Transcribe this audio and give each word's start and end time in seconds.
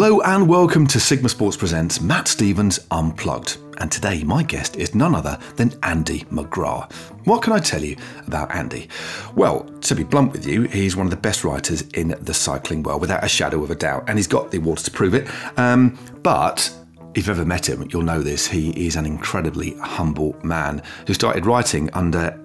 Hello 0.00 0.20
and 0.20 0.48
welcome 0.48 0.86
to 0.86 1.00
Sigma 1.00 1.28
Sports 1.28 1.56
Presents 1.56 2.00
Matt 2.00 2.28
Stevens 2.28 2.86
Unplugged. 2.92 3.58
And 3.78 3.90
today, 3.90 4.22
my 4.22 4.44
guest 4.44 4.76
is 4.76 4.94
none 4.94 5.12
other 5.12 5.36
than 5.56 5.76
Andy 5.82 6.20
McGrath. 6.30 6.92
What 7.26 7.42
can 7.42 7.52
I 7.52 7.58
tell 7.58 7.82
you 7.82 7.96
about 8.28 8.54
Andy? 8.54 8.88
Well, 9.34 9.64
to 9.64 9.96
be 9.96 10.04
blunt 10.04 10.30
with 10.30 10.46
you, 10.46 10.62
he's 10.62 10.94
one 10.94 11.08
of 11.08 11.10
the 11.10 11.16
best 11.16 11.42
writers 11.42 11.82
in 11.94 12.14
the 12.20 12.32
cycling 12.32 12.84
world, 12.84 13.00
without 13.00 13.24
a 13.24 13.28
shadow 13.28 13.60
of 13.64 13.72
a 13.72 13.74
doubt, 13.74 14.04
and 14.06 14.16
he's 14.16 14.28
got 14.28 14.52
the 14.52 14.58
awards 14.58 14.84
to 14.84 14.92
prove 14.92 15.14
it. 15.14 15.26
Um, 15.58 15.98
but 16.22 16.72
if 17.16 17.26
you've 17.26 17.36
ever 17.36 17.44
met 17.44 17.68
him, 17.68 17.84
you'll 17.90 18.02
know 18.02 18.22
this. 18.22 18.46
He 18.46 18.86
is 18.86 18.94
an 18.94 19.04
incredibly 19.04 19.76
humble 19.78 20.36
man 20.44 20.80
who 21.08 21.14
started 21.14 21.44
writing 21.44 21.90
under 21.94 22.38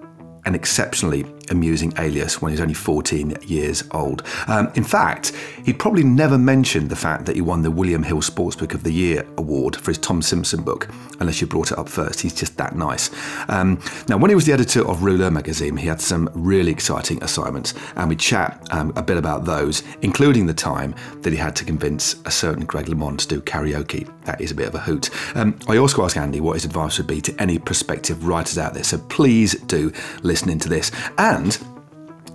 an 0.44 0.56
exceptionally 0.56 1.24
amusing 1.50 1.92
alias 1.98 2.40
when 2.40 2.50
he 2.50 2.54
was 2.54 2.60
only 2.60 2.74
14 2.74 3.36
years 3.42 3.84
old. 3.90 4.22
Um, 4.46 4.70
in 4.74 4.84
fact, 4.84 5.32
he'd 5.64 5.78
probably 5.78 6.04
never 6.04 6.38
mentioned 6.38 6.90
the 6.90 6.96
fact 6.96 7.26
that 7.26 7.36
he 7.36 7.40
won 7.40 7.62
the 7.62 7.70
William 7.70 8.02
Hill 8.02 8.20
Sportsbook 8.20 8.74
of 8.74 8.82
the 8.82 8.92
Year 8.92 9.26
award 9.36 9.76
for 9.76 9.90
his 9.90 9.98
Tom 9.98 10.22
Simpson 10.22 10.62
book, 10.62 10.88
unless 11.20 11.40
you 11.40 11.46
brought 11.46 11.72
it 11.72 11.78
up 11.78 11.88
first. 11.88 12.20
He's 12.20 12.34
just 12.34 12.56
that 12.56 12.76
nice. 12.76 13.10
Um, 13.48 13.80
now, 14.08 14.16
when 14.16 14.30
he 14.30 14.34
was 14.34 14.46
the 14.46 14.52
editor 14.52 14.86
of 14.86 15.02
Rouleur 15.02 15.30
magazine, 15.30 15.76
he 15.76 15.86
had 15.86 16.00
some 16.00 16.30
really 16.34 16.70
exciting 16.70 17.22
assignments, 17.22 17.74
and 17.96 18.08
we 18.08 18.16
chat 18.16 18.66
um, 18.70 18.92
a 18.96 19.02
bit 19.02 19.16
about 19.16 19.44
those, 19.44 19.82
including 20.02 20.46
the 20.46 20.54
time 20.54 20.94
that 21.22 21.32
he 21.32 21.38
had 21.38 21.56
to 21.56 21.64
convince 21.64 22.16
a 22.24 22.30
certain 22.30 22.64
Greg 22.64 22.86
LeMond 22.86 23.18
to 23.18 23.28
do 23.28 23.40
karaoke. 23.40 24.08
That 24.24 24.40
is 24.40 24.50
a 24.50 24.54
bit 24.54 24.68
of 24.68 24.74
a 24.74 24.80
hoot. 24.80 25.10
Um, 25.36 25.58
I 25.68 25.76
also 25.76 26.04
asked 26.04 26.16
Andy 26.16 26.40
what 26.40 26.54
his 26.54 26.64
advice 26.64 26.98
would 26.98 27.06
be 27.06 27.20
to 27.22 27.42
any 27.42 27.58
prospective 27.58 28.26
writers 28.26 28.58
out 28.58 28.74
there, 28.74 28.84
so 28.84 28.98
please 28.98 29.54
do 29.62 29.92
listen 30.22 30.50
into 30.50 30.68
this. 30.68 30.90
And 31.18 31.33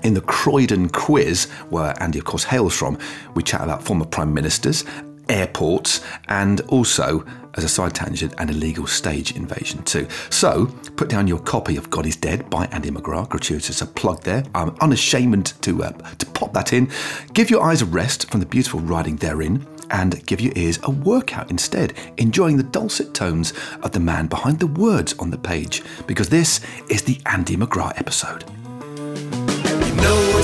in 0.04 0.14
the 0.14 0.22
Croydon 0.22 0.90
quiz, 0.90 1.46
where 1.70 1.94
Andy, 2.02 2.20
of 2.20 2.26
course, 2.26 2.44
hails 2.44 2.76
from, 2.76 2.98
we 3.36 3.44
chat 3.44 3.62
about 3.62 3.84
former 3.84 4.06
prime 4.06 4.34
ministers, 4.34 4.86
airports, 5.28 6.02
and 6.28 6.62
also, 6.62 7.26
as 7.56 7.64
a 7.64 7.70
side 7.70 7.94
tangent, 7.94 8.34
an 8.38 8.50
illegal 8.50 8.88
stage 8.88 9.36
invasion 9.36 9.84
too. 9.84 10.08
So, 10.30 10.68
put 10.96 11.10
down 11.10 11.28
your 11.28 11.40
copy 11.40 11.78
of 11.78 11.90
God 11.90 12.06
is 12.06 12.16
Dead 12.16 12.50
by 12.50 12.66
Andy 12.68 12.92
McGrath, 12.92 13.30
gratuitous 13.30 13.82
a 13.82 13.86
plug 13.86 14.22
there. 14.24 14.44
I'm 14.56 14.76
unashamed 14.82 15.54
to 15.62 15.84
uh, 15.84 15.92
to 15.92 16.26
pop 16.28 16.54
that 16.54 16.74
in. 16.74 16.90
Give 17.34 17.50
your 17.50 17.64
eyes 17.64 17.82
a 17.82 17.86
rest 17.86 18.30
from 18.30 18.40
the 18.40 18.46
beautiful 18.46 18.80
writing 18.80 19.18
therein. 19.18 19.66
And 19.92 20.24
give 20.28 20.40
your 20.40 20.54
ears 20.56 20.78
a 20.84 20.92
workout 20.92 21.50
instead, 21.50 21.94
enjoying 22.18 22.58
the 22.58 22.64
dulcet 22.78 23.16
tones 23.16 23.54
of 23.82 23.92
the 23.92 24.00
man 24.00 24.28
behind 24.28 24.60
the 24.60 24.68
words 24.68 25.16
on 25.18 25.32
the 25.32 25.38
page, 25.40 25.82
because 26.06 26.30
this 26.30 26.62
is 26.90 27.02
the 27.02 27.20
Andy 27.26 27.56
McGrath 27.58 27.98
episode. 27.98 28.44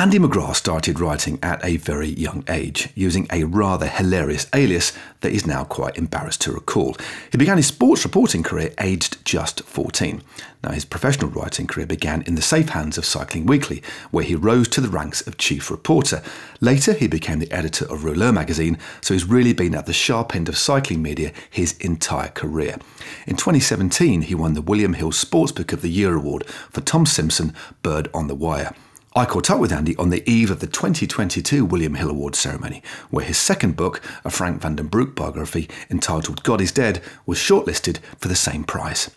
Andy 0.00 0.18
McGrath 0.18 0.54
started 0.56 0.98
writing 0.98 1.38
at 1.42 1.62
a 1.62 1.76
very 1.76 2.08
young 2.08 2.42
age, 2.48 2.88
using 2.94 3.26
a 3.30 3.44
rather 3.44 3.86
hilarious 3.86 4.46
alias 4.54 4.94
that 5.20 5.32
he's 5.32 5.46
now 5.46 5.62
quite 5.62 5.98
embarrassed 5.98 6.40
to 6.40 6.52
recall. 6.52 6.96
He 7.30 7.36
began 7.36 7.58
his 7.58 7.66
sports 7.66 8.02
reporting 8.02 8.42
career 8.42 8.72
aged 8.80 9.22
just 9.26 9.62
14. 9.64 10.22
Now, 10.64 10.70
his 10.70 10.86
professional 10.86 11.28
writing 11.28 11.66
career 11.66 11.84
began 11.84 12.22
in 12.22 12.34
the 12.34 12.40
safe 12.40 12.70
hands 12.70 12.96
of 12.96 13.04
Cycling 13.04 13.44
Weekly, 13.44 13.82
where 14.10 14.24
he 14.24 14.34
rose 14.34 14.68
to 14.68 14.80
the 14.80 14.88
ranks 14.88 15.20
of 15.26 15.36
chief 15.36 15.70
reporter. 15.70 16.22
Later, 16.62 16.94
he 16.94 17.06
became 17.06 17.38
the 17.38 17.52
editor 17.52 17.84
of 17.84 18.02
Rouleur 18.02 18.32
magazine, 18.32 18.78
so 19.02 19.12
he's 19.12 19.26
really 19.26 19.52
been 19.52 19.74
at 19.74 19.84
the 19.84 19.92
sharp 19.92 20.34
end 20.34 20.48
of 20.48 20.56
cycling 20.56 21.02
media 21.02 21.30
his 21.50 21.76
entire 21.76 22.30
career. 22.30 22.78
In 23.26 23.36
2017, 23.36 24.22
he 24.22 24.34
won 24.34 24.54
the 24.54 24.62
William 24.62 24.94
Hill 24.94 25.10
Sportsbook 25.10 25.74
of 25.74 25.82
the 25.82 25.90
Year 25.90 26.14
award 26.14 26.46
for 26.70 26.80
Tom 26.80 27.04
Simpson, 27.04 27.52
Bird 27.82 28.08
on 28.14 28.28
the 28.28 28.34
Wire. 28.34 28.74
I 29.16 29.24
caught 29.24 29.50
up 29.50 29.58
with 29.58 29.72
Andy 29.72 29.96
on 29.96 30.10
the 30.10 30.22
eve 30.30 30.52
of 30.52 30.60
the 30.60 30.68
2022 30.68 31.64
William 31.64 31.96
Hill 31.96 32.10
Award 32.10 32.36
ceremony, 32.36 32.80
where 33.10 33.24
his 33.24 33.38
second 33.38 33.74
book, 33.74 34.00
a 34.24 34.30
Frank 34.30 34.62
Vandenbroucke 34.62 35.16
biography 35.16 35.68
entitled 35.90 36.44
God 36.44 36.60
is 36.60 36.70
Dead, 36.70 37.02
was 37.26 37.36
shortlisted 37.36 37.98
for 38.18 38.28
the 38.28 38.36
same 38.36 38.62
prize. 38.62 39.10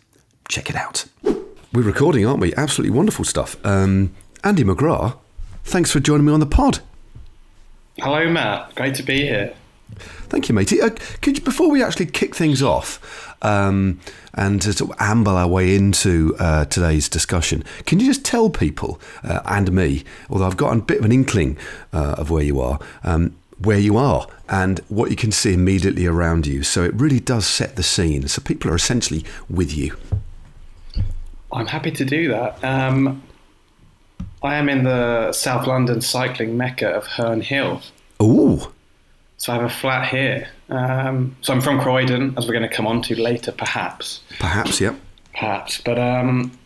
Check 0.49 0.71
it 0.71 0.75
out. 0.75 1.05
We're 1.21 1.83
recording, 1.83 2.25
aren't 2.25 2.39
we? 2.39 2.55
Absolutely 2.55 2.95
wonderful 2.95 3.23
stuff. 3.23 3.55
Um, 3.63 4.15
Andy 4.43 4.63
McGrath, 4.63 5.15
thanks 5.63 5.91
for 5.91 5.99
joining 5.99 6.25
me 6.25 6.33
on 6.33 6.39
the 6.39 6.47
pod. 6.47 6.79
Hello, 7.99 8.27
Matt. 8.27 8.73
Great 8.73 8.95
to 8.95 9.03
be 9.03 9.21
here. 9.21 9.53
Thank 10.29 10.49
you, 10.49 10.55
matey. 10.55 10.81
Uh, 10.81 10.89
could 11.21 11.37
you, 11.37 11.43
before 11.43 11.69
we 11.69 11.83
actually 11.83 12.07
kick 12.07 12.35
things 12.35 12.61
off 12.61 13.35
um, 13.41 13.99
and 14.33 14.61
to 14.61 14.73
sort 14.73 14.91
of 14.91 14.97
amble 14.99 15.35
our 15.35 15.47
way 15.47 15.75
into 15.75 16.35
uh, 16.39 16.65
today's 16.65 17.09
discussion, 17.09 17.63
can 17.85 17.99
you 17.99 18.05
just 18.05 18.25
tell 18.25 18.49
people 18.49 18.99
uh, 19.23 19.41
and 19.45 19.71
me, 19.71 20.03
although 20.29 20.45
I've 20.45 20.57
got 20.57 20.75
a 20.75 20.81
bit 20.81 20.99
of 20.99 21.05
an 21.05 21.11
inkling 21.11 21.57
uh, 21.91 22.15
of 22.17 22.29
where 22.29 22.43
you 22.43 22.59
are, 22.59 22.79
um, 23.03 23.35
where 23.59 23.79
you 23.79 23.97
are 23.97 24.27
and 24.49 24.79
what 24.89 25.09
you 25.09 25.15
can 25.15 25.31
see 25.31 25.53
immediately 25.53 26.05
around 26.05 26.47
you? 26.47 26.63
So 26.63 26.83
it 26.83 26.93
really 26.95 27.19
does 27.19 27.45
set 27.45 27.75
the 27.75 27.83
scene. 27.83 28.27
So 28.27 28.41
people 28.41 28.71
are 28.71 28.75
essentially 28.75 29.23
with 29.49 29.75
you. 29.75 29.95
I'm 31.51 31.67
happy 31.67 31.91
to 31.91 32.05
do 32.05 32.29
that. 32.29 32.63
Um, 32.63 33.21
I 34.41 34.55
am 34.55 34.67
in 34.67 34.83
the 34.83 35.31
South 35.31 35.67
London 35.67 36.01
cycling 36.01 36.57
mecca 36.57 36.89
of 36.89 37.05
Herne 37.07 37.41
Hill. 37.41 37.81
Ooh, 38.21 38.73
So 39.43 39.51
I 39.51 39.55
have 39.57 39.65
a 39.65 39.69
flat 39.69 40.07
here. 40.07 40.47
Um, 40.69 41.35
so 41.41 41.51
I'm 41.51 41.59
from 41.59 41.77
Croydon, 41.77 42.33
as 42.37 42.47
we're 42.47 42.53
going 42.53 42.69
to 42.69 42.73
come 42.73 42.87
on 42.87 43.01
to 43.01 43.21
later, 43.21 43.51
perhaps. 43.51 44.21
perhaps, 44.39 44.79
yep. 44.79 44.95
Perhaps. 45.33 45.81
But, 45.81 45.99
um, 45.99 46.57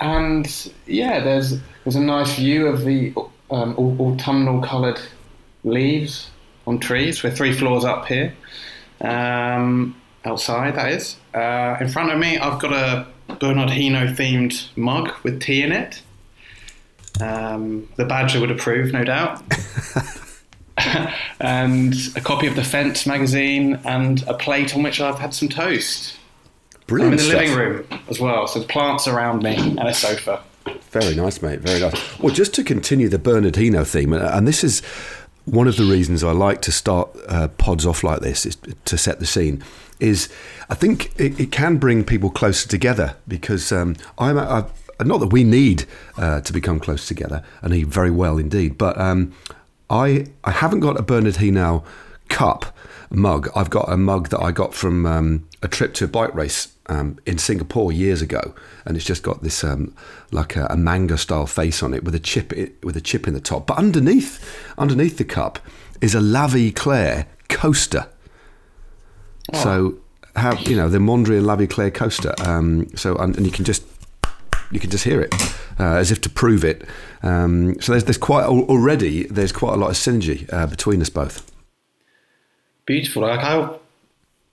and 0.00 0.72
yeah, 0.88 1.20
there's, 1.20 1.60
there's 1.84 1.94
a 1.94 2.00
nice 2.00 2.34
view 2.34 2.66
of 2.66 2.84
the 2.84 3.14
um, 3.52 3.76
autumnal 3.78 4.60
coloured 4.62 5.00
leaves 5.62 6.28
on 6.66 6.80
trees. 6.80 7.22
We're 7.22 7.30
three 7.30 7.52
floors 7.52 7.84
up 7.84 8.06
here. 8.06 8.34
Um, 9.00 9.94
outside, 10.24 10.74
that 10.74 10.90
is. 10.90 11.14
Uh, 11.32 11.76
in 11.80 11.86
front 11.86 12.10
of 12.10 12.18
me, 12.18 12.36
I've 12.36 12.60
got 12.60 12.72
a 12.72 13.06
Bernard 13.38 13.68
Hinault 13.68 14.16
themed 14.16 14.76
mug 14.76 15.12
with 15.22 15.40
tea 15.40 15.62
in 15.62 15.70
it. 15.70 16.02
Um, 17.20 17.88
the 17.94 18.06
badger 18.06 18.40
would 18.40 18.50
approve, 18.50 18.92
no 18.92 19.04
doubt. 19.04 19.40
and 21.40 21.94
a 22.16 22.20
copy 22.20 22.46
of 22.46 22.56
the 22.56 22.64
Fence 22.64 23.06
magazine 23.06 23.78
and 23.84 24.22
a 24.26 24.34
plate 24.34 24.74
on 24.74 24.82
which 24.82 25.00
I've 25.00 25.18
had 25.18 25.34
some 25.34 25.48
toast. 25.48 26.16
I'm 26.90 27.00
in 27.00 27.10
the 27.12 27.18
stuff. 27.18 27.40
living 27.40 27.56
room 27.56 27.86
as 28.08 28.20
well, 28.20 28.46
so 28.46 28.62
plants 28.64 29.06
around 29.08 29.42
me 29.42 29.56
and 29.56 29.78
a 29.80 29.94
sofa. 29.94 30.42
Very 30.90 31.14
nice, 31.14 31.40
mate. 31.40 31.60
Very 31.60 31.80
nice. 31.80 32.18
Well, 32.18 32.34
just 32.34 32.54
to 32.54 32.64
continue 32.64 33.08
the 33.08 33.18
Bernard 33.18 33.54
Hinault 33.54 33.86
theme, 33.86 34.12
and- 34.12 34.22
and 34.24 34.46
this 34.48 34.62
is 34.62 34.82
one 35.44 35.66
of 35.66 35.76
the 35.76 35.84
reasons 35.84 36.22
I 36.22 36.32
like 36.32 36.60
to 36.62 36.72
start 36.72 37.08
uh, 37.28 37.48
pods 37.48 37.86
off 37.86 38.04
like 38.04 38.20
this, 38.20 38.44
is 38.46 38.56
to 38.84 38.98
set 38.98 39.20
the 39.20 39.26
scene. 39.26 39.62
Is 40.00 40.28
I 40.68 40.74
think 40.74 41.12
it, 41.18 41.38
it 41.40 41.52
can 41.52 41.76
bring 41.78 42.04
people 42.04 42.30
closer 42.30 42.68
together 42.68 43.16
because 43.26 43.72
um, 43.72 43.96
I'm. 44.18 44.36
not 44.36 45.18
that 45.20 45.32
we 45.32 45.42
need 45.44 45.84
uh, 46.16 46.40
to 46.42 46.52
become 46.52 46.78
close 46.78 47.06
together, 47.08 47.42
and 47.62 47.72
he 47.72 47.84
very 47.84 48.10
well 48.10 48.36
indeed. 48.38 48.76
But 48.78 48.98
um, 49.00 49.32
I 49.92 50.26
I 50.42 50.50
haven't 50.50 50.80
got 50.80 50.98
a 50.98 51.02
Bernard 51.02 51.34
Hinault 51.34 51.84
cup 52.28 52.74
mug. 53.10 53.50
I've 53.54 53.70
got 53.70 53.92
a 53.92 53.96
mug 53.96 54.30
that 54.30 54.40
I 54.40 54.50
got 54.50 54.74
from 54.74 55.04
um, 55.04 55.48
a 55.62 55.68
trip 55.68 55.92
to 55.94 56.06
a 56.06 56.08
bike 56.08 56.34
race 56.34 56.74
um, 56.86 57.18
in 57.26 57.36
Singapore 57.38 57.92
years 57.92 58.22
ago, 58.22 58.54
and 58.86 58.96
it's 58.96 59.04
just 59.04 59.22
got 59.22 59.42
this 59.42 59.62
um, 59.62 59.94
like 60.30 60.56
a, 60.56 60.66
a 60.70 60.76
manga 60.76 61.18
style 61.18 61.46
face 61.46 61.82
on 61.82 61.92
it 61.92 62.04
with 62.04 62.14
a 62.14 62.18
chip 62.18 62.52
with 62.82 62.96
a 62.96 63.00
chip 63.00 63.28
in 63.28 63.34
the 63.34 63.40
top. 63.40 63.66
But 63.66 63.76
underneath 63.76 64.42
underneath 64.78 65.18
the 65.18 65.24
cup 65.24 65.58
is 66.00 66.14
a 66.14 66.20
La 66.20 66.46
Vie 66.46 66.72
Claire 66.72 67.26
coaster. 67.48 68.08
So 69.54 69.98
have 70.34 70.66
you 70.66 70.76
know 70.76 70.88
the 70.88 70.98
Mondrian 70.98 71.44
La 71.44 71.56
Vie 71.56 71.66
Claire 71.66 71.90
coaster? 71.90 72.34
Um, 72.40 72.88
so 72.96 73.16
and, 73.16 73.36
and 73.36 73.44
you 73.44 73.52
can 73.52 73.66
just 73.66 73.84
you 74.72 74.80
can 74.80 74.90
just 74.90 75.04
hear 75.04 75.20
it 75.20 75.34
uh, 75.78 75.94
as 75.94 76.10
if 76.10 76.20
to 76.22 76.30
prove 76.30 76.64
it. 76.64 76.84
Um, 77.22 77.80
so 77.80 77.92
there's 77.92 78.04
there's 78.04 78.18
quite 78.18 78.44
already 78.44 79.24
there's 79.24 79.52
quite 79.52 79.74
a 79.74 79.76
lot 79.76 79.90
of 79.90 79.96
synergy 79.96 80.52
uh, 80.52 80.66
between 80.66 81.00
us 81.00 81.10
both. 81.10 81.50
Beautiful. 82.86 83.22
Like 83.22 83.40
I, 83.40 83.70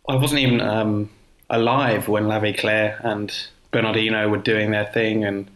I 0.08 0.16
wasn't 0.16 0.42
even 0.42 0.62
um, 0.62 1.10
alive 1.50 2.08
when 2.08 2.28
La 2.28 2.40
Vie 2.40 2.54
Claire 2.54 3.00
and 3.04 3.34
Bernard 3.72 3.96
Hinault 3.96 4.30
were 4.30 4.38
doing 4.38 4.72
their 4.72 4.86
thing 4.86 5.24
and 5.24 5.50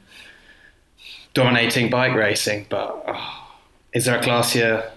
dominating 1.34 1.90
bike 1.90 2.16
racing. 2.16 2.66
But 2.70 3.04
oh, 3.08 3.52
is 3.94 4.06
there 4.06 4.18
a 4.18 4.22
classier 4.22 4.90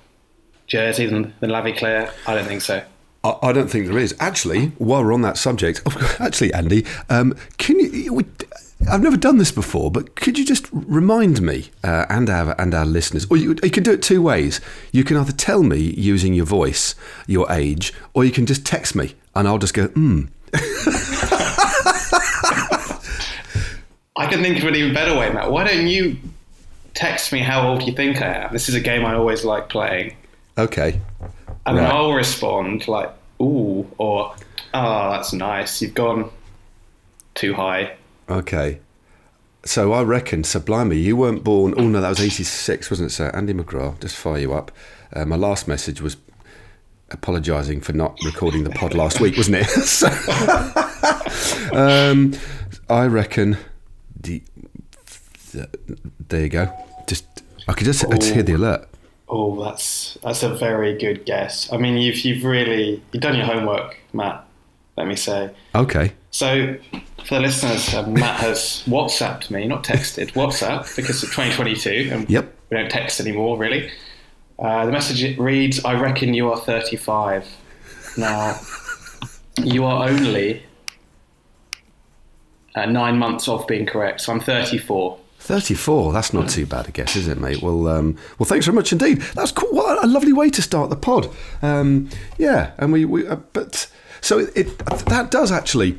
jersey 0.66 1.06
than, 1.06 1.34
than 1.40 1.50
La 1.50 1.62
Vie 1.62 1.72
Claire? 1.72 2.12
I 2.26 2.34
don't 2.34 2.46
think 2.46 2.62
so. 2.62 2.82
I, 3.24 3.36
I 3.42 3.52
don't 3.52 3.68
think 3.68 3.86
there 3.86 3.98
is. 3.98 4.14
Actually, 4.20 4.68
while 4.78 5.04
we're 5.04 5.12
on 5.12 5.22
that 5.22 5.36
subject, 5.36 5.82
actually, 6.20 6.52
Andy, 6.54 6.86
um, 7.10 7.36
can 7.58 7.78
you? 7.78 8.24
I've 8.90 9.02
never 9.02 9.16
done 9.16 9.38
this 9.38 9.50
before, 9.50 9.90
but 9.90 10.14
could 10.16 10.38
you 10.38 10.44
just 10.44 10.68
remind 10.70 11.40
me 11.40 11.70
uh, 11.82 12.04
and 12.08 12.28
our 12.28 12.54
and 12.60 12.74
our 12.74 12.84
listeners, 12.84 13.26
or 13.30 13.36
you, 13.36 13.56
you 13.62 13.70
can 13.70 13.82
do 13.82 13.92
it 13.92 14.02
two 14.02 14.20
ways. 14.20 14.60
You 14.92 15.02
can 15.02 15.16
either 15.16 15.32
tell 15.32 15.62
me 15.62 15.78
using 15.78 16.34
your 16.34 16.44
voice 16.46 16.94
your 17.26 17.50
age, 17.50 17.92
or 18.14 18.24
you 18.24 18.30
can 18.30 18.44
just 18.46 18.66
text 18.66 18.94
me, 18.94 19.14
and 19.34 19.48
I'll 19.48 19.58
just 19.58 19.74
go, 19.74 19.86
hmm. 19.88 20.26
I 24.16 24.26
can 24.28 24.42
think 24.42 24.58
of 24.58 24.64
an 24.64 24.74
even 24.74 24.94
better 24.94 25.18
way, 25.18 25.30
Matt. 25.30 25.50
Why 25.50 25.64
don't 25.64 25.86
you 25.86 26.16
text 26.94 27.32
me 27.32 27.40
how 27.40 27.68
old 27.68 27.82
you 27.82 27.92
think 27.92 28.22
I 28.22 28.44
am? 28.44 28.52
This 28.52 28.68
is 28.68 28.74
a 28.74 28.80
game 28.80 29.04
I 29.04 29.14
always 29.14 29.44
like 29.44 29.68
playing. 29.68 30.16
Okay. 30.56 31.00
And 31.66 31.76
then 31.76 31.84
Right. 31.84 31.92
I'll 31.92 32.12
respond 32.14 32.88
like, 32.88 33.10
ooh, 33.40 33.86
or, 33.98 34.34
oh, 34.72 35.10
that's 35.10 35.32
nice. 35.32 35.82
You've 35.82 35.94
gone 35.94 36.30
too 37.34 37.52
high. 37.52 37.96
Okay. 38.28 38.80
So 39.64 39.92
I 39.92 40.02
reckon, 40.02 40.44
Sublime, 40.44 40.92
you 40.92 41.16
weren't 41.16 41.42
born. 41.42 41.74
Oh 41.76 41.88
no, 41.88 42.00
that 42.00 42.08
was 42.08 42.20
'86, 42.20 42.90
wasn't 42.90 43.10
it? 43.10 43.14
So 43.14 43.26
Andy 43.34 43.52
McGrath, 43.52 44.00
just 44.00 44.16
fire 44.16 44.38
you 44.38 44.54
up. 44.54 44.70
Uh, 45.12 45.24
my 45.24 45.36
last 45.36 45.66
message 45.66 46.00
was 46.00 46.16
apologising 47.10 47.80
for 47.80 47.92
not 47.92 48.16
recording 48.24 48.64
the 48.64 48.70
pod 48.70 48.94
last 48.94 49.20
week, 49.20 49.36
wasn't 49.36 49.56
it? 49.56 49.66
so, 49.68 50.06
um, 51.76 52.34
I 52.88 53.06
reckon. 53.06 53.56
The, 54.18 54.42
the, 55.52 55.68
there 56.28 56.42
you 56.42 56.48
go. 56.48 56.72
Just 57.06 57.24
I 57.68 57.72
could 57.72 57.84
just, 57.84 58.08
just 58.08 58.34
hear 58.34 58.42
the 58.42 58.54
alert. 58.54 58.88
Oh, 59.28 59.64
that's 59.64 60.16
that's 60.22 60.44
a 60.44 60.54
very 60.54 60.96
good 60.96 61.24
guess. 61.26 61.72
I 61.72 61.76
mean, 61.76 61.96
you've 61.96 62.18
you've 62.20 62.44
really 62.44 63.02
you've 63.12 63.22
done 63.22 63.36
your 63.36 63.46
homework, 63.46 63.98
Matt. 64.12 64.46
Let 64.96 65.08
me 65.08 65.16
say. 65.16 65.50
Okay. 65.74 66.12
So, 66.30 66.76
for 67.26 67.34
the 67.36 67.40
listeners, 67.40 67.92
uh, 67.94 68.06
Matt 68.06 68.40
has 68.40 68.82
WhatsApped 68.86 69.50
me, 69.50 69.66
not 69.66 69.84
texted, 69.84 70.32
WhatsApp, 70.32 70.94
because 70.96 71.22
it's 71.22 71.32
2022 71.34 72.10
and 72.12 72.30
Yep. 72.30 72.54
we 72.70 72.76
don't 72.76 72.90
text 72.90 73.20
anymore, 73.20 73.58
really. 73.58 73.90
Uh, 74.58 74.86
the 74.86 74.92
message 74.92 75.36
reads, 75.38 75.84
I 75.84 75.94
reckon 76.00 76.34
you 76.34 76.50
are 76.50 76.56
35. 76.58 77.46
Now, 78.16 78.58
you 79.62 79.84
are 79.84 80.08
only 80.08 80.62
uh, 82.74 82.86
nine 82.86 83.18
months 83.18 83.48
off 83.48 83.66
being 83.66 83.86
correct, 83.86 84.20
so 84.22 84.32
I'm 84.32 84.40
34. 84.40 85.18
34. 85.38 86.12
That's 86.12 86.32
not 86.32 86.48
too 86.48 86.66
bad 86.66 86.88
a 86.88 86.90
guess, 86.90 87.14
is 87.16 87.28
it, 87.28 87.38
mate? 87.38 87.62
Well, 87.62 87.86
um, 87.88 88.16
well, 88.38 88.46
thanks 88.46 88.66
very 88.66 88.74
much 88.74 88.92
indeed. 88.92 89.18
That's 89.34 89.52
cool. 89.52 89.68
What 89.70 90.02
a 90.02 90.06
lovely 90.06 90.32
way 90.32 90.50
to 90.50 90.62
start 90.62 90.90
the 90.90 90.96
pod. 90.96 91.28
Um, 91.62 92.08
yeah, 92.38 92.72
and 92.78 92.92
we, 92.92 93.04
we 93.04 93.26
uh, 93.26 93.36
but 93.52 93.90
so 94.20 94.38
it, 94.40 94.56
it 94.56 94.78
that 95.06 95.30
does 95.30 95.52
actually. 95.52 95.98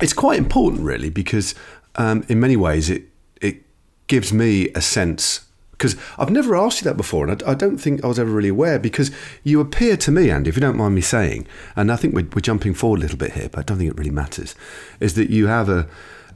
It's 0.00 0.12
quite 0.12 0.38
important, 0.38 0.82
really, 0.82 1.10
because 1.10 1.54
um, 1.96 2.24
in 2.28 2.38
many 2.40 2.56
ways 2.56 2.90
it 2.90 3.04
it 3.40 3.62
gives 4.06 4.32
me 4.32 4.68
a 4.74 4.80
sense. 4.80 5.42
Because 5.72 5.96
I've 6.18 6.30
never 6.30 6.56
asked 6.56 6.80
you 6.80 6.84
that 6.84 6.96
before, 6.96 7.26
and 7.26 7.42
I, 7.42 7.50
I 7.50 7.54
don't 7.54 7.76
think 7.76 8.02
I 8.02 8.06
was 8.06 8.18
ever 8.18 8.30
really 8.30 8.48
aware. 8.48 8.78
Because 8.78 9.10
you 9.44 9.60
appear 9.60 9.96
to 9.98 10.10
me, 10.10 10.30
Andy, 10.30 10.48
if 10.48 10.56
you 10.56 10.60
don't 10.60 10.76
mind 10.76 10.94
me 10.94 11.02
saying, 11.02 11.46
and 11.76 11.92
I 11.92 11.96
think 11.96 12.14
we're, 12.14 12.28
we're 12.34 12.40
jumping 12.40 12.74
forward 12.74 13.00
a 13.00 13.02
little 13.02 13.18
bit 13.18 13.32
here, 13.32 13.48
but 13.50 13.60
I 13.60 13.62
don't 13.62 13.78
think 13.78 13.90
it 13.90 13.98
really 13.98 14.10
matters, 14.10 14.54
is 15.00 15.14
that 15.14 15.30
you 15.30 15.48
have 15.48 15.68
a 15.68 15.86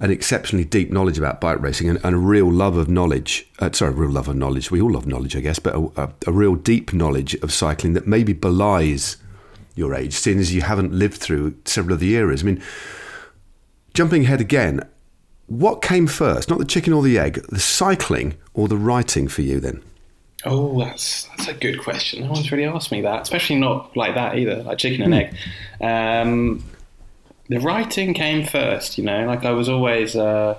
an 0.00 0.10
exceptionally 0.10 0.64
deep 0.64 0.90
knowledge 0.90 1.18
about 1.18 1.42
bike 1.42 1.60
racing 1.60 1.86
and, 1.86 2.00
and 2.02 2.14
a 2.14 2.18
real 2.18 2.50
love 2.50 2.78
of 2.78 2.88
knowledge. 2.88 3.46
Uh, 3.58 3.70
sorry, 3.72 3.92
a 3.92 3.94
real 3.94 4.10
love 4.10 4.28
of 4.28 4.36
knowledge. 4.36 4.70
We 4.70 4.80
all 4.80 4.92
love 4.92 5.06
knowledge, 5.06 5.36
I 5.36 5.40
guess, 5.40 5.58
but 5.58 5.74
a, 5.74 5.90
a, 5.96 6.10
a 6.26 6.32
real 6.32 6.54
deep 6.54 6.94
knowledge 6.94 7.34
of 7.36 7.52
cycling 7.52 7.92
that 7.92 8.06
maybe 8.06 8.32
belies 8.32 9.18
your 9.74 9.94
age, 9.94 10.14
seeing 10.14 10.38
as 10.38 10.54
you 10.54 10.62
haven't 10.62 10.92
lived 10.92 11.18
through 11.18 11.54
several 11.66 11.92
of 11.94 12.00
the 12.00 12.14
eras. 12.14 12.42
I 12.42 12.46
mean, 12.46 12.62
jumping 13.94 14.24
ahead 14.24 14.40
again, 14.40 14.88
what 15.46 15.82
came 15.82 16.06
first? 16.06 16.48
Not 16.48 16.58
the 16.58 16.64
chicken 16.64 16.92
or 16.92 17.02
the 17.02 17.18
egg, 17.18 17.44
the 17.48 17.60
cycling 17.60 18.36
or 18.54 18.68
the 18.68 18.76
writing 18.76 19.28
for 19.28 19.42
you 19.42 19.60
then? 19.60 19.82
Oh, 20.44 20.78
that's 20.78 21.24
that's 21.24 21.48
a 21.48 21.54
good 21.54 21.80
question. 21.82 22.22
No 22.22 22.30
one's 22.30 22.50
really 22.50 22.64
asked 22.64 22.92
me 22.92 23.02
that, 23.02 23.22
especially 23.22 23.56
not 23.56 23.94
like 23.96 24.14
that 24.14 24.38
either, 24.38 24.62
like 24.62 24.78
chicken 24.78 25.02
and 25.02 25.14
egg. 25.14 25.36
Um, 25.80 26.64
the 27.48 27.58
writing 27.58 28.14
came 28.14 28.46
first, 28.46 28.96
you 28.96 29.04
know. 29.04 29.26
Like 29.26 29.44
I 29.44 29.50
was 29.50 29.68
always, 29.68 30.16
uh, 30.16 30.56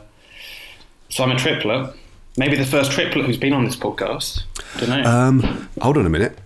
so 1.09 1.23
I'm 1.23 1.31
a 1.31 1.37
triplet. 1.37 1.95
Maybe 2.37 2.57
the 2.57 2.65
first 2.65 2.91
triplet 2.91 3.25
who's 3.25 3.37
been 3.37 3.53
on 3.53 3.65
this 3.65 3.75
podcast. 3.75 4.43
don't 4.77 4.89
know. 4.89 5.03
Um, 5.03 5.69
hold 5.81 5.97
on 5.97 6.05
a 6.05 6.09
minute. 6.09 6.37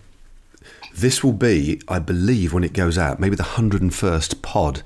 This 0.93 1.23
will 1.23 1.33
be, 1.33 1.81
I 1.89 1.99
believe, 1.99 2.53
when 2.53 2.63
it 2.63 2.73
goes 2.73 2.97
out, 2.97 3.19
maybe 3.19 3.35
the 3.35 3.43
hundred 3.43 3.81
and 3.81 3.93
first 3.93 4.41
pod. 4.41 4.81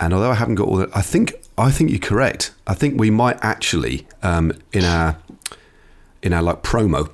And 0.00 0.14
although 0.14 0.30
I 0.30 0.34
haven't 0.34 0.54
got 0.56 0.66
all 0.66 0.76
that, 0.76 0.96
I 0.96 1.02
think 1.02 1.34
I 1.58 1.70
think 1.70 1.90
you're 1.90 2.00
correct. 2.00 2.52
I 2.66 2.74
think 2.74 2.98
we 2.98 3.10
might 3.10 3.38
actually 3.42 4.06
um, 4.22 4.52
in 4.72 4.84
our 4.84 5.18
in 6.22 6.32
our 6.32 6.42
like 6.42 6.62
promo 6.62 7.10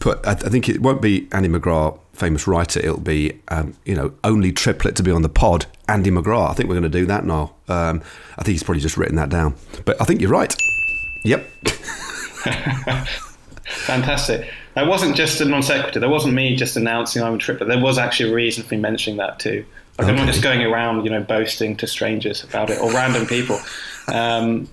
put. 0.00 0.24
I, 0.26 0.32
I 0.32 0.34
think 0.34 0.68
it 0.68 0.82
won't 0.82 1.00
be 1.00 1.28
Andy 1.32 1.48
McGrath, 1.48 1.98
famous 2.12 2.46
writer. 2.46 2.78
It'll 2.80 3.00
be 3.00 3.40
um, 3.48 3.74
you 3.86 3.94
know 3.94 4.12
only 4.22 4.52
triplet 4.52 4.96
to 4.96 5.02
be 5.02 5.10
on 5.10 5.22
the 5.22 5.30
pod. 5.30 5.66
Andy 5.88 6.10
McGrath. 6.10 6.50
I 6.50 6.54
think 6.54 6.68
we're 6.68 6.74
going 6.74 6.90
to 6.90 6.98
do 6.98 7.06
that 7.06 7.24
now. 7.24 7.54
Um, 7.68 8.02
I 8.36 8.42
think 8.42 8.52
he's 8.52 8.62
probably 8.62 8.82
just 8.82 8.96
written 8.96 9.16
that 9.16 9.30
down. 9.30 9.54
But 9.84 10.00
I 10.00 10.04
think 10.04 10.20
you're 10.20 10.30
right. 10.30 10.54
Yep. 11.24 11.46
Fantastic. 13.64 14.52
That 14.74 14.86
wasn't 14.86 15.16
just 15.16 15.40
a 15.40 15.44
non 15.44 15.62
sequitur. 15.62 16.00
That 16.00 16.10
wasn't 16.10 16.34
me 16.34 16.54
just 16.54 16.76
announcing 16.76 17.22
I'm 17.22 17.34
a 17.34 17.38
triplet. 17.38 17.68
There 17.68 17.80
was 17.80 17.98
actually 17.98 18.30
a 18.30 18.34
reason 18.34 18.62
for 18.64 18.74
me 18.74 18.80
mentioning 18.80 19.16
that 19.18 19.38
too. 19.38 19.64
Like 19.98 20.08
I'm 20.08 20.16
not 20.16 20.26
just 20.26 20.42
going 20.42 20.62
around, 20.62 21.04
you 21.04 21.10
know, 21.10 21.22
boasting 21.22 21.76
to 21.76 21.86
strangers 21.86 22.44
about 22.44 22.68
it 22.70 22.78
or 22.80 22.92
random 22.92 23.26
people. 23.26 23.58
Um, 24.08 24.68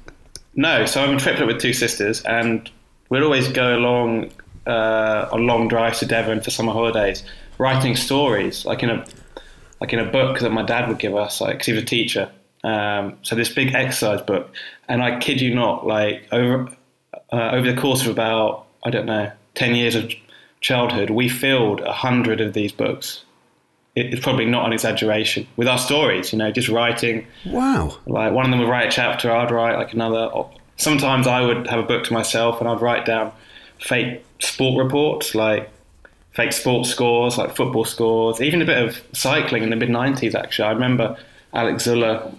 no, 0.55 0.85
so 0.85 1.03
I'm 1.03 1.15
a 1.15 1.19
triplet 1.19 1.47
with 1.47 1.59
two 1.61 1.73
sisters, 1.73 2.21
and 2.23 2.69
we'd 3.09 3.23
always 3.23 3.47
go 3.47 3.75
along 3.75 4.31
uh, 4.67 5.29
on 5.31 5.47
long 5.47 5.67
drives 5.67 5.99
to 5.99 6.05
Devon 6.05 6.41
for 6.41 6.51
summer 6.51 6.73
holidays, 6.73 7.23
writing 7.57 7.95
stories, 7.95 8.65
like 8.65 8.83
in 8.83 8.89
a 8.89 9.05
like 9.81 9.93
in 9.93 9.99
a 9.99 10.05
book 10.05 10.39
that 10.39 10.51
my 10.51 10.63
dad 10.63 10.87
would 10.87 10.99
give 10.99 11.15
us, 11.15 11.41
like 11.41 11.59
'cause 11.59 11.65
he 11.65 11.73
was 11.73 11.83
a 11.83 11.85
teacher. 11.85 12.29
Um, 12.63 13.17
so 13.23 13.35
this 13.35 13.49
big 13.49 13.73
exercise 13.73 14.21
book, 14.21 14.49
and 14.87 15.01
I 15.03 15.19
kid 15.19 15.41
you 15.41 15.53
not, 15.53 15.85
like 15.87 16.27
over 16.31 16.69
uh, 17.31 17.49
over 17.51 17.69
the 17.71 17.79
course 17.79 18.01
of 18.03 18.09
about 18.09 18.65
I 18.85 18.89
don't 18.89 19.05
know 19.05 19.31
ten 19.55 19.75
years 19.75 19.95
of 19.95 20.13
childhood, 20.61 21.09
we 21.09 21.29
filled 21.29 21.81
a 21.81 21.91
hundred 21.91 22.39
of 22.41 22.53
these 22.53 22.71
books. 22.71 23.23
It- 23.95 24.13
It's 24.13 24.23
probably 24.23 24.45
not 24.45 24.65
an 24.65 24.73
exaggeration 24.73 25.45
with 25.55 25.67
our 25.67 25.77
stories, 25.77 26.31
you 26.33 26.39
know, 26.39 26.51
just 26.51 26.67
writing. 26.69 27.25
Wow. 27.45 27.97
Like 28.07 28.31
one 28.33 28.45
of 28.45 28.51
them 28.51 28.59
would 28.59 28.69
write 28.69 28.87
a 28.87 28.91
chapter, 28.91 29.31
I'd 29.31 29.51
write 29.51 29.77
like 29.77 29.93
another. 29.93 30.29
Sometimes 30.77 31.27
I 31.27 31.41
would 31.41 31.67
have 31.67 31.79
a 31.79 31.83
book 31.83 32.03
to 32.05 32.13
myself 32.13 32.59
and 32.59 32.67
I'd 32.67 32.81
write 32.81 33.05
down 33.05 33.31
fake 33.79 34.25
sport 34.39 34.83
reports, 34.83 35.35
like 35.35 35.69
fake 36.31 36.53
sports 36.53 36.89
scores, 36.89 37.37
like 37.37 37.55
football 37.55 37.85
scores, 37.85 38.41
even 38.41 38.61
a 38.61 38.65
bit 38.65 38.81
of 38.83 38.99
cycling 39.13 39.61
in 39.63 39.69
the 39.69 39.75
mid 39.75 39.89
'90s. 39.89 40.33
Actually, 40.33 40.69
I 40.69 40.71
remember 40.71 41.15
Alex 41.53 41.85
Zülle 41.85 42.35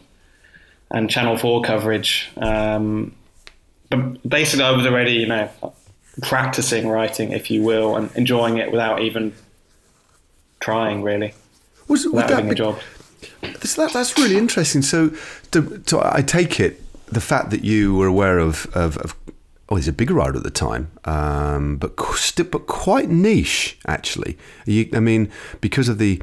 and 0.91 1.09
Channel 1.09 1.37
Four 1.37 1.63
coverage. 1.63 2.29
Um, 2.37 3.15
but 3.91 4.29
basically, 4.29 4.65
I 4.65 4.73
was 4.73 4.85
already, 4.87 5.13
you 5.13 5.27
know, 5.29 5.49
practicing 6.23 6.89
writing, 6.89 7.31
if 7.31 7.49
you 7.53 7.63
will, 7.63 7.95
and 7.97 8.11
enjoying 8.17 8.59
it 8.59 8.73
without 8.73 9.01
even 9.03 9.33
trying, 10.61 11.03
really, 11.03 11.33
Was, 11.89 12.07
would 12.07 12.29
that 12.29 12.49
be- 12.49 12.55
job. 12.55 12.79
That, 13.41 13.91
that's 13.93 14.19
really 14.19 14.37
interesting. 14.37 14.83
So, 14.83 15.11
to, 15.51 15.79
to, 15.79 16.01
I 16.05 16.23
take 16.23 16.61
it 16.61 16.81
the 17.07 17.21
fact 17.21 17.51
that 17.51 17.65
you 17.65 17.95
were 17.95 18.07
aware 18.07 18.39
of, 18.39 18.67
of, 18.75 18.99
of 18.99 19.15
oh, 19.69 19.77
he's 19.77 19.89
a 19.89 19.93
big 19.93 20.11
rider 20.11 20.37
at 20.37 20.43
the 20.43 20.51
time, 20.51 20.91
um, 21.05 21.77
but 21.77 21.97
but 22.51 22.67
quite 22.67 23.09
niche 23.09 23.79
actually. 23.87 24.37
You, 24.67 24.89
I 24.93 25.01
mean, 25.01 25.31
because 25.61 25.89
of 25.89 25.99
the 25.99 26.23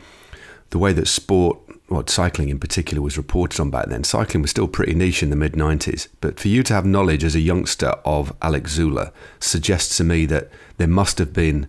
the 0.69 0.77
way 0.77 0.93
that 0.93 1.07
sport, 1.07 1.59
well, 1.89 2.05
cycling 2.07 2.49
in 2.49 2.59
particular, 2.59 3.01
was 3.01 3.17
reported 3.17 3.59
on 3.59 3.69
back 3.69 3.87
then. 3.87 4.03
Cycling 4.03 4.41
was 4.41 4.51
still 4.51 4.67
pretty 4.67 4.93
niche 4.93 5.23
in 5.23 5.29
the 5.29 5.35
mid 5.35 5.53
'90s. 5.53 6.07
But 6.21 6.39
for 6.39 6.47
you 6.47 6.63
to 6.63 6.73
have 6.73 6.85
knowledge 6.85 7.23
as 7.23 7.35
a 7.35 7.39
youngster 7.39 7.93
of 8.05 8.33
Alex 8.41 8.77
Zülle 8.77 9.11
suggests 9.39 9.97
to 9.97 10.03
me 10.03 10.25
that 10.27 10.49
there 10.77 10.87
must 10.87 11.17
have 11.17 11.33
been 11.33 11.67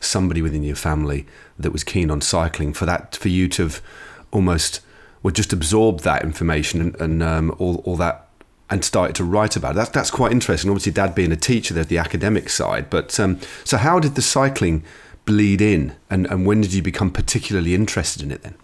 somebody 0.00 0.42
within 0.42 0.62
your 0.62 0.76
family 0.76 1.26
that 1.62 1.72
was 1.72 1.84
keen 1.84 2.10
on 2.10 2.20
cycling 2.20 2.72
for 2.72 2.86
that 2.86 3.16
for 3.16 3.28
you 3.28 3.48
to 3.48 3.62
have 3.62 3.82
almost 4.30 4.80
well 5.22 5.32
just 5.32 5.52
absorbed 5.52 6.04
that 6.04 6.22
information 6.22 6.80
and, 6.80 7.00
and 7.00 7.22
um, 7.22 7.54
all, 7.58 7.76
all 7.84 7.96
that 7.96 8.28
and 8.70 8.84
started 8.84 9.14
to 9.14 9.24
write 9.24 9.54
about 9.54 9.72
it. 9.72 9.74
That's, 9.74 9.90
that's 9.90 10.10
quite 10.10 10.32
interesting. 10.32 10.70
Obviously, 10.70 10.92
Dad 10.92 11.14
being 11.14 11.30
a 11.30 11.36
teacher, 11.36 11.74
there's 11.74 11.88
the 11.88 11.98
academic 11.98 12.48
side. 12.48 12.88
But 12.88 13.20
um, 13.20 13.38
so, 13.64 13.76
how 13.76 14.00
did 14.00 14.14
the 14.14 14.22
cycling 14.22 14.82
bleed 15.26 15.60
in, 15.60 15.94
and, 16.08 16.26
and 16.26 16.46
when 16.46 16.62
did 16.62 16.72
you 16.72 16.82
become 16.82 17.10
particularly 17.10 17.74
interested 17.74 18.22
in 18.22 18.30
it 18.30 18.42
then? 18.42 18.54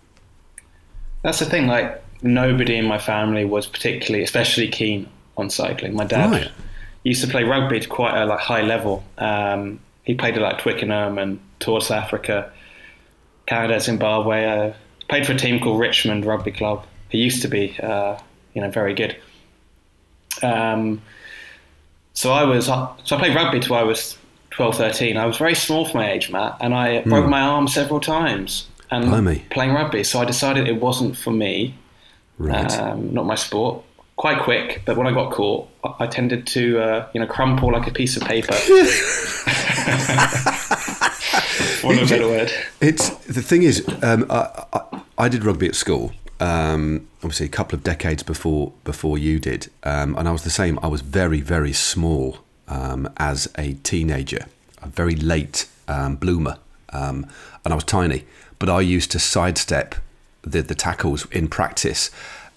That's 1.23 1.41
the 1.41 1.45
thing. 1.45 1.67
Like 1.67 2.03
nobody 2.23 2.77
in 2.77 2.87
my 2.87 2.99
family 2.99 3.45
was 3.45 3.67
particularly, 3.67 4.25
especially 4.25 4.69
keen 4.69 5.09
on 5.37 5.51
cycling. 5.51 5.95
My 5.95 6.05
dad 6.05 6.31
Right. 6.31 6.51
used 7.05 7.23
to 7.23 7.31
play 7.31 7.45
rugby 7.45 7.81
to 7.81 7.89
quite 7.89 8.21
a 8.21 8.25
like 8.25 8.41
high 8.41 8.63
level. 8.63 9.05
Um, 9.19 9.81
he 10.05 10.15
played 10.15 10.37
at 10.37 10.43
like 10.43 10.59
Twickenham 10.59 11.19
and 11.19 11.39
towards 11.61 11.91
Africa, 11.91 12.51
Canada, 13.49 13.81
Zimbabwe, 13.81 14.45
uh, 14.45 14.73
played 15.09 15.27
for 15.27 15.33
a 15.33 15.37
team 15.37 15.59
called 15.59 15.81
Richmond 15.81 16.25
Rugby 16.27 16.53
Club, 16.53 16.85
who 17.11 17.19
used 17.19 17.41
to 17.43 17.49
be, 17.49 17.75
uh, 17.83 18.19
you 18.55 18.61
know, 18.61 18.71
very 18.71 18.93
good. 18.95 19.17
Um, 20.43 21.01
so 22.13 22.33
I 22.33 22.45
was, 22.45 22.67
so 22.67 23.17
I 23.17 23.19
played 23.19 23.35
rugby 23.35 23.59
till 23.61 23.75
I 23.75 23.83
was 23.85 24.19
12, 24.51 24.77
13. 24.77 25.17
I 25.17 25.25
was 25.25 25.39
very 25.39 25.55
small 25.55 25.87
for 25.87 25.97
my 25.97 26.11
age, 26.13 26.31
Matt, 26.31 26.59
and 26.61 26.75
I 26.75 27.01
broke 27.03 27.27
my 27.29 27.41
arm 27.41 27.69
several 27.69 28.01
times. 28.01 28.69
And 28.91 29.07
Blimey. 29.07 29.45
playing 29.51 29.73
rugby, 29.73 30.05
so 30.05 30.21
I 30.21 30.25
decided 30.27 30.69
it 30.69 30.81
wasn't 30.81 31.17
for 31.17 31.31
me, 31.31 31.75
Right. 32.39 32.71
um, 32.79 33.13
not 33.15 33.25
my 33.27 33.35
sport. 33.35 33.83
Quite 34.17 34.43
quick, 34.43 34.83
but 34.85 34.97
when 34.97 35.07
I 35.07 35.13
got 35.13 35.33
caught, 35.33 35.69
I- 35.85 36.05
I 36.05 36.07
tended 36.07 36.47
to, 36.49 36.81
uh, 36.81 37.07
you 37.15 37.21
know, 37.21 37.27
crumple 37.27 37.73
like 37.73 37.87
a 37.87 37.93
piece 37.93 38.17
of 38.17 38.25
paper. 38.25 38.55
Better 41.83 42.27
word. 42.27 42.53
It's 42.81 43.11
the 43.27 43.43
thing 43.43 43.63
is, 43.63 43.87
um, 44.03 44.27
I, 44.31 44.65
I, 44.73 45.03
I 45.19 45.29
did 45.29 45.45
rugby 45.45 45.69
at 45.69 45.75
school. 45.75 46.13
Um, 46.41 47.09
obviously, 47.19 47.47
a 47.47 47.51
couple 47.51 47.77
of 47.77 47.83
decades 47.83 48.23
before 48.23 48.73
before 48.85 49.19
you 49.19 49.41
did, 49.41 49.71
um, 49.83 50.17
and 50.17 50.29
I 50.29 50.33
was 50.33 50.45
the 50.45 50.51
same. 50.51 50.79
I 50.83 50.87
was 50.87 51.01
very 51.01 51.41
very 51.41 51.73
small 51.73 52.39
um, 52.69 53.09
as 53.17 53.49
a 53.59 53.75
teenager, 53.75 54.47
a 54.83 54.89
very 54.89 55.17
late 55.17 55.69
um, 55.89 56.17
bloomer, 56.17 56.59
um, 56.93 57.27
and 57.65 57.73
I 57.73 57.75
was 57.75 57.85
tiny. 57.85 58.25
But 58.59 58.69
I 58.69 58.81
used 58.81 59.11
to 59.13 59.19
sidestep 59.19 59.95
the 60.43 60.63
the 60.63 60.75
tackles 60.75 61.27
in 61.31 61.49
practice. 61.49 62.11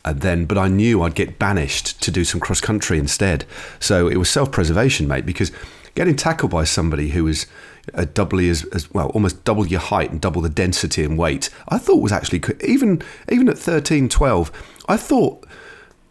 And 0.03 0.21
then, 0.21 0.45
but 0.45 0.57
I 0.57 0.67
knew 0.67 1.03
I'd 1.03 1.13
get 1.13 1.37
banished 1.37 2.01
to 2.01 2.09
do 2.09 2.23
some 2.25 2.39
cross 2.39 2.59
country 2.59 2.97
instead. 2.97 3.45
So 3.79 4.07
it 4.07 4.17
was 4.17 4.29
self 4.29 4.51
preservation, 4.51 5.07
mate, 5.07 5.27
because 5.27 5.51
getting 5.93 6.15
tackled 6.15 6.51
by 6.51 6.63
somebody 6.63 7.09
who 7.09 7.25
was 7.25 7.45
uh, 7.93 8.05
doubly 8.13 8.49
as, 8.49 8.63
as 8.65 8.91
well, 8.93 9.09
almost 9.09 9.43
double 9.43 9.67
your 9.67 9.79
height 9.79 10.11
and 10.11 10.21
double 10.21 10.41
the 10.41 10.49
density 10.49 11.03
and 11.03 11.17
weight, 11.17 11.49
I 11.69 11.77
thought 11.77 12.01
was 12.01 12.11
actually 12.11 12.41
even 12.63 13.01
even 13.31 13.49
at 13.49 13.57
13, 13.57 14.09
12, 14.09 14.51
I 14.87 14.97
thought 14.97 15.45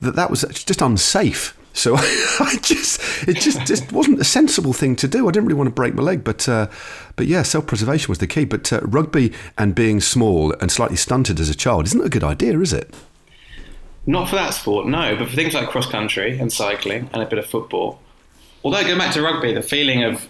that 0.00 0.16
that 0.16 0.30
was 0.30 0.42
just 0.42 0.80
unsafe. 0.80 1.56
So 1.72 1.94
I 1.96 2.58
just 2.62 3.00
it 3.28 3.36
just 3.36 3.64
just 3.66 3.92
wasn't 3.92 4.20
a 4.20 4.24
sensible 4.24 4.72
thing 4.72 4.96
to 4.96 5.08
do. 5.08 5.28
I 5.28 5.30
didn't 5.30 5.46
really 5.46 5.58
want 5.58 5.68
to 5.68 5.74
break 5.74 5.94
my 5.94 6.02
leg, 6.02 6.24
but 6.24 6.48
uh, 6.48 6.68
but 7.16 7.26
yeah, 7.26 7.42
self 7.42 7.66
preservation 7.66 8.08
was 8.08 8.18
the 8.18 8.26
key. 8.26 8.44
But 8.44 8.72
uh, 8.72 8.80
rugby 8.80 9.32
and 9.56 9.74
being 9.74 10.00
small 10.00 10.52
and 10.60 10.72
slightly 10.72 10.96
stunted 10.96 11.38
as 11.38 11.48
a 11.48 11.54
child 11.54 11.86
isn't 11.86 12.04
a 12.04 12.08
good 12.08 12.24
idea, 12.24 12.58
is 12.60 12.72
it? 12.72 12.92
Not 14.06 14.28
for 14.28 14.36
that 14.36 14.54
sport, 14.54 14.86
no, 14.86 15.14
but 15.16 15.28
for 15.28 15.36
things 15.36 15.54
like 15.54 15.68
cross 15.68 15.86
country 15.86 16.38
and 16.38 16.52
cycling 16.52 17.08
and 17.12 17.22
a 17.22 17.26
bit 17.26 17.38
of 17.38 17.46
football. 17.46 18.00
Although 18.64 18.82
going 18.82 18.98
back 18.98 19.14
to 19.14 19.22
rugby, 19.22 19.52
the 19.52 19.62
feeling 19.62 20.02
of 20.02 20.28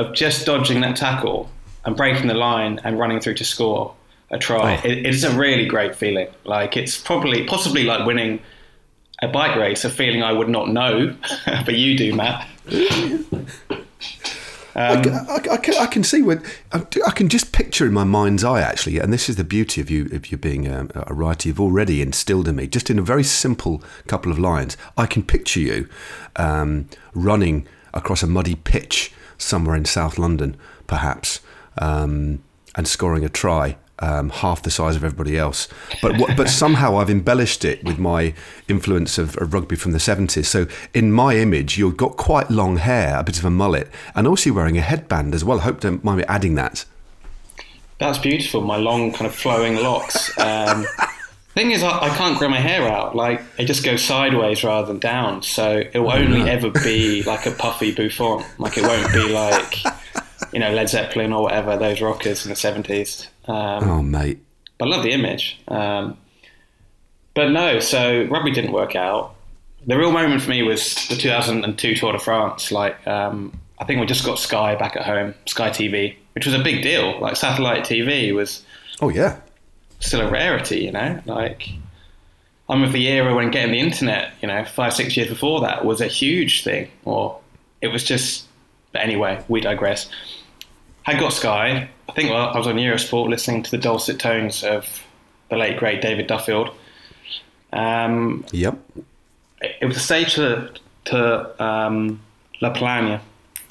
of 0.00 0.14
just 0.14 0.46
dodging 0.46 0.80
that 0.80 0.96
tackle 0.96 1.48
and 1.84 1.96
breaking 1.96 2.26
the 2.28 2.34
line 2.34 2.80
and 2.84 2.98
running 2.98 3.20
through 3.20 3.34
to 3.34 3.44
score 3.44 3.94
a 4.30 4.38
try, 4.38 4.76
Oh. 4.76 4.88
it, 4.88 5.06
it's 5.06 5.22
a 5.24 5.30
really 5.36 5.66
great 5.66 5.94
feeling. 5.96 6.28
Like 6.44 6.76
it's 6.76 7.00
probably 7.00 7.44
possibly 7.44 7.84
like 7.84 8.06
winning 8.06 8.40
a 9.22 9.28
bike 9.28 9.56
race, 9.56 9.84
a 9.84 9.90
feeling 9.90 10.22
I 10.22 10.32
would 10.32 10.48
not 10.48 10.68
know, 10.68 11.14
but 11.66 11.74
you 11.74 11.96
do, 11.98 12.14
Matt. 12.14 12.46
I, 14.76 14.94
I, 14.94 15.54
I 15.54 15.56
can, 15.56 15.74
I 15.74 15.86
can 15.86 16.04
see 16.04 16.22
when 16.22 16.42
I, 16.72 16.84
I 17.06 17.10
can 17.10 17.28
just 17.28 17.52
picture 17.52 17.86
in 17.86 17.92
my 17.92 18.04
mind's 18.04 18.44
eye 18.44 18.60
actually, 18.62 18.98
and 18.98 19.12
this 19.12 19.28
is 19.28 19.34
the 19.36 19.44
beauty 19.44 19.80
of 19.80 19.90
you 19.90 20.08
of 20.12 20.30
you 20.30 20.38
being 20.38 20.68
a, 20.68 20.86
a 21.08 21.12
writer. 21.12 21.48
You've 21.48 21.60
already 21.60 22.00
instilled 22.00 22.46
in 22.46 22.56
me, 22.56 22.66
just 22.68 22.88
in 22.88 22.98
a 22.98 23.02
very 23.02 23.24
simple 23.24 23.82
couple 24.06 24.30
of 24.30 24.38
lines. 24.38 24.76
I 24.96 25.06
can 25.06 25.22
picture 25.24 25.60
you 25.60 25.88
um, 26.36 26.88
running 27.14 27.66
across 27.92 28.22
a 28.22 28.26
muddy 28.28 28.54
pitch 28.54 29.12
somewhere 29.40 29.76
in 29.76 29.84
South 29.84 30.18
London, 30.18 30.56
perhaps, 30.86 31.40
um, 31.78 32.42
and 32.74 32.86
scoring 32.86 33.24
a 33.24 33.28
try. 33.28 33.76
Um, 34.02 34.30
half 34.30 34.62
the 34.62 34.70
size 34.70 34.96
of 34.96 35.04
everybody 35.04 35.36
else, 35.36 35.68
but 36.00 36.16
what, 36.16 36.34
but 36.34 36.48
somehow 36.62 36.96
I've 36.96 37.10
embellished 37.10 37.66
it 37.66 37.84
with 37.84 37.98
my 37.98 38.32
influence 38.66 39.18
of, 39.18 39.36
of 39.36 39.52
rugby 39.52 39.76
from 39.76 39.92
the 39.92 40.00
seventies. 40.00 40.48
So 40.48 40.66
in 40.94 41.12
my 41.12 41.36
image, 41.36 41.76
you've 41.76 41.98
got 41.98 42.16
quite 42.16 42.50
long 42.50 42.78
hair, 42.78 43.18
a 43.18 43.22
bit 43.22 43.38
of 43.38 43.44
a 43.44 43.50
mullet, 43.50 43.90
and 44.14 44.26
also 44.26 44.54
wearing 44.54 44.78
a 44.78 44.80
headband 44.80 45.34
as 45.34 45.44
well. 45.44 45.60
I 45.60 45.64
hope 45.64 45.80
don't 45.80 46.02
mind 46.02 46.16
me 46.16 46.24
adding 46.28 46.54
that. 46.54 46.86
That's 47.98 48.16
beautiful. 48.16 48.62
My 48.62 48.78
long, 48.78 49.12
kind 49.12 49.26
of 49.26 49.34
flowing 49.34 49.76
locks. 49.76 50.36
Um, 50.38 50.86
thing 51.60 51.70
is, 51.72 51.82
I, 51.82 51.98
I 52.06 52.08
can't 52.16 52.38
grow 52.38 52.48
my 52.48 52.58
hair 52.60 52.88
out. 52.88 53.14
Like 53.14 53.42
it 53.58 53.64
just 53.66 53.84
goes 53.84 54.02
sideways 54.02 54.64
rather 54.64 54.86
than 54.86 54.98
down. 54.98 55.42
So 55.42 55.82
it 55.92 55.98
will 55.98 56.12
only 56.12 56.48
ever 56.48 56.70
be 56.70 57.22
like 57.22 57.46
a 57.46 57.50
puffy 57.52 57.92
bouffant. 57.94 58.44
Like 58.58 58.76
it 58.78 58.82
won't 58.82 59.12
be 59.12 59.28
like 59.28 59.76
you 60.52 60.58
know 60.60 60.72
Led 60.72 60.88
Zeppelin 60.88 61.32
or 61.32 61.42
whatever 61.42 61.76
those 61.76 62.00
rockers 62.00 62.44
in 62.44 62.50
the 62.50 62.56
seventies. 62.56 63.28
Um, 63.46 63.88
Oh, 63.88 64.02
mate. 64.02 64.38
but 64.78 64.86
I 64.86 64.90
love 64.90 65.02
the 65.02 65.12
image. 65.12 65.60
Um, 65.68 66.16
but 67.34 67.50
no, 67.50 67.78
so 67.80 68.24
rugby 68.30 68.50
didn't 68.50 68.72
work 68.72 68.96
out. 68.96 69.34
The 69.86 69.96
real 69.96 70.12
moment 70.12 70.42
for 70.42 70.50
me 70.50 70.62
was 70.62 70.94
the 71.08 71.16
2002 71.16 71.94
Tour 71.94 72.12
de 72.12 72.18
France. 72.18 72.70
Like, 72.70 73.06
um, 73.06 73.58
I 73.78 73.84
think 73.84 73.98
we 74.00 74.06
just 74.06 74.24
got 74.26 74.38
Sky 74.38 74.74
back 74.74 74.94
at 74.96 75.04
home, 75.06 75.34
Sky 75.46 75.70
TV, 75.70 76.16
which 76.34 76.44
was 76.44 76.54
a 76.54 76.62
big 76.62 76.82
deal. 76.82 77.18
Like, 77.20 77.36
satellite 77.36 77.84
TV 77.84 78.34
was 78.34 78.62
Oh 79.00 79.08
yeah. 79.08 79.38
Still 80.00 80.22
a 80.22 80.30
rarity, 80.30 80.80
you 80.80 80.92
know? 80.92 81.20
Like, 81.26 81.70
I'm 82.68 82.82
of 82.82 82.92
the 82.92 83.06
era 83.08 83.34
when 83.34 83.50
getting 83.50 83.72
the 83.72 83.80
internet, 83.80 84.32
you 84.42 84.48
know, 84.48 84.64
five, 84.64 84.94
six 84.94 85.16
years 85.16 85.28
before 85.28 85.60
that 85.62 85.84
was 85.84 86.00
a 86.00 86.06
huge 86.06 86.64
thing. 86.64 86.88
Or 87.04 87.38
it 87.80 87.88
was 87.88 88.02
just, 88.04 88.46
but 88.92 89.02
anyway, 89.02 89.42
we 89.48 89.60
digress. 89.60 90.08
I 91.06 91.18
got 91.18 91.32
Sky. 91.32 91.88
I 92.08 92.12
think 92.12 92.30
well, 92.30 92.48
I 92.48 92.56
was 92.58 92.66
on 92.66 92.76
Eurosport 92.76 93.28
listening 93.28 93.62
to 93.62 93.70
the 93.70 93.78
dulcet 93.78 94.18
tones 94.18 94.62
of 94.64 94.86
the 95.48 95.56
late, 95.56 95.78
great 95.78 96.00
David 96.02 96.26
Duffield. 96.26 96.70
Um, 97.72 98.44
Yep. 98.52 98.78
it 99.60 99.76
it 99.80 99.86
was 99.86 99.96
a 99.96 100.00
stage 100.00 100.34
to, 100.34 100.72
to 101.06 101.62
um, 101.64 102.20
La 102.60 102.70
Plagne, 102.70 103.20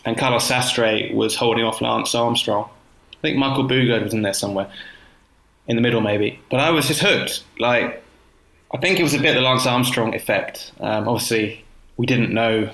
and 0.05 0.17
Carlos 0.17 0.47
Sastre 0.49 1.13
was 1.13 1.35
holding 1.35 1.63
off 1.65 1.81
Lance 1.81 2.15
Armstrong. 2.15 2.69
I 3.13 3.21
think 3.21 3.37
Michael 3.37 3.65
Boogerd 3.65 4.03
was 4.03 4.13
in 4.13 4.21
there 4.21 4.33
somewhere, 4.33 4.69
in 5.69 5.75
the 5.75 5.81
middle 5.81 6.01
maybe. 6.01 6.37
But 6.49 6.59
I 6.59 6.71
was 6.71 6.87
just 6.87 6.99
hooked. 6.99 7.43
Like, 7.59 8.03
I 8.73 8.77
think 8.77 8.99
it 8.99 9.03
was 9.03 9.13
a 9.13 9.19
bit 9.19 9.35
the 9.35 9.41
Lance 9.41 9.65
Armstrong 9.65 10.13
effect. 10.13 10.73
Um, 10.81 11.07
obviously, 11.07 11.63
we 11.95 12.05
didn't 12.05 12.33
know 12.33 12.69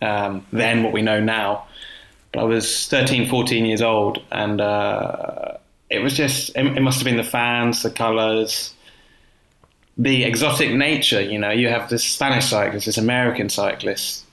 um, 0.00 0.46
then 0.52 0.82
what 0.84 0.92
we 0.92 1.02
know 1.02 1.18
now. 1.18 1.66
But 2.32 2.40
I 2.40 2.44
was 2.44 2.86
13, 2.88 3.28
14 3.28 3.64
years 3.64 3.80
old, 3.80 4.22
and 4.30 4.60
uh, 4.60 5.56
it 5.88 6.00
was 6.00 6.14
just, 6.14 6.50
it, 6.50 6.66
it 6.66 6.82
must 6.82 6.98
have 6.98 7.04
been 7.06 7.16
the 7.16 7.24
fans, 7.24 7.82
the 7.82 7.90
colours, 7.90 8.74
the 9.96 10.24
exotic 10.24 10.72
nature. 10.72 11.22
You 11.22 11.38
know, 11.38 11.50
you 11.50 11.68
have 11.68 11.88
this 11.88 12.04
Spanish 12.04 12.46
cyclist, 12.46 12.84
this 12.84 12.98
American 12.98 13.48
cyclist, 13.48 14.26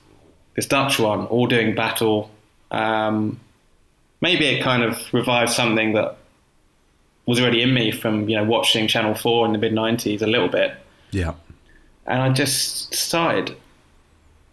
this 0.56 0.66
Dutch 0.66 0.98
one, 0.98 1.24
all 1.26 1.46
doing 1.46 1.74
battle. 1.74 2.30
Um, 2.70 3.40
maybe 4.20 4.44
it 4.46 4.62
kind 4.62 4.82
of 4.82 5.02
revived 5.14 5.52
something 5.52 5.94
that 5.94 6.18
was 7.26 7.40
already 7.40 7.62
in 7.62 7.74
me 7.74 7.90
from 7.90 8.28
you 8.28 8.36
know 8.36 8.44
watching 8.44 8.86
Channel 8.88 9.14
Four 9.14 9.46
in 9.46 9.52
the 9.52 9.58
mid 9.58 9.72
'90s 9.72 10.22
a 10.22 10.26
little 10.26 10.48
bit, 10.48 10.74
Yeah. 11.10 11.34
and 12.06 12.22
I 12.22 12.30
just 12.30 12.94
started. 12.94 13.56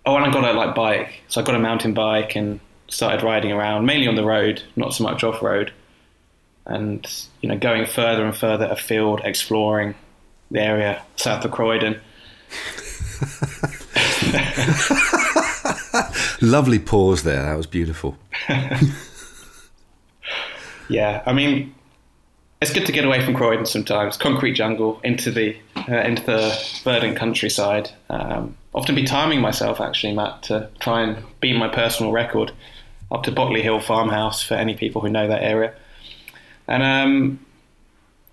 Oh, 0.05 0.17
and 0.17 0.25
I 0.25 0.31
got 0.33 0.43
a 0.43 0.51
like 0.57 0.75
bike, 0.75 1.21
so 1.29 1.39
I 1.39 1.45
got 1.45 1.55
a 1.55 1.59
mountain 1.59 1.93
bike 1.93 2.35
and 2.35 2.59
started 2.89 3.23
riding 3.23 3.51
around, 3.53 3.85
mainly 3.85 4.07
on 4.07 4.15
the 4.15 4.25
road, 4.25 4.61
not 4.75 4.93
so 4.93 5.03
much 5.03 5.23
off 5.23 5.41
road, 5.41 5.71
and 6.65 7.05
you 7.41 7.47
know 7.49 7.57
going 7.57 7.85
further 7.85 8.25
and 8.25 8.35
further 8.35 8.65
afield, 8.65 9.21
exploring 9.23 9.95
the 10.51 10.61
area 10.61 11.01
south 11.15 11.45
of 11.45 11.51
Croydon. 11.51 11.95
Lovely 16.41 16.79
pause 16.79 17.23
there. 17.23 17.41
That 17.43 17.55
was 17.57 17.67
beautiful. 17.67 18.17
Yeah, 20.89 21.23
I 21.25 21.31
mean, 21.31 21.73
it's 22.63 22.73
good 22.73 22.85
to 22.85 22.93
get 22.93 23.03
away 23.03 23.23
from 23.23 23.33
Croydon 23.33 23.65
sometimes. 23.65 24.15
Concrete 24.15 24.53
jungle 24.53 24.99
into 25.03 25.29
the 25.31 25.55
uh, 25.75 25.97
into 25.97 26.23
the 26.23 26.79
verdant 26.83 27.17
countryside. 27.17 27.91
Um, 28.09 28.55
often 28.73 28.95
be 28.95 29.03
timing 29.03 29.41
myself 29.41 29.81
actually, 29.81 30.13
Matt, 30.13 30.43
to 30.43 30.69
try 30.79 31.01
and 31.01 31.23
beat 31.41 31.57
my 31.57 31.67
personal 31.67 32.13
record 32.13 32.53
up 33.11 33.23
to 33.23 33.31
Botley 33.31 33.61
Hill 33.61 33.81
Farmhouse 33.81 34.41
for 34.41 34.53
any 34.53 34.75
people 34.75 35.01
who 35.01 35.09
know 35.09 35.27
that 35.27 35.43
area. 35.43 35.73
And 36.67 36.81
um, 36.81 37.45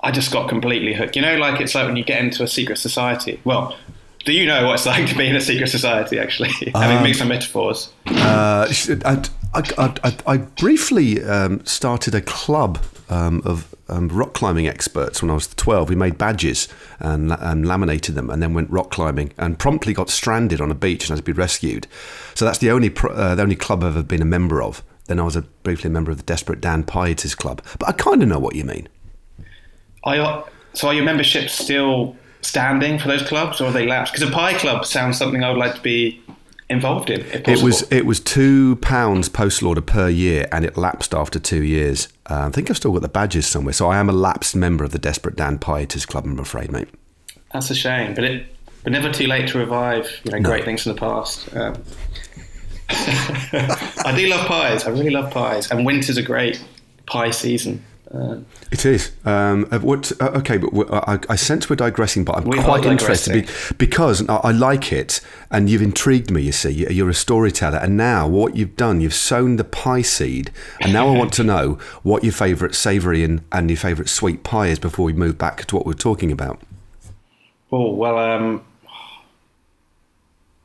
I 0.00 0.12
just 0.12 0.32
got 0.32 0.48
completely 0.48 0.94
hooked. 0.94 1.16
You 1.16 1.22
know, 1.22 1.36
like 1.36 1.60
it's 1.60 1.74
like 1.74 1.86
when 1.86 1.96
you 1.96 2.04
get 2.04 2.24
into 2.24 2.44
a 2.44 2.48
secret 2.48 2.78
society. 2.78 3.40
Well, 3.44 3.76
do 4.24 4.32
you 4.32 4.46
know 4.46 4.66
what 4.66 4.74
it's 4.74 4.86
like 4.94 5.08
to 5.08 5.16
be 5.16 5.26
in 5.26 5.34
a 5.34 5.40
secret 5.40 5.70
society? 5.70 6.20
Actually, 6.20 6.50
having 6.74 7.02
mixed 7.02 7.18
some 7.18 7.28
metaphors. 7.28 7.92
Uh, 8.06 8.72
I, 9.04 9.24
I, 9.54 9.62
I, 9.76 9.94
I, 10.04 10.16
I 10.24 10.36
briefly 10.36 11.20
um, 11.24 11.66
started 11.66 12.14
a 12.14 12.20
club 12.20 12.78
um, 13.10 13.42
of 13.44 13.74
um, 13.88 14.08
rock 14.08 14.32
climbing 14.32 14.66
experts 14.66 15.20
when 15.20 15.30
I 15.30 15.34
was 15.34 15.48
12. 15.48 15.90
We 15.90 15.96
made 15.96 16.16
badges 16.16 16.68
and, 16.98 17.32
and 17.32 17.66
laminated 17.66 18.14
them 18.14 18.30
and 18.30 18.42
then 18.42 18.54
went 18.54 18.70
rock 18.70 18.90
climbing 18.90 19.32
and 19.36 19.58
promptly 19.58 19.92
got 19.92 20.08
stranded 20.08 20.60
on 20.60 20.70
a 20.70 20.74
beach 20.74 21.04
and 21.04 21.10
had 21.10 21.24
to 21.24 21.32
be 21.32 21.32
rescued. 21.32 21.86
So 22.34 22.44
that's 22.44 22.58
the 22.58 22.70
only, 22.70 22.94
uh, 23.02 23.34
the 23.34 23.42
only 23.42 23.56
club 23.56 23.84
I've 23.84 23.96
ever 23.96 24.02
been 24.02 24.22
a 24.22 24.26
member 24.26 24.62
of. 24.62 24.82
Then 25.06 25.18
I 25.18 25.24
was 25.24 25.36
a, 25.36 25.42
briefly 25.42 25.88
a 25.88 25.92
member 25.92 26.12
of 26.12 26.16
the 26.16 26.22
Desperate 26.22 26.60
Dan 26.60 26.84
Pie 26.84 27.10
Eaters 27.10 27.34
Club. 27.34 27.62
But 27.78 27.88
I 27.88 27.92
kind 27.92 28.22
of 28.22 28.28
know 28.28 28.38
what 28.38 28.54
you 28.54 28.64
mean. 28.64 28.88
I 30.04 30.44
so 30.72 30.88
are 30.88 30.94
your 30.94 31.04
memberships 31.04 31.52
still 31.52 32.16
standing 32.42 32.98
for 32.98 33.08
those 33.08 33.22
clubs, 33.22 33.60
or 33.60 33.66
are 33.66 33.72
they 33.72 33.86
lapsed? 33.86 34.14
Because 34.14 34.28
a 34.28 34.32
pie 34.32 34.54
club 34.54 34.86
sounds 34.86 35.18
something 35.18 35.42
I 35.42 35.50
would 35.50 35.58
like 35.58 35.74
to 35.74 35.80
be 35.80 36.22
involved 36.70 37.10
in. 37.10 37.20
It 37.32 37.62
was 37.62 37.82
it 37.90 38.06
was 38.06 38.20
two 38.20 38.76
pounds 38.76 39.28
postal 39.28 39.68
order 39.68 39.82
per 39.82 40.08
year, 40.08 40.48
and 40.50 40.64
it 40.64 40.76
lapsed 40.78 41.14
after 41.14 41.38
two 41.38 41.62
years. 41.62 42.08
Uh, 42.26 42.46
I 42.46 42.50
think 42.50 42.70
I've 42.70 42.76
still 42.76 42.92
got 42.92 43.02
the 43.02 43.08
badges 43.08 43.46
somewhere, 43.46 43.74
so 43.74 43.88
I 43.90 43.98
am 43.98 44.08
a 44.08 44.12
lapsed 44.12 44.56
member 44.56 44.84
of 44.84 44.92
the 44.92 44.98
Desperate 44.98 45.36
Dan 45.36 45.58
Pie 45.58 45.82
Eaters 45.82 46.06
Club. 46.06 46.24
I'm 46.24 46.38
afraid, 46.38 46.70
mate. 46.72 46.88
That's 47.52 47.70
a 47.70 47.74
shame, 47.74 48.14
but 48.14 48.24
it 48.24 48.46
but 48.84 48.92
never 48.92 49.12
too 49.12 49.26
late 49.26 49.48
to 49.48 49.58
revive 49.58 50.08
you 50.24 50.30
know 50.30 50.40
great 50.40 50.64
things 50.64 50.84
from 50.84 50.94
the 50.94 50.98
past. 50.98 51.54
Um, 51.54 51.82
I 52.88 54.14
do 54.16 54.26
love 54.28 54.46
pies. 54.46 54.86
I 54.86 54.90
really 54.90 55.10
love 55.10 55.32
pies, 55.32 55.70
and 55.70 55.84
winter's 55.84 56.16
a 56.16 56.22
great 56.22 56.62
pie 57.06 57.32
season. 57.32 57.84
Um, 58.12 58.44
It 58.72 58.84
is. 58.84 59.12
Um, 59.24 59.68
uh, 59.70 59.78
what? 59.78 60.10
Uh, 60.20 60.30
okay, 60.40 60.56
but 60.56 60.70
I, 61.08 61.20
I 61.28 61.36
sense 61.36 61.70
we're 61.70 61.76
digressing, 61.76 62.24
but 62.24 62.36
I'm 62.36 62.50
quite 62.50 62.84
interested 62.84 63.46
be, 63.46 63.52
because 63.78 64.28
I, 64.28 64.36
I 64.36 64.50
like 64.50 64.92
it, 64.92 65.20
and 65.50 65.70
you've 65.70 65.80
intrigued 65.82 66.28
me. 66.28 66.42
You 66.42 66.50
see, 66.50 66.70
You- 66.72 66.88
you're 66.90 67.08
a 67.08 67.14
storyteller, 67.14 67.78
and 67.78 67.96
now 67.96 68.26
what 68.26 68.56
you've 68.56 68.74
done, 68.76 69.00
you've 69.00 69.14
sown 69.14 69.56
the 69.56 69.64
pie 69.64 70.02
seed, 70.02 70.50
and 70.80 70.92
now 70.92 71.06
I 71.08 71.16
want 71.16 71.32
to 71.34 71.44
know 71.44 71.78
what 72.02 72.24
your 72.24 72.32
favourite 72.32 72.74
savoury 72.74 73.22
and, 73.22 73.42
and 73.52 73.70
your 73.70 73.76
favourite 73.76 74.08
sweet 74.08 74.42
pie 74.42 74.66
is 74.66 74.80
before 74.80 75.04
we 75.04 75.12
move 75.12 75.38
back 75.38 75.64
to 75.66 75.76
what 75.76 75.86
we're 75.86 75.92
talking 75.92 76.32
about. 76.32 76.60
oh 77.70 77.92
well, 77.94 78.18
um, 78.18 78.62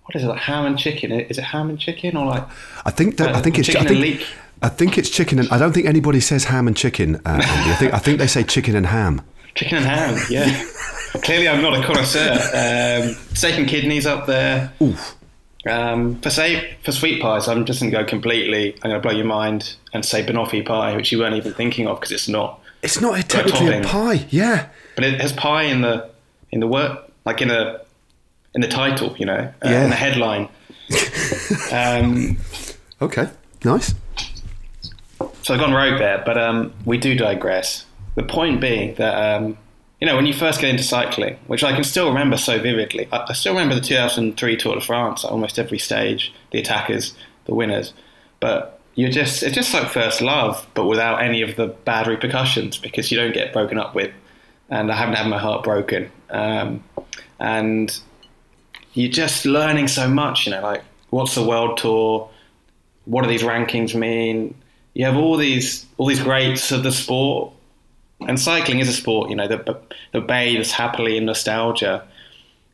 what 0.06 0.16
is 0.16 0.24
it? 0.24 0.28
Like 0.28 0.42
ham 0.42 0.66
and 0.66 0.78
chicken? 0.78 1.12
Is 1.12 1.38
it 1.38 1.44
ham 1.44 1.70
and 1.70 1.80
chicken 1.80 2.16
or 2.18 2.26
like? 2.26 2.48
I 2.86 2.92
think 2.92 3.18
that 3.18 3.30
I 3.36 3.40
Uh, 3.40 3.42
think 3.42 3.60
it's 3.60 3.68
chicken 3.68 3.86
I 3.86 3.90
think, 3.90 4.02
leek. 4.02 4.28
I 4.66 4.70
think 4.70 4.98
it's 4.98 5.12
chicken, 5.12 5.38
and 5.38 5.48
I 5.50 5.60
don't 5.60 5.74
think 5.74 5.86
anybody 5.86 6.20
says 6.20 6.46
ham 6.46 6.68
and 6.68 6.76
chicken. 6.76 7.18
Uh, 7.18 7.40
Andy. 7.46 7.72
I 7.72 7.76
think 7.76 7.94
I 7.94 8.00
think 8.00 8.18
they 8.18 8.26
say 8.26 8.44
chicken 8.44 8.76
and 8.76 8.88
ham. 8.88 9.22
Chicken 9.54 9.78
and 9.78 9.86
ham, 9.86 10.18
yeah. 10.30 10.66
Clearly, 11.22 11.48
I'm 11.48 11.62
not 11.62 11.76
a 11.76 11.84
connoisseur. 11.86 12.32
Um, 12.34 13.14
steak 13.36 13.60
and 13.60 13.68
kidneys 13.68 14.08
up 14.08 14.26
there. 14.26 14.74
Oof. 14.82 15.16
Um, 15.70 16.20
for 16.22 16.32
say 16.32 16.76
for 16.84 16.92
sweet 16.92 17.22
pies, 17.22 17.48
I'm 17.48 17.66
just 17.66 17.80
going 17.80 17.92
to 17.92 17.98
go 18.00 18.06
completely. 18.06 18.74
I'm 18.84 18.90
going 18.90 18.96
to 18.96 19.00
blow 19.08 19.16
your 19.16 19.26
mind 19.28 19.76
and 19.94 20.04
say 20.04 20.26
banoffee 20.26 20.66
pie, 20.66 20.96
which 20.96 21.12
you 21.12 21.20
weren't 21.20 21.36
even 21.36 21.54
thinking 21.54 21.88
of 21.88 22.00
because 22.00 22.12
it's 22.12 22.28
not. 22.28 22.60
It's 22.82 23.00
not 23.00 23.20
a, 23.20 23.24
technically 23.24 23.78
a 23.78 23.82
pie. 23.84 24.26
Yeah. 24.30 24.70
But 24.96 25.04
it 25.04 25.22
has 25.22 25.32
pie 25.32 25.64
in 25.64 25.82
the 25.82 26.10
in 26.52 26.60
the 26.60 26.68
work, 26.68 27.12
like 27.24 27.40
in 27.40 27.50
the 27.50 27.86
in 28.56 28.62
the 28.62 28.68
title, 28.68 29.16
you 29.18 29.28
know, 29.28 29.54
uh, 29.64 29.70
Yeah. 29.70 29.84
in 29.84 29.90
the 29.92 29.96
headline. 29.96 30.50
um, 31.72 32.38
Okay. 33.02 33.30
Nice. 33.64 33.94
So 35.20 35.54
I've 35.54 35.60
gone 35.60 35.74
rogue 35.74 36.00
there, 36.00 36.22
but 36.26 36.38
um, 36.38 36.74
we 36.86 36.98
do 36.98 37.16
digress. 37.16 37.86
The 38.16 38.24
point 38.24 38.62
being 38.62 38.96
that 38.96 39.14
um, 39.14 39.58
you 40.00 40.08
know 40.08 40.16
when 40.16 40.26
you 40.26 40.34
first 40.34 40.62
get 40.62 40.70
into 40.70 40.84
cycling, 40.84 41.38
which 41.48 41.64
I 41.64 41.74
can 41.74 41.84
still 41.84 42.08
remember 42.08 42.38
so 42.38 42.60
vividly. 42.60 43.08
I, 43.12 43.26
I 43.30 43.34
still 43.34 43.54
remember 43.54 43.76
the 43.76 43.82
2003 43.82 44.58
Tour 44.58 44.76
de 44.76 44.82
France, 44.82 45.24
at 45.24 45.32
almost 45.32 45.60
every 45.60 45.80
stage, 45.80 46.34
the 46.52 46.60
attackers, 46.60 47.14
the 47.46 47.54
winners. 47.54 47.94
But 48.40 48.80
you're 48.96 49.12
just 49.12 49.44
it's 49.44 49.56
just 49.56 49.74
like 49.74 49.90
first 49.90 50.22
love, 50.22 50.66
but 50.74 50.86
without 50.86 51.22
any 51.22 51.42
of 51.42 51.56
the 51.56 51.68
bad 51.68 52.08
repercussions 52.08 52.78
because 52.78 53.12
you 53.12 53.18
don't 53.18 53.34
get 53.34 53.54
broken 53.54 53.78
up 53.78 53.96
with, 53.96 54.14
and 54.70 54.92
I 54.92 54.96
haven't 54.96 55.16
had 55.16 55.28
my 55.28 55.38
heart 55.38 55.64
broken. 55.64 56.12
Um, 56.30 56.84
and 57.40 57.98
you're 58.94 59.12
just 59.12 59.46
learning 59.46 59.90
so 59.90 60.10
much, 60.10 60.46
you 60.46 60.52
know, 60.54 60.62
like 60.62 60.84
what's 61.10 61.36
the 61.36 61.44
world 61.44 61.78
tour? 61.78 62.30
What 63.04 63.22
do 63.24 63.28
these 63.28 63.44
rankings 63.44 63.94
mean? 63.94 64.56
You 64.96 65.06
have 65.06 65.18
all 65.18 65.38
these 65.38 65.86
all 65.98 66.08
these 66.08 66.24
greats 66.24 66.72
of 66.72 66.82
the 66.82 66.92
sport, 66.92 67.54
and 68.22 68.40
cycling 68.40 68.80
is 68.80 68.88
a 68.88 68.94
sport, 68.94 69.30
you 69.30 69.36
know, 69.36 69.48
that 69.48 69.66
that 70.14 70.28
bathes 70.28 70.72
happily 70.72 71.18
in 71.18 71.26
nostalgia, 71.26 72.08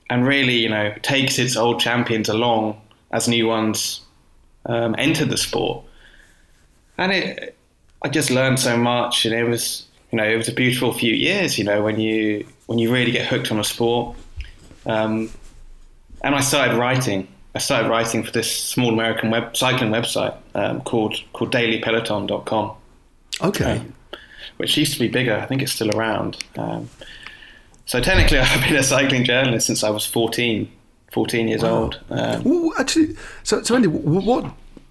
and 0.09 0.25
really, 0.25 0.55
you 0.55 0.69
know, 0.69 0.93
takes 1.01 1.37
its 1.39 1.57
old 1.57 1.81
champions 1.81 2.29
along 2.29 2.79
as 3.11 3.27
new 3.27 3.47
ones 3.47 4.01
um, 4.67 4.95
enter 4.97 5.25
the 5.25 5.37
sport. 5.37 5.83
And 6.97 7.11
it, 7.11 7.57
I 8.03 8.09
just 8.09 8.29
learned 8.29 8.59
so 8.59 8.77
much, 8.77 9.25
and 9.25 9.33
it 9.33 9.43
was, 9.43 9.85
you 10.11 10.17
know, 10.17 10.23
it 10.23 10.37
was 10.37 10.47
a 10.47 10.53
beautiful 10.53 10.93
few 10.93 11.13
years, 11.13 11.57
you 11.57 11.63
know, 11.63 11.81
when 11.81 11.99
you 11.99 12.45
when 12.67 12.77
you 12.77 12.93
really 12.93 13.11
get 13.11 13.25
hooked 13.27 13.51
on 13.51 13.59
a 13.59 13.63
sport. 13.63 14.15
Um, 14.85 15.31
and 16.23 16.35
I 16.35 16.41
started 16.41 16.77
writing. 16.77 17.27
I 17.53 17.60
started 17.60 17.89
writing 17.89 18.23
for 18.23 18.32
this 18.32 18.49
small 18.56 18.93
American 18.93 19.30
web 19.30 19.56
cycling 19.58 19.91
website 19.91 20.36
um, 20.56 20.82
called 20.82 21.15
called 21.34 21.52
DailyPeloton.com, 21.54 22.71
Okay. 23.41 23.78
um, 23.78 23.93
which 24.58 24.78
used 24.78 24.93
to 24.93 24.99
be 24.99 25.08
bigger. 25.08 25.36
I 25.36 25.45
think 25.45 25.62
it's 25.62 25.73
still 25.73 25.91
around. 25.95 26.38
Um, 26.58 26.89
so 27.86 27.99
technically, 27.99 28.39
I've 28.39 28.62
been 28.67 28.78
a 28.78 28.84
cycling 28.84 29.25
journalist 29.25 29.67
since 29.67 29.84
I 29.84 29.89
was 29.89 30.06
14, 30.06 30.71
14 31.12 31.47
years 31.47 31.63
old. 31.63 31.99
Um, 32.10 32.43
Well, 32.43 32.71
actually, 32.80 33.15
so, 33.43 33.62
so 33.63 33.75
Andy, 33.75 33.89
wh- 33.89 34.06
what? 34.25 34.45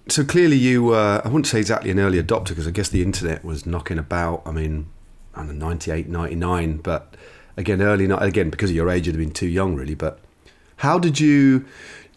So 0.07 0.23
clearly, 0.23 0.57
you, 0.57 0.93
uh, 0.93 1.21
I 1.23 1.27
wouldn't 1.29 1.47
say 1.47 1.59
exactly 1.59 1.89
an 1.89 1.99
early 1.99 2.21
adopter 2.21 2.49
because 2.49 2.67
I 2.67 2.71
guess 2.71 2.89
the 2.89 3.01
internet 3.01 3.43
was 3.43 3.65
knocking 3.65 3.97
about. 3.97 4.41
I 4.45 4.51
mean, 4.51 4.87
I 5.33 5.45
don't 5.45 5.57
know, 5.57 5.67
98, 5.69 6.09
99, 6.09 6.77
but 6.77 7.15
again, 7.57 7.81
early, 7.81 8.07
not 8.07 8.21
again 8.21 8.49
because 8.51 8.69
of 8.69 8.75
your 8.75 8.89
age, 8.89 9.07
you'd 9.07 9.15
have 9.15 9.19
been 9.23 9.31
too 9.33 9.47
young, 9.47 9.75
really. 9.75 9.95
But 9.95 10.19
how 10.77 10.99
did 10.99 11.19
you? 11.19 11.65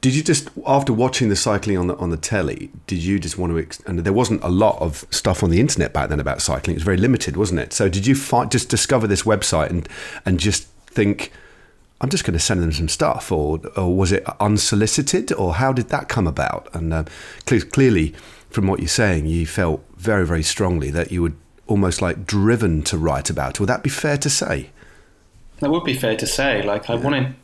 Did 0.05 0.15
you 0.15 0.23
just 0.23 0.51
after 0.67 0.93
watching 0.93 1.31
the 1.31 1.35
cycling 1.35 1.79
on 1.79 1.87
the 1.87 1.97
on 1.97 2.11
the 2.11 2.19
telly? 2.19 2.69
Did 2.87 3.03
you 3.03 3.19
just 3.19 3.39
want 3.39 3.55
to? 3.55 3.59
Ex- 3.59 3.81
and 3.87 4.01
there 4.01 4.13
wasn't 4.13 4.45
a 4.45 4.51
lot 4.51 4.79
of 4.83 5.07
stuff 5.09 5.43
on 5.43 5.49
the 5.49 5.59
internet 5.59 5.95
back 5.95 6.11
then 6.11 6.21
about 6.21 6.43
cycling. 6.43 6.75
It 6.75 6.81
was 6.81 6.83
very 6.83 6.99
limited, 6.99 7.39
wasn't 7.39 7.61
it? 7.61 7.73
So 7.73 7.89
did 7.89 8.07
you 8.07 8.15
just 8.15 8.69
discover 8.69 9.07
this 9.07 9.23
website 9.23 9.71
and 9.71 9.89
and 10.27 10.39
just 10.39 10.65
think? 10.89 11.33
I'm 12.03 12.11
just 12.11 12.25
going 12.25 12.35
to 12.35 12.39
send 12.39 12.61
them 12.63 12.71
some 12.71 12.91
stuff, 12.91 13.33
or 13.33 13.61
or 13.79 13.97
was 13.97 14.13
it 14.13 14.25
unsolicited, 14.41 15.33
or 15.33 15.55
how 15.55 15.73
did 15.73 15.89
that 15.89 16.11
come 16.11 16.27
about? 16.27 16.69
And 16.75 16.93
uh, 16.93 17.05
cle- 17.47 17.63
clearly, 17.63 18.15
from 18.51 18.67
what 18.67 18.81
you're 18.81 18.89
saying, 18.89 19.25
you 19.25 19.47
felt 19.47 19.83
very, 19.97 20.27
very 20.27 20.43
strongly 20.43 20.91
that 20.91 21.13
you 21.13 21.23
were 21.23 21.33
almost 21.67 22.03
like 22.03 22.27
driven 22.27 22.83
to 22.83 22.99
write 22.99 23.31
about. 23.31 23.53
it. 23.53 23.61
Would 23.61 23.71
that 23.71 23.83
be 23.83 23.89
fair 23.89 24.19
to 24.19 24.29
say? 24.29 24.69
That 25.61 25.71
would 25.71 25.85
be 25.85 25.95
fair 25.95 26.15
to 26.15 26.27
say. 26.27 26.63
Like 26.63 26.91
I 26.91 26.95
wanted, 26.97 27.37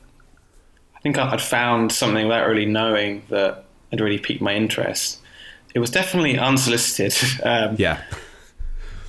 I 1.00 1.02
think 1.02 1.18
I'd 1.18 1.40
found 1.40 1.92
something 1.92 2.26
without 2.28 2.46
really 2.46 2.66
knowing 2.66 3.22
that 3.30 3.64
had 3.90 4.00
really 4.00 4.18
piqued 4.18 4.42
my 4.42 4.54
interest. 4.54 5.18
It 5.74 5.78
was 5.78 5.90
definitely 5.90 6.38
unsolicited. 6.38 7.14
Um, 7.42 7.76
Yeah. 7.78 8.02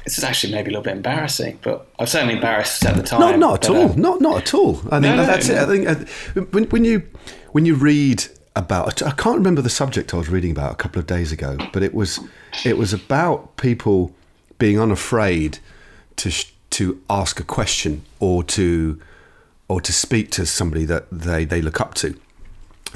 This 0.06 0.18
is 0.18 0.24
actually 0.24 0.54
maybe 0.54 0.70
a 0.70 0.72
little 0.72 0.84
bit 0.84 0.96
embarrassing, 0.96 1.60
but 1.62 1.86
I 2.00 2.04
was 2.04 2.12
certainly 2.12 2.34
embarrassed 2.36 2.84
at 2.86 2.96
the 2.96 3.04
time. 3.04 3.20
No, 3.20 3.36
not 3.36 3.54
at 3.66 3.68
but, 3.72 3.78
all. 3.78 3.92
uh, 3.92 3.96
Not 3.96 4.22
not 4.22 4.38
at 4.42 4.54
all. 4.56 4.78
I 4.88 5.00
think 5.00 5.02
No, 5.04 5.16
no, 5.18 5.26
that's 5.26 5.48
it. 5.48 5.58
I 5.58 5.66
think 5.68 5.88
uh, 5.88 6.42
when, 6.52 6.64
when 6.66 6.86
you 6.86 7.04
when 7.52 7.66
you 7.68 7.76
read 7.76 8.26
about, 8.56 9.04
I 9.04 9.12
can't 9.12 9.38
remember 9.38 9.62
the 9.62 9.70
subject 9.70 10.14
I 10.14 10.18
was 10.18 10.28
reading 10.28 10.50
about 10.52 10.72
a 10.72 10.76
couple 10.76 11.00
of 11.00 11.06
days 11.06 11.32
ago, 11.32 11.56
but 11.72 11.84
it 11.84 11.94
was 11.94 12.20
it 12.66 12.78
was 12.78 12.94
about 12.94 13.58
people 13.58 14.16
being 14.58 14.80
unafraid 14.80 15.60
to 16.16 16.32
sh- 16.32 16.52
to 16.72 17.00
ask 17.10 17.40
a 17.40 17.44
question 17.44 18.02
or 18.20 18.44
to 18.46 19.00
or 19.72 19.80
to 19.80 19.94
speak 19.94 20.30
to 20.30 20.46
somebody 20.46 20.84
that 20.84 21.06
they 21.10 21.46
they 21.46 21.62
look 21.62 21.80
up 21.80 21.94
to, 21.94 22.20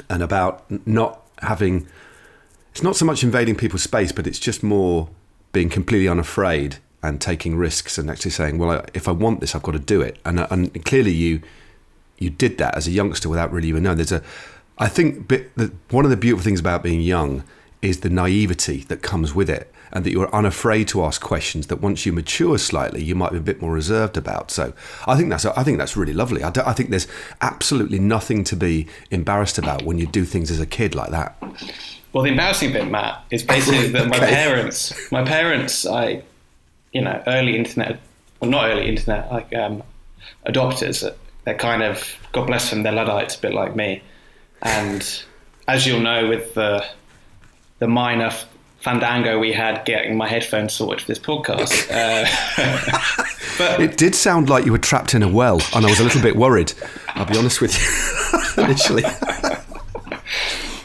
and 0.10 0.22
about 0.22 0.70
not 0.86 1.22
having. 1.40 1.88
It's 2.72 2.84
not 2.84 2.98
so 2.98 3.06
much 3.06 3.24
invading 3.24 3.56
people's 3.56 3.84
space, 3.84 4.12
but 4.12 4.28
it's 4.28 4.40
just 4.40 4.62
more 4.62 5.08
being 5.54 5.70
completely 5.70 6.10
unafraid 6.10 6.80
and 7.02 7.22
taking 7.22 7.56
risks 7.56 7.98
and 7.98 8.12
actually 8.12 8.32
saying, 8.32 8.58
"Well, 8.58 8.84
if 8.94 9.08
I 9.08 9.12
want 9.12 9.40
this, 9.40 9.56
I've 9.56 9.64
got 9.64 9.72
to 9.72 9.80
do 9.80 10.02
it." 10.02 10.20
And 10.26 10.38
uh, 10.42 10.48
and 10.52 10.84
clearly, 10.84 11.14
you 11.14 11.42
you 12.18 12.30
did 12.30 12.58
that 12.58 12.76
as 12.76 12.88
a 12.88 12.92
youngster 12.92 13.30
without 13.30 13.54
really 13.54 13.70
even 13.70 13.84
knowing. 13.84 13.96
There's 13.96 14.12
a, 14.12 14.22
I 14.78 14.90
think, 14.90 15.30
bit, 15.30 15.56
the, 15.56 15.72
one 15.92 16.04
of 16.04 16.12
the 16.12 16.18
beautiful 16.18 16.44
things 16.44 16.60
about 16.60 16.84
being 16.84 17.00
young 17.00 17.46
is 17.82 18.02
the 18.02 18.10
naivety 18.10 18.80
that 18.90 19.02
comes 19.02 19.34
with 19.34 19.50
it, 19.50 19.72
and 19.96 20.06
that 20.06 20.12
you're 20.12 20.30
unafraid 20.36 20.88
to 20.90 21.04
ask 21.06 21.22
questions 21.22 21.68
that 21.68 21.78
once 21.82 22.06
you 22.06 22.12
mature 22.12 22.58
slightly, 22.58 23.02
you 23.02 23.16
might 23.16 23.32
be 23.32 23.38
a 23.38 23.42
bit 23.42 23.62
more 23.62 23.72
reserved 23.72 24.18
about. 24.18 24.52
So 24.52 24.74
I 25.08 25.16
think 25.16 25.30
that's 25.30 25.46
I 25.46 25.64
think 25.64 25.78
that's 25.78 25.96
really 25.96 26.14
lovely. 26.14 26.44
I, 26.44 26.50
don't- 26.52 26.68
I 26.68 26.74
think 26.74 26.90
there's 26.90 27.08
absolutely 27.42 27.98
nothing 28.00 28.44
to 28.44 28.56
be 28.58 28.88
embarrassed 29.10 29.58
about 29.58 29.84
when 29.84 29.98
you 29.98 30.06
do 30.06 30.26
things 30.26 30.52
as 30.52 30.60
a 30.60 30.66
kid 30.66 30.94
like 30.96 31.12
that. 31.12 31.38
Well, 32.12 32.24
the 32.26 32.30
embarrassing 32.32 32.74
bit, 32.74 32.90
Matt, 32.92 33.24
is 33.32 33.42
basically 33.44 33.88
that 33.94 34.10
my 34.10 34.18
Okay. 34.18 34.28
parents, 34.28 34.94
my 35.12 35.24
parents, 35.24 35.86
I, 35.86 36.24
you 36.92 37.02
know, 37.02 37.24
early 37.26 37.56
internet, 37.58 38.00
well, 38.42 38.52
not 38.52 38.70
early 38.70 38.88
internet, 38.90 39.32
like 39.32 39.56
um, 39.56 39.82
adopters. 40.46 41.10
They're 41.46 41.56
kind 41.58 41.84
of, 41.84 42.04
God 42.34 42.48
bless 42.48 42.70
them, 42.70 42.84
they're 42.84 42.92
Luddites, 42.92 43.38
a 43.38 43.40
bit 43.42 43.54
like 43.54 43.76
me. 43.76 44.02
And 44.62 45.02
as 45.68 45.86
you'll 45.88 46.00
know, 46.02 46.28
with 46.28 46.54
the 46.54 46.86
the 47.80 47.88
minor 47.88 48.34
fandango 48.86 49.40
we 49.40 49.52
had 49.52 49.84
getting 49.84 50.16
my 50.16 50.28
headphones 50.28 50.72
sorted 50.72 51.02
for 51.02 51.08
this 51.08 51.18
podcast, 51.18 51.90
uh, 51.92 53.24
but 53.58 53.82
It 53.82 53.98
did 53.98 54.14
sound 54.14 54.48
like 54.48 54.64
you 54.64 54.72
were 54.72 54.78
trapped 54.78 55.16
in 55.16 55.24
a 55.24 55.28
well, 55.28 55.60
and 55.74 55.84
I 55.84 55.90
was 55.90 56.00
a 56.00 56.04
little 56.04 56.22
bit 56.22 56.36
worried. 56.36 56.72
I'll 57.10 57.26
be 57.26 57.36
honest 57.36 57.62
with 57.62 57.74
you, 57.76 58.64
initially. 58.64 59.04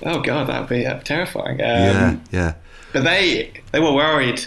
oh 0.06 0.20
god, 0.22 0.48
that'd 0.48 0.68
be 0.68 0.86
uh, 0.86 0.98
terrifying. 1.00 1.60
Um, 1.60 1.66
yeah, 1.68 2.16
yeah. 2.32 2.54
But 2.94 3.04
they 3.04 3.52
they 3.72 3.80
were 3.80 3.92
worried 3.92 4.46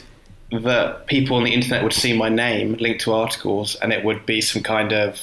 that 0.51 1.05
people 1.05 1.37
on 1.37 1.43
the 1.43 1.53
internet 1.53 1.83
would 1.83 1.93
see 1.93 2.17
my 2.17 2.29
name 2.29 2.73
linked 2.79 3.01
to 3.01 3.13
articles, 3.13 3.75
and 3.75 3.93
it 3.93 4.03
would 4.03 4.25
be 4.25 4.41
some 4.41 4.63
kind 4.63 4.91
of 4.91 5.19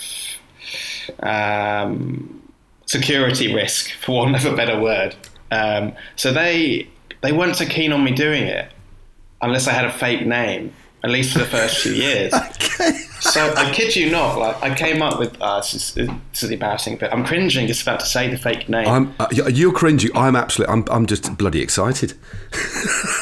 um, 1.20 2.40
security 2.86 3.52
risk, 3.52 3.90
for 3.90 4.18
want 4.18 4.36
of 4.36 4.44
a 4.44 4.54
better 4.54 4.78
word. 4.80 5.16
Um, 5.50 5.94
so 6.14 6.32
they 6.32 6.88
they 7.20 7.32
weren't 7.32 7.56
so 7.56 7.66
keen 7.66 7.92
on 7.92 8.02
me 8.04 8.12
doing 8.12 8.44
it 8.44 8.70
unless 9.42 9.66
I 9.68 9.72
had 9.72 9.84
a 9.84 9.92
fake 9.92 10.26
name, 10.26 10.72
at 11.02 11.10
least 11.10 11.32
for 11.32 11.38
the 11.40 11.46
first 11.46 11.78
few 11.82 11.92
years. 11.92 12.32
So 13.20 13.52
I 13.54 13.70
kid 13.70 13.94
you 13.96 14.10
not, 14.10 14.38
like 14.38 14.62
I 14.62 14.74
came 14.74 15.02
up 15.02 15.18
with 15.18 15.36
uh, 15.42 15.58
this, 15.60 15.74
is, 15.74 15.94
this 16.32 16.42
is 16.42 16.50
embarrassing, 16.50 16.96
but 16.96 17.12
I'm 17.12 17.22
cringing 17.22 17.66
just 17.66 17.82
about 17.82 18.00
to 18.00 18.06
say 18.06 18.28
the 18.30 18.38
fake 18.38 18.66
name. 18.70 18.88
I'm, 18.88 19.14
uh, 19.20 19.26
you're 19.30 19.72
cringing. 19.74 20.10
I'm 20.16 20.34
absolutely. 20.34 20.72
I'm, 20.72 20.84
I'm 20.90 21.04
just 21.04 21.36
bloody 21.36 21.60
excited. 21.60 22.14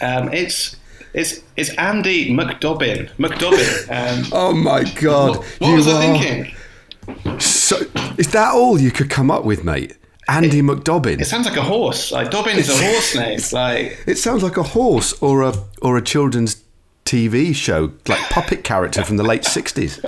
Um, 0.00 0.32
it's 0.34 0.76
it's 1.14 1.40
it's 1.56 1.70
Andy 1.76 2.30
McDobbin. 2.30 3.08
McDobbin. 3.16 3.88
Um, 3.90 4.26
Oh 4.32 4.52
my 4.52 4.82
god! 5.00 5.36
what 5.38 5.46
what 5.60 5.74
was 5.76 5.86
I 5.88 5.92
are- 5.92 6.18
thinking? 6.18 7.40
So, 7.40 7.76
is 8.18 8.30
that 8.32 8.52
all 8.54 8.78
you 8.78 8.90
could 8.90 9.08
come 9.08 9.30
up 9.30 9.44
with, 9.44 9.64
mate? 9.64 9.96
Andy 10.28 10.62
McDobbin. 10.62 11.20
It 11.20 11.26
sounds 11.26 11.46
like 11.46 11.56
a 11.56 11.62
horse. 11.62 12.12
Like 12.12 12.30
Dobbin 12.30 12.56
is 12.58 12.68
a 12.68 12.76
horse 12.76 13.14
name. 13.14 13.40
Like 13.52 13.98
It 14.06 14.16
sounds 14.18 14.42
like 14.42 14.56
a 14.56 14.62
horse 14.62 15.12
or 15.22 15.42
a 15.42 15.54
or 15.82 15.96
a 15.96 16.02
children's 16.02 16.62
TV 17.04 17.54
show, 17.54 17.92
like 18.08 18.20
puppet 18.30 18.64
character 18.64 19.04
from 19.04 19.16
the 19.18 19.22
late 19.24 19.44
sixties. 19.44 20.00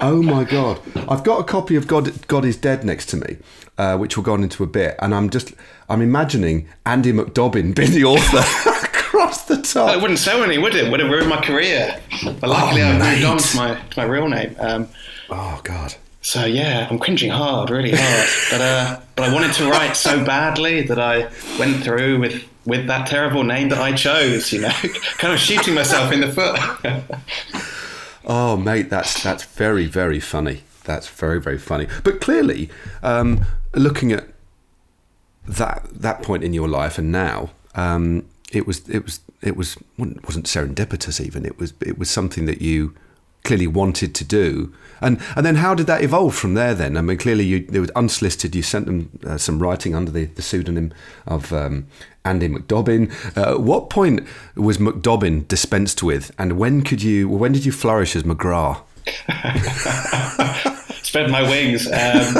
Oh 0.00 0.22
my 0.22 0.44
god! 0.44 0.80
I've 1.08 1.24
got 1.24 1.40
a 1.40 1.44
copy 1.44 1.76
of 1.76 1.86
God 1.86 2.26
God 2.26 2.44
is 2.44 2.56
Dead 2.56 2.84
next 2.84 3.06
to 3.10 3.16
me, 3.18 3.36
uh, 3.78 3.96
which 3.98 4.16
we'll 4.16 4.24
go 4.24 4.32
on 4.32 4.42
into 4.42 4.62
a 4.64 4.66
bit, 4.66 4.96
and 5.00 5.14
I'm 5.14 5.28
just 5.30 5.52
I'm 5.88 6.00
imagining 6.00 6.68
Andy 6.86 7.12
McDobbin 7.12 7.74
being 7.74 7.92
the 7.92 8.04
author 8.04 8.38
across 8.86 9.44
the 9.44 9.60
top. 9.60 9.94
it 9.94 10.00
wouldn't 10.00 10.18
sell 10.18 10.42
any, 10.42 10.56
would 10.58 10.74
it? 10.74 10.90
Would 10.90 11.00
have 11.00 11.10
ruined 11.10 11.28
my 11.28 11.40
career. 11.42 12.00
But 12.24 12.48
luckily, 12.50 12.82
Oh, 12.82 12.88
I've 12.88 12.98
moved 13.12 13.24
on 13.24 13.38
to 13.38 13.56
my 13.56 13.74
to 13.74 14.00
my 14.00 14.04
real 14.04 14.28
name. 14.28 14.56
Um, 14.58 14.88
Oh 15.28 15.60
god! 15.64 15.96
So 16.26 16.44
yeah, 16.44 16.88
I'm 16.90 16.98
cringing 16.98 17.30
hard, 17.30 17.70
really 17.70 17.92
hard. 17.94 18.28
but 18.50 18.60
uh, 18.60 19.00
but 19.14 19.28
I 19.28 19.32
wanted 19.32 19.52
to 19.54 19.70
write 19.70 19.96
so 19.96 20.24
badly 20.24 20.82
that 20.82 20.98
I 20.98 21.30
went 21.56 21.84
through 21.84 22.18
with 22.18 22.42
with 22.64 22.88
that 22.88 23.06
terrible 23.06 23.44
name 23.44 23.68
that 23.68 23.78
I 23.78 23.92
chose. 23.92 24.52
You 24.52 24.62
know, 24.62 24.68
kind 25.18 25.32
of 25.32 25.38
shooting 25.38 25.74
myself 25.74 26.12
in 26.12 26.20
the 26.20 26.32
foot. 26.32 27.20
Oh, 28.28 28.56
mate, 28.56 28.90
that's 28.90 29.22
that's 29.22 29.44
very 29.44 29.86
very 29.86 30.18
funny. 30.18 30.64
That's 30.82 31.08
very 31.08 31.40
very 31.40 31.58
funny. 31.58 31.86
But 32.02 32.20
clearly, 32.20 32.70
um, 33.00 33.44
looking 33.72 34.10
at 34.10 34.26
that 35.46 35.86
that 35.92 36.24
point 36.24 36.42
in 36.42 36.52
your 36.52 36.66
life 36.66 36.98
and 36.98 37.12
now, 37.12 37.50
um, 37.76 38.26
it 38.50 38.66
was 38.66 38.88
it 38.88 39.04
was 39.04 39.20
it 39.42 39.56
was 39.56 39.76
wasn't 39.96 40.46
serendipitous 40.46 41.24
even. 41.24 41.46
It 41.46 41.56
was 41.56 41.72
it 41.80 41.98
was 41.98 42.10
something 42.10 42.46
that 42.46 42.60
you 42.60 42.96
clearly 43.46 43.66
wanted 43.66 44.14
to 44.14 44.24
do. 44.24 44.72
And 45.00 45.20
and 45.36 45.44
then 45.44 45.56
how 45.56 45.74
did 45.74 45.86
that 45.86 46.02
evolve 46.02 46.34
from 46.34 46.54
there? 46.54 46.74
Then 46.74 46.96
I 46.96 47.00
mean, 47.02 47.18
clearly 47.18 47.44
you 47.44 47.66
it 47.72 47.80
was 47.80 47.90
unsolicited. 47.90 48.54
You 48.54 48.62
sent 48.62 48.86
them 48.86 49.18
uh, 49.26 49.38
some 49.38 49.58
writing 49.58 49.94
under 49.94 50.10
the, 50.10 50.24
the 50.26 50.42
pseudonym 50.42 50.92
of 51.26 51.52
um, 51.52 51.86
Andy 52.24 52.48
McDobbin. 52.48 53.12
Uh, 53.36 53.52
at 53.54 53.60
what 53.60 53.90
point 53.90 54.26
was 54.54 54.78
McDobbin 54.78 55.46
dispensed 55.48 56.02
with, 56.02 56.32
and 56.38 56.58
when 56.58 56.82
could 56.82 57.02
you? 57.02 57.28
When 57.28 57.52
did 57.52 57.64
you 57.64 57.72
flourish 57.72 58.16
as 58.16 58.22
McGrath? 58.24 58.82
spread 61.02 61.30
my 61.30 61.42
wings. 61.42 61.86
Um, 61.86 62.36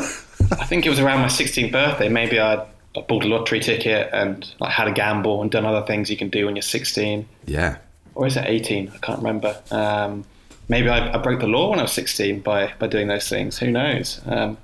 I 0.58 0.64
think 0.66 0.84
it 0.84 0.90
was 0.90 0.98
around 0.98 1.20
my 1.20 1.28
16th 1.28 1.70
birthday. 1.72 2.08
Maybe 2.08 2.40
I 2.40 2.66
I 2.96 3.02
bought 3.02 3.24
a 3.24 3.28
lottery 3.28 3.60
ticket 3.60 4.08
and 4.12 4.50
like, 4.58 4.72
had 4.72 4.88
a 4.88 4.92
gamble 4.92 5.42
and 5.42 5.50
done 5.50 5.66
other 5.66 5.86
things 5.86 6.10
you 6.10 6.16
can 6.16 6.30
do 6.30 6.46
when 6.46 6.56
you're 6.56 6.62
16. 6.62 7.28
Yeah. 7.46 7.76
Or 8.14 8.26
is 8.26 8.36
it 8.36 8.44
18? 8.46 8.90
I 8.94 8.98
can't 8.98 9.18
remember. 9.18 9.60
Um, 9.70 10.24
maybe 10.68 10.88
I, 10.88 11.14
I 11.14 11.18
broke 11.18 11.40
the 11.40 11.46
law 11.46 11.70
when 11.70 11.78
I 11.78 11.82
was 11.82 11.92
16 11.92 12.40
by, 12.40 12.72
by 12.78 12.86
doing 12.86 13.08
those 13.08 13.28
things. 13.28 13.58
Who 13.58 13.70
knows? 13.70 14.20
Um, 14.26 14.56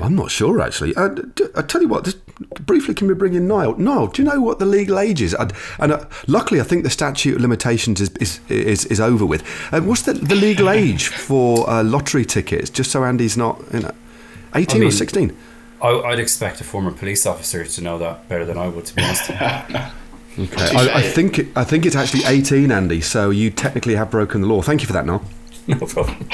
I'm 0.00 0.16
not 0.16 0.30
sure 0.30 0.60
actually. 0.60 0.94
Uh, 0.96 1.08
d- 1.08 1.44
I 1.54 1.62
tell 1.62 1.80
you 1.80 1.88
what, 1.88 2.04
just 2.04 2.24
briefly, 2.66 2.94
can 2.94 3.06
we 3.06 3.14
bring 3.14 3.34
in 3.34 3.46
Niall? 3.46 3.76
Niall, 3.76 4.08
do 4.08 4.22
you 4.22 4.28
know 4.28 4.40
what 4.40 4.58
the 4.58 4.66
legal 4.66 4.98
age 4.98 5.22
is? 5.22 5.34
i 5.36 5.48
and 5.78 5.92
uh, 5.92 6.04
luckily, 6.26 6.60
I 6.60 6.64
think 6.64 6.82
the 6.82 6.90
statute 6.90 7.36
of 7.36 7.40
limitations 7.42 8.00
is 8.00 8.10
is, 8.16 8.40
is, 8.48 8.84
is 8.86 9.00
over 9.00 9.24
with. 9.24 9.42
Uh, 9.72 9.80
what's 9.82 10.02
the, 10.02 10.14
the 10.14 10.34
legal 10.34 10.68
age 10.82 11.08
for 11.08 11.68
uh, 11.70 11.84
lottery 11.84 12.24
tickets? 12.24 12.70
Just 12.70 12.90
so 12.90 13.04
Andy's 13.04 13.36
not, 13.36 13.62
you 13.72 13.80
know, 13.80 13.94
18 14.54 14.76
or 14.76 14.80
mean- 14.80 14.90
16? 14.90 15.36
I, 15.82 15.88
I'd 15.88 16.18
expect 16.18 16.60
a 16.60 16.64
former 16.64 16.92
police 16.92 17.26
officer 17.26 17.64
to 17.64 17.80
know 17.82 17.98
that 17.98 18.28
better 18.28 18.46
than 18.46 18.56
I 18.56 18.68
would, 18.68 18.86
to 18.86 18.94
be 18.94 19.02
honest. 19.02 19.30
Okay. 20.38 20.76
I, 20.76 20.98
I 20.98 21.02
think 21.02 21.38
it, 21.38 21.46
I 21.54 21.62
think 21.64 21.86
it's 21.86 21.94
actually 21.96 22.24
18, 22.26 22.72
Andy. 22.72 23.00
So 23.00 23.30
you 23.30 23.50
technically 23.50 23.94
have 23.94 24.10
broken 24.10 24.40
the 24.40 24.46
law. 24.48 24.62
Thank 24.62 24.80
you 24.80 24.86
for 24.86 24.92
that, 24.92 25.06
Niall. 25.06 25.22
no 25.68 25.78
problem. 25.78 26.28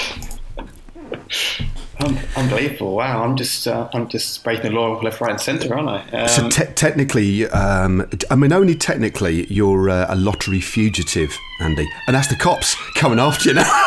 un- 2.01 2.19
unbelievable! 2.37 2.97
Wow, 2.97 3.23
I'm 3.25 3.37
just 3.37 3.67
uh, 3.69 3.89
I'm 3.93 4.09
just 4.09 4.43
breaking 4.43 4.73
the 4.73 4.79
law 4.79 4.99
left, 5.01 5.21
right, 5.21 5.33
and 5.33 5.41
centre, 5.41 5.75
aren't 5.75 5.89
I? 5.89 6.17
Um, 6.23 6.29
So 6.29 6.49
te- 6.49 6.73
technically, 6.75 7.47
um, 7.51 8.09
I 8.31 8.37
mean, 8.37 8.53
only 8.53 8.75
technically, 8.75 9.47
you're 9.53 9.91
uh, 9.91 10.07
a 10.09 10.17
lottery 10.17 10.61
fugitive, 10.61 11.37
Andy, 11.61 11.89
and 12.07 12.17
that's 12.17 12.29
the 12.29 12.37
cops 12.37 12.75
coming 12.95 13.19
after 13.19 13.51
you 13.51 13.55
now. 13.57 13.65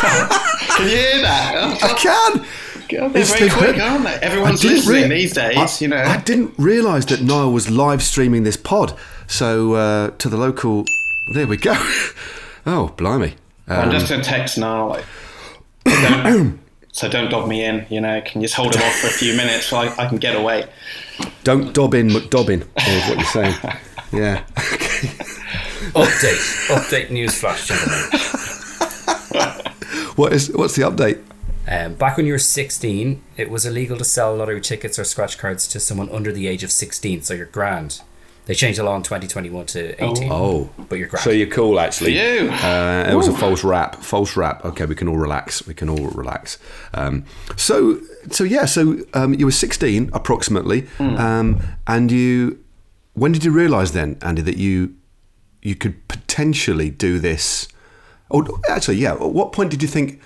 can 0.00 0.88
you 0.88 0.96
hear 0.96 1.22
that? 1.22 1.78
I 1.82 1.94
can. 1.98 2.46
God, 2.88 3.12
they're 3.12 3.22
It's 3.22 3.32
very 3.32 3.48
the- 3.48 3.54
quick, 3.56 3.78
aren't 3.80 4.04
they? 4.04 4.14
Everyone's 4.14 4.60
I 4.64 4.68
didn't 4.68 4.76
listening 4.86 5.02
rea- 5.10 5.16
these 5.20 5.32
days. 5.32 5.56
I, 5.56 5.84
you 5.84 5.88
know, 5.88 5.96
I 6.02 6.18
didn't 6.18 6.54
realise 6.58 7.06
that 7.06 7.22
Niall 7.22 7.52
was 7.52 7.70
live 7.70 8.02
streaming 8.02 8.42
this 8.44 8.56
pod. 8.56 8.96
So 9.32 9.72
uh, 9.74 10.10
to 10.18 10.28
the 10.28 10.36
local, 10.36 10.84
there 11.32 11.46
we 11.46 11.56
go. 11.56 11.72
oh, 12.66 12.92
blimey! 12.98 13.34
I'm 13.66 13.88
Um, 13.88 13.90
just 13.90 14.10
going 14.10 14.20
to 14.20 14.28
text 14.28 14.58
now. 14.58 14.88
Like, 14.90 15.04
don't, 15.86 16.60
so 16.92 17.08
don't 17.08 17.30
dob 17.30 17.48
me 17.48 17.64
in. 17.64 17.86
You 17.88 18.02
know, 18.02 18.20
can 18.20 18.42
you 18.42 18.46
just 18.46 18.56
hold 18.56 18.74
him 18.74 18.82
off 18.82 18.94
for 18.96 19.06
a 19.06 19.10
few 19.10 19.34
minutes 19.34 19.66
so 19.68 19.78
I, 19.78 19.86
I 20.04 20.06
can 20.06 20.18
get 20.18 20.36
away? 20.36 20.66
don't 21.44 21.72
dob 21.72 21.94
in 21.94 22.08
McDobbin, 22.08 22.60
is 22.86 23.08
what 23.08 23.16
you're 23.18 23.24
saying. 23.26 23.54
Yeah. 24.12 24.44
Okay. 24.58 25.08
Update. 25.96 26.68
Update 26.68 27.10
news 27.10 27.34
flash, 27.40 27.66
gentlemen. 27.68 28.10
What 30.16 30.34
is 30.34 30.50
what's 30.54 30.76
the 30.76 30.82
update? 30.82 31.22
Um, 31.66 31.94
back 31.94 32.18
when 32.18 32.26
you 32.26 32.32
were 32.34 32.38
16, 32.38 33.22
it 33.38 33.48
was 33.48 33.64
illegal 33.64 33.96
to 33.96 34.04
sell 34.04 34.36
lottery 34.36 34.60
tickets 34.60 34.98
or 34.98 35.04
scratch 35.04 35.38
cards 35.38 35.66
to 35.68 35.80
someone 35.80 36.10
under 36.10 36.30
the 36.30 36.46
age 36.46 36.62
of 36.62 36.70
16, 36.70 37.22
so 37.22 37.32
you're 37.32 37.46
grand. 37.46 38.02
They 38.46 38.54
changed 38.54 38.78
the 38.80 38.84
law 38.84 38.96
in 38.96 39.02
2021 39.02 39.66
to 39.66 40.04
18. 40.04 40.28
Oh. 40.32 40.68
But 40.88 40.98
you're 40.98 41.06
grand. 41.06 41.22
So 41.22 41.30
you're 41.30 41.46
cool, 41.46 41.78
actually. 41.78 42.14
Phew. 42.14 42.50
Uh, 42.50 43.08
it 43.08 43.14
was 43.14 43.28
a 43.28 43.32
false 43.32 43.62
rap. 43.62 43.96
False 43.96 44.36
rap. 44.36 44.64
Okay, 44.64 44.84
we 44.84 44.96
can 44.96 45.06
all 45.06 45.16
relax. 45.16 45.64
We 45.66 45.74
can 45.74 45.88
all 45.88 46.08
relax. 46.08 46.58
Um, 46.92 47.24
so, 47.56 48.00
so 48.30 48.42
yeah. 48.42 48.64
So 48.64 48.98
um, 49.14 49.34
you 49.34 49.44
were 49.44 49.52
16 49.52 50.10
approximately, 50.12 50.88
um, 50.98 51.62
and 51.86 52.10
you. 52.10 52.58
When 53.14 53.30
did 53.30 53.44
you 53.44 53.52
realise 53.52 53.90
then, 53.90 54.16
Andy, 54.22 54.42
that 54.42 54.56
you 54.56 54.94
you 55.60 55.76
could 55.76 56.08
potentially 56.08 56.90
do 56.90 57.18
this? 57.20 57.68
Or 58.28 58.44
actually, 58.68 58.96
yeah. 58.96 59.12
At 59.12 59.20
what 59.20 59.52
point 59.52 59.70
did 59.70 59.82
you 59.82 59.88
think 59.88 60.20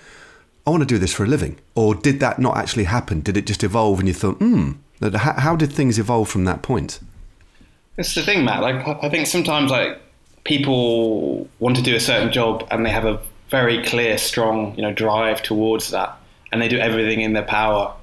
I 0.66 0.70
want 0.70 0.82
to 0.82 0.86
do 0.86 0.98
this 0.98 1.12
for 1.12 1.24
a 1.24 1.26
living, 1.26 1.58
or 1.74 1.94
did 1.94 2.20
that 2.20 2.38
not 2.38 2.56
actually 2.56 2.84
happen? 2.84 3.20
Did 3.20 3.36
it 3.36 3.46
just 3.46 3.62
evolve, 3.62 3.98
and 3.98 4.08
you 4.08 4.14
thought, 4.14 4.36
hmm? 4.38 4.72
How, 5.02 5.34
how 5.34 5.56
did 5.56 5.70
things 5.70 5.98
evolve 5.98 6.28
from 6.30 6.44
that 6.44 6.62
point? 6.62 7.00
It's 7.96 8.14
the 8.14 8.22
thing, 8.22 8.44
Matt. 8.44 8.62
Like, 8.62 8.86
I 9.02 9.08
think 9.08 9.26
sometimes 9.26 9.70
like 9.70 9.98
people 10.44 11.48
want 11.58 11.76
to 11.76 11.82
do 11.82 11.96
a 11.96 12.00
certain 12.00 12.32
job 12.32 12.66
and 12.70 12.84
they 12.84 12.90
have 12.90 13.04
a 13.04 13.20
very 13.48 13.82
clear, 13.84 14.18
strong, 14.18 14.74
you 14.76 14.82
know, 14.82 14.92
drive 14.92 15.42
towards 15.42 15.90
that, 15.90 16.16
and 16.52 16.60
they 16.60 16.68
do 16.68 16.78
everything 16.78 17.20
in 17.20 17.32
their 17.32 17.44
power 17.44 17.94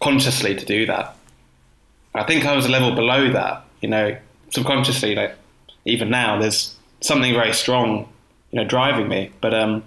consciously 0.00 0.54
to 0.54 0.64
do 0.64 0.86
that. 0.86 1.16
I 2.14 2.24
think 2.24 2.44
I 2.44 2.54
was 2.54 2.66
a 2.66 2.70
level 2.70 2.94
below 2.94 3.32
that, 3.32 3.64
you 3.80 3.88
know, 3.88 4.16
subconsciously. 4.50 5.14
Like, 5.14 5.36
even 5.84 6.10
now, 6.10 6.38
there's 6.38 6.76
something 7.00 7.32
very 7.32 7.52
strong, 7.52 8.08
you 8.50 8.60
know, 8.60 8.64
driving 8.64 9.08
me. 9.08 9.32
But 9.40 9.54
um, 9.54 9.84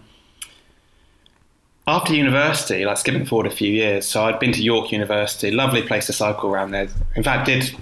after 1.86 2.14
university, 2.14 2.86
like 2.86 2.98
skipping 2.98 3.26
forward 3.26 3.48
a 3.48 3.56
few 3.56 3.72
years, 3.72 4.08
so 4.08 4.24
I'd 4.24 4.40
been 4.40 4.54
to 4.54 4.64
York 4.64 4.92
University, 4.92 5.52
lovely 5.52 5.84
place 5.84 6.08
to 6.08 6.14
cycle 6.14 6.50
around 6.50 6.72
there. 6.72 6.88
In 7.16 7.24
fact, 7.24 7.46
did 7.46 7.76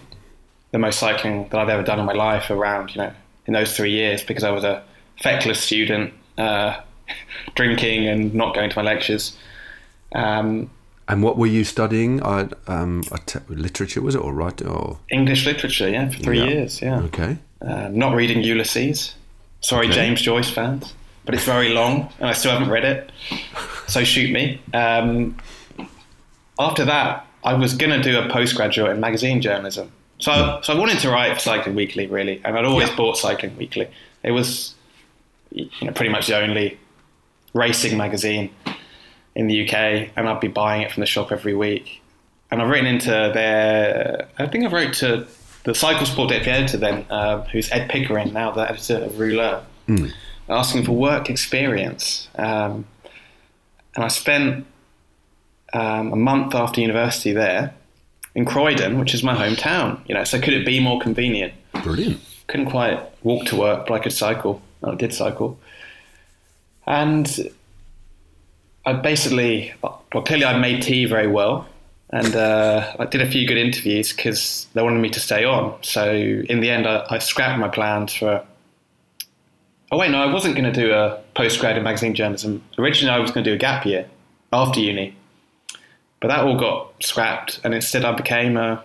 the 0.71 0.79
most 0.79 0.99
cycling 0.99 1.47
that 1.49 1.59
I've 1.59 1.69
ever 1.69 1.83
done 1.83 1.99
in 1.99 2.05
my 2.05 2.13
life 2.13 2.49
around, 2.49 2.95
you 2.95 3.01
know, 3.01 3.11
in 3.45 3.53
those 3.53 3.75
three 3.75 3.91
years 3.91 4.23
because 4.23 4.43
I 4.43 4.51
was 4.51 4.63
a 4.63 4.83
feckless 5.21 5.59
student, 5.59 6.13
uh, 6.37 6.79
drinking 7.55 8.07
and 8.07 8.33
not 8.33 8.55
going 8.55 8.69
to 8.69 8.75
my 8.77 8.83
lectures. 8.83 9.37
Um, 10.13 10.69
And 11.07 11.23
what 11.23 11.37
were 11.37 11.47
you 11.47 11.63
studying? 11.65 12.21
Um, 12.23 13.03
te- 13.25 13.39
literature 13.49 14.01
was 14.01 14.15
it, 14.15 14.19
or 14.21 14.33
right? 14.33 14.61
Or 14.61 14.99
English 15.09 15.45
literature, 15.45 15.89
yeah, 15.89 16.09
for 16.09 16.19
three 16.19 16.39
Yeah. 16.39 16.45
years, 16.49 16.81
yeah. 16.81 16.99
okay. 17.01 17.37
Uh, 17.61 17.89
not 17.91 18.15
reading 18.15 18.41
Ulysses. 18.43 19.15
Sorry, 19.59 19.87
Okay. 19.87 19.95
James 19.95 20.21
Joyce 20.21 20.49
fans, 20.49 20.93
but 21.25 21.35
it's 21.35 21.43
very 21.43 21.69
long 21.69 22.09
and 22.19 22.29
I 22.29 22.33
still 22.33 22.51
haven't 22.51 22.69
read 22.71 22.85
it. 22.85 23.11
So 23.87 24.03
shoot 24.03 24.31
me. 24.31 24.61
Um, 24.73 25.35
after 26.57 26.85
that, 26.85 27.25
I 27.43 27.53
was 27.55 27.73
going 27.75 27.91
to 27.91 28.01
do 28.01 28.17
a 28.19 28.29
postgraduate 28.29 28.91
in 28.91 28.99
magazine 28.99 29.41
journalism. 29.41 29.91
So, 30.21 30.59
so 30.61 30.73
I 30.73 30.77
wanted 30.77 30.99
to 30.99 31.09
write 31.09 31.33
for 31.33 31.39
Cycling 31.39 31.75
Weekly, 31.75 32.05
really, 32.05 32.41
and 32.45 32.55
I'd 32.57 32.65
always 32.65 32.89
bought 32.91 33.17
Cycling 33.17 33.57
Weekly. 33.57 33.87
It 34.23 34.31
was 34.31 34.75
you 35.51 35.69
know 35.81 35.91
pretty 35.91 36.11
much 36.11 36.27
the 36.27 36.37
only 36.37 36.79
racing 37.53 37.97
magazine 37.97 38.51
in 39.35 39.47
the 39.47 39.67
UK, 39.67 40.09
and 40.15 40.29
I'd 40.29 40.39
be 40.39 40.47
buying 40.47 40.83
it 40.83 40.91
from 40.91 41.01
the 41.01 41.07
shop 41.07 41.31
every 41.31 41.55
week. 41.55 42.01
And 42.51 42.61
I've 42.61 42.69
written 42.69 42.85
into 42.85 43.09
their, 43.09 44.27
I 44.37 44.45
think 44.45 44.65
I 44.65 44.67
wrote 44.71 44.93
to 44.95 45.25
the 45.63 45.73
Cycle 45.73 46.05
Sport 46.05 46.29
deputy 46.29 46.51
editor 46.51 46.77
then, 46.77 47.05
uh, 47.09 47.43
who's 47.45 47.71
Ed 47.71 47.89
Pickering, 47.89 48.33
now 48.33 48.51
the 48.51 48.69
editor 48.69 48.97
of 48.97 49.13
Rouleur, 49.13 49.63
asking 50.49 50.83
for 50.83 50.91
work 50.91 51.29
experience. 51.29 52.27
Um, 52.35 52.85
and 53.95 54.03
I 54.03 54.07
spent 54.09 54.65
um, 55.73 56.13
a 56.13 56.15
month 56.15 56.53
after 56.53 56.81
university 56.81 57.31
there 57.31 57.73
in 58.35 58.45
Croydon, 58.45 58.99
which 58.99 59.13
is 59.13 59.23
my 59.23 59.35
hometown. 59.35 59.99
You 60.07 60.15
know, 60.15 60.23
so 60.23 60.39
could 60.39 60.53
it 60.53 60.65
be 60.65 60.79
more 60.79 60.99
convenient? 60.99 61.53
Brilliant. 61.83 62.19
couldn't 62.47 62.67
quite 62.67 62.99
walk 63.23 63.45
to 63.47 63.55
work, 63.55 63.87
but 63.87 63.93
I 63.93 63.99
could 63.99 64.13
cycle. 64.13 64.61
I 64.83 64.95
did 64.95 65.13
cycle. 65.13 65.59
And 66.87 67.51
I 68.85 68.93
basically, 68.93 69.73
well, 69.81 70.03
clearly 70.25 70.45
I 70.45 70.57
made 70.57 70.81
tea 70.81 71.05
very 71.05 71.27
well. 71.27 71.67
And 72.13 72.35
uh, 72.35 72.93
I 72.99 73.05
did 73.05 73.21
a 73.21 73.29
few 73.29 73.47
good 73.47 73.57
interviews 73.57 74.11
because 74.11 74.67
they 74.73 74.81
wanted 74.81 74.99
me 74.99 75.09
to 75.11 75.19
stay 75.19 75.45
on. 75.45 75.77
So 75.81 76.13
in 76.13 76.59
the 76.59 76.69
end, 76.69 76.85
I, 76.85 77.05
I 77.09 77.19
scrapped 77.19 77.59
my 77.59 77.69
plans 77.69 78.13
for. 78.13 78.45
Oh, 79.93 79.97
wait, 79.97 80.11
no, 80.11 80.21
I 80.21 80.31
wasn't 80.31 80.55
going 80.55 80.71
to 80.71 80.73
do 80.73 80.91
a 80.91 81.21
postgrad 81.35 81.77
in 81.77 81.83
magazine 81.83 82.13
journalism. 82.13 82.63
Originally, 82.77 83.13
I 83.13 83.19
was 83.19 83.31
going 83.31 83.43
to 83.43 83.49
do 83.49 83.55
a 83.55 83.57
gap 83.57 83.85
year 83.85 84.09
after 84.51 84.79
uni. 84.79 85.15
But 86.21 86.29
that 86.29 86.45
all 86.45 86.57
got 86.57 86.93
scrapped, 87.03 87.59
and 87.63 87.73
instead, 87.73 88.05
I 88.05 88.13
became 88.13 88.55
a 88.55 88.83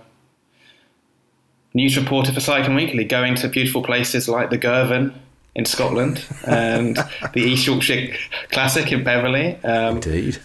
news 1.75 1.97
reporter 1.97 2.33
for 2.33 2.41
Cycling 2.41 2.75
Weekly, 2.75 3.05
going 3.05 3.35
to 3.37 3.49
beautiful 3.49 3.83
places 3.83 4.29
like 4.29 4.49
the 4.49 4.57
Girvan 4.57 5.15
in 5.55 5.67
Scotland 5.67 6.25
and 6.47 6.97
the 7.35 7.41
East 7.41 7.67
Yorkshire 7.67 8.15
Classic 8.51 8.91
in 8.91 9.05
Beverley. 9.05 9.57
Um, 9.63 9.97
Indeed. 9.97 10.39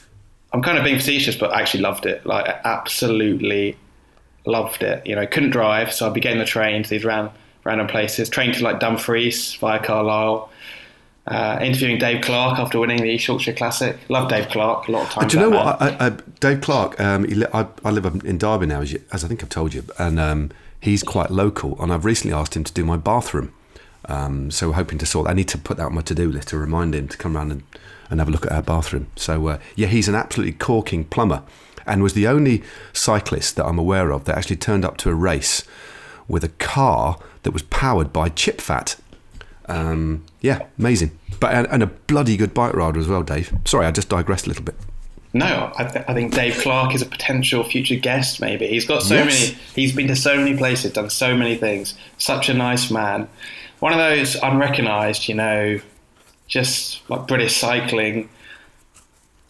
I'm 0.54 0.62
kind 0.62 0.78
of 0.78 0.84
being 0.84 0.98
facetious, 0.98 1.36
but 1.38 1.54
I 1.54 1.62
actually 1.62 1.82
loved 1.82 2.06
it. 2.06 2.26
Like, 2.26 2.46
I 2.46 2.60
absolutely 2.66 3.78
loved 4.46 4.84
it. 4.84 5.08
You 5.08 5.16
know, 5.16 5.26
couldn't 5.26 5.52
drive, 5.52 5.94
so 5.94 6.08
I'd 6.08 6.14
be 6.14 6.20
getting 6.20 6.40
the 6.40 6.46
train 6.46 6.84
to 6.84 6.90
these 6.90 7.06
random, 7.06 7.34
random 7.64 7.88
places. 7.88 8.30
Trained 8.30 8.56
to 8.56 8.64
like 8.64 8.82
Dumfries 8.82 9.54
via 9.56 9.82
Carlisle. 9.82 10.50
Uh, 11.28 11.60
interviewing 11.62 12.00
Dave 12.00 12.24
Clark 12.24 12.58
after 12.58 12.80
winning 12.80 12.98
the 12.98 13.06
East 13.06 13.28
Yorkshire 13.28 13.54
Classic. 13.54 13.96
Love 14.10 14.28
Dave 14.28 14.48
Clark. 14.50 14.88
A 14.88 14.92
lot 14.92 15.04
of 15.04 15.10
time. 15.10 15.28
Do 15.28 15.38
you 15.38 15.44
know 15.44 15.52
what? 15.52 15.80
I, 15.80 16.08
I, 16.08 16.10
Dave 16.40 16.62
Clark, 16.62 17.00
um, 17.00 17.26
he 17.26 17.36
li- 17.36 17.48
I, 17.54 17.68
I 17.86 17.92
live 17.92 18.06
in 18.26 18.40
Derby 18.40 18.66
now, 18.66 18.82
as, 18.82 18.92
you, 18.92 19.04
as 19.12 19.24
I 19.24 19.28
think 19.28 19.44
I've 19.44 19.50
told 19.50 19.76
you, 19.76 19.84
and 20.00 20.20
um, 20.20 20.50
he's 20.80 21.04
quite 21.04 21.30
local. 21.30 21.80
And 21.80 21.94
I've 21.94 22.06
recently 22.06 22.36
asked 22.36 22.56
him 22.58 22.64
to 22.64 22.74
do 22.74 22.84
my 22.84 22.98
bathroom. 22.98 23.54
Um, 24.06 24.50
so 24.50 24.70
we're 24.70 24.74
hoping 24.74 24.98
to 24.98 25.06
sort. 25.06 25.30
I 25.30 25.34
need 25.34 25.48
to 25.50 25.60
put 25.60 25.78
that 25.78 25.86
on 25.86 25.94
my 25.94 26.02
to-do 26.02 26.32
list 26.32 26.48
to 26.50 26.58
remind 26.58 26.96
him 26.96 27.08
to 27.08 27.18
come 27.18 27.38
around 27.38 27.52
and, 27.52 27.64
and 28.10 28.20
have 28.20 28.28
a 28.28 28.32
look 28.32 28.48
at 28.48 28.52
our 28.52 28.64
bathroom. 28.64 29.06
So 29.16 29.48
uh, 29.48 29.60
yeah, 29.76 29.88
he's 29.88 30.08
an 30.08 30.16
absolutely 30.16 30.54
corking 30.54 31.06
plumber, 31.06 31.44
and 31.86 32.02
was 32.02 32.16
the 32.16 32.28
only 32.28 32.64
cyclist 32.94 33.58
that 33.58 33.66
I'm 33.68 33.78
aware 33.78 34.12
of 34.12 34.26
that 34.26 34.36
actually 34.36 34.56
turned 34.56 34.84
up 34.84 34.98
to 34.98 35.12
a 35.12 35.14
race 35.14 35.64
with 36.28 36.44
a 36.44 36.50
car 36.50 37.20
that 37.44 37.52
was 37.52 37.62
powered 37.62 38.12
by 38.12 38.30
chip 38.30 38.60
fat. 38.60 38.96
Um, 39.72 40.24
yeah, 40.42 40.66
amazing. 40.78 41.12
But 41.40 41.54
and, 41.72 41.82
a 41.84 41.88
bloody 41.88 42.38
good 42.38 42.54
bike 42.54 42.74
rider 42.74 43.00
as 43.00 43.08
well, 43.08 43.24
Dave. 43.24 43.54
Sorry, 43.66 43.86
I 43.86 43.92
just 43.92 44.10
digressed 44.10 44.46
a 44.46 44.50
little 44.50 44.64
bit. 44.64 44.76
No, 45.34 45.72
I, 45.78 45.86
th- 45.86 46.06
I 46.10 46.14
think 46.14 46.34
Dave 46.36 46.58
Clark 46.58 46.94
is 46.94 47.02
a 47.02 47.06
potential 47.06 47.64
future 47.64 47.96
guest. 47.96 48.42
Maybe 48.42 48.68
he's 48.68 48.86
got 48.86 49.02
so 49.02 49.16
Yes. 49.16 49.26
many. 49.52 49.58
He's 49.74 49.94
been 49.96 50.08
to 50.08 50.16
so 50.16 50.36
many 50.36 50.58
places, 50.58 50.92
done 50.92 51.10
so 51.10 51.36
many 51.38 51.56
things. 51.56 51.96
Such 52.18 52.50
a 52.50 52.54
nice 52.54 52.92
man. 52.92 53.30
One 53.80 53.94
of 53.94 53.98
those 53.98 54.36
unrecognised, 54.36 55.28
you 55.30 55.36
know, 55.36 55.80
just 56.48 57.10
like 57.10 57.28
British 57.28 57.56
cycling 57.58 58.30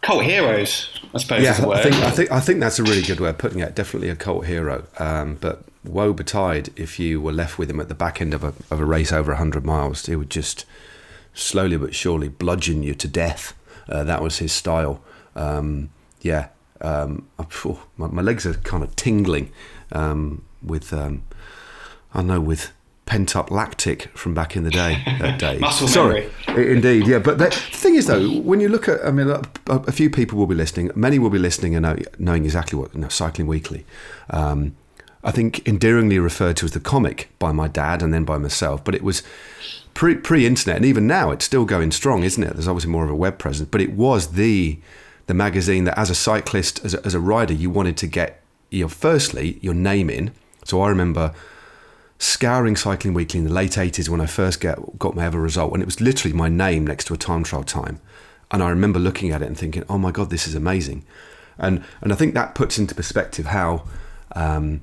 cult 0.01 0.23
heroes. 0.23 0.88
I 1.13 1.17
suppose 1.17 1.43
is 1.43 1.57
the 1.57 1.63
Yeah, 1.63 1.67
word. 1.67 1.77
I 1.77 1.84
think, 1.84 1.95
I 1.95 2.12
think 2.12 2.31
I 2.31 2.39
think 2.39 2.60
that's 2.60 2.79
a 2.79 2.84
really 2.84 3.01
good 3.01 3.19
way 3.19 3.29
of 3.29 3.38
putting 3.38 3.60
it. 3.60 3.75
Definitely 3.75 4.10
a 4.10 4.15
cult 4.15 4.45
hero. 4.45 4.84
Um, 4.99 5.38
but 5.41 5.63
woe 5.84 6.13
betide 6.13 6.70
if 6.76 7.00
you 7.00 7.20
were 7.22 7.32
left 7.32 7.58
with 7.58 7.70
him 7.70 7.80
at 7.80 7.88
the 7.89 7.96
back 7.96 8.22
end 8.22 8.34
of 8.34 8.44
a 8.44 8.54
of 8.70 8.80
a 8.80 8.86
race 8.86 9.12
over 9.12 9.34
hundred 9.36 9.65
miles. 9.65 10.06
He 10.06 10.15
would 10.15 10.30
just 10.30 10.65
slowly 11.34 11.78
but 11.78 11.96
surely 11.96 12.28
bludgeon 12.28 12.84
you 12.84 12.94
to 12.96 13.08
death. 13.08 13.54
Uh, 13.89 14.04
that 14.04 14.22
was 14.22 14.38
his 14.38 14.52
style. 14.52 15.02
Um, 15.36 15.89
yeah, 16.22 16.50
um, 16.82 17.28
phew, 17.50 17.80
my, 17.98 18.08
my 18.08 18.22
legs 18.22 18.46
are 18.46 18.54
kind 18.56 18.84
of 18.84 18.96
tingling 18.96 19.52
um, 19.91 20.44
with 20.62 20.94
um, 20.94 21.24
I 22.13 22.22
know 22.22 22.39
with 22.39 22.72
pent 23.06 23.36
up 23.36 23.52
lactic 23.52 24.04
from 24.17 24.34
back 24.34 24.56
in 24.56 24.63
the 24.63 24.70
day. 24.70 25.02
That 25.20 25.39
day, 25.39 25.60
Muscle 25.60 25.88
Sorry, 25.88 26.30
I- 26.48 26.62
indeed, 26.62 27.08
yeah. 27.08 27.20
But 27.20 27.38
the 27.38 27.50
thing 27.52 27.96
is, 27.96 28.08
though, 28.08 28.28
when 28.41 28.60
you 28.60 28.70
look 28.70 28.88
at, 28.89 29.06
I 29.06 29.12
mean, 29.12 29.30
a, 29.30 29.41
a 29.67 29.91
few 29.91 30.10
people 30.10 30.38
will 30.38 30.48
be 30.48 30.56
listening. 30.56 30.89
Many 30.96 31.20
will 31.20 31.30
be 31.30 31.38
listening 31.39 31.76
and 31.76 31.84
know, 31.84 31.98
knowing 32.17 32.44
exactly 32.46 32.80
what 32.80 32.94
you 32.96 33.02
know, 33.02 33.08
Cycling 33.10 33.48
Weekly. 33.48 33.86
Um, 34.32 34.76
I 35.23 35.31
think 35.31 35.67
endearingly 35.67 36.19
referred 36.19 36.57
to 36.57 36.65
as 36.65 36.71
the 36.71 36.79
comic 36.79 37.29
by 37.38 37.51
my 37.51 37.67
dad 37.67 38.01
and 38.01 38.13
then 38.13 38.23
by 38.23 38.38
myself, 38.38 38.84
but 38.84 38.95
it 38.95 39.03
was 39.03 39.23
pre 39.93 40.15
pre 40.15 40.45
internet, 40.45 40.77
and 40.77 40.86
even 40.86 41.07
now 41.07 41.31
it's 41.31 41.45
still 41.45 41.65
going 41.65 41.91
strong, 41.91 42.23
isn't 42.23 42.43
it? 42.43 42.53
There's 42.53 42.67
obviously 42.67 42.91
more 42.91 43.03
of 43.03 43.10
a 43.10 43.15
web 43.15 43.38
presence, 43.38 43.69
but 43.69 43.81
it 43.81 43.93
was 43.93 44.34
the 44.34 44.79
the 45.27 45.34
magazine 45.34 45.84
that, 45.86 45.97
as 45.97 46.10
a 46.10 46.15
cyclist, 46.15 46.84
as 46.84 46.93
a, 46.93 47.05
as 47.05 47.13
a 47.13 47.19
rider, 47.19 47.53
you 47.53 47.69
wanted 47.69 47.97
to 47.97 48.07
get 48.07 48.41
your 48.69 48.89
firstly 48.89 49.60
your 49.62 49.73
name 49.73 50.10
in. 50.10 50.31
So 50.63 50.81
I 50.81 50.89
remember 50.89 51.34
scouring 52.21 52.75
Cycling 52.75 53.15
Weekly 53.15 53.39
in 53.39 53.45
the 53.45 53.53
late 53.53 53.71
80s 53.71 54.07
when 54.07 54.21
I 54.21 54.27
first 54.27 54.62
get, 54.62 54.99
got 54.99 55.15
my 55.15 55.25
ever 55.25 55.41
result, 55.41 55.73
and 55.73 55.81
it 55.81 55.88
was 55.88 55.99
literally 55.99 56.36
my 56.38 56.49
name 56.49 56.86
next 56.86 57.05
to 57.05 57.15
a 57.15 57.17
time 57.17 57.43
trial 57.43 57.63
time. 57.63 57.99
And 58.51 58.62
I 58.62 58.69
remember 58.69 58.99
looking 58.99 59.31
at 59.31 59.41
it 59.41 59.47
and 59.47 59.57
thinking, 59.57 59.84
oh 59.89 59.97
my 59.97 60.12
God, 60.12 60.29
this 60.29 60.45
is 60.45 60.53
amazing. 60.53 61.03
And, 61.57 61.84
and 61.99 62.13
I 62.13 62.15
think 62.15 62.36
that 62.36 62.53
puts 62.53 62.77
into 62.77 62.93
perspective 62.93 63.47
how, 63.47 63.86
um, 64.36 64.81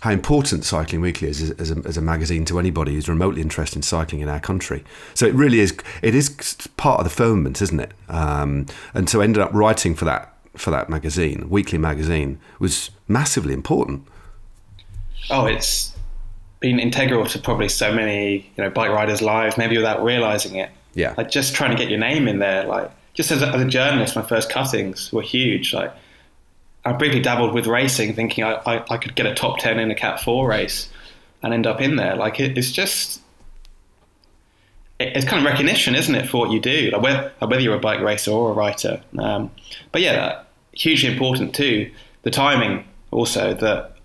how 0.00 0.10
important 0.10 0.64
Cycling 0.64 1.00
Weekly 1.00 1.28
is 1.28 1.40
as, 1.40 1.50
as, 1.52 1.70
a, 1.70 1.82
as 1.86 1.96
a 1.96 2.02
magazine 2.02 2.44
to 2.46 2.58
anybody 2.58 2.94
who's 2.94 3.08
remotely 3.08 3.40
interested 3.40 3.76
in 3.76 3.82
cycling 3.82 4.20
in 4.20 4.28
our 4.28 4.40
country. 4.40 4.84
So 5.14 5.26
it 5.26 5.34
really 5.34 5.60
is, 5.60 5.74
it 6.02 6.14
is 6.14 6.30
part 6.76 7.00
of 7.00 7.04
the 7.04 7.10
firmament, 7.10 7.62
isn't 7.62 7.80
it? 7.80 7.92
Um, 8.08 8.66
and 8.92 9.08
so 9.08 9.20
I 9.20 9.24
ended 9.24 9.42
up 9.42 9.52
writing 9.54 9.94
for 9.94 10.04
that, 10.04 10.34
for 10.56 10.70
that 10.70 10.90
magazine, 10.90 11.48
weekly 11.48 11.78
magazine, 11.78 12.38
was 12.58 12.90
massively 13.08 13.54
important. 13.54 14.06
oh, 15.30 15.46
it's 15.46 15.94
been 16.60 16.78
integral 16.78 17.26
to 17.26 17.38
probably 17.38 17.68
so 17.68 17.92
many 17.92 18.36
you 18.56 18.64
know 18.64 18.70
bike 18.70 18.90
riders' 18.90 19.20
lives, 19.20 19.58
maybe 19.58 19.76
without 19.76 20.02
realizing 20.02 20.56
it. 20.56 20.70
Yeah. 20.94 21.14
like 21.16 21.30
just 21.30 21.54
trying 21.54 21.72
to 21.72 21.76
get 21.76 21.90
your 21.90 21.98
name 21.98 22.28
in 22.28 22.38
there. 22.38 22.64
Like 22.64 22.90
just 23.14 23.30
as 23.30 23.42
a, 23.42 23.48
as 23.48 23.60
a 23.60 23.66
journalist, 23.66 24.16
my 24.16 24.22
first 24.22 24.48
cuttings 24.48 25.12
were 25.12 25.22
huge. 25.22 25.74
Like 25.74 25.92
I 26.84 26.92
briefly 26.92 27.20
dabbled 27.20 27.54
with 27.54 27.66
racing, 27.66 28.14
thinking 28.14 28.44
I, 28.44 28.54
I, 28.66 28.84
I 28.90 28.96
could 28.98 29.14
get 29.14 29.26
a 29.26 29.34
top 29.34 29.58
ten 29.58 29.78
in 29.78 29.90
a 29.90 29.94
Cat 29.94 30.20
Four 30.20 30.48
race 30.48 30.88
and 31.42 31.52
end 31.54 31.66
up 31.66 31.80
in 31.80 31.96
there. 31.96 32.16
Like 32.16 32.40
it, 32.40 32.56
it's 32.58 32.70
just. 32.72 33.20
it- 34.98 35.16
It's 35.16 35.26
kind 35.26 35.44
of 35.44 35.50
recognition, 35.50 35.94
isn't 35.94 36.14
it, 36.14 36.28
for 36.28 36.38
what 36.38 36.50
you 36.50 36.60
do, 36.60 36.90
like 36.92 37.02
whether, 37.02 37.32
whether 37.40 37.60
you're 37.60 37.76
a 37.76 37.80
bike 37.80 38.00
racer 38.00 38.30
or 38.30 38.50
a 38.50 38.52
writer. 38.52 39.00
Um, 39.18 39.50
but 39.92 40.02
yeah, 40.02 40.42
hugely 40.72 41.10
important 41.12 41.54
too. 41.54 41.90
The 42.22 42.30
timing 42.30 42.84
also 43.10 43.54
that 43.54 43.96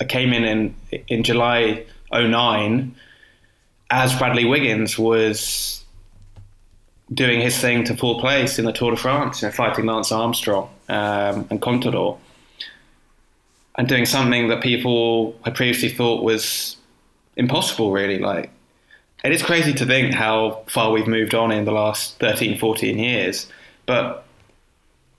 I 0.00 0.04
came 0.04 0.32
in 0.32 0.44
in, 0.44 0.74
in 1.08 1.22
July 1.22 1.84
09 2.12 2.94
as 3.90 4.14
Bradley 4.18 4.44
Wiggins 4.44 4.98
was 4.98 5.81
doing 7.12 7.40
his 7.40 7.58
thing 7.58 7.84
to 7.84 7.96
full 7.96 8.20
place 8.20 8.58
in 8.58 8.64
the 8.64 8.72
Tour 8.72 8.92
de 8.92 8.96
France, 8.96 9.42
you 9.42 9.48
know, 9.48 9.52
fighting 9.52 9.86
Lance 9.86 10.12
Armstrong 10.12 10.68
um, 10.88 11.46
and 11.50 11.60
Contador, 11.60 12.18
and 13.76 13.88
doing 13.88 14.06
something 14.06 14.48
that 14.48 14.62
people 14.62 15.36
had 15.44 15.54
previously 15.54 15.88
thought 15.88 16.22
was 16.22 16.76
impossible, 17.36 17.90
really. 17.90 18.18
Like, 18.18 18.50
it 19.24 19.32
is 19.32 19.42
crazy 19.42 19.72
to 19.74 19.86
think 19.86 20.14
how 20.14 20.62
far 20.66 20.90
we've 20.90 21.06
moved 21.06 21.34
on 21.34 21.52
in 21.52 21.64
the 21.64 21.72
last 21.72 22.18
13, 22.18 22.58
14 22.58 22.98
years, 22.98 23.46
but 23.86 24.24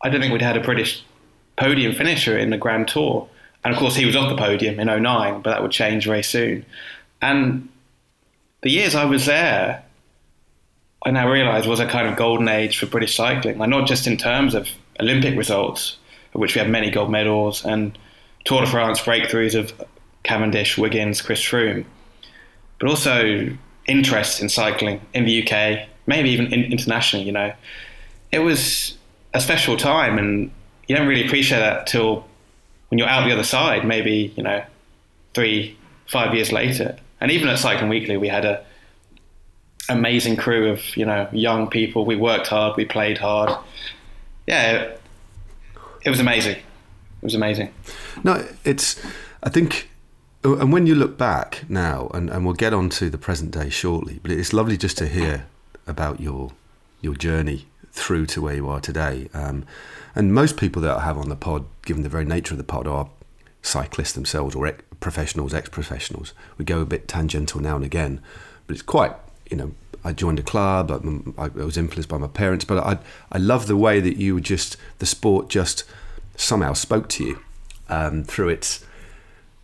I 0.01 0.09
don't 0.09 0.19
think 0.21 0.33
we'd 0.33 0.41
had 0.41 0.57
a 0.57 0.61
British 0.61 1.03
podium 1.55 1.93
finisher 1.93 2.37
in 2.37 2.49
the 2.49 2.57
Grand 2.57 2.87
Tour. 2.87 3.29
And 3.63 3.73
of 3.73 3.79
course, 3.79 3.95
he 3.95 4.05
was 4.05 4.15
off 4.15 4.29
the 4.29 4.35
podium 4.35 4.79
in 4.79 4.87
09, 4.87 5.41
but 5.41 5.51
that 5.51 5.61
would 5.61 5.71
change 5.71 6.05
very 6.05 6.23
soon. 6.23 6.65
And 7.21 7.69
the 8.61 8.69
years 8.69 8.95
I 8.95 9.05
was 9.05 9.25
there, 9.25 9.83
I 11.05 11.11
now 11.11 11.29
realise 11.29 11.65
was 11.65 11.79
a 11.79 11.85
kind 11.85 12.07
of 12.07 12.15
golden 12.15 12.47
age 12.47 12.77
for 12.77 12.85
British 12.85 13.15
cycling. 13.15 13.57
Like 13.57 13.69
not 13.69 13.87
just 13.87 14.07
in 14.07 14.17
terms 14.17 14.55
of 14.55 14.67
Olympic 14.99 15.37
results, 15.37 15.97
of 16.33 16.39
which 16.41 16.55
we 16.55 16.59
had 16.59 16.69
many 16.69 16.89
gold 16.89 17.11
medals, 17.11 17.65
and 17.65 17.97
Tour 18.45 18.61
de 18.61 18.67
France 18.67 19.01
breakthroughs 19.01 19.57
of 19.57 19.73
Cavendish, 20.23 20.77
Wiggins, 20.77 21.21
Chris 21.21 21.41
Froome, 21.41 21.85
but 22.79 22.89
also 22.89 23.49
interest 23.85 24.41
in 24.41 24.49
cycling 24.49 25.01
in 25.13 25.25
the 25.25 25.43
UK, 25.43 25.87
maybe 26.07 26.29
even 26.29 26.51
in, 26.53 26.63
internationally. 26.71 27.25
You 27.25 27.33
know, 27.33 27.53
it 28.31 28.39
was 28.39 28.97
a 29.33 29.41
special 29.41 29.75
time, 29.75 30.17
and 30.17 30.51
you 30.87 30.95
don't 30.95 31.07
really 31.07 31.25
appreciate 31.25 31.59
that 31.59 31.87
till 31.87 32.25
when 32.89 32.97
you're 32.97 33.09
out 33.09 33.25
the 33.25 33.33
other 33.33 33.43
side. 33.43 33.85
Maybe 33.85 34.33
you 34.37 34.43
know, 34.43 34.63
three, 35.33 35.77
five 36.09 36.33
years 36.33 36.51
later. 36.51 36.97
And 37.19 37.31
even 37.31 37.47
at 37.47 37.59
Cycling 37.59 37.89
Weekly, 37.89 38.17
we 38.17 38.27
had 38.27 38.43
a 38.45 38.65
amazing 39.89 40.37
crew 40.37 40.69
of 40.69 40.95
you 40.95 41.05
know 41.05 41.27
young 41.31 41.69
people. 41.69 42.05
We 42.05 42.15
worked 42.15 42.47
hard, 42.47 42.77
we 42.77 42.85
played 42.85 43.17
hard. 43.17 43.57
Yeah, 44.47 44.93
it 46.03 46.09
was 46.09 46.19
amazing. 46.19 46.57
It 46.57 47.23
was 47.23 47.35
amazing. 47.35 47.73
No, 48.23 48.45
it's. 48.63 49.01
I 49.41 49.49
think, 49.49 49.89
and 50.43 50.71
when 50.71 50.87
you 50.87 50.95
look 50.95 51.17
back 51.17 51.63
now, 51.69 52.09
and, 52.13 52.29
and 52.29 52.45
we'll 52.45 52.55
get 52.55 52.73
on 52.73 52.89
to 52.91 53.09
the 53.09 53.17
present 53.17 53.51
day 53.51 53.69
shortly, 53.69 54.19
but 54.21 54.31
it's 54.31 54.53
lovely 54.53 54.77
just 54.77 54.97
to 54.99 55.07
hear 55.07 55.47
about 55.87 56.19
your 56.19 56.51
your 57.01 57.15
journey 57.15 57.65
through 57.91 58.25
to 58.25 58.41
where 58.41 58.55
you 58.55 58.67
are 58.67 58.79
today. 58.79 59.29
Um, 59.33 59.65
and 60.15 60.33
most 60.33 60.57
people 60.57 60.81
that 60.81 60.97
I 60.97 61.01
have 61.01 61.17
on 61.17 61.29
the 61.29 61.35
pod, 61.35 61.65
given 61.85 62.03
the 62.03 62.09
very 62.09 62.25
nature 62.25 62.53
of 62.53 62.57
the 62.57 62.63
pod, 62.63 62.87
are 62.87 63.09
cyclists 63.61 64.13
themselves 64.13 64.55
or 64.55 64.67
ex- 64.67 64.83
professionals, 64.99 65.53
ex-professionals. 65.53 66.33
We 66.57 66.65
go 66.65 66.81
a 66.81 66.85
bit 66.85 67.07
tangential 67.07 67.61
now 67.61 67.75
and 67.75 67.85
again, 67.85 68.21
but 68.67 68.73
it's 68.73 68.81
quite, 68.81 69.13
you 69.53 69.57
know, 69.57 69.71
I 70.03 70.13
joined 70.13 70.39
a 70.39 70.43
club. 70.43 70.91
I, 71.37 71.43
I 71.43 71.47
was 71.49 71.77
influenced 71.77 72.09
by 72.09 72.17
my 72.17 72.27
parents, 72.27 72.65
but 72.65 72.79
I 72.79 72.97
I 73.31 73.37
love 73.37 73.67
the 73.67 73.77
way 73.77 73.99
that 73.99 74.17
you 74.17 74.33
were 74.33 74.41
just 74.41 74.77
the 74.97 75.05
sport 75.05 75.47
just 75.47 75.83
somehow 76.35 76.73
spoke 76.73 77.07
to 77.09 77.23
you 77.23 77.39
um, 77.87 78.23
through 78.23 78.49
its 78.49 78.83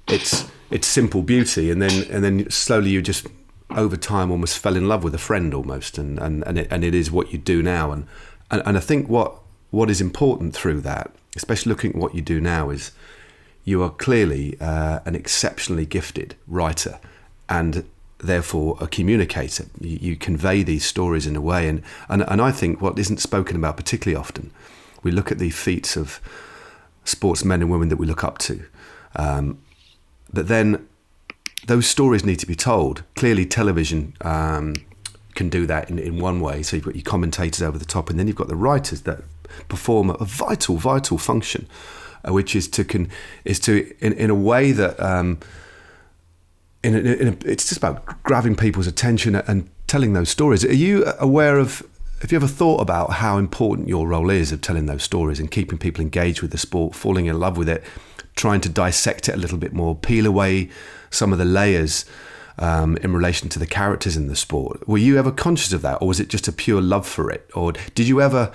its 0.08 0.46
its 0.70 0.86
simple 0.86 1.24
beauty, 1.24 1.72
and 1.72 1.82
then 1.82 2.06
and 2.12 2.24
then 2.24 2.50
slowly 2.52 2.92
you 2.92 3.02
just 3.02 3.26
over 3.72 3.98
time 3.98 4.30
almost 4.30 4.60
fell 4.60 4.76
in 4.76 4.88
love 4.88 5.04
with 5.04 5.16
a 5.16 5.26
friend 5.30 5.56
almost, 5.56 5.98
and 5.98 6.20
and 6.20 6.46
and 6.46 6.60
it, 6.60 6.68
and 6.70 6.84
it 6.84 6.94
is 6.94 7.10
what 7.10 7.34
you 7.34 7.40
do 7.40 7.64
now, 7.64 7.92
and, 7.92 8.06
and 8.52 8.62
and 8.68 8.78
I 8.78 8.82
think 8.82 9.10
what 9.10 9.40
what 9.72 9.90
is 9.90 10.00
important 10.00 10.54
through 10.54 10.82
that, 10.82 11.12
especially 11.36 11.72
looking 11.72 11.92
at 11.94 11.98
what 11.98 12.14
you 12.14 12.22
do 12.22 12.40
now, 12.40 12.70
is 12.70 12.92
you 13.66 13.82
are 13.82 13.90
clearly 13.90 14.56
uh, 14.62 15.00
an 15.06 15.16
exceptionally 15.16 15.88
gifted 15.88 16.36
writer, 16.48 17.00
and 17.50 17.84
therefore 18.20 18.78
a 18.80 18.88
communicator. 18.88 19.66
You, 19.80 19.98
you 20.02 20.16
convey 20.16 20.64
these 20.64 20.86
stories 20.86 21.26
in 21.26 21.36
a 21.36 21.42
way, 21.42 21.68
and, 21.68 21.82
and 22.08 22.24
and 22.28 22.42
I 22.42 22.52
think 22.52 22.82
what 22.82 22.98
isn't 23.00 23.20
spoken 23.20 23.56
about 23.56 23.78
particularly 23.78 24.20
often, 24.20 24.52
we 25.04 25.12
look 25.12 25.32
at 25.32 25.40
the 25.40 25.50
feats 25.50 25.96
of 25.96 26.22
sportsmen 27.04 27.62
and 27.62 27.72
women 27.72 27.90
that 27.90 27.98
we 27.98 28.06
look 28.06 28.24
up 28.24 28.38
to. 28.40 28.66
Um, 29.16 29.60
but 30.32 30.48
then 30.48 30.88
those 31.68 31.88
stories 31.88 32.24
need 32.26 32.40
to 32.40 32.46
be 32.46 32.56
told. 32.56 33.04
Clearly, 33.16 33.46
television 33.46 34.14
um, 34.22 34.86
can 35.36 35.50
do 35.50 35.66
that 35.66 35.90
in, 35.90 36.00
in 36.00 36.20
one 36.20 36.40
way. 36.40 36.64
So 36.64 36.76
you've 36.76 36.86
got 36.86 36.96
your 36.96 37.04
commentators 37.04 37.62
over 37.62 37.78
the 37.78 37.86
top, 37.86 38.10
and 38.10 38.20
then 38.20 38.28
you've 38.28 38.36
got 38.36 38.48
the 38.48 38.56
writers 38.56 39.02
that 39.02 39.24
perform 39.68 40.10
a 40.10 40.26
vital, 40.26 40.78
vital 40.78 41.18
function, 41.18 41.68
uh, 42.28 42.34
which 42.34 42.56
is 42.56 42.68
to 42.68 42.84
can 42.84 43.10
is 43.46 43.60
to 43.62 43.94
in, 44.00 44.14
in 44.14 44.30
a 44.30 44.36
way 44.36 44.72
that 44.72 45.00
um, 45.00 45.40
in, 46.84 46.96
a, 46.96 47.00
in 47.00 47.28
a, 47.28 47.38
it's 47.46 47.68
just 47.68 47.78
about 47.78 48.24
grabbing 48.24 48.56
people's 48.56 48.88
attention 48.88 49.36
and 49.36 49.70
telling 49.88 50.14
those 50.14 50.30
stories. 50.30 50.64
Are 50.64 50.74
you 50.74 51.06
aware 51.20 51.58
of? 51.58 51.84
Have 52.22 52.32
you 52.32 52.36
ever 52.36 52.48
thought 52.48 52.82
about 52.82 53.14
how 53.14 53.38
important 53.38 53.88
your 53.88 54.08
role 54.08 54.30
is 54.30 54.52
of 54.52 54.62
telling 54.62 54.88
those 54.88 55.04
stories 55.04 55.40
and 55.40 55.50
keeping 55.50 55.78
people 55.78 56.02
engaged 56.02 56.42
with 56.42 56.52
the 56.52 56.58
sport, 56.58 56.94
falling 56.94 57.28
in 57.28 57.40
love 57.40 57.58
with 57.58 57.70
it, 57.70 57.84
trying 58.36 58.60
to 58.62 58.70
dissect 58.70 59.30
it 59.30 59.36
a 59.36 59.38
little 59.38 59.58
bit 59.58 59.72
more, 59.72 59.96
peel 59.96 60.26
away 60.26 60.70
some 61.10 61.32
of 61.32 61.40
the 61.40 61.46
layers 61.46 62.04
um, 62.58 62.98
in 62.98 63.14
relation 63.14 63.48
to 63.50 63.60
the 63.60 63.66
characters 63.66 64.18
in 64.18 64.28
the 64.28 64.36
sport? 64.36 64.86
Were 64.88 64.98
you 64.98 65.18
ever 65.18 65.32
conscious 65.32 65.72
of 65.72 65.82
that, 65.84 66.02
or 66.02 66.10
was 66.10 66.20
it 66.20 66.28
just 66.28 66.48
a 66.48 66.52
pure 66.52 66.82
love 66.82 67.08
for 67.08 67.32
it, 67.32 67.50
or 67.54 67.72
did 67.96 68.08
you 68.08 68.22
ever 68.22 68.52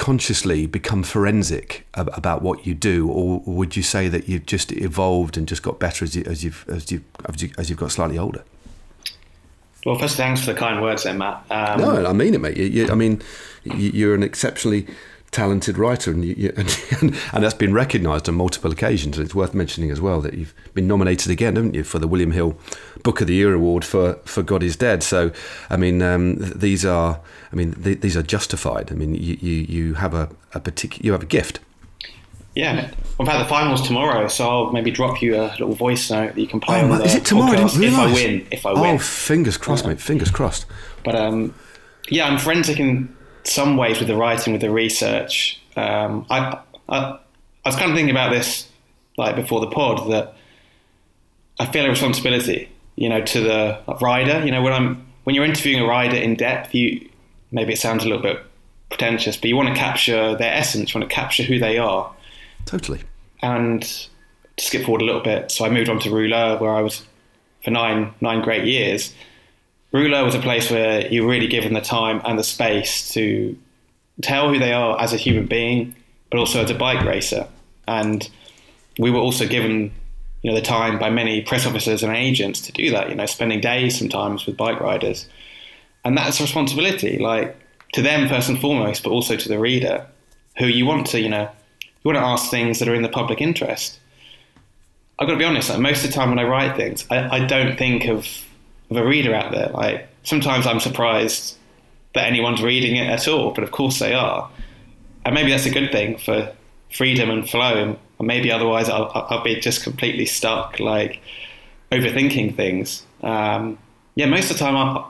consciously 0.00 0.66
become 0.66 1.02
forensic 1.02 1.86
ab- 1.94 2.08
about 2.14 2.40
what 2.42 2.66
you 2.66 2.74
do, 2.74 3.06
or 3.08 3.42
would 3.44 3.76
you 3.76 3.82
say 3.82 4.08
that 4.08 4.28
you've 4.28 4.46
just 4.46 4.72
evolved 4.72 5.36
and 5.36 5.46
just 5.46 5.62
got 5.62 5.78
better 5.78 6.04
as, 6.04 6.16
you, 6.16 6.24
as 6.26 6.42
you've 6.42 6.64
as 6.68 6.90
you 6.90 7.04
as 7.28 7.42
you 7.42 7.50
as 7.58 7.68
you've 7.68 7.78
got 7.78 7.92
slightly 7.92 8.18
older? 8.18 8.42
Well, 9.84 9.98
first, 9.98 10.16
thanks 10.16 10.40
for 10.40 10.52
the 10.52 10.58
kind 10.58 10.80
words, 10.82 11.04
there, 11.04 11.14
Matt. 11.14 11.44
Um, 11.50 11.80
No, 11.80 12.06
I 12.06 12.12
mean 12.12 12.34
it, 12.34 12.40
mate. 12.40 12.56
You, 12.56 12.64
you, 12.64 12.90
I 12.90 12.94
mean, 12.94 13.22
you, 13.64 13.90
you're 13.90 14.14
an 14.14 14.22
exceptionally 14.22 14.86
talented 15.32 15.78
writer, 15.78 16.10
and, 16.10 16.24
you, 16.24 16.52
and, 16.56 17.16
and 17.32 17.44
that's 17.44 17.54
been 17.54 17.72
recognised 17.72 18.28
on 18.28 18.34
multiple 18.34 18.72
occasions. 18.72 19.16
And 19.16 19.24
it's 19.24 19.34
worth 19.34 19.54
mentioning 19.54 19.90
as 19.90 20.00
well 20.00 20.20
that 20.20 20.34
you've 20.34 20.54
been 20.74 20.86
nominated 20.86 21.30
again, 21.30 21.56
haven't 21.56 21.74
you, 21.74 21.84
for 21.84 21.98
the 21.98 22.08
William 22.08 22.32
Hill 22.32 22.56
Book 23.02 23.20
of 23.20 23.26
the 23.26 23.34
Year 23.34 23.54
award 23.54 23.84
for, 23.84 24.14
for 24.24 24.42
God 24.42 24.62
Is 24.62 24.76
Dead. 24.76 25.02
So, 25.02 25.30
I 25.68 25.76
mean, 25.76 26.02
um, 26.02 26.36
these 26.38 26.84
are, 26.84 27.20
I 27.52 27.56
mean, 27.56 27.74
th- 27.74 28.00
these 28.00 28.16
are 28.16 28.22
justified. 28.22 28.90
I 28.90 28.94
mean, 28.94 29.14
you, 29.14 29.36
you, 29.40 29.52
you 29.52 29.94
have 29.94 30.14
a, 30.14 30.28
a 30.54 30.60
particular, 30.60 31.04
you 31.04 31.12
have 31.12 31.22
a 31.22 31.26
gift. 31.26 31.60
Yeah. 32.56 32.90
In 33.20 33.26
fact, 33.26 33.38
the 33.38 33.48
final's 33.48 33.86
tomorrow, 33.86 34.26
so 34.26 34.48
I'll 34.48 34.72
maybe 34.72 34.90
drop 34.90 35.22
you 35.22 35.36
a 35.36 35.46
little 35.52 35.72
voice 35.72 36.10
note 36.10 36.34
that 36.34 36.40
you 36.40 36.48
can 36.48 36.58
play 36.58 36.80
Oh, 36.80 36.84
on 36.84 36.90
man, 36.90 36.98
the 36.98 37.04
is 37.04 37.14
it 37.14 37.24
tomorrow? 37.24 37.52
I 37.52 37.56
didn't 37.56 37.70
podcast 37.70 37.82
if 37.84 37.94
I 37.94 38.12
win. 38.12 38.46
If 38.50 38.66
I 38.66 38.72
win. 38.72 38.96
Oh, 38.96 38.98
fingers 38.98 39.56
crossed, 39.56 39.86
mate. 39.86 40.00
Fingers 40.00 40.30
crossed. 40.32 40.66
But 41.04 41.14
um, 41.14 41.54
yeah, 42.08 42.26
I'm 42.26 42.38
forensic 42.38 42.80
in 42.80 43.14
some 43.44 43.76
ways 43.76 43.98
with 43.98 44.08
the 44.08 44.16
writing, 44.16 44.52
with 44.52 44.62
the 44.62 44.70
research. 44.70 45.60
Um, 45.76 46.26
I, 46.30 46.58
I 46.88 47.18
I 47.64 47.68
was 47.68 47.76
kind 47.76 47.90
of 47.90 47.96
thinking 47.96 48.10
about 48.10 48.30
this 48.30 48.68
like 49.16 49.36
before 49.36 49.60
the 49.60 49.68
pod 49.68 50.10
that 50.10 50.34
I 51.58 51.66
feel 51.66 51.84
a 51.84 51.90
responsibility, 51.90 52.70
you 52.96 53.08
know, 53.08 53.20
to 53.22 53.40
the 53.40 53.78
rider. 54.00 54.44
You 54.44 54.50
know, 54.50 54.62
when 54.62 54.72
I'm 54.72 55.06
when 55.24 55.36
you're 55.36 55.44
interviewing 55.44 55.82
a 55.82 55.86
rider 55.86 56.16
in 56.16 56.34
depth, 56.34 56.74
you 56.74 57.08
maybe 57.52 57.72
it 57.72 57.78
sounds 57.78 58.04
a 58.04 58.08
little 58.08 58.22
bit 58.22 58.42
pretentious, 58.88 59.36
but 59.36 59.48
you 59.48 59.56
want 59.56 59.68
to 59.68 59.74
capture 59.74 60.34
their 60.36 60.52
essence, 60.52 60.92
you 60.92 61.00
want 61.00 61.08
to 61.08 61.14
capture 61.14 61.42
who 61.42 61.58
they 61.58 61.78
are. 61.78 62.12
Totally. 62.66 63.00
And 63.42 63.82
to 63.82 64.64
skip 64.64 64.84
forward 64.84 65.02
a 65.02 65.04
little 65.04 65.22
bit, 65.22 65.50
so 65.50 65.64
I 65.64 65.70
moved 65.70 65.88
on 65.88 65.98
to 66.00 66.10
Rouleur, 66.10 66.58
where 66.60 66.72
I 66.72 66.82
was 66.82 67.04
for 67.62 67.70
nine 67.70 68.14
nine 68.20 68.42
great 68.42 68.64
years. 68.64 69.14
Rouleur 69.92 70.24
was 70.24 70.34
a 70.34 70.40
place 70.40 70.70
where 70.70 71.06
you're 71.08 71.28
really 71.28 71.48
given 71.48 71.72
the 71.74 71.80
time 71.80 72.20
and 72.24 72.38
the 72.38 72.44
space 72.44 73.12
to 73.14 73.56
tell 74.22 74.52
who 74.52 74.58
they 74.58 74.72
are 74.72 75.00
as 75.00 75.12
a 75.12 75.16
human 75.16 75.46
being, 75.46 75.94
but 76.30 76.38
also 76.38 76.62
as 76.62 76.70
a 76.70 76.74
bike 76.74 77.04
racer. 77.04 77.48
And 77.88 78.28
we 78.98 79.10
were 79.10 79.18
also 79.18 79.46
given, 79.46 79.92
you 80.42 80.50
know, 80.50 80.54
the 80.54 80.62
time 80.64 80.98
by 80.98 81.10
many 81.10 81.42
press 81.42 81.66
officers 81.66 82.02
and 82.02 82.14
agents 82.14 82.60
to 82.62 82.72
do 82.72 82.90
that. 82.90 83.08
You 83.08 83.16
know, 83.16 83.26
spending 83.26 83.60
days 83.60 83.98
sometimes 83.98 84.46
with 84.46 84.56
bike 84.56 84.80
riders, 84.80 85.28
and 86.04 86.16
that's 86.16 86.38
a 86.38 86.44
responsibility, 86.44 87.18
like 87.18 87.56
to 87.94 88.02
them 88.02 88.28
first 88.28 88.48
and 88.48 88.60
foremost, 88.60 89.02
but 89.02 89.10
also 89.10 89.36
to 89.36 89.48
the 89.48 89.58
reader, 89.58 90.06
who 90.58 90.66
you 90.66 90.86
want 90.86 91.06
to, 91.08 91.20
you 91.20 91.28
know, 91.28 91.50
you 91.82 92.08
want 92.08 92.16
to 92.16 92.22
ask 92.22 92.50
things 92.50 92.78
that 92.78 92.88
are 92.88 92.94
in 92.94 93.02
the 93.02 93.08
public 93.08 93.40
interest. 93.40 93.98
I've 95.18 95.26
got 95.26 95.34
to 95.34 95.38
be 95.38 95.44
honest. 95.44 95.68
Like 95.68 95.80
most 95.80 96.04
of 96.04 96.10
the 96.10 96.16
time 96.16 96.30
when 96.30 96.38
I 96.38 96.44
write 96.44 96.76
things, 96.76 97.04
I, 97.10 97.38
I 97.38 97.44
don't 97.44 97.76
think 97.76 98.06
of 98.06 98.26
of 98.90 98.96
a 98.96 99.04
reader 99.06 99.34
out 99.34 99.52
there. 99.52 99.68
Like 99.68 100.08
sometimes 100.22 100.66
I'm 100.66 100.80
surprised 100.80 101.56
that 102.14 102.26
anyone's 102.26 102.62
reading 102.62 102.96
it 102.96 103.08
at 103.08 103.28
all, 103.28 103.52
but 103.52 103.62
of 103.64 103.70
course 103.70 103.98
they 103.98 104.14
are, 104.14 104.50
and 105.24 105.34
maybe 105.34 105.50
that's 105.50 105.66
a 105.66 105.70
good 105.70 105.92
thing 105.92 106.18
for 106.18 106.52
freedom 106.92 107.30
and 107.30 107.48
flow. 107.48 107.96
And 108.18 108.26
maybe 108.26 108.50
otherwise 108.50 108.88
I'll, 108.88 109.10
I'll 109.14 109.42
be 109.44 109.58
just 109.60 109.82
completely 109.82 110.26
stuck, 110.26 110.80
like 110.80 111.20
overthinking 111.92 112.56
things. 112.56 113.04
Um, 113.22 113.78
yeah, 114.14 114.26
most 114.26 114.50
of 114.50 114.58
the 114.58 114.64
time 114.64 114.76
I'm, 114.76 115.04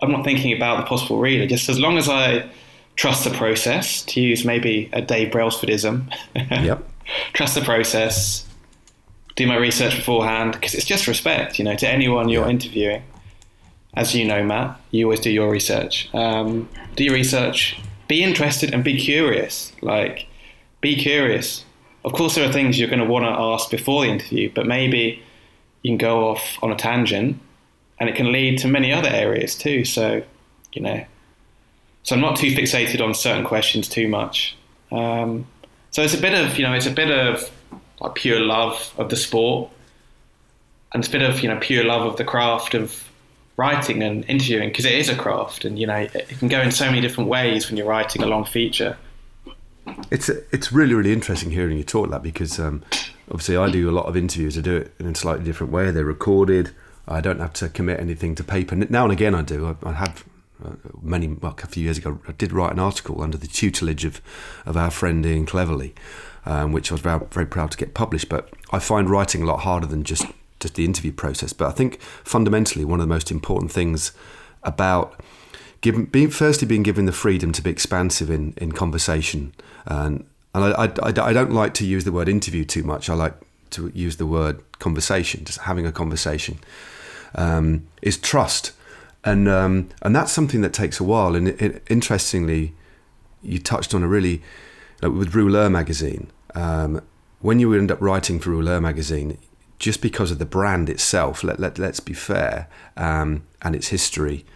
I'm 0.00 0.12
not 0.12 0.24
thinking 0.24 0.54
about 0.56 0.78
the 0.78 0.84
possible 0.84 1.18
reader. 1.18 1.46
Just 1.46 1.68
as 1.68 1.78
long 1.78 1.98
as 1.98 2.08
I 2.08 2.48
trust 2.96 3.24
the 3.24 3.30
process, 3.30 4.02
to 4.02 4.20
use 4.20 4.44
maybe 4.44 4.90
a 4.92 5.02
Dave 5.02 5.32
Brailsfordism. 5.32 6.12
Yep. 6.34 6.88
trust 7.32 7.54
the 7.56 7.62
process, 7.62 8.46
do 9.36 9.46
my 9.46 9.56
research 9.56 9.96
beforehand 9.96 10.52
because 10.52 10.74
it's 10.74 10.84
just 10.84 11.06
respect, 11.06 11.58
you 11.58 11.64
know, 11.64 11.74
to 11.76 11.88
anyone 11.88 12.28
you're 12.28 12.44
Yeah. 12.44 12.50
interviewing. 12.50 13.02
As 13.94 14.14
you 14.14 14.24
know, 14.24 14.42
Matt, 14.42 14.80
you 14.90 15.04
always 15.06 15.20
do 15.20 15.30
your 15.30 15.50
research. 15.50 16.08
Um, 16.14 16.68
do 16.96 17.04
your 17.04 17.14
research, 17.14 17.76
be 18.08 18.22
interested 18.22 18.72
and 18.72 18.82
be 18.82 18.96
curious. 18.98 19.72
Like, 19.82 20.26
be 20.80 20.96
curious. 20.96 21.64
Of 22.04 22.12
course, 22.12 22.34
there 22.34 22.48
are 22.48 22.52
things 22.52 22.78
you're 22.78 22.88
going 22.88 23.00
to 23.00 23.06
want 23.06 23.24
to 23.24 23.30
ask 23.30 23.70
before 23.70 24.04
the 24.04 24.10
interview, 24.10 24.50
but 24.54 24.66
maybe 24.66 25.22
you 25.82 25.90
can 25.90 25.98
go 25.98 26.28
off 26.30 26.58
on 26.62 26.72
a 26.72 26.76
tangent 26.76 27.38
and 28.00 28.08
it 28.08 28.16
can 28.16 28.32
lead 28.32 28.58
to 28.58 28.68
many 28.68 28.92
other 28.92 29.10
areas 29.10 29.54
too. 29.54 29.84
So, 29.84 30.22
you 30.72 30.82
know, 30.82 31.04
so 32.02 32.14
I'm 32.16 32.20
not 32.20 32.36
too 32.36 32.48
fixated 32.54 33.00
on 33.00 33.14
certain 33.14 33.44
questions 33.44 33.88
too 33.88 34.08
much. 34.08 34.56
Um, 34.90 35.46
so 35.90 36.02
it's 36.02 36.14
a 36.14 36.18
bit 36.20 36.34
of 36.34 36.56
you 36.58 36.64
know 36.64 36.72
it's 36.72 36.86
a 36.86 36.90
bit 36.90 37.10
of 37.10 37.48
like 38.02 38.14
pure 38.16 38.40
love 38.40 38.92
of 38.98 39.10
the 39.10 39.16
sport, 39.16 39.70
and 40.92 41.02
it's 41.02 41.08
a 41.08 41.12
bit 41.12 41.22
of 41.22 41.40
you 41.40 41.48
know 41.48 41.58
pure 41.60 41.84
love 41.84 42.02
of 42.02 42.16
the 42.16 42.24
craft 42.24 42.74
of 42.74 43.08
writing 43.56 44.02
and 44.02 44.24
interviewing 44.28 44.68
because 44.68 44.84
it 44.84 44.92
is 44.92 45.08
a 45.08 45.14
craft, 45.14 45.64
and 45.64 45.78
you 45.78 45.86
know 45.86 45.96
it, 45.96 46.28
can 46.38 46.48
go 46.48 46.60
in 46.60 46.72
so 46.72 46.86
many 46.86 47.00
different 47.00 47.30
ways 47.30 47.68
when 47.68 47.76
you're 47.76 47.86
writing 47.86 48.22
a 48.22 48.26
long 48.26 48.44
feature. 48.44 48.96
It's 50.10 50.28
it's 50.28 50.72
really 50.72 50.94
really 50.94 51.12
interesting 51.12 51.50
hearing 51.50 51.76
you 51.76 51.84
talk 51.84 52.10
that 52.10 52.22
because 52.22 52.58
um, 52.58 52.82
obviously 53.30 53.56
I 53.56 53.70
do 53.70 53.88
a 53.88 53.92
lot 53.92 54.06
of 54.06 54.16
interviews. 54.16 54.58
I 54.58 54.60
do 54.60 54.76
it 54.76 54.94
in 54.98 55.06
a 55.06 55.14
slightly 55.14 55.44
different 55.44 55.72
way. 55.72 55.90
They're 55.90 56.04
recorded. 56.04 56.70
I 57.06 57.20
don't 57.20 57.40
have 57.40 57.52
to 57.54 57.68
commit 57.68 57.98
anything 57.98 58.34
to 58.36 58.44
paper. 58.44 58.76
Now 58.76 59.04
and 59.04 59.12
again 59.12 59.34
I 59.34 59.42
do. 59.42 59.76
I, 59.82 59.88
I 59.88 59.92
have 59.92 60.24
uh, 60.64 60.70
many 61.00 61.28
well, 61.28 61.56
a 61.60 61.66
few 61.66 61.84
years 61.84 61.98
ago. 61.98 62.20
I 62.28 62.32
did 62.32 62.52
write 62.52 62.72
an 62.72 62.78
article 62.78 63.22
under 63.22 63.36
the 63.36 63.48
tutelage 63.48 64.04
of 64.04 64.20
of 64.66 64.76
our 64.76 64.90
friend 64.90 65.24
Ian 65.26 65.46
Cleverly, 65.46 65.94
um, 66.46 66.72
which 66.72 66.90
I 66.90 66.94
was 66.94 67.00
very, 67.00 67.20
very 67.30 67.46
proud 67.46 67.70
to 67.72 67.76
get 67.76 67.94
published. 67.94 68.28
But 68.28 68.48
I 68.72 68.78
find 68.78 69.08
writing 69.08 69.42
a 69.42 69.46
lot 69.46 69.60
harder 69.60 69.86
than 69.86 70.04
just 70.04 70.26
just 70.62 70.76
the 70.76 70.84
interview 70.84 71.12
process. 71.12 71.52
But 71.52 71.68
I 71.68 71.72
think 71.72 72.00
fundamentally 72.24 72.84
one 72.84 73.00
of 73.00 73.06
the 73.06 73.12
most 73.12 73.30
important 73.30 73.72
things 73.72 74.12
about 74.62 75.20
given, 75.80 76.06
being 76.06 76.30
firstly 76.30 76.66
being 76.66 76.82
given 76.82 77.04
the 77.04 77.12
freedom 77.12 77.52
to 77.52 77.62
be 77.62 77.70
expansive 77.70 78.30
in, 78.30 78.54
in 78.56 78.72
conversation. 78.72 79.52
And, 79.84 80.24
and 80.54 80.64
I, 80.64 80.84
I, 80.84 81.28
I 81.28 81.32
don't 81.32 81.52
like 81.52 81.74
to 81.74 81.84
use 81.84 82.04
the 82.04 82.12
word 82.12 82.28
interview 82.28 82.64
too 82.64 82.84
much. 82.84 83.10
I 83.10 83.14
like 83.14 83.34
to 83.70 83.90
use 83.94 84.16
the 84.16 84.26
word 84.26 84.62
conversation, 84.78 85.44
just 85.44 85.60
having 85.60 85.86
a 85.86 85.92
conversation, 85.92 86.58
um, 87.34 87.86
is 88.00 88.16
trust. 88.16 88.72
And, 89.24 89.48
um, 89.48 89.88
and 90.02 90.14
that's 90.16 90.32
something 90.32 90.62
that 90.62 90.72
takes 90.72 91.00
a 91.00 91.04
while. 91.04 91.34
And 91.34 91.48
it, 91.48 91.60
it, 91.60 91.82
interestingly, 91.88 92.74
you 93.42 93.58
touched 93.58 93.94
on 93.94 94.02
a 94.02 94.08
really, 94.08 94.42
like 95.02 95.12
with 95.12 95.32
Rouleur 95.32 95.70
magazine, 95.70 96.30
um, 96.54 97.02
when 97.40 97.58
you 97.58 97.74
end 97.74 97.90
up 97.90 98.00
writing 98.00 98.38
for 98.38 98.50
Rouleur 98.50 98.80
magazine, 98.80 99.36
just 99.78 100.00
because 100.00 100.30
of 100.30 100.38
the 100.38 100.46
brand 100.46 100.88
itself, 100.88 101.42
let, 101.42 101.58
let, 101.58 101.78
let's 101.78 102.00
be 102.00 102.12
fair, 102.12 102.68
um, 102.96 103.42
and 103.62 103.74
its 103.74 103.88
history, 103.88 104.46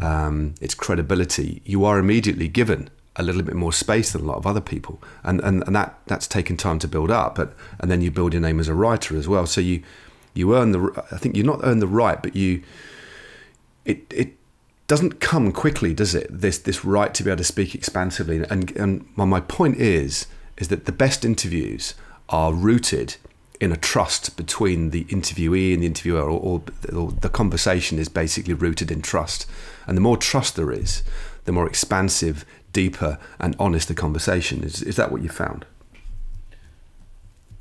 um, 0.00 0.54
its 0.60 0.74
credibility, 0.74 1.62
you 1.64 1.84
are 1.84 1.98
immediately 1.98 2.48
given 2.48 2.90
a 3.16 3.22
little 3.22 3.42
bit 3.42 3.54
more 3.54 3.72
space 3.72 4.12
than 4.12 4.22
a 4.22 4.24
lot 4.24 4.36
of 4.36 4.46
other 4.46 4.60
people. 4.60 5.00
And, 5.22 5.40
and, 5.40 5.62
and 5.66 5.74
that, 5.74 5.98
that's 6.06 6.26
taken 6.26 6.56
time 6.56 6.78
to 6.80 6.88
build 6.88 7.10
up. 7.10 7.36
But, 7.36 7.54
and 7.78 7.90
then 7.90 8.00
you 8.00 8.10
build 8.10 8.34
your 8.34 8.42
name 8.42 8.60
as 8.60 8.68
a 8.68 8.74
writer 8.74 9.16
as 9.16 9.28
well. 9.28 9.46
So 9.46 9.60
you, 9.60 9.82
you 10.34 10.54
earn 10.54 10.72
the, 10.72 11.04
I 11.12 11.16
think 11.16 11.36
you 11.36 11.44
not 11.44 11.60
earn 11.62 11.78
the 11.78 11.86
right, 11.86 12.20
but 12.22 12.34
you, 12.34 12.62
it, 13.84 14.12
it 14.12 14.36
doesn't 14.86 15.20
come 15.20 15.52
quickly, 15.52 15.94
does 15.94 16.14
it? 16.14 16.26
This, 16.30 16.58
this 16.58 16.84
right 16.84 17.14
to 17.14 17.22
be 17.22 17.30
able 17.30 17.38
to 17.38 17.44
speak 17.44 17.74
expansively. 17.74 18.44
And, 18.50 18.70
and 18.76 19.06
my 19.16 19.40
point 19.40 19.78
is, 19.78 20.26
is 20.58 20.68
that 20.68 20.84
the 20.84 20.92
best 20.92 21.24
interviews 21.24 21.94
are 22.28 22.52
rooted 22.52 23.16
in 23.60 23.72
a 23.72 23.76
trust 23.76 24.36
between 24.36 24.90
the 24.90 25.04
interviewee 25.04 25.72
and 25.72 25.82
the 25.82 25.86
interviewer, 25.86 26.22
or, 26.22 26.40
or, 26.40 26.62
or, 26.94 27.12
the 27.12 27.28
conversation 27.28 27.98
is 27.98 28.08
basically 28.08 28.52
rooted 28.52 28.90
in 28.90 29.00
trust. 29.00 29.46
And 29.86 29.96
the 29.96 30.02
more 30.02 30.16
trust 30.16 30.56
there 30.56 30.72
is, 30.72 31.02
the 31.44 31.52
more 31.52 31.66
expansive, 31.66 32.44
deeper, 32.72 33.18
and 33.38 33.56
honest 33.58 33.88
the 33.88 33.94
conversation 33.94 34.62
is. 34.62 34.82
Is 34.82 34.96
that 34.96 35.10
what 35.10 35.22
you 35.22 35.28
found? 35.28 35.64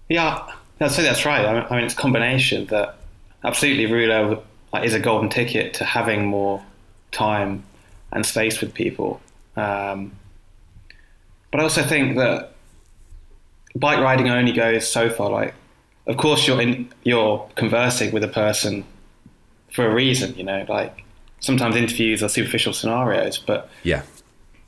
Yeah, 0.10 0.46
I'd 0.82 0.92
say 0.92 1.04
that's 1.04 1.26
right. 1.26 1.46
I 1.46 1.76
mean, 1.76 1.86
it's 1.86 1.94
a 1.94 1.98
combination 1.98 2.66
that 2.66 2.98
absolutely 3.44 3.86
Rouleur 3.86 4.42
is 4.84 4.94
a 4.94 5.00
golden 5.00 5.30
ticket 5.30 5.74
to 5.76 5.86
having 5.86 6.26
more 6.26 6.64
time 7.14 7.64
and 8.12 8.26
space 8.26 8.60
with 8.62 8.74
people. 8.74 9.22
Um, 9.56 10.14
but 11.52 11.60
I 11.60 11.64
also 11.64 11.84
think 11.84 12.18
that 12.18 12.52
bike 13.76 14.00
riding 14.00 14.30
only 14.30 14.52
goes 14.52 14.92
so 14.92 15.10
far. 15.10 15.30
Like, 15.30 15.54
of 16.08 16.18
course, 16.18 16.48
you're 16.48 16.62
in, 16.62 16.92
you're 17.04 17.48
conversing 17.56 18.12
with 18.12 18.24
a 18.24 18.28
person 18.28 18.84
for 19.72 19.86
a 19.88 19.94
reason. 19.94 20.36
You 20.36 20.44
know, 20.44 20.66
like 20.68 21.04
sometimes 21.40 21.76
interviews 21.76 22.24
are 22.24 22.30
superficial 22.30 22.74
scenarios, 22.74 23.38
but 23.38 23.70
yeah, 23.84 24.04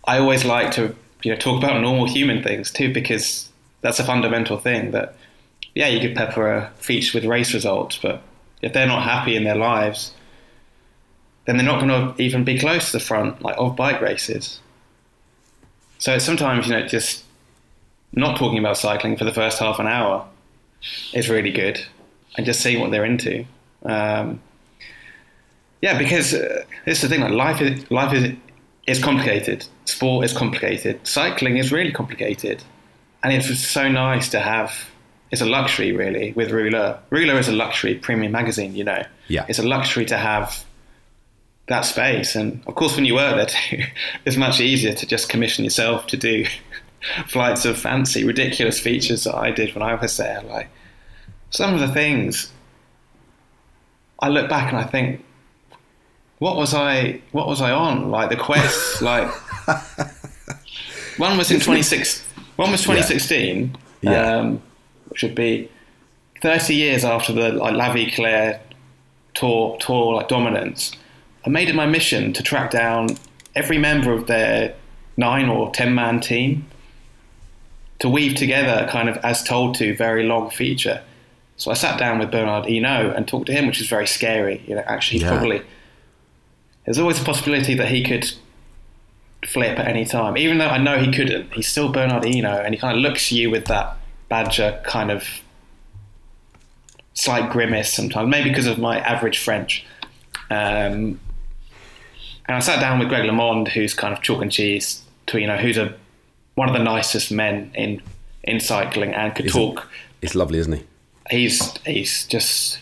I 0.06 0.20
always 0.20 0.46
like 0.46 0.72
to 0.74 0.96
you 1.24 1.32
know 1.32 1.38
talk 1.38 1.64
about 1.64 1.82
normal 1.82 2.08
human 2.08 2.44
things 2.44 2.72
too 2.72 2.94
because 2.94 3.50
that's 3.82 4.00
a 4.00 4.04
fundamental 4.04 4.58
thing 4.58 4.92
that 4.92 5.16
yeah 5.74 5.88
you 5.88 6.00
could 6.00 6.16
pepper 6.16 6.52
a 6.52 6.72
feature 6.78 7.18
with 7.18 7.26
race 7.26 7.54
results, 7.54 7.98
but 8.02 8.22
if 8.62 8.74
they're 8.74 8.88
not 8.88 9.04
happy 9.04 9.36
in 9.36 9.44
their 9.44 9.56
lives, 9.56 10.14
then 11.46 11.58
they're 11.58 11.66
not 11.66 11.80
going 11.80 11.90
to 12.16 12.22
even 12.22 12.44
be 12.44 12.60
close 12.60 12.88
to 12.88 12.94
the 12.94 13.04
front 13.04 13.42
like 13.42 13.56
of 13.58 13.76
bike 13.76 14.02
races. 14.02 14.60
So 16.00 16.18
sometimes 16.18 16.68
you 16.68 16.74
know 16.74 16.86
just 16.88 17.24
not 18.14 18.38
talking 18.38 18.60
about 18.60 18.78
cycling 18.78 19.18
for 19.18 19.26
the 19.26 19.34
first 19.34 19.60
half 19.60 19.80
an 19.80 19.88
hour 19.88 20.28
is 21.14 21.30
really 21.30 21.52
good, 21.52 21.80
and 22.38 22.46
just 22.46 22.62
seeing 22.62 22.80
what 22.80 22.92
they're 22.92 23.06
into. 23.06 23.46
Um, 23.84 24.42
yeah, 25.82 25.98
because 25.98 26.34
uh, 26.34 26.64
this 26.86 27.04
is 27.04 27.10
the 27.10 27.16
thing. 27.16 27.22
Like 27.22 27.32
life 27.32 27.62
is 27.62 27.90
life 27.92 28.14
is 28.14 28.36
is 28.88 29.04
complicated. 29.04 29.66
Sport 29.86 30.26
is 30.26 30.34
complicated. 30.34 31.00
Cycling 31.06 31.58
is 31.58 31.72
really 31.72 31.92
complicated, 31.92 32.64
and 33.24 33.34
it's 33.34 33.60
so 33.60 33.88
nice 33.90 34.30
to 34.30 34.40
have. 34.40 34.74
It's 35.32 35.42
a 35.42 35.46
luxury, 35.46 35.92
really, 35.92 36.32
with 36.34 36.52
Rouleur. 36.52 37.00
Rouleur 37.10 37.38
is 37.40 37.48
a 37.48 37.52
luxury 37.52 37.96
premium 37.96 38.32
magazine. 38.32 38.76
You 38.76 38.84
know, 38.86 39.04
Yeah. 39.28 39.46
it's 39.50 39.60
a 39.60 39.64
luxury 39.68 40.06
to 40.06 40.18
have 40.18 40.64
that 41.68 41.82
space. 41.82 42.36
And 42.36 42.64
of 42.68 42.76
course, 42.76 42.96
when 42.96 43.06
you 43.06 43.16
work 43.16 43.36
there 43.36 43.46
too, 43.46 43.84
it's 44.26 44.38
much 44.38 44.60
easier 44.60 44.94
to 44.94 45.06
just 45.06 45.30
commission 45.30 45.64
yourself 45.64 46.08
to 46.08 46.18
do 46.18 46.46
flights 47.28 47.66
of 47.66 47.78
fancy, 47.78 48.24
ridiculous 48.24 48.80
features 48.80 49.24
that 49.24 49.36
I 49.36 49.52
did 49.52 49.74
when 49.74 49.84
I 49.84 49.96
was 49.96 50.16
there. 50.18 50.42
Like 50.44 50.70
some 51.50 51.74
of 51.74 51.80
the 51.80 51.88
things, 51.88 52.52
I 54.20 54.30
look 54.30 54.50
back 54.50 54.72
and 54.72 54.78
I 54.80 54.84
think, 54.84 55.24
what 56.40 56.58
was 56.58 56.74
I? 56.74 57.22
What 57.32 57.48
was 57.48 57.62
I 57.62 57.72
on? 57.72 58.12
Like 58.12 58.30
the 58.30 58.36
quest, 58.36 59.02
like 59.02 59.30
one 61.18 61.38
was 61.38 61.50
in 61.50 61.60
26. 61.60 62.24
One 62.58 62.72
was 62.72 62.82
2016, 62.82 63.78
Yeah. 64.02 64.38
Um, 64.38 64.62
which 65.10 65.24
would 65.24 65.36
be 65.36 65.70
30 66.42 66.76
years 66.76 67.06
after 67.06 67.32
the 67.34 67.52
like 67.54 67.74
La 67.74 67.92
Vie 67.94 68.12
Claire 68.12 68.62
tour 69.34 69.78
tour 69.80 70.16
like 70.16 70.28
dominance. 70.28 70.92
I 71.46 71.50
made 71.50 71.70
it 71.70 71.76
my 71.76 71.86
mission 71.86 72.34
to 72.34 72.44
track 72.44 72.72
down 72.72 73.10
every 73.56 73.78
member 73.78 74.12
of 74.12 74.28
their 74.28 74.76
nine 75.18 75.48
or 75.48 75.72
ten 75.72 75.94
man 75.94 76.20
team 76.20 76.66
to 78.00 78.10
weave 78.10 78.36
together 78.36 78.86
a 78.86 78.90
kind 78.92 79.08
of 79.08 79.18
as 79.18 79.44
told 79.44 79.76
to 79.76 79.96
very 79.96 80.24
long 80.24 80.50
feature. 80.50 81.02
So 81.58 81.72
I 81.72 81.76
sat 81.76 81.98
down 81.98 82.20
with 82.20 82.32
Bernard 82.32 82.66
Hinault 82.66 83.16
and 83.16 83.28
talked 83.28 83.46
to 83.46 83.54
him, 83.54 83.68
which 83.68 83.80
is 83.80 83.88
very 83.88 84.08
scary. 84.08 84.62
You 84.68 84.76
know, 84.76 84.84
actually, 84.88 85.22
Yeah. 85.22 85.30
probably 85.30 85.62
there's 86.84 86.98
always 87.00 87.22
a 87.22 87.24
possibility 87.24 87.74
that 87.76 87.88
he 87.88 88.04
could 88.04 88.30
flip 89.48 89.80
at 89.80 89.88
any 89.88 90.06
time, 90.06 90.38
even 90.38 90.58
though 90.58 90.68
I 90.68 90.78
know 90.78 90.98
he 90.98 91.12
couldn't. 91.12 91.54
He's 91.54 91.68
still 91.68 91.90
Bernard 91.92 92.24
Hinault, 92.24 92.66
and 92.66 92.74
he 92.74 92.80
kind 92.80 92.98
of 92.98 93.02
looks 93.02 93.28
at 93.28 93.32
you 93.34 93.50
with 93.50 93.66
that 93.66 93.96
badger 94.28 94.82
kind 94.84 95.12
of 95.12 95.24
slight 97.14 97.50
grimace 97.52 97.94
sometimes, 97.94 98.30
maybe 98.30 98.50
because 98.50 98.68
of 98.68 98.78
my 98.78 99.00
average 99.00 99.38
French. 99.38 99.86
Um, 100.50 101.20
and 102.48 102.58
I 102.58 102.60
sat 102.60 102.80
down 102.80 103.00
with 103.00 103.10
Greg 103.10 103.24
LeMond, 103.30 103.70
who's 103.70 103.94
kind 103.94 104.14
of 104.14 104.22
chalk 104.22 104.42
and 104.42 104.52
cheese, 104.52 105.02
to 105.28 105.40
you 105.40 105.48
know, 105.48 105.58
who's 105.58 105.78
a 105.78 105.94
one 106.56 106.70
of 106.70 106.74
the 106.76 106.84
nicest 106.84 107.32
men 107.32 107.72
in 107.76 108.02
in 108.44 108.60
cycling 108.60 109.14
and 109.14 109.36
could 109.36 109.50
talk. 109.50 109.88
It's 110.22 110.36
lovely, 110.36 110.60
isn't 110.60 110.74
he? 110.74 110.84
He's 111.30 111.76
he's 111.86 112.28
just 112.28 112.80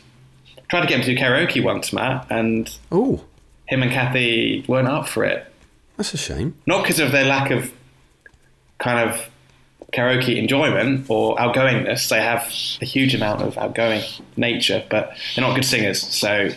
tried 0.70 0.82
to 0.82 0.88
get 0.88 1.00
him 1.00 1.06
to 1.06 1.16
do 1.16 1.20
karaoke 1.22 1.64
once, 1.64 1.94
Matt, 1.94 2.28
and 2.30 2.70
Oh, 2.92 3.24
him 3.68 3.82
and 3.84 3.92
Kathy 3.92 4.64
weren't 4.68 4.88
up 4.88 5.08
for 5.08 5.24
it. 5.24 5.46
that's 5.98 6.14
a 6.14 6.18
shame. 6.18 6.56
Not 6.66 6.84
because 6.84 7.00
of 7.00 7.12
their 7.12 7.26
lack 7.26 7.52
of 7.52 7.72
kind 8.80 9.10
of 9.10 9.30
karaoke 9.94 10.38
enjoyment 10.38 11.06
or 11.10 11.36
outgoingness. 11.38 12.10
They 12.10 12.22
have 12.22 12.42
a 12.82 12.86
huge 12.86 13.14
amount 13.16 13.42
of 13.42 13.58
outgoing 13.58 14.02
nature, 14.36 14.84
but 14.90 15.14
they're 15.36 15.46
not 15.46 15.56
good 15.56 15.66
singers, 15.66 16.02
so 16.02 16.50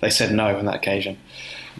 they 0.00 0.10
said 0.10 0.32
no 0.32 0.56
on 0.58 0.64
that 0.64 0.76
occasion. 0.76 1.18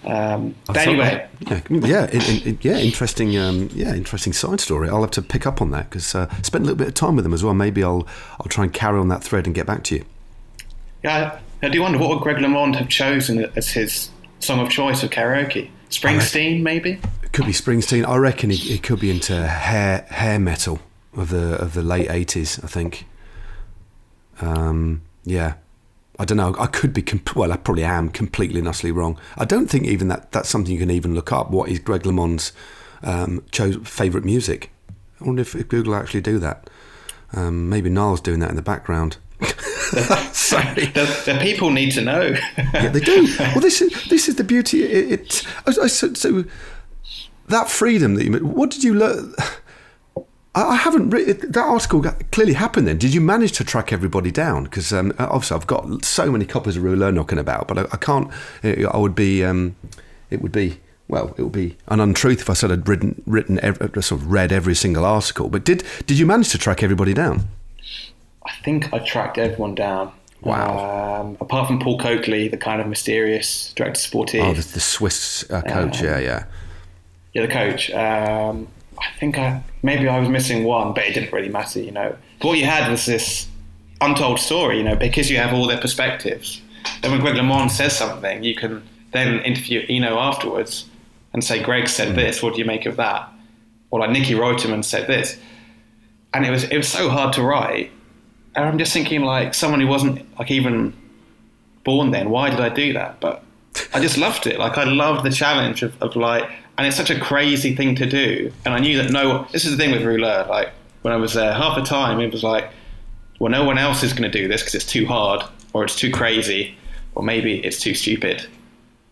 Um, 0.05 0.55
but 0.67 0.79
anyway, 0.79 1.29
yeah, 1.41 1.61
yeah, 1.69 2.53
yeah, 2.63 2.79
interesting, 2.79 3.37
um, 3.37 3.69
yeah, 3.75 3.95
interesting 3.95 4.33
side 4.33 4.59
story. 4.61 4.89
I'll 4.89 5.03
have 5.03 5.11
to 5.13 5.23
pick 5.23 5.47
up 5.47 5.61
on 5.61 5.71
that 5.73 5.91
because 5.91 6.15
uh, 6.15 6.27
spent 6.43 6.63
a 6.63 6.67
little 6.67 6.79
bit 6.79 6.89
of 6.89 6.95
time 6.95 7.17
with 7.17 7.25
them 7.25 7.35
as 7.35 7.45
well. 7.45 7.53
Maybe 7.53 7.85
I'll 7.85 8.07
I'll 8.41 8.49
try 8.49 8.65
and 8.65 8.73
carry 8.73 8.99
on 8.99 9.09
that 9.09 9.23
thread 9.23 9.47
and 9.47 9.55
get 9.55 9.67
back 9.67 9.85
to 9.85 9.97
you. 9.97 10.05
yeah, 11.03 11.39
I 11.63 11.69
do 11.69 11.83
wonder 11.83 11.99
what 11.99 12.09
would 12.11 12.21
Greg 12.21 12.37
LeMond 12.37 12.77
have 12.77 12.89
chosen 12.89 13.45
as 13.57 13.69
his 13.69 14.11
song 14.39 14.61
of 14.61 14.71
choice 14.71 15.03
of 15.03 15.11
karaoke? 15.11 15.69
Springsteen, 15.91 16.63
maybe. 16.63 16.99
It 17.23 17.33
could 17.33 17.45
be 17.47 17.53
Springsteen. 17.53 18.07
I 18.07 18.17
reckon 18.17 18.49
he, 18.51 18.57
he 18.57 18.79
could 18.79 19.01
be 19.01 19.11
into 19.11 19.47
hair 19.47 20.07
hair 20.09 20.39
metal 20.39 20.79
of 21.15 21.29
the 21.29 21.57
of 21.61 21.75
the 21.75 21.83
late 21.83 22.11
eighties. 22.11 22.59
I 22.65 22.69
think. 22.69 23.07
Um, 24.41 25.03
yeah, 25.25 25.55
I 26.21 26.27
don't 26.27 26.37
know. 26.37 26.55
I 26.59 26.67
could 26.67 26.93
be 26.93 27.01
comp- 27.01 27.35
well. 27.35 27.51
I 27.51 27.57
probably 27.57 27.83
am 27.83 28.11
completely 28.11 28.59
and 28.59 28.69
utterly 28.69 28.93
wrong. 28.93 29.19
I 29.39 29.47
don't 29.47 29.69
think 29.69 29.87
even 29.87 30.09
that 30.09 30.33
that's 30.33 30.51
something 30.51 30.71
you 30.71 30.79
can 30.79 30.91
even 30.91 31.15
look 31.15 31.33
up. 31.33 31.51
What 31.51 31.71
is 31.71 31.79
Greg 31.79 32.03
LeMond's 32.03 32.53
um, 33.03 33.43
chose 33.53 33.79
favorite 33.89 34.27
music? 34.27 34.71
I 35.19 35.25
wonder 35.25 35.41
if, 35.41 35.55
if 35.55 35.69
Google 35.69 35.95
actually 35.95 36.21
do 36.21 36.39
that. 36.39 36.69
Um, 37.33 37.71
maybe 37.71 37.89
Niall's 37.89 38.21
doing 38.21 38.41
that 38.41 38.51
in 38.51 38.57
the 38.57 38.61
background. 38.63 39.17
Sorry. 40.33 40.87
The, 40.87 41.23
the 41.25 41.39
people 41.41 41.71
need 41.71 41.93
to 41.93 42.03
know. 42.03 42.35
Yeah, 42.75 42.91
they 42.91 43.01
do. 43.01 43.27
Well, 43.39 43.61
this 43.61 43.81
is 43.81 43.91
this 44.11 44.29
is 44.29 44.37
the 44.37 44.45
beauty. 44.45 44.85
It, 44.85 45.13
it 45.13 45.47
I, 45.67 45.85
I, 45.85 45.87
so, 45.87 46.13
so 46.13 46.45
that 47.49 47.71
freedom 47.71 48.17
that 48.17 48.27
you. 48.27 48.33
What 48.45 48.71
did 48.71 48.85
you 48.85 48.93
learn? 48.93 49.35
I 50.55 50.77
haven't 50.77 51.11
written 51.11 51.53
that 51.53 51.65
article 51.65 52.03
clearly 52.33 52.55
happened. 52.55 52.89
Then 52.89 52.99
did 52.99 53.15
you 53.15 53.21
manage 53.21 53.53
to 53.53 53.65
track 53.65 53.93
everybody 53.93 54.33
down? 54.33 54.65
Because 54.65 54.93
um, 54.93 55.13
obviously 55.19 55.57
I've 55.57 55.67
got 55.67 56.05
so 56.05 56.31
many 56.31 56.45
copies 56.45 56.77
of 56.77 56.83
Rouleur 56.83 57.13
knocking 57.15 57.39
about, 57.39 57.69
but 57.69 57.79
I, 57.79 57.83
I 57.93 57.97
can't. 57.97 58.31
I 58.65 58.97
would 58.97 59.15
be. 59.15 59.45
Um, 59.45 59.77
it 60.29 60.43
would 60.43 60.53
be. 60.53 60.81
Well, 61.07 61.35
it 61.37 61.43
would 61.43 61.53
be 61.53 61.77
an 61.89 61.99
untruth 61.99 62.41
if 62.41 62.49
I 62.49 62.53
said 62.53 62.71
I'd 62.71 62.89
written, 62.89 63.21
written, 63.27 63.59
ev- 63.65 63.79
sort 63.79 64.13
of 64.21 64.31
read 64.31 64.53
every 64.53 64.77
single 64.77 65.05
article. 65.05 65.49
But 65.49 65.65
did 65.65 65.85
did 66.07 66.19
you 66.19 66.27
manage 66.27 66.51
to 66.51 66.59
track 66.59 66.83
everybody 66.83 67.15
down? 67.15 67.49
I 68.47 68.53
think 68.65 68.93
I 68.93 68.99
tracked 69.01 69.39
everyone 69.39 69.75
down. 69.75 70.13
Wow. 70.43 71.21
Um, 71.21 71.37
apart 71.41 71.67
from 71.67 71.81
Paul 71.81 71.99
Köchli, 71.99 72.51
the 72.51 72.57
kind 72.57 72.81
of 72.81 72.87
mysterious 72.87 73.73
director 73.75 74.01
sportive. 74.01 74.43
Oh, 74.43 74.55
the, 74.55 74.63
the 74.63 74.81
Swiss 74.81 75.49
uh, 75.51 75.63
coach. 75.63 76.01
yeah, 76.01 76.19
yeah. 76.19 76.45
Yeah, 77.35 77.47
the 77.47 77.53
coach. 77.53 77.91
Um, 77.91 78.69
I 79.01 79.19
think 79.19 79.39
I 79.39 79.63
maybe 79.83 80.09
I 80.09 80.19
was 80.19 80.29
missing 80.29 80.65
one, 80.65 80.93
but 80.93 81.05
it 81.05 81.15
didn't 81.15 81.33
really 81.33 81.49
matter, 81.49 81.81
you 81.81 81.91
know. 81.91 82.17
What 82.43 82.59
you 82.59 82.67
had 82.67 82.91
was 82.91 83.07
this 83.07 83.49
untold 84.01 84.41
story, 84.41 84.79
you 84.79 84.85
know, 84.85 84.97
because 84.97 85.31
you 85.31 85.39
have 85.39 85.53
all 85.53 85.67
their 85.67 85.81
perspectives. 85.81 86.61
Then 87.03 87.13
when 87.13 87.21
Greg 87.21 87.35
LeMond 87.35 87.71
says 87.71 87.97
something, 87.97 88.43
you 88.43 88.55
can 88.55 88.83
then 89.13 89.41
interview 89.41 89.87
Hinault 89.87 90.17
afterwards 90.17 90.87
and 91.33 91.45
say, 91.45 91.63
Greg 91.63 91.89
said 91.89 92.11
hmm. 92.11 92.17
this, 92.17 92.43
what 92.43 92.55
do 92.55 92.59
you 92.61 92.65
make 92.65 92.87
of 92.87 92.97
that? 92.97 93.31
Or 93.91 94.01
like 94.01 94.11
Niki 94.11 94.37
Rüttimann 94.37 94.85
said 94.85 95.07
this. 95.07 95.39
And 96.33 96.47
it 96.47 96.51
was 96.51 96.65
it 96.65 96.77
was 96.77 96.89
so 96.89 97.09
hard 97.09 97.33
to 97.35 97.43
write. 97.43 97.91
And 98.55 98.65
I'm 98.65 98.79
just 98.79 98.93
thinking 98.93 99.23
like 99.23 99.55
someone 99.55 99.81
who 99.81 99.87
wasn't 99.87 100.39
like 100.39 100.51
even 100.51 100.97
born 101.85 102.11
then, 102.11 102.31
why 102.31 102.51
did 102.51 102.61
I 102.61 102.69
do 102.69 102.93
that? 102.93 103.21
But 103.21 103.43
I 103.93 104.01
just 104.01 104.17
loved 104.17 104.47
it. 104.47 104.59
Like 104.59 104.79
I 104.79 104.85
loved 104.85 105.25
the 105.25 105.31
challenge 105.31 105.83
of, 105.83 106.01
of 106.01 106.15
like 106.15 106.49
and 106.81 106.87
it's 106.87 106.97
such 106.97 107.11
a 107.11 107.21
crazy 107.21 107.77
thing 107.77 107.95
to 107.97 108.07
do. 108.07 108.51
And 108.65 108.73
I 108.73 108.79
knew 108.79 108.97
that 109.03 109.11
no 109.11 109.47
this 109.53 109.67
is 109.67 109.73
the 109.73 109.77
thing 109.77 109.91
with 109.93 110.01
rouleur, 110.01 110.47
like 110.49 110.71
when 111.03 111.13
I 111.13 111.19
was 111.19 111.35
there, 111.35 111.53
half 111.53 111.77
the 111.77 111.85
time 111.85 112.21
it 112.21 112.33
was 112.33 112.43
like, 112.43 112.71
well 113.39 113.53
no 113.53 113.65
one 113.65 113.77
else 113.77 114.03
is 114.03 114.15
gonna 114.15 114.31
do 114.31 114.49
this 114.49 114.63
because 114.63 114.75
it's 114.75 114.87
too 114.87 115.05
hard 115.05 115.43
or 115.75 115.85
it's 115.85 115.95
too 115.95 116.11
crazy 116.11 116.75
or 117.15 117.23
maybe 117.23 117.63
it's 117.63 117.79
too 117.79 117.95
stupid. 117.95 118.47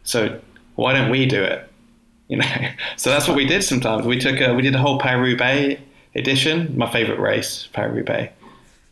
So 0.03 0.41
why 0.77 0.95
don't 0.95 1.11
we 1.11 1.27
do 1.27 1.43
it? 1.43 1.69
You 2.29 2.39
know, 2.39 2.71
so 2.97 3.11
that's 3.11 3.29
what 3.29 3.37
we 3.37 3.45
did. 3.45 3.63
Sometimes 3.63 4.07
we 4.07 4.19
took 4.19 4.41
a, 4.41 4.55
we 4.55 4.63
did 4.63 4.75
a 4.75 4.79
whole 4.79 4.99
Paris-Roubaix 4.99 5.79
edition. 6.15 6.75
My 6.75 6.91
favourite 6.91 7.21
race, 7.21 7.69
Paris-Roubaix. 7.75 8.33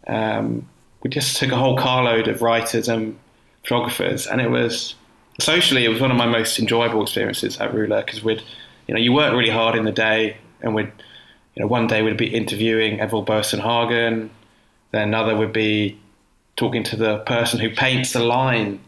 Um, 0.07 0.68
we 1.03 1.09
just 1.09 1.39
took 1.39 1.51
a 1.51 1.57
whole 1.57 1.79
carload 1.79 2.29
of 2.29 2.43
writers 2.43 2.91
and 2.91 3.18
photographers, 3.62 4.27
and 4.27 4.43
it 4.43 4.51
was 4.51 4.95
socially 5.39 5.85
it 5.85 5.89
was 5.89 6.01
one 6.01 6.11
of 6.11 6.16
my 6.16 6.27
most 6.27 6.59
enjoyable 6.59 7.03
experiences 7.03 7.57
at 7.59 7.72
Rouleur 7.72 8.05
because 8.05 8.22
we'd, 8.22 8.43
you 8.87 8.95
know, 8.95 9.01
you 9.01 9.12
work 9.12 9.32
really 9.32 9.51
hard 9.51 9.76
in 9.76 9.84
the 9.84 9.93
day, 9.93 10.37
and 10.61 10.74
we'd, 10.74 10.93
you 11.55 11.62
know, 11.62 11.66
one 11.66 11.87
day 11.87 12.03
we'd 12.03 12.16
be 12.16 12.34
interviewing 12.34 12.99
Edvald 12.99 13.26
Boasson-Hagen, 13.26 14.30
then 14.93 15.03
another 15.03 15.37
would 15.37 15.53
be 15.53 15.99
talking 16.57 16.82
to 16.84 16.97
the 16.97 17.18
person 17.18 17.59
who 17.59 17.70
paints 17.70 18.12
the 18.12 18.20
line 18.20 18.80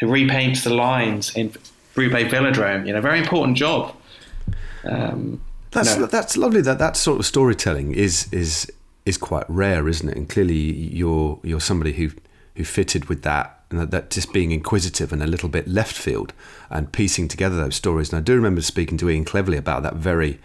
who 0.00 0.06
repaints 0.06 0.64
the 0.64 0.70
lines 0.70 1.36
in 1.36 1.52
Roubaix 1.94 2.32
Velodrome. 2.32 2.86
You 2.86 2.94
know, 2.94 3.00
very 3.02 3.18
important 3.18 3.56
job. 3.56 3.94
Um, 4.84 5.42
That's 5.72 5.96
no. 5.96 6.06
that's 6.06 6.36
lovely. 6.36 6.62
That 6.62 6.78
that 6.78 6.96
sort 6.96 7.20
of 7.20 7.26
storytelling 7.26 7.92
is 7.92 8.32
is 8.32 8.70
is 9.04 9.18
quite 9.18 9.44
rare, 9.48 9.88
isn't 9.88 10.08
it? 10.08 10.16
And 10.16 10.28
clearly, 10.28 10.54
you're 10.54 11.38
you're 11.42 11.60
somebody 11.60 11.92
who 11.92 12.10
who 12.56 12.64
fitted 12.64 13.04
with 13.10 13.22
that, 13.22 13.59
and 13.70 13.80
that, 13.80 13.90
that 13.90 14.10
just 14.10 14.32
being 14.32 14.50
inquisitive 14.50 15.12
and 15.12 15.22
a 15.22 15.26
little 15.26 15.48
bit 15.48 15.68
left 15.68 15.96
field, 15.96 16.32
and 16.68 16.92
piecing 16.92 17.28
together 17.28 17.56
those 17.56 17.76
stories. 17.76 18.12
And 18.12 18.18
I 18.18 18.22
do 18.22 18.34
remember 18.34 18.60
speaking 18.62 18.98
to 18.98 19.08
Ian 19.08 19.24
Cleverly 19.24 19.56
about 19.56 19.82
that 19.82 19.94
very 19.94 20.38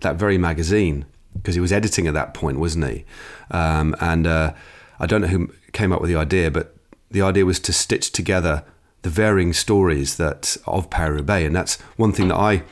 that 0.00 0.16
very 0.16 0.36
magazine 0.36 1.06
because 1.34 1.54
he 1.54 1.60
was 1.60 1.72
editing 1.72 2.06
at 2.06 2.14
that 2.14 2.34
point, 2.34 2.58
wasn't 2.58 2.88
he? 2.88 3.04
Um, 3.50 3.96
and 4.00 4.26
uh, 4.26 4.52
I 5.00 5.06
don't 5.06 5.20
know 5.20 5.28
who 5.28 5.52
came 5.72 5.92
up 5.92 6.00
with 6.00 6.10
the 6.10 6.16
idea, 6.16 6.50
but 6.50 6.76
the 7.10 7.22
idea 7.22 7.44
was 7.44 7.58
to 7.60 7.72
stitch 7.72 8.12
together 8.12 8.64
the 9.02 9.10
varying 9.10 9.52
stories 9.52 10.16
that 10.16 10.56
of 10.66 10.90
Paris-Roubaix, 10.90 11.46
and 11.46 11.54
that's 11.54 11.80
one 11.96 12.12
thing 12.12 12.28
that 12.28 12.36
I 12.36 12.62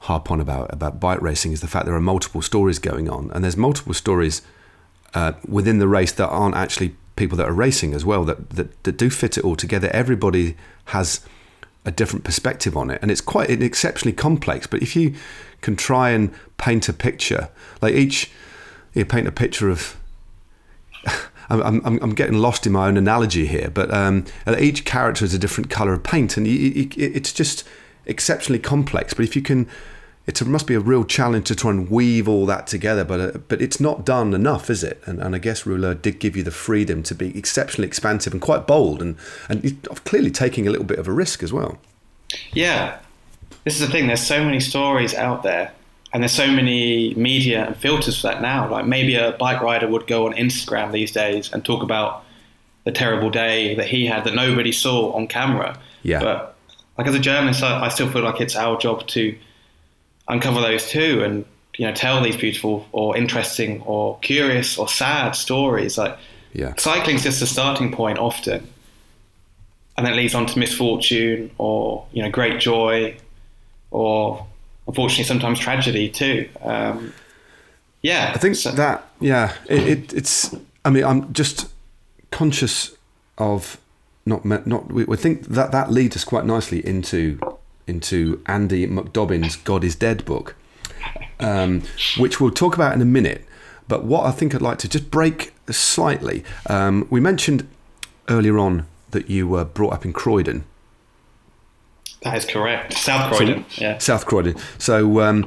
harp 0.00 0.30
on 0.30 0.40
about 0.40 0.70
about 0.72 1.00
bike 1.00 1.22
racing 1.22 1.52
is 1.52 1.60
the 1.60 1.66
fact 1.66 1.86
there 1.86 1.94
are 1.94 2.00
multiple 2.00 2.42
stories 2.42 2.78
going 2.78 3.08
on, 3.08 3.30
and 3.32 3.42
there's 3.42 3.56
multiple 3.56 3.94
stories 3.94 4.42
uh, 5.14 5.32
within 5.48 5.78
the 5.78 5.88
race 5.88 6.12
that 6.12 6.28
aren't 6.28 6.56
actually 6.56 6.96
people 7.16 7.36
that 7.38 7.48
are 7.48 7.52
racing 7.52 7.94
as 7.94 8.04
well 8.04 8.24
that, 8.24 8.50
that 8.50 8.82
that 8.84 8.96
do 8.96 9.10
fit 9.10 9.38
it 9.38 9.44
all 9.44 9.56
together. 9.56 9.88
Everybody 9.92 10.56
has 10.86 11.20
a 11.84 11.90
different 11.90 12.24
perspective 12.24 12.76
on 12.76 12.90
it, 12.90 12.98
and 13.02 13.10
it's 13.10 13.20
quite 13.20 13.50
exceptionally 13.50 14.14
complex. 14.14 14.66
But 14.66 14.82
if 14.82 14.96
you 14.96 15.14
can 15.60 15.76
try 15.76 16.10
and 16.10 16.32
paint 16.56 16.88
a 16.88 16.92
picture, 16.92 17.48
like 17.80 17.94
each, 17.94 18.30
you 18.94 19.04
paint 19.04 19.28
a 19.28 19.32
picture 19.32 19.68
of 19.70 19.96
I'm, 21.50 21.84
I'm, 21.84 21.98
I'm 22.02 22.14
getting 22.14 22.38
lost 22.38 22.66
in 22.66 22.72
my 22.72 22.88
own 22.88 22.96
analogy 22.96 23.46
here, 23.46 23.70
but 23.70 23.92
um, 23.92 24.24
each 24.58 24.84
character 24.84 25.24
is 25.24 25.34
a 25.34 25.38
different 25.38 25.70
color 25.70 25.92
of 25.92 26.02
paint, 26.02 26.36
and 26.36 26.46
you, 26.46 26.54
you, 26.54 26.88
it's 26.96 27.32
just 27.32 27.64
exceptionally 28.06 28.58
complex. 28.58 29.14
But 29.14 29.24
if 29.24 29.36
you 29.36 29.42
can, 29.42 29.68
it 30.26 30.44
must 30.46 30.66
be 30.66 30.74
a 30.74 30.80
real 30.80 31.04
challenge 31.04 31.46
to 31.48 31.54
try 31.54 31.70
and 31.70 31.90
weave 31.90 32.28
all 32.28 32.46
that 32.46 32.66
together. 32.66 33.04
But 33.04 33.20
uh, 33.20 33.38
but 33.48 33.60
it's 33.60 33.80
not 33.80 34.04
done 34.04 34.34
enough, 34.34 34.70
is 34.70 34.82
it? 34.82 35.02
And, 35.04 35.20
and 35.20 35.34
I 35.34 35.38
guess 35.38 35.64
Rouleur 35.64 35.94
did 35.94 36.18
give 36.18 36.36
you 36.36 36.42
the 36.42 36.50
freedom 36.50 37.02
to 37.04 37.14
be 37.14 37.36
exceptionally 37.36 37.86
expansive 37.86 38.32
and 38.32 38.40
quite 38.40 38.66
bold, 38.66 39.02
and 39.02 39.16
and 39.48 39.82
clearly 40.04 40.30
taking 40.30 40.66
a 40.66 40.70
little 40.70 40.86
bit 40.86 40.98
of 40.98 41.08
a 41.08 41.12
risk 41.12 41.42
as 41.42 41.52
well. 41.52 41.78
Yeah, 42.52 42.98
this 43.64 43.74
is 43.74 43.86
the 43.86 43.92
thing. 43.92 44.06
There's 44.06 44.26
so 44.26 44.44
many 44.44 44.60
stories 44.60 45.14
out 45.14 45.42
there 45.42 45.72
and 46.14 46.22
there's 46.22 46.32
so 46.32 46.46
many 46.46 47.12
media 47.14 47.66
and 47.66 47.76
filters 47.76 48.20
for 48.20 48.28
that 48.28 48.40
now. 48.40 48.70
Like 48.70 48.86
maybe 48.86 49.16
a 49.16 49.32
bike 49.32 49.60
rider 49.60 49.88
would 49.88 50.06
go 50.06 50.26
on 50.26 50.32
Instagram 50.34 50.92
these 50.92 51.10
days 51.10 51.52
and 51.52 51.64
talk 51.64 51.82
about 51.82 52.24
the 52.84 52.92
terrible 52.92 53.30
day 53.30 53.74
that 53.74 53.88
he 53.88 54.06
had 54.06 54.24
that 54.24 54.34
nobody 54.34 54.70
saw 54.70 55.12
on 55.12 55.26
camera. 55.26 55.76
Yeah. 56.04 56.20
But 56.20 56.56
like 56.96 57.08
as 57.08 57.16
a 57.16 57.18
journalist, 57.18 57.64
I, 57.64 57.86
I 57.86 57.88
still 57.88 58.08
feel 58.08 58.22
like 58.22 58.40
it's 58.40 58.54
our 58.54 58.78
job 58.78 59.06
to 59.08 59.36
uncover 60.28 60.60
those 60.60 60.88
too, 60.88 61.22
and 61.24 61.44
you 61.76 61.86
know 61.86 61.94
tell 61.94 62.22
these 62.22 62.36
beautiful 62.36 62.86
or 62.92 63.16
interesting 63.16 63.82
or 63.82 64.18
curious 64.20 64.78
or 64.78 64.88
sad 64.88 65.32
stories. 65.32 65.98
Like 65.98 66.16
yeah. 66.52 66.74
cycling's 66.76 67.24
just 67.24 67.42
a 67.42 67.46
starting 67.46 67.92
point 67.92 68.18
often, 68.18 68.66
and 69.96 70.06
then 70.06 70.14
it 70.14 70.16
leads 70.16 70.34
on 70.34 70.46
to 70.46 70.58
misfortune 70.58 71.50
or 71.58 72.06
you 72.12 72.22
know 72.22 72.30
great 72.30 72.60
joy 72.60 73.16
or 73.90 74.46
unfortunately 74.86 75.24
sometimes 75.24 75.58
tragedy 75.58 76.08
too. 76.08 76.48
Um, 76.62 77.12
yeah, 78.02 78.32
I 78.34 78.38
think 78.38 78.56
so- 78.56 78.72
that 78.72 79.08
yeah, 79.20 79.54
it, 79.68 79.88
it, 79.88 80.14
it's. 80.14 80.54
I 80.84 80.90
mean, 80.90 81.04
I'm 81.04 81.32
just 81.32 81.70
conscious 82.30 82.94
of 83.38 83.78
not 84.26 84.44
not. 84.44 84.92
We, 84.92 85.04
we 85.04 85.16
think 85.16 85.46
that 85.46 85.72
that 85.72 85.90
leads 85.90 86.16
us 86.16 86.24
quite 86.24 86.44
nicely 86.44 86.86
into 86.86 87.38
into 87.86 88.42
Andy 88.46 88.86
McDobbin's 88.86 89.56
"God 89.56 89.84
Is 89.84 89.94
Dead" 89.96 90.24
book, 90.24 90.54
um, 91.40 91.82
which 92.18 92.40
we'll 92.40 92.50
talk 92.50 92.74
about 92.74 92.94
in 92.94 93.02
a 93.02 93.06
minute. 93.06 93.44
But 93.88 94.04
what 94.04 94.24
I 94.26 94.30
think 94.30 94.54
I'd 94.54 94.62
like 94.62 94.78
to 94.78 94.88
just 94.88 95.10
break 95.10 95.52
slightly. 95.70 96.44
Um, 96.68 97.06
we 97.10 97.20
mentioned 97.20 97.68
earlier 98.28 98.58
on 98.58 98.86
that 99.10 99.28
you 99.28 99.46
were 99.46 99.64
brought 99.64 99.92
up 99.92 100.04
in 100.04 100.12
Croydon. 100.12 100.64
that 102.22 102.36
is 102.36 102.44
correct. 102.46 102.94
South 102.94 103.36
Croydon. 103.36 103.64
yeah. 103.76 103.98
South 103.98 104.24
Croydon. 104.26 104.56
So 104.78 105.20
um, 105.20 105.46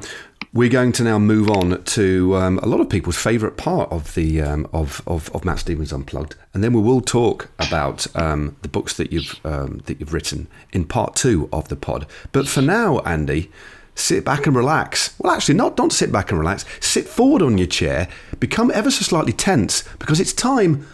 we're 0.52 0.68
going 0.68 0.92
to 0.92 1.04
now 1.04 1.18
move 1.18 1.50
on 1.50 1.82
to 1.82 2.36
um, 2.36 2.58
a 2.58 2.66
lot 2.66 2.80
of 2.80 2.88
people's 2.88 3.16
favourite 3.16 3.56
part 3.56 3.90
of 3.92 4.14
the 4.14 4.40
um, 4.40 4.68
of, 4.72 5.02
of 5.06 5.30
of 5.34 5.44
Matt 5.44 5.60
Stephens 5.60 5.92
Unplugged, 5.92 6.36
and 6.54 6.64
then 6.64 6.72
we 6.72 6.80
will 6.80 7.00
talk 7.00 7.50
about 7.58 8.06
um, 8.16 8.56
the 8.62 8.68
books 8.68 8.96
that 8.96 9.12
you've 9.12 9.40
um, 9.44 9.82
that 9.86 10.00
you've 10.00 10.12
written 10.12 10.48
in 10.72 10.84
part 10.84 11.14
two 11.16 11.48
of 11.52 11.68
the 11.68 11.76
pod. 11.76 12.06
But 12.32 12.48
for 12.48 12.62
now, 12.62 13.00
Andy. 13.00 13.50
Sit 13.94 14.24
back 14.24 14.46
and 14.46 14.54
relax. 14.54 15.16
Well, 15.18 15.32
actually, 15.32 15.56
not 15.56 15.76
don't 15.76 15.92
sit 15.92 16.12
back 16.12 16.30
and 16.30 16.38
relax. 16.38 16.64
Sit 16.78 17.08
forward 17.08 17.42
on 17.42 17.58
your 17.58 17.66
chair, 17.66 18.06
become 18.38 18.70
ever 18.70 18.92
so 18.92 19.02
slightly 19.02 19.32
tense 19.32 19.82
because 19.98 20.20
it's 20.20 20.32
time 20.32 20.86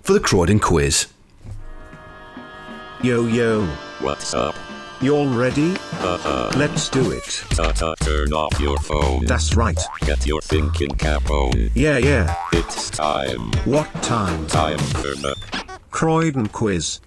for 0.00 0.14
the 0.14 0.20
Croydon 0.20 0.58
quiz. 0.58 1.08
Yo 3.02 3.26
yo, 3.26 3.68
What's 4.00 4.32
up? 4.32 4.54
You 5.00 5.14
all 5.14 5.28
ready? 5.28 5.72
Uh-huh. 5.72 6.50
Let's 6.56 6.88
do 6.88 7.10
it. 7.12 7.44
Ta-ta, 7.50 7.94
turn 8.00 8.32
off 8.32 8.58
your 8.60 8.76
phone. 8.78 9.24
That's 9.26 9.54
right. 9.56 9.78
Get 10.00 10.26
your 10.26 10.40
thinking 10.40 10.90
cap 10.96 11.30
on. 11.30 11.70
Yeah, 11.74 11.98
yeah. 11.98 12.34
It's 12.52 12.90
time. 12.90 13.52
What 13.64 13.92
time? 14.02 14.46
Time 14.48 14.78
for 14.78 15.14
the 15.14 15.36
Croydon 15.90 16.48
quiz. 16.48 17.00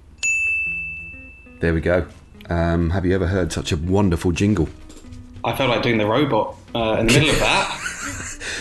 There 1.59 1.73
we 1.73 1.81
go. 1.81 2.07
Um, 2.49 2.89
have 2.89 3.05
you 3.05 3.13
ever 3.15 3.27
heard 3.27 3.51
such 3.51 3.71
a 3.71 3.77
wonderful 3.77 4.31
jingle? 4.31 4.67
I 5.43 5.55
felt 5.55 5.69
like 5.69 5.83
doing 5.83 5.97
the 5.97 6.05
robot 6.05 6.55
uh, 6.75 6.97
in 6.99 7.07
the 7.07 7.13
middle 7.13 7.29
of 7.29 7.39
that. 7.39 7.77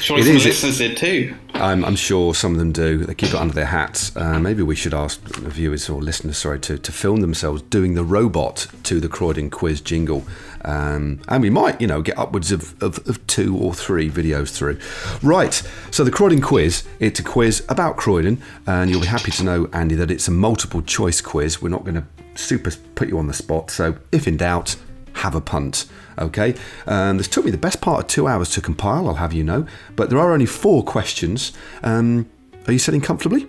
Surely 0.00 0.22
It 0.22 0.26
some 0.26 0.36
is, 0.36 0.44
listeners 0.44 0.78
did 0.78 0.96
too. 0.96 1.36
I'm, 1.54 1.84
I'm 1.84 1.96
sure 1.96 2.34
some 2.34 2.52
of 2.52 2.58
them 2.58 2.72
do. 2.72 2.98
They 3.04 3.14
keep 3.14 3.30
it 3.30 3.34
under 3.34 3.52
their 3.52 3.66
hats. 3.66 4.16
Uh, 4.16 4.38
maybe 4.38 4.62
we 4.62 4.74
should 4.74 4.94
ask 4.94 5.20
viewers 5.20 5.90
or 5.90 6.00
listeners, 6.00 6.38
sorry, 6.38 6.58
to, 6.60 6.78
to 6.78 6.92
film 6.92 7.20
themselves 7.20 7.60
doing 7.62 7.94
the 7.94 8.04
robot 8.04 8.66
to 8.84 8.98
the 8.98 9.08
Croydon 9.08 9.50
quiz 9.50 9.80
jingle. 9.82 10.24
Um, 10.64 11.20
and 11.28 11.42
we 11.42 11.50
might, 11.50 11.80
you 11.80 11.86
know, 11.86 12.00
get 12.00 12.18
upwards 12.18 12.50
of, 12.50 12.80
of, 12.82 13.06
of 13.06 13.26
two 13.26 13.56
or 13.56 13.74
three 13.74 14.10
videos 14.10 14.50
through. 14.56 14.78
Right. 15.22 15.62
So 15.90 16.02
the 16.02 16.10
Croydon 16.10 16.40
quiz, 16.40 16.84
it's 16.98 17.20
a 17.20 17.22
quiz 17.22 17.64
about 17.68 17.96
Croydon. 17.98 18.40
And 18.66 18.90
you'll 18.90 19.02
be 19.02 19.06
happy 19.06 19.30
to 19.32 19.44
know, 19.44 19.68
Andy, 19.74 19.96
that 19.96 20.10
it's 20.10 20.28
a 20.28 20.32
multiple 20.32 20.80
choice 20.80 21.20
quiz. 21.20 21.60
We're 21.60 21.68
not 21.68 21.84
going 21.84 21.96
to 21.96 22.04
super 22.36 22.70
put 22.94 23.08
you 23.08 23.18
on 23.18 23.26
the 23.26 23.34
spot. 23.34 23.70
So 23.70 23.98
if 24.12 24.26
in 24.26 24.38
doubt, 24.38 24.76
have 25.20 25.34
a 25.34 25.40
punt. 25.40 25.86
Okay, 26.18 26.54
um, 26.86 27.16
this 27.16 27.28
took 27.28 27.44
me 27.44 27.50
the 27.50 27.58
best 27.58 27.80
part 27.80 28.00
of 28.00 28.06
two 28.08 28.26
hours 28.26 28.50
to 28.50 28.60
compile, 28.60 29.08
I'll 29.08 29.14
have 29.14 29.32
you 29.32 29.44
know, 29.44 29.66
but 29.96 30.10
there 30.10 30.18
are 30.18 30.32
only 30.32 30.46
four 30.46 30.82
questions. 30.82 31.52
Um, 31.82 32.28
are 32.66 32.72
you 32.72 32.78
sitting 32.78 33.00
comfortably? 33.00 33.46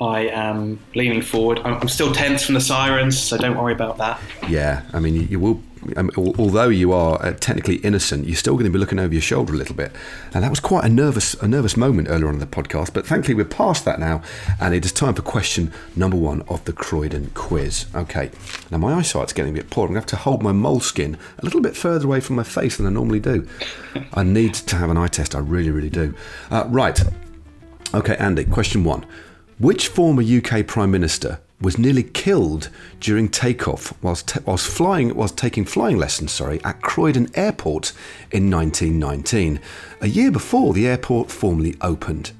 I 0.00 0.20
am 0.28 0.80
leaning 0.94 1.22
forward. 1.22 1.60
I'm, 1.64 1.88
still 1.88 2.12
tense 2.12 2.42
from 2.44 2.54
the 2.54 2.60
sirens, 2.60 3.18
so 3.18 3.36
don't 3.36 3.56
worry 3.56 3.72
about 3.72 3.98
that. 3.98 4.20
Yeah, 4.48 4.82
I 4.92 5.00
mean, 5.00 5.28
you 5.28 5.38
will. 5.38 5.60
Um, 5.96 6.10
although 6.16 6.68
you 6.68 6.92
are 6.92 7.20
uh, 7.24 7.32
technically 7.32 7.76
innocent, 7.76 8.26
you're 8.26 8.36
still 8.36 8.54
going 8.54 8.66
to 8.66 8.70
be 8.70 8.78
looking 8.78 8.98
over 8.98 9.12
your 9.12 9.22
shoulder 9.22 9.52
a 9.52 9.56
little 9.56 9.74
bit, 9.74 9.92
and 10.32 10.44
that 10.44 10.50
was 10.50 10.60
quite 10.60 10.84
a 10.84 10.88
nervous, 10.88 11.34
a 11.34 11.48
nervous 11.48 11.76
moment 11.76 12.08
earlier 12.08 12.28
on 12.28 12.34
in 12.34 12.40
the 12.40 12.46
podcast. 12.46 12.92
But 12.92 13.06
thankfully, 13.06 13.34
we're 13.34 13.44
past 13.44 13.84
that 13.84 13.98
now, 13.98 14.22
and 14.60 14.74
it 14.74 14.84
is 14.84 14.92
time 14.92 15.14
for 15.14 15.22
question 15.22 15.72
number 15.96 16.16
one 16.16 16.42
of 16.42 16.64
the 16.64 16.72
Croydon 16.72 17.30
quiz. 17.34 17.86
Okay, 17.94 18.30
now 18.70 18.78
my 18.78 18.94
eyesight's 18.94 19.32
getting 19.32 19.52
a 19.52 19.56
bit 19.56 19.70
poor. 19.70 19.86
I'm 19.86 19.94
going 19.94 20.02
to 20.02 20.14
have 20.14 20.20
to 20.20 20.24
hold 20.24 20.42
my 20.42 20.52
moleskin 20.52 21.18
a 21.38 21.44
little 21.44 21.60
bit 21.60 21.76
further 21.76 22.06
away 22.06 22.20
from 22.20 22.36
my 22.36 22.44
face 22.44 22.76
than 22.76 22.86
I 22.86 22.90
normally 22.90 23.20
do. 23.20 23.46
I 24.14 24.22
need 24.22 24.54
to 24.54 24.76
have 24.76 24.90
an 24.90 24.96
eye 24.96 25.08
test. 25.08 25.34
I 25.34 25.40
really, 25.40 25.70
really 25.70 25.90
do. 25.90 26.14
Uh, 26.50 26.64
right. 26.68 27.00
Okay, 27.94 28.16
Andy. 28.16 28.44
Question 28.44 28.84
one: 28.84 29.04
Which 29.58 29.88
former 29.88 30.22
UK 30.22 30.66
Prime 30.66 30.90
Minister 30.90 31.40
was 31.62 31.78
nearly 31.78 32.02
killed 32.02 32.68
during 33.00 33.28
takeoff 33.28 33.94
whilst, 34.02 34.36
whilst 34.44 34.66
flying, 34.66 35.14
whilst 35.14 35.38
taking 35.38 35.64
flying 35.64 35.96
lessons? 35.96 36.32
Sorry, 36.32 36.60
at 36.64 36.82
Croydon 36.82 37.28
Airport 37.34 37.92
in 38.30 38.50
1919, 38.50 39.60
a 40.00 40.08
year 40.08 40.30
before 40.30 40.74
the 40.74 40.86
airport 40.86 41.30
formally 41.30 41.76
opened. 41.80 42.32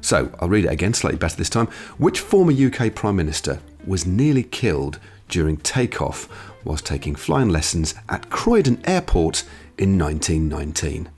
So 0.00 0.30
I'll 0.40 0.48
read 0.48 0.64
it 0.64 0.72
again, 0.72 0.94
slightly 0.94 1.18
better 1.18 1.36
this 1.36 1.50
time. 1.50 1.66
Which 1.98 2.20
former 2.20 2.52
UK 2.52 2.94
Prime 2.94 3.16
Minister 3.16 3.60
was 3.86 4.06
nearly 4.06 4.42
killed 4.42 4.98
during 5.28 5.58
takeoff 5.58 6.28
whilst 6.64 6.86
taking 6.86 7.14
flying 7.14 7.50
lessons 7.50 7.94
at 8.08 8.30
Croydon 8.30 8.80
Airport 8.84 9.44
in 9.78 9.98
1919? 9.98 11.10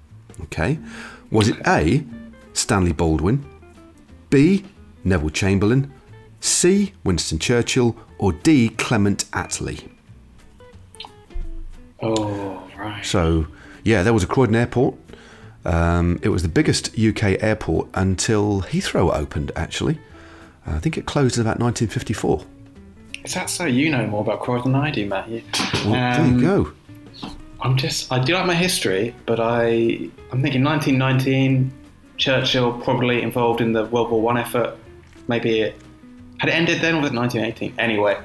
Okay, 0.42 0.78
was 1.30 1.49
it 1.49 1.57
A. 1.66 2.05
Stanley 2.53 2.92
Baldwin? 2.92 3.44
B. 4.30 4.64
Neville 5.05 5.30
Chamberlain, 5.30 5.92
C. 6.47 6.92
Winston 7.05 7.38
Churchill, 7.38 7.97
or 8.18 8.32
D. 8.32 8.68
Clement 8.70 9.24
Attlee. 9.32 9.88
Oh, 12.03 12.62
right. 12.78 13.05
So, 13.05 13.47
yeah, 13.84 14.03
there 14.03 14.12
was 14.12 14.22
a 14.22 14.26
Croydon 14.26 14.55
Airport. 14.55 14.94
Um, 15.64 16.20
it 16.22 16.28
was 16.28 16.42
the 16.42 16.49
biggest 16.49 16.97
UK 16.99 17.42
airport 17.42 17.88
until 17.94 18.62
Heathrow 18.62 19.12
opened, 19.14 19.51
actually. 19.57 19.99
I 20.66 20.78
think 20.78 20.97
it 20.99 21.07
closed 21.07 21.36
in 21.36 21.42
about 21.42 21.59
1954. 21.59 22.44
Is 23.24 23.34
that 23.34 23.51
so? 23.51 23.64
You 23.64 23.90
know 23.90 24.07
more 24.07 24.20
about 24.20 24.40
Croydon 24.40 24.72
than 24.72 24.80
I 24.80 24.90
do, 24.90 25.07
Matt. 25.07 25.28
You- 25.28 25.42
Well, 25.84 25.92
there 25.92 26.20
Um, 26.20 26.34
you 26.34 26.40
go. 26.40 26.72
I'm 27.61 27.76
just, 27.76 28.12
I 28.12 28.22
do 28.22 28.34
like 28.34 28.47
my 28.47 28.55
history, 28.55 29.14
but 29.24 29.40
I, 29.40 30.09
I'm 30.30 30.42
thinking 30.42 30.62
1919, 30.62 31.72
Churchill 32.16 32.72
probably 32.82 33.22
involved 33.22 33.61
in 33.61 33.72
the 33.72 33.84
World 33.86 34.11
War 34.11 34.20
One 34.20 34.36
effort. 34.38 34.76
Maybe 35.26 35.61
it 35.61 35.80
had 36.39 36.49
it 36.49 36.53
ended 36.53 36.80
then, 36.80 36.97
or 36.97 37.01
was 37.01 37.11
it 37.11 37.16
1918? 37.16 37.78
Anyway, 37.78 38.18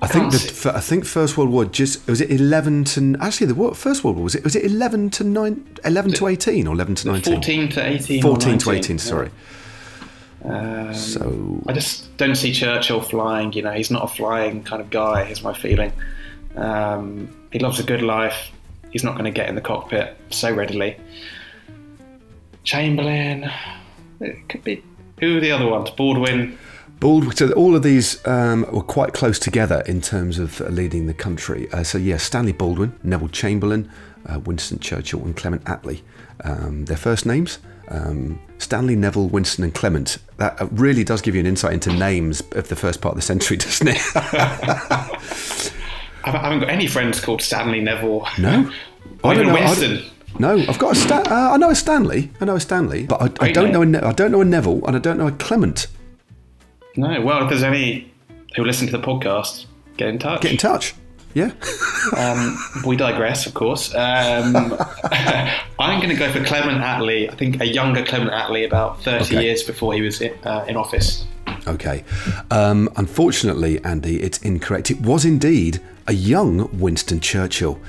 I 0.00 0.06
think 0.06 0.32
the 0.32 0.38
see- 0.38 0.68
I 0.68 0.80
think 0.80 1.04
First 1.04 1.36
World 1.36 1.50
War 1.50 1.64
just 1.64 2.06
was 2.06 2.20
it 2.20 2.30
11 2.30 2.84
to 2.84 3.16
actually 3.20 3.46
the 3.46 3.54
what, 3.54 3.76
First 3.76 4.04
World 4.04 4.16
War 4.16 4.24
was 4.24 4.34
it 4.34 4.44
was 4.44 4.56
it 4.56 4.64
11 4.64 5.10
to 5.10 5.24
9 5.24 5.78
11 5.84 6.12
to 6.12 6.26
18 6.26 6.66
or 6.66 6.74
11 6.74 6.94
to 6.96 7.08
19 7.08 7.34
14 7.34 7.68
to 7.70 7.86
18. 7.86 8.22
14 8.22 8.58
to 8.58 8.66
19, 8.66 8.74
18 8.74 8.96
yeah. 8.96 9.02
sorry 9.02 9.30
Um, 10.44 10.94
so 10.94 11.62
I 11.66 11.72
just 11.72 12.14
don't 12.18 12.34
see 12.34 12.52
Churchill 12.52 13.00
flying. 13.00 13.52
You 13.54 13.62
know, 13.62 13.72
he's 13.72 13.90
not 13.90 14.04
a 14.04 14.08
flying 14.08 14.62
kind 14.62 14.82
of 14.82 14.90
guy. 14.90 15.22
Is 15.22 15.42
my 15.42 15.54
feeling. 15.54 15.92
Um, 16.56 17.28
he 17.50 17.58
loves 17.58 17.80
a 17.80 17.82
good 17.82 18.02
life. 18.02 18.50
He's 18.90 19.04
not 19.04 19.12
going 19.12 19.24
to 19.24 19.30
get 19.30 19.48
in 19.48 19.54
the 19.54 19.60
cockpit 19.60 20.16
so 20.30 20.52
readily. 20.52 20.96
Chamberlain. 22.62 23.50
It 24.20 24.48
could 24.48 24.62
be. 24.64 24.82
Who 25.20 25.38
are 25.38 25.40
the 25.40 25.50
other 25.50 25.66
ones? 25.66 25.90
Baldwin. 25.90 26.58
Baldwin, 27.04 27.36
so 27.36 27.52
all 27.52 27.76
of 27.76 27.82
these 27.82 28.26
um, 28.26 28.64
were 28.72 28.82
quite 28.82 29.12
close 29.12 29.38
together 29.38 29.82
in 29.86 30.00
terms 30.00 30.38
of 30.38 30.62
uh, 30.62 30.68
leading 30.68 31.06
the 31.06 31.12
country. 31.12 31.70
Uh, 31.70 31.82
so, 31.84 31.98
yeah, 31.98 32.16
Stanley 32.16 32.52
Baldwin, 32.52 32.98
Neville 33.02 33.28
Chamberlain, 33.28 33.90
uh, 34.24 34.38
Winston 34.40 34.78
Churchill, 34.78 35.22
and 35.22 35.36
Clement 35.36 35.62
Attlee. 35.64 36.00
Um, 36.44 36.86
their 36.86 36.96
first 36.96 37.26
names 37.26 37.58
um, 37.88 38.40
Stanley, 38.56 38.96
Neville, 38.96 39.28
Winston, 39.28 39.64
and 39.64 39.74
Clement. 39.74 40.16
That 40.38 40.58
uh, 40.58 40.66
really 40.72 41.04
does 41.04 41.20
give 41.20 41.34
you 41.34 41.40
an 41.40 41.46
insight 41.46 41.74
into 41.74 41.92
names 41.92 42.42
of 42.52 42.68
the 42.68 42.76
first 42.76 43.02
part 43.02 43.12
of 43.12 43.16
the 43.16 43.22
century, 43.22 43.56
doesn't 43.58 43.88
it? 43.88 43.98
I 44.14 45.18
haven't 46.24 46.60
got 46.60 46.70
any 46.70 46.86
friends 46.86 47.20
called 47.20 47.42
Stanley 47.42 47.82
Neville. 47.82 48.26
No? 48.38 48.72
Or 49.22 49.32
I 49.32 49.34
even 49.34 49.48
know. 49.48 49.54
Winston. 49.54 50.04
no, 50.38 50.56
I've 50.58 50.78
got 50.78 50.92
a 50.92 50.98
Stan. 50.98 51.26
Uh, 51.30 51.50
I 51.52 51.56
know 51.58 51.68
a 51.68 51.74
Stanley. 51.74 52.30
I 52.40 52.46
know 52.46 52.56
a 52.56 52.60
Stanley, 52.60 53.04
but 53.04 53.20
I, 53.20 53.44
I 53.44 53.52
don't 53.52 53.72
name. 53.72 53.72
know. 53.74 53.82
A 53.82 53.86
ne- 53.86 53.98
I 54.08 54.12
don't 54.12 54.32
know 54.32 54.40
a 54.40 54.44
Neville, 54.46 54.82
and 54.86 54.96
I 54.96 54.98
don't 54.98 55.18
know 55.18 55.26
a 55.26 55.32
Clement. 55.32 55.88
No. 56.96 57.20
Well, 57.20 57.42
if 57.44 57.48
there's 57.50 57.62
any 57.62 58.12
who 58.56 58.64
listen 58.64 58.86
to 58.88 58.92
the 58.96 59.02
podcast, 59.04 59.66
get 59.96 60.08
in 60.08 60.18
touch. 60.18 60.42
Get 60.42 60.52
in 60.52 60.58
touch. 60.58 60.94
Yeah. 61.34 61.50
Um, 62.18 62.58
we 62.86 62.96
digress, 62.96 63.46
of 63.46 63.54
course. 63.54 63.92
Um, 63.94 64.54
I'm 65.78 66.00
going 66.00 66.10
to 66.10 66.16
go 66.16 66.30
for 66.30 66.44
Clement 66.44 66.82
Attlee. 66.82 67.32
I 67.32 67.34
think 67.34 67.62
a 67.62 67.66
younger 67.66 68.04
Clement 68.04 68.30
Attlee, 68.30 68.66
about 68.66 69.02
30 69.02 69.24
Okay. 69.24 69.42
years 69.42 69.62
before 69.62 69.94
he 69.94 70.02
was 70.02 70.20
in, 70.20 70.34
uh, 70.44 70.66
in 70.68 70.76
office. 70.76 71.24
Okay. 71.66 72.04
Um, 72.50 72.90
unfortunately, 72.96 73.82
Andy, 73.84 74.20
it's 74.22 74.36
incorrect. 74.42 74.90
It 74.90 75.00
was 75.00 75.24
indeed 75.24 75.80
a 76.06 76.12
young 76.12 76.68
Winston 76.78 77.20
Churchill 77.20 77.80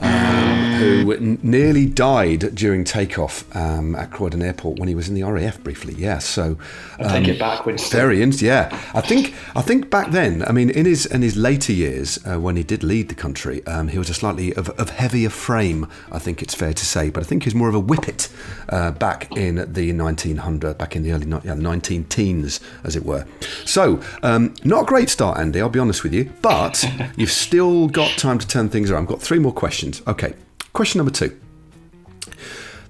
um, 0.00 0.72
who 0.78 1.12
n- 1.12 1.38
nearly 1.42 1.86
died 1.86 2.54
during 2.54 2.84
takeoff 2.84 3.44
um, 3.54 3.94
at 3.96 4.10
Croydon 4.10 4.42
Airport 4.42 4.78
when 4.78 4.88
he 4.88 4.94
was 4.94 5.08
in 5.08 5.14
the 5.14 5.22
RAF 5.22 5.62
briefly. 5.62 5.94
Yeah. 5.94 6.18
So 6.18 6.56
I 6.98 7.18
take 7.20 7.28
it 7.28 7.38
back, 7.38 7.66
Winston. 7.66 7.96
very 7.98 8.22
in- 8.22 8.30
yeah. 8.32 8.68
I 8.94 9.00
think 9.00 9.34
I 9.56 9.62
think 9.62 9.90
back 9.90 10.10
then, 10.12 10.42
I 10.46 10.52
mean, 10.52 10.70
in 10.70 10.86
his 10.86 11.04
in 11.06 11.22
his 11.22 11.36
later 11.36 11.72
years 11.72 12.18
uh, 12.26 12.38
when 12.40 12.56
he 12.56 12.62
did 12.62 12.82
lead 12.82 13.08
the 13.08 13.14
country, 13.14 13.64
um, 13.66 13.88
he 13.88 13.98
was 13.98 14.08
a 14.08 14.14
slightly 14.14 14.54
of, 14.54 14.68
of 14.70 14.90
heavier 14.90 15.30
frame. 15.30 15.86
I 16.12 16.18
think 16.18 16.42
it's 16.42 16.54
fair 16.54 16.72
to 16.72 16.86
say, 16.86 17.10
but 17.10 17.22
I 17.22 17.26
think 17.26 17.42
he 17.42 17.48
was 17.48 17.54
more 17.54 17.68
of 17.68 17.74
a 17.74 17.80
whippet 17.80 18.28
uh, 18.68 18.92
back 18.92 19.36
in 19.36 19.56
the 19.72 19.92
1900, 19.92 20.78
back 20.78 20.94
in 20.94 21.02
the 21.02 21.12
early 21.12 21.26
yeah, 21.44 21.54
19 21.54 22.04
teens, 22.04 22.60
as 22.84 22.94
it 22.96 23.04
were. 23.04 23.26
So 23.64 24.00
um, 24.22 24.54
not 24.64 24.82
a 24.82 24.86
great 24.86 25.10
start, 25.10 25.38
Andy. 25.38 25.60
I'll 25.60 25.68
be 25.68 25.80
honest 25.80 26.02
with 26.04 26.14
you, 26.14 26.30
but 26.40 26.84
you've 27.16 27.32
still 27.32 27.88
got 27.88 28.16
time 28.18 28.38
to 28.38 28.46
turn 28.46 28.68
things 28.68 28.90
around. 28.90 29.02
I've 29.02 29.08
got 29.08 29.20
three 29.22 29.38
more 29.40 29.52
questions. 29.52 29.89
Okay, 30.06 30.34
question 30.72 30.98
number 30.98 31.12
two. 31.12 31.38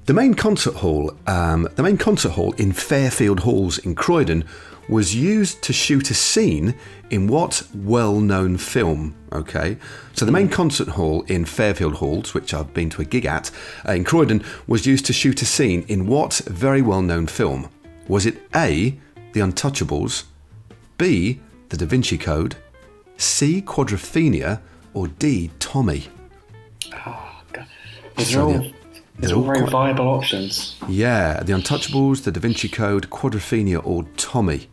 The 0.07 0.15
main 0.15 0.35
concert 0.35 0.75
hall, 0.75 1.15
um, 1.27 1.69
the 1.77 1.83
main 1.83 1.97
concert 1.97 2.33
hall 2.33 2.53
in 2.55 2.73
Fairfield 2.73 3.41
Halls 3.41 3.79
in 3.79 3.95
Croydon, 3.95 4.45
was 4.89 5.15
used 5.15 5.63
to 5.63 5.73
shoot 5.73 6.11
a 6.11 6.15
scene 6.15 6.75
in 7.11 7.29
what 7.29 7.63
well-known 7.75 8.57
film? 8.57 9.15
Okay, 9.33 9.77
so 10.15 10.25
the 10.25 10.33
main 10.33 10.49
concert 10.49 10.89
hall 10.89 11.23
in 11.29 11.45
Fairfield 11.45 11.95
Halls, 11.97 12.35
which 12.35 12.53
I've 12.53 12.75
been 12.75 12.91
to 12.91 13.03
a 13.03 13.05
gig 13.05 13.25
at 13.25 13.53
uh, 13.89 13.93
in 13.93 14.03
Croydon, 14.03 14.45
was 14.67 14.87
used 14.87 15.07
to 15.07 15.13
shoot 15.13 15.41
a 15.43 15.47
scene 15.47 15.85
in 15.87 16.07
what 16.09 16.43
very 16.47 16.83
well-known 16.83 17.29
film? 17.29 17.69
Was 18.09 18.27
it 18.27 18.43
A. 18.55 18.99
The 19.33 19.41
Untouchables, 19.41 20.25
B. 20.99 21.39
The 21.69 21.77
Da 21.77 21.87
Vinci 21.87 22.19
Code, 22.19 22.57
C. 23.17 23.63
Quadrophenia, 23.63 24.61
or 24.93 25.07
D. 25.07 25.53
Tommy? 25.61 26.09
These 28.17 28.31
So, 28.33 28.41
are 28.41 28.45
all, 28.55 28.67
all 29.23 29.35
all 29.35 29.43
very 29.43 29.59
quite- 29.61 29.71
viable 29.71 30.09
options. 30.09 30.77
Yeah, 30.89 31.43
The 31.43 31.53
Untouchables, 31.53 32.23
The 32.25 32.33
Da 32.33 32.41
Vinci 32.41 32.69
Code, 32.69 33.11
Quadrophenia, 33.11 33.81
or 33.85 34.05
Tommy. 34.17 34.69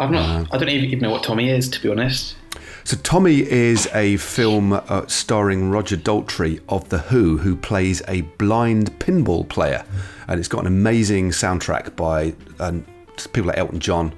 I've 0.00 0.10
not, 0.10 0.28
Uh, 0.28 0.44
I 0.52 0.58
don't 0.58 0.68
even, 0.68 0.84
even 0.86 0.98
know 1.00 1.10
what 1.10 1.22
Tommy 1.24 1.50
is, 1.50 1.68
to 1.70 1.82
be 1.82 1.90
honest. 1.90 2.36
So 2.84 2.96
Tommy 3.02 3.40
is 3.40 3.88
a 3.94 4.16
film 4.16 4.72
uh, 4.72 5.06
starring 5.08 5.70
Roger 5.70 5.96
Daltrey 5.96 6.60
of 6.68 6.88
The 6.88 6.98
Who, 6.98 7.38
who 7.38 7.54
plays 7.56 8.00
a 8.08 8.22
blind 8.38 8.98
pinball 8.98 9.46
player, 9.48 9.84
and 10.26 10.38
it's 10.38 10.48
got 10.48 10.60
an 10.60 10.66
amazing 10.66 11.30
soundtrack 11.30 11.96
by 11.96 12.34
um, 12.60 12.84
people 13.32 13.48
like 13.48 13.58
Elton 13.58 13.80
John, 13.80 14.14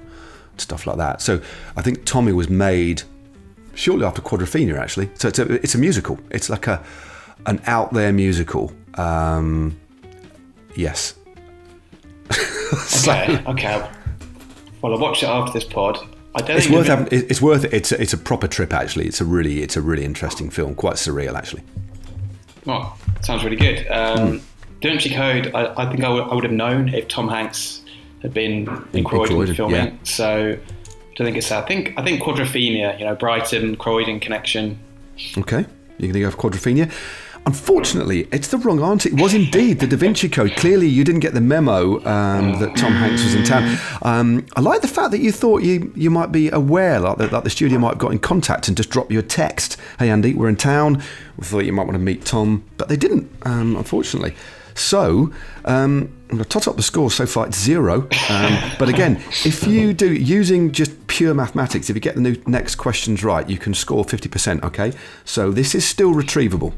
stuff 0.57 0.85
like 0.87 0.97
that. 0.97 1.21
So 1.21 1.41
I 1.75 1.81
think 1.81 2.05
Tommy 2.05 2.31
was 2.31 2.49
made 2.49 3.03
shortly 3.73 4.05
after 4.05 4.21
Quadrophenia, 4.21 4.77
actually. 4.77 5.09
So 5.15 5.27
it's 5.27 5.39
a 5.39 5.51
it's 5.63 5.75
a 5.75 5.77
musical. 5.77 6.19
It's 6.29 6.49
like 6.49 6.67
a 6.67 6.83
an 7.45 7.61
out 7.65 7.93
there 7.93 8.11
musical. 8.13 8.71
Um, 8.95 9.79
yes. 10.75 11.15
Okay, 13.03 13.43
okay. 13.47 13.89
Well, 14.81 14.93
I'll 14.93 14.99
watch 14.99 15.23
it 15.23 15.27
after 15.29 15.51
this 15.51 15.65
pod. 15.65 15.99
I 16.35 16.41
don't 16.41 16.57
It's 16.57 16.69
worth 16.69 16.87
having. 16.87 17.07
it- 17.07 17.29
It's 17.29 17.41
worth 17.41 17.65
it. 17.65 17.73
It's 17.73 17.91
a, 17.91 18.01
it's 18.01 18.13
a 18.13 18.17
proper 18.17 18.47
trip 18.47 18.73
actually. 18.73 19.05
It's 19.07 19.19
a 19.21 19.25
really 19.25 19.61
it's 19.61 19.75
a 19.75 19.81
really 19.81 20.05
interesting 20.05 20.49
film. 20.49 20.75
Quite 20.75 20.95
surreal 20.95 21.35
actually. 21.35 21.63
Well, 22.65 22.97
sounds 23.21 23.43
really 23.43 23.57
good. 23.57 23.85
Um, 23.91 24.17
Hmm. 24.17 24.37
Da 24.79 24.89
Vinci 24.89 25.09
Code, 25.13 25.51
I, 25.53 25.73
I 25.83 25.91
think 25.91 26.03
I 26.03 26.09
would, 26.09 26.23
I 26.23 26.33
would 26.33 26.43
have 26.43 26.53
known 26.53 26.89
if 26.93 27.07
Tom 27.07 27.27
Hanks 27.27 27.81
had 28.23 28.33
been 28.33 28.51
in, 28.67 28.87
In 28.99 29.03
Croydon, 29.03 29.35
Croydon, 29.35 29.55
filming. 29.55 29.75
yeah. 29.75 29.91
So 30.03 30.57
don't 31.21 31.27
think 31.27 31.37
it's 31.37 31.49
that. 31.49 31.63
I 31.63 31.67
think 31.67 31.93
I 31.97 32.03
think 32.03 32.21
Quadrophenia, 32.21 32.97
you 32.97 33.05
know, 33.05 33.15
Brighton, 33.15 33.75
Croydon 33.75 34.19
connection. 34.19 34.79
Okay, 35.37 35.65
you're 35.99 36.11
going 36.11 36.13
to 36.13 36.19
go 36.21 36.31
for 36.31 36.49
Quadrophenia. 36.49 36.91
Unfortunately, 37.45 38.27
it's 38.31 38.47
the 38.47 38.57
wrong 38.57 38.81
answer. 38.81 39.09
It 39.09 39.19
was 39.19 39.33
indeed 39.33 39.79
the 39.79 39.87
Da 39.87 39.97
Vinci 39.97 40.29
Code. 40.29 40.55
Clearly, 40.55 40.87
you 40.87 41.03
didn't 41.03 41.21
get 41.21 41.33
the 41.33 41.41
memo 41.41 41.97
um, 42.05 42.59
that 42.59 42.75
Tom 42.75 42.93
Hanks 42.93 43.23
was 43.23 43.33
in 43.33 43.43
town. 43.43 43.77
Um, 44.01 44.45
I 44.55 44.61
like 44.61 44.81
the 44.81 44.87
fact 44.87 45.11
that 45.11 45.19
you 45.19 45.31
thought 45.31 45.63
you, 45.63 45.91
you 45.95 46.11
might 46.11 46.31
be 46.31 46.49
aware, 46.49 46.99
like 46.99 47.17
that, 47.17 47.31
that 47.31 47.43
the 47.43 47.49
studio 47.49 47.79
might 47.79 47.89
have 47.89 47.97
got 47.97 48.11
in 48.11 48.19
contact 48.19 48.67
and 48.67 48.77
just 48.77 48.91
dropped 48.91 49.11
you 49.11 49.17
a 49.17 49.23
text. 49.23 49.77
Hey, 49.97 50.09
Andy, 50.09 50.35
we're 50.35 50.49
in 50.49 50.55
town. 50.55 51.01
We 51.37 51.45
thought 51.45 51.65
you 51.65 51.73
might 51.73 51.85
want 51.85 51.95
to 51.95 51.99
meet 51.99 52.25
Tom, 52.25 52.63
but 52.77 52.89
they 52.89 52.97
didn't, 52.97 53.31
um, 53.43 53.75
unfortunately. 53.75 54.35
So, 54.73 55.31
um, 55.65 56.11
I'm 56.29 56.37
going 56.37 56.43
to 56.43 56.45
tot 56.45 56.67
up 56.67 56.77
the 56.77 56.83
score 56.83 57.11
so 57.11 57.25
far. 57.25 57.47
It's 57.47 57.59
zero. 57.59 58.07
Um, 58.29 58.59
but 58.79 58.89
again, 58.89 59.17
if 59.45 59.67
you 59.67 59.93
do 59.93 60.13
using 60.13 60.71
just 60.71 61.07
pure 61.07 61.33
mathematics, 61.33 61.89
if 61.89 61.95
you 61.95 62.01
get 62.01 62.15
the 62.15 62.21
new, 62.21 62.41
next 62.47 62.75
questions 62.75 63.23
right, 63.23 63.49
you 63.49 63.57
can 63.57 63.73
score 63.73 64.05
50%. 64.05 64.63
Okay. 64.63 64.93
So 65.25 65.51
this 65.51 65.75
is 65.75 65.85
still 65.85 66.13
retrievable. 66.13 66.73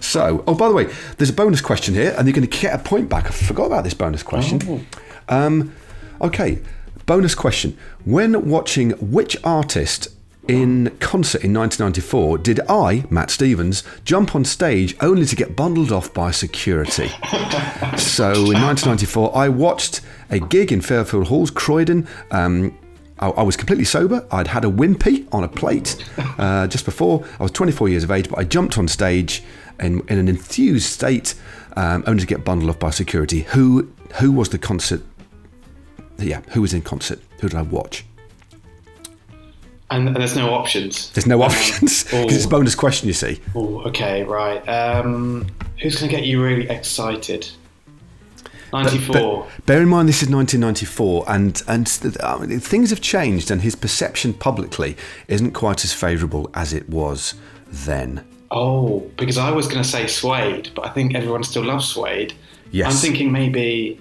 So, 0.00 0.44
oh, 0.46 0.54
by 0.54 0.68
the 0.68 0.74
way, 0.74 0.92
there's 1.16 1.30
a 1.30 1.34
bonus 1.34 1.60
question 1.60 1.94
here, 1.94 2.14
and 2.16 2.26
you're 2.26 2.34
going 2.34 2.46
to 2.46 2.60
get 2.60 2.78
a 2.78 2.82
point 2.82 3.08
back. 3.08 3.26
I 3.26 3.30
forgot 3.30 3.66
about 3.66 3.84
this 3.84 3.94
bonus 3.94 4.22
question. 4.22 4.86
Um, 5.28 5.74
okay, 6.20 6.60
bonus 7.06 7.34
question. 7.34 7.76
When 8.04 8.48
watching 8.48 8.90
which 8.90 9.36
artist 9.42 10.08
in 10.48 10.96
concert 11.00 11.42
in 11.42 11.54
1994 11.54 12.38
did 12.38 12.60
I, 12.68 13.04
Matt 13.10 13.30
Stephens, 13.30 13.82
jump 14.04 14.34
on 14.34 14.44
stage 14.44 14.96
only 15.00 15.26
to 15.26 15.36
get 15.36 15.56
bundled 15.56 15.92
off 15.92 16.12
by 16.12 16.30
security? 16.30 17.08
so 17.96 18.32
in 18.32 18.60
1994, 18.60 19.36
I 19.36 19.48
watched 19.48 20.00
a 20.30 20.38
gig 20.38 20.72
in 20.72 20.80
Fairfield 20.80 21.28
Halls, 21.28 21.50
Croydon. 21.50 22.06
Um, 22.30 22.76
I, 23.18 23.28
I 23.28 23.42
was 23.42 23.56
completely 23.56 23.84
sober. 23.84 24.26
I'd 24.30 24.48
had 24.48 24.64
a 24.64 24.70
wimpy 24.70 25.26
on 25.32 25.44
a 25.44 25.48
plate 25.48 26.04
uh, 26.38 26.66
just 26.68 26.84
before. 26.84 27.24
I 27.38 27.42
was 27.42 27.52
24 27.52 27.88
years 27.88 28.04
of 28.04 28.10
age, 28.10 28.28
but 28.28 28.38
I 28.38 28.44
jumped 28.44 28.76
on 28.76 28.88
stage 28.88 29.42
in, 29.80 30.00
in 30.08 30.18
an 30.18 30.28
enthused 30.28 30.86
state, 30.86 31.34
um, 31.76 32.04
only 32.06 32.20
to 32.20 32.26
get 32.26 32.44
bundled 32.44 32.70
off 32.70 32.78
by 32.78 32.90
security. 32.90 33.40
Who 33.42 33.90
who 34.16 34.30
was 34.30 34.50
the 34.50 34.58
concert? 34.58 35.02
Yeah, 36.18 36.42
who 36.50 36.62
was 36.62 36.72
in 36.72 36.82
concert? 36.82 37.20
Who 37.40 37.48
did 37.48 37.58
I 37.58 37.62
watch? 37.62 38.04
And, 39.94 40.08
and 40.08 40.16
there's 40.16 40.36
no 40.36 40.52
options. 40.52 41.10
There's 41.12 41.26
no 41.26 41.42
options 41.42 42.04
oh. 42.12 42.22
because 42.22 42.36
it's 42.36 42.46
a 42.46 42.48
bonus 42.48 42.74
question. 42.74 43.06
You 43.06 43.14
see. 43.14 43.40
Oh, 43.54 43.80
okay, 43.86 44.24
right. 44.24 44.58
Um, 44.68 45.46
who's 45.80 45.96
going 45.96 46.10
to 46.10 46.16
get 46.16 46.26
you 46.26 46.42
really 46.42 46.68
excited? 46.68 47.48
94. 48.72 49.46
But 49.56 49.66
bear 49.66 49.82
in 49.82 49.88
mind, 49.88 50.08
this 50.08 50.20
is 50.22 50.28
1994, 50.28 51.24
and 51.28 51.62
and 51.68 52.16
I 52.22 52.38
mean, 52.38 52.58
things 52.58 52.90
have 52.90 53.00
changed, 53.00 53.50
and 53.50 53.62
his 53.62 53.76
perception 53.76 54.34
publicly 54.34 54.96
isn't 55.28 55.52
quite 55.52 55.84
as 55.84 55.92
favourable 55.92 56.50
as 56.54 56.72
it 56.72 56.88
was 56.88 57.34
then. 57.68 58.24
oh, 58.50 59.00
because 59.16 59.38
I 59.38 59.50
was 59.50 59.66
going 59.66 59.82
to 59.82 59.88
say 59.88 60.06
Suede, 60.06 60.70
but 60.74 60.86
I 60.86 60.90
think 60.90 61.14
everyone 61.14 61.44
still 61.44 61.64
loves 61.64 61.86
Suede. 61.86 62.34
Yes. 62.72 62.92
I'm 62.92 63.00
thinking 63.00 63.30
maybe 63.30 64.00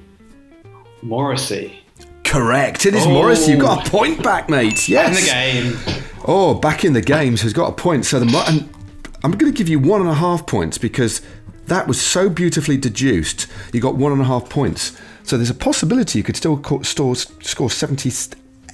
Morrissey. 1.03 1.82
Correct. 2.23 2.85
It 2.85 2.95
is 2.95 3.05
Oh. 3.05 3.09
Morris. 3.11 3.47
You've 3.47 3.59
got 3.59 3.87
a 3.87 3.91
point 3.91 4.23
back, 4.23 4.49
mate. 4.49 4.87
Yes. 4.89 5.09
In 5.17 5.23
the 5.23 5.29
game. 5.91 6.03
Oh, 6.25 6.53
back 6.53 6.83
in 6.85 6.93
the 6.93 7.01
games 7.01 7.41
has 7.41 7.53
got 7.53 7.69
a 7.69 7.73
point. 7.73 8.05
So 8.05 8.19
the 8.19 8.25
and 8.47 8.69
I'm 9.23 9.31
going 9.31 9.51
to 9.51 9.57
give 9.57 9.69
you 9.69 9.79
one 9.79 10.01
and 10.01 10.09
a 10.09 10.13
half 10.15 10.45
points 10.47 10.77
because 10.77 11.21
that 11.67 11.87
was 11.87 11.99
so 12.01 12.29
beautifully 12.29 12.77
deduced. 12.77 13.47
You 13.73 13.81
got 13.81 13.95
one 13.95 14.11
and 14.11 14.21
a 14.21 14.25
half 14.25 14.49
points. 14.49 14.97
So 15.23 15.37
there's 15.37 15.49
a 15.49 15.53
possibility 15.55 16.19
you 16.19 16.23
could 16.23 16.35
still 16.35 16.57
co- 16.57 16.81
store, 16.81 17.15
score 17.15 17.69
70. 17.69 18.09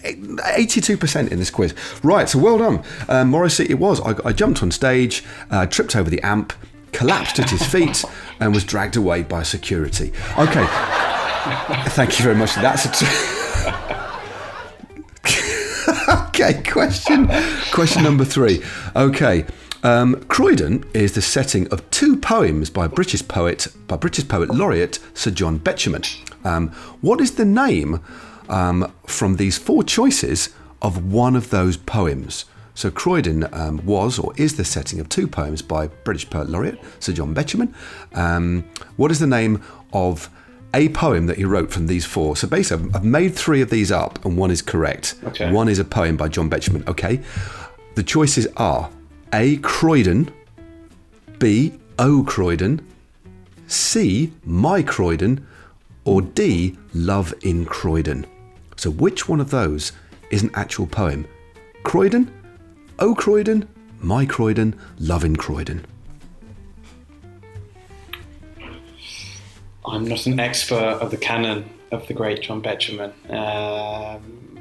82% 0.04 1.32
in 1.32 1.40
this 1.40 1.50
quiz. 1.50 1.74
Right, 2.04 2.30
so 2.30 2.40
well 2.40 2.58
done. 2.58 2.84
Um, 3.10 3.30
Morrissey, 3.30 3.66
it 3.70 3.80
was. 3.80 4.00
I, 4.02 4.16
I 4.26 4.32
jumped 4.34 4.64
on 4.64 4.72
stage, 4.72 5.24
uh, 5.52 5.66
tripped 5.66 5.96
over 5.96 6.10
the 6.10 6.22
amp, 6.22 6.54
collapsed 6.94 7.40
at 7.40 7.50
his 7.50 7.64
feet, 7.66 8.04
and 8.40 8.54
was 8.54 8.64
dragged 8.64 8.96
away 8.96 9.24
by 9.24 9.44
security. 9.44 10.14
Okay. 10.38 10.66
Thank 11.90 12.18
you 12.18 12.24
very 12.24 12.36
much. 12.36 12.56
That's 12.56 12.86
a. 12.86 12.92
T- 12.92 13.36
okay, 16.42 16.62
question 16.72 17.30
question 17.72 18.04
number 18.04 18.26
three. 18.26 18.64
Okay. 18.96 19.46
Um, 19.82 20.22
Croydon 20.26 20.84
is 20.94 21.14
the 21.14 21.22
setting 21.22 21.66
of 21.70 21.90
two 21.90 22.18
poems 22.18 22.70
by 22.70 22.88
British 22.88 23.26
poet 23.26 23.68
by 23.88 23.96
British 23.96 24.28
poet 24.28 24.50
laureate 24.50 25.00
Sir 25.14 25.32
John 25.32 25.58
Betjeman. 25.58 26.06
Um, 26.46 26.70
what 27.00 27.22
is 27.22 27.36
the 27.36 27.46
name 27.46 28.02
um, 28.50 28.92
from 29.08 29.38
these 29.38 29.58
four 29.58 29.84
choices 29.84 30.50
of 30.82 31.12
one 31.12 31.36
of 31.36 31.50
those 31.50 31.78
poems? 31.78 32.44
So 32.74 32.92
Croydon 32.92 33.48
um, 33.54 33.86
was 33.86 34.20
or 34.20 34.34
is 34.36 34.58
the 34.58 34.66
setting 34.66 35.00
of 35.00 35.08
two 35.08 35.28
poems 35.28 35.62
by 35.62 35.88
British 35.88 36.30
poet 36.30 36.50
laureate 36.50 36.80
Sir 37.00 37.14
John 37.14 37.34
Betjeman. 37.34 37.74
Um, 38.14 38.66
what 38.98 39.12
is 39.12 39.20
the 39.20 39.28
name 39.28 39.64
of 39.94 40.30
a 40.74 40.90
poem 40.90 41.26
that 41.28 41.38
he 41.38 41.46
wrote 41.46 41.72
from 41.72 41.88
these 41.88 42.06
four? 42.06 42.36
So 42.36 42.48
basically, 42.48 42.90
I've- 42.94 43.08
made 43.08 43.36
three 43.36 43.62
of 43.62 43.70
these 43.70 43.92
up, 43.92 44.24
and 44.26 44.38
one 44.38 44.52
is 44.52 44.62
correct. 44.62 45.16
Okay. 45.26 45.52
One 45.52 45.68
is 45.70 45.80
a 45.80 45.84
poem 45.84 46.16
by 46.18 46.28
John 46.28 46.50
Betjeman. 46.50 46.88
Okay. 46.88 47.20
The 47.96 48.04
choices 48.04 48.48
are 48.58 48.90
A. 49.34 49.58
Croydon, 49.58 50.32
B. 51.40 51.74
O. 51.98 52.24
Croydon, 52.24 52.82
C. 53.68 54.32
My 54.46 54.82
Croydon, 54.82 55.46
or 56.06 56.22
D. 56.22 56.78
Love 56.94 57.34
in 57.42 57.66
Croydon. 57.66 58.26
So 58.78 58.90
which 58.90 59.28
one 59.28 59.40
of 59.42 59.50
those 59.50 59.92
is 60.32 60.44
an 60.44 60.52
actual 60.54 60.88
poem? 60.88 61.26
Croydon, 61.84 62.32
O. 63.00 63.14
Croydon, 63.16 63.68
My 64.02 64.26
Croydon, 64.26 64.76
Love 65.00 65.26
in 65.26 65.36
Croydon. 65.36 65.86
I'm 69.90 70.06
not 70.06 70.26
an 70.26 70.40
expert 70.40 71.00
of 71.02 71.12
the 71.12 71.18
canon 71.18 71.70
of 71.92 72.08
the 72.08 72.14
great 72.14 72.42
John 72.42 72.62
Betjeman. 72.62 73.12
Um, 73.34 74.60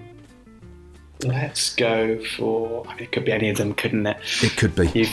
let's 1.24 1.74
go 1.74 2.22
for. 2.36 2.86
I 2.88 2.94
mean, 2.94 3.04
it 3.04 3.12
could 3.12 3.24
be 3.24 3.32
any 3.32 3.50
of 3.50 3.56
them, 3.58 3.74
couldn't 3.74 4.06
it? 4.06 4.16
It 4.42 4.56
could 4.56 4.74
be. 4.74 4.88
You've 4.94 5.10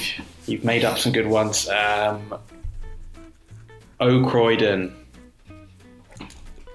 you've 0.47 0.63
made 0.63 0.86
up 0.86 0.97
some 0.97 1.11
good 1.11 1.28
ones. 1.28 1.68
Um, 1.70 2.34
o 3.99 4.24
Croydon. 4.28 4.95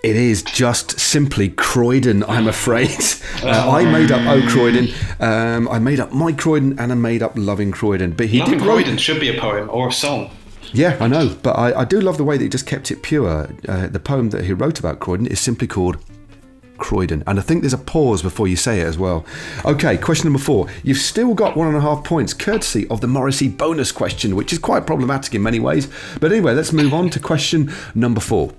It 0.03 0.16
is 0.16 0.43
just 0.43 0.99
simply 0.99 1.51
Croydon, 1.51 2.24
I'm 2.24 2.47
afraid. 2.49 2.91
Uh, 3.43 3.70
I 3.70 3.84
made 3.91 4.12
up 4.12 4.20
O 4.28 4.47
Croydon, 4.51 4.88
um, 5.18 5.66
I 5.70 5.78
made 5.78 5.99
up 5.99 6.12
My 6.12 6.30
Croydon, 6.30 6.78
and 6.78 6.93
I 6.93 6.95
made 6.95 7.22
up 7.22 7.32
Loving 7.36 7.70
Croydon. 7.72 8.11
But 8.12 8.26
he 8.26 8.41
Loving 8.41 8.59
did 8.59 8.66
write- 8.66 8.84
Croydon 8.84 8.99
should 8.99 9.18
be 9.18 9.34
a 9.34 9.41
poem 9.41 9.70
or 9.72 9.88
a 9.88 9.93
song. 9.93 10.30
Yeah, 10.73 10.97
I 11.01 11.09
know, 11.09 11.37
but 11.43 11.53
I, 11.53 11.81
I 11.81 11.85
do 11.85 12.01
love 12.01 12.16
the 12.16 12.25
way 12.25 12.37
that 12.37 12.43
he 12.43 12.49
just 12.49 12.66
kept 12.66 12.91
it 12.91 13.03
pure. 13.03 13.51
Uh, 13.68 13.89
the 13.89 13.99
poem 13.99 14.31
that 14.31 14.45
he 14.45 14.53
wrote 14.53 14.79
about 14.79 15.01
Croydon 15.01 15.27
is 15.27 15.41
simply 15.41 15.66
called 15.66 15.97
Croydon, 16.79 17.25
and 17.27 17.39
I 17.39 17.43
think 17.43 17.62
there's 17.62 17.73
a 17.73 17.79
pause 17.79 18.23
before 18.23 18.47
you 18.47 18.57
say 18.57 18.81
it 18.81 18.87
as 18.87 18.97
well. 18.97 19.25
Okay, 19.64 19.97
question 19.97 20.27
number 20.27 20.43
four. 20.43 20.68
You've 20.83 20.99
still 20.99 21.35
got 21.35 21.57
one 21.57 21.68
and 21.68 21.77
a 21.77 21.81
half 21.81 22.05
points, 22.05 22.33
courtesy 22.33 22.87
of 22.89 23.01
the 23.01 23.09
Morrissey 23.09 23.49
bonus 23.49 23.91
question, 23.91 24.37
which 24.37 24.53
is 24.53 24.59
quite 24.59 24.87
problematic 24.87 25.35
in 25.35 25.43
many 25.43 25.59
ways. 25.59 25.89
But 26.21 26.33
anyway, 26.33 26.55
let's 26.55 26.73
move 26.73 26.95
on 26.95 27.11
to 27.11 27.21
question 27.21 27.73
number 27.95 28.21
four. 28.21 28.53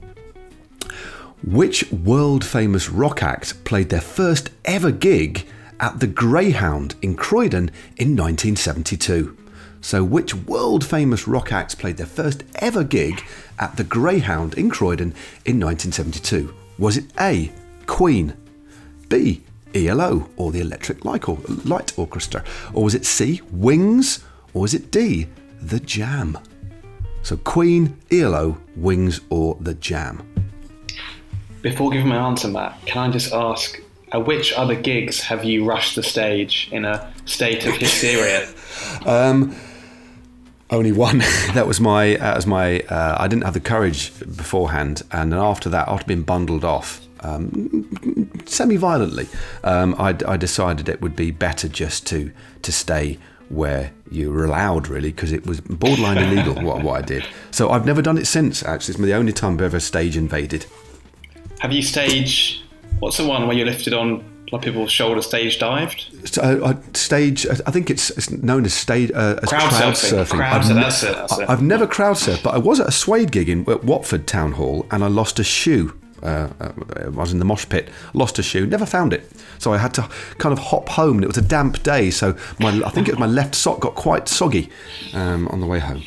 Which 1.43 1.91
world 1.91 2.45
famous 2.45 2.89
rock 2.89 3.23
act 3.23 3.63
played 3.63 3.89
their 3.89 4.01
first 4.01 4.51
ever 4.65 4.91
gig 4.91 5.47
at 5.79 5.99
the 5.99 6.07
Greyhound 6.07 6.95
in 7.01 7.15
Croydon 7.15 7.71
in 7.97 8.15
1972? 8.15 9.40
So, 9.81 10.03
which 10.03 10.35
world 10.35 10.85
famous 10.85 11.27
rock 11.27 11.51
acts 11.51 11.75
played 11.75 11.97
their 11.97 12.05
first 12.05 12.43
ever 12.55 12.83
gig 12.83 13.23
at 13.59 13.75
the 13.77 13.83
Greyhound 13.83 14.53
in 14.53 14.69
Croydon 14.69 15.13
in 15.43 15.59
1972? 15.59 16.53
Was 16.77 16.97
it 16.97 17.05
A. 17.19 17.51
Queen, 17.87 18.33
B. 19.09 19.43
ELO 19.73 20.29
or 20.35 20.51
the 20.51 20.59
Electric 20.59 21.05
Light 21.05 21.27
Light 21.65 21.97
Orchestra, 21.97 22.43
or 22.73 22.83
was 22.83 22.95
it 22.95 23.05
C. 23.05 23.41
Wings, 23.51 24.23
or 24.53 24.63
was 24.63 24.73
it 24.73 24.91
D. 24.91 25.27
The 25.61 25.79
Jam? 25.79 26.37
So, 27.23 27.37
Queen, 27.37 27.97
ELO, 28.11 28.57
Wings, 28.75 29.21
or 29.29 29.55
The 29.61 29.75
Jam? 29.75 30.27
Before 31.61 31.91
giving 31.91 32.07
my 32.07 32.17
answer, 32.17 32.47
Matt, 32.47 32.79
can 32.85 33.09
I 33.09 33.13
just 33.13 33.31
ask, 33.31 33.79
at 34.11 34.25
which 34.25 34.53
other 34.53 34.73
gigs 34.75 35.21
have 35.21 35.43
you 35.43 35.63
rushed 35.63 35.95
the 35.95 36.01
stage 36.01 36.67
in 36.71 36.83
a 36.83 37.13
state 37.25 37.65
of 37.65 37.75
hysteria? 37.75 38.47
Um, 39.05 39.55
Only 40.71 40.93
one. 40.93 41.17
that 41.53 41.67
was 41.67 41.81
my. 41.81 42.15
That 42.15 42.35
was 42.35 42.47
my. 42.47 42.79
Uh, 42.81 43.17
I 43.19 43.27
didn't 43.27 43.43
have 43.43 43.53
the 43.53 43.59
courage 43.59 44.17
beforehand, 44.19 45.03
and 45.11 45.31
then 45.31 45.39
after 45.39 45.69
that, 45.69 45.89
after 45.89 46.05
being 46.05 46.23
bundled 46.23 46.63
off, 46.63 47.01
um, 47.19 48.29
semi-violently, 48.45 49.27
um, 49.65 49.95
I, 49.99 50.15
I 50.25 50.37
decided 50.37 50.87
it 50.87 51.01
would 51.01 51.15
be 51.15 51.31
better 51.31 51.67
just 51.67 52.07
to 52.07 52.31
to 52.61 52.71
stay 52.71 53.19
where 53.49 53.91
you 54.09 54.31
were 54.31 54.45
allowed, 54.45 54.87
really, 54.87 55.11
because 55.11 55.33
it 55.33 55.45
was 55.45 55.59
borderline 55.59 56.17
illegal 56.29 56.55
what, 56.63 56.81
what 56.83 57.03
I 57.03 57.05
did. 57.05 57.25
So 57.51 57.69
I've 57.69 57.85
never 57.85 58.01
done 58.01 58.17
it 58.17 58.25
since. 58.25 58.63
Actually, 58.63 58.93
it's 58.93 59.01
the 59.01 59.13
only 59.13 59.33
time 59.33 59.55
I've 59.55 59.61
ever 59.61 59.79
stage 59.81 60.15
invaded. 60.15 60.65
have 61.59 61.73
you 61.73 61.83
stage? 61.83 62.63
What's 62.99 63.17
the 63.17 63.27
one 63.27 63.45
where 63.47 63.57
you're 63.57 63.65
lifted 63.65 63.93
on 63.93 64.23
A 64.51 64.55
lot 64.55 64.59
of 64.59 64.65
people 64.65 64.85
shoulder 64.85 65.21
stage 65.21 65.59
dived. 65.59 66.07
So, 66.25 66.41
uh, 66.41 66.75
stage. 66.93 67.47
I 67.47 67.71
think 67.71 67.89
it's, 67.89 68.09
it's 68.09 68.29
known 68.29 68.65
as 68.65 68.73
stage 68.73 69.09
uh, 69.11 69.39
as 69.41 69.47
Crowd 69.47 69.69
crowd, 69.69 69.93
surfing. 69.93 70.25
surfing. 70.25 70.27
Crowd 70.27 70.53
I've, 70.53 70.63
surfing, 70.63 70.75
that's 70.75 71.03
it, 71.03 71.15
that's 71.15 71.37
it. 71.39 71.49
I've 71.49 71.61
never 71.61 71.87
crowd 71.87 72.17
surfed, 72.17 72.43
but 72.43 72.53
I 72.53 72.57
was 72.57 72.81
at 72.81 72.87
a 72.89 72.91
Suede 72.91 73.31
gig 73.31 73.47
in 73.47 73.61
at 73.69 73.85
Watford 73.85 74.27
Town 74.27 74.51
Hall, 74.51 74.85
and 74.91 75.05
I 75.05 75.07
lost 75.07 75.39
a 75.39 75.43
shoe. 75.45 75.97
Uh, 76.21 76.49
uh, 76.59 76.71
I 76.97 77.07
was 77.07 77.31
in 77.31 77.39
the 77.39 77.45
mosh 77.45 77.67
pit, 77.67 77.89
lost 78.13 78.37
a 78.39 78.43
shoe, 78.43 78.67
never 78.67 78.85
found 78.85 79.13
it. 79.13 79.31
So 79.57 79.71
I 79.73 79.77
had 79.77 79.93
to 79.93 80.01
kind 80.37 80.51
of 80.51 80.59
hop 80.59 80.89
home, 80.89 81.15
and 81.15 81.23
it 81.23 81.27
was 81.27 81.37
a 81.37 81.41
damp 81.41 81.81
day, 81.81 82.11
so 82.11 82.35
my 82.59 82.69
I 82.85 82.89
think 82.89 83.07
it 83.07 83.13
was 83.13 83.19
my 83.19 83.27
left 83.27 83.55
sock 83.55 83.79
got 83.79 83.95
quite 83.95 84.27
soggy 84.27 84.69
um, 85.13 85.47
on 85.47 85.61
the 85.61 85.65
way 85.65 85.79
home. 85.79 86.03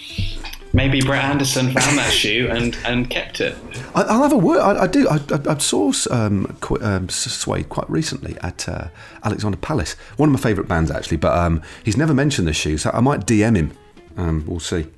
Maybe 0.75 1.01
Brett 1.01 1.23
Anderson 1.23 1.67
found 1.67 1.97
that 1.99 2.13
shoe 2.13 2.49
and, 2.51 2.77
and 2.85 3.09
kept 3.09 3.41
it. 3.41 3.57
I, 3.95 4.03
I'll 4.03 4.23
have 4.23 4.33
a 4.33 4.37
word. 4.37 4.59
I, 4.59 4.83
I 4.83 4.87
do. 4.89 5.09
I, 5.09 5.21
I, 5.31 5.55
I 5.55 5.59
saw 5.59 5.93
um, 6.11 6.57
qu- 6.61 6.83
um, 6.83 7.09
Suede 7.09 7.69
quite 7.69 7.89
recently 7.89 8.37
at 8.43 8.69
uh, 8.69 8.89
Alexandra 9.23 9.57
Palace. 9.61 9.93
One 10.17 10.29
of 10.29 10.33
my 10.33 10.41
favourite 10.41 10.69
bands, 10.69 10.91
actually. 10.91 11.19
But 11.19 11.39
um, 11.39 11.63
he's 11.85 11.97
never 11.97 12.13
mentioned 12.13 12.49
the 12.49 12.53
shoe, 12.53 12.77
so 12.77 12.91
I 12.93 12.99
might 12.99 13.21
DM 13.21 13.57
him. 13.57 13.79
Um, 14.17 14.45
we'll 14.49 14.59
see. 14.59 14.89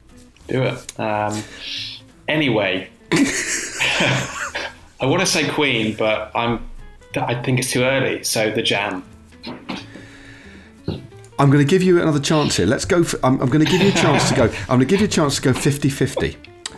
Do 0.49 0.63
it. 0.63 0.99
Um, 0.99 1.43
anyway, 2.27 2.89
I 3.13 5.03
want 5.03 5.21
to 5.21 5.27
say 5.27 5.47
Queen, 5.51 5.95
but 5.95 6.33
I'm. 6.35 6.71
I 7.15 7.35
think 7.43 7.59
it's 7.59 7.71
too 7.71 7.83
early. 7.83 8.25
So 8.25 8.51
the 8.51 8.63
Jam. 8.63 9.05
I'm 11.39 11.51
going 11.51 11.65
to 11.65 11.69
give 11.71 11.83
you 11.83 12.01
another 12.01 12.21
chance 12.21 12.57
here. 12.57 12.67
Let's 12.67 12.85
go. 12.87 13.05
For, 13.05 13.19
I'm, 13.25 13.41
I'm 13.43 13.49
going 13.51 13.65
to 13.65 13.71
give 13.71 13.83
you 13.83 13.89
a 13.91 13.93
chance 13.93 14.29
to 14.31 14.35
go. 14.35 14.45
I'm 14.69 14.79
going 14.79 14.81
to 14.81 14.87
give 14.87 15.01
you 15.01 15.07
a 15.07 15.11
chance 15.11 15.37
to 15.37 15.43
go 15.43 15.53
50-50. 15.53 16.37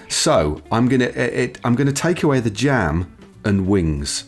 So 0.09 0.61
I'm 0.73 0.89
going 0.89 1.01
to. 1.01 1.43
It, 1.43 1.61
I'm 1.65 1.75
going 1.75 1.87
to 1.87 1.93
take 1.93 2.23
away 2.23 2.41
the 2.41 2.51
jam 2.51 3.15
and 3.45 3.69
wings. 3.69 4.25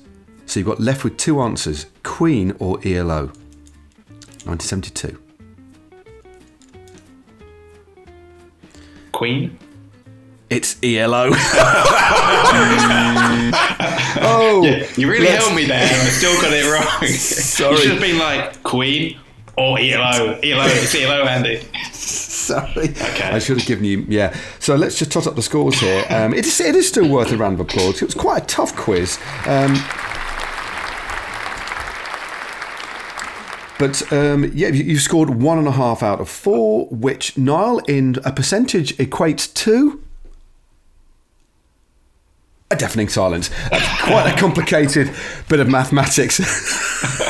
So 0.46 0.60
you've 0.60 0.68
got 0.68 0.78
left 0.80 1.02
with 1.04 1.16
two 1.16 1.40
answers: 1.40 1.86
Queen 2.02 2.54
or 2.58 2.78
ELO. 2.86 3.32
1972. 4.46 5.20
Queen. 9.12 9.58
It's 10.48 10.76
ELO. 10.82 11.30
oh, 14.22 14.62
You 14.96 15.08
really 15.08 15.26
let's- 15.26 15.42
helped 15.44 15.56
me 15.56 15.64
there. 15.66 15.82
I 15.84 16.08
still 16.08 16.40
got 16.40 16.52
it 16.52 16.64
wrong. 16.72 17.06
Sorry. 17.08 17.72
You 17.72 17.82
should 17.82 17.90
have 17.92 18.00
been 18.00 18.18
like 18.18 18.62
Queen 18.62 19.16
or 19.56 19.78
ELO. 19.78 20.38
ELO. 20.42 20.64
It's 20.66 20.94
ELO, 20.94 21.24
Andy. 21.24 21.62
Sorry. 21.92 22.90
Okay. 22.90 23.30
I 23.30 23.38
should 23.38 23.58
have 23.58 23.66
given 23.66 23.84
you, 23.84 24.04
yeah. 24.08 24.36
So 24.58 24.74
let's 24.74 24.98
just 24.98 25.12
tot 25.12 25.26
up 25.26 25.36
the 25.36 25.42
scores 25.42 25.78
here. 25.78 26.04
Um, 26.08 26.34
it, 26.34 26.46
is, 26.46 26.60
it 26.60 26.74
is 26.74 26.88
still 26.88 27.08
worth 27.08 27.32
a 27.32 27.36
round 27.36 27.54
of 27.54 27.60
applause. 27.60 28.02
It 28.02 28.06
was 28.06 28.14
quite 28.14 28.42
a 28.42 28.46
tough 28.46 28.74
quiz. 28.74 29.18
Um, 29.46 29.74
but 33.78 34.12
um, 34.12 34.50
yeah, 34.54 34.68
you, 34.68 34.84
you 34.84 34.98
scored 34.98 35.30
one 35.30 35.58
and 35.58 35.68
a 35.68 35.72
half 35.72 36.02
out 36.02 36.20
of 36.20 36.28
four, 36.28 36.86
which 36.88 37.38
Niall 37.38 37.78
in 37.80 38.16
a 38.24 38.32
percentage 38.32 38.96
equates 38.96 39.52
to 39.54 40.02
a 42.70 42.76
deafening 42.76 43.08
silence. 43.08 43.50
That's 43.70 44.02
quite 44.02 44.32
a 44.32 44.36
complicated 44.40 45.10
bit 45.48 45.60
of 45.60 45.68
mathematics. 45.68 46.40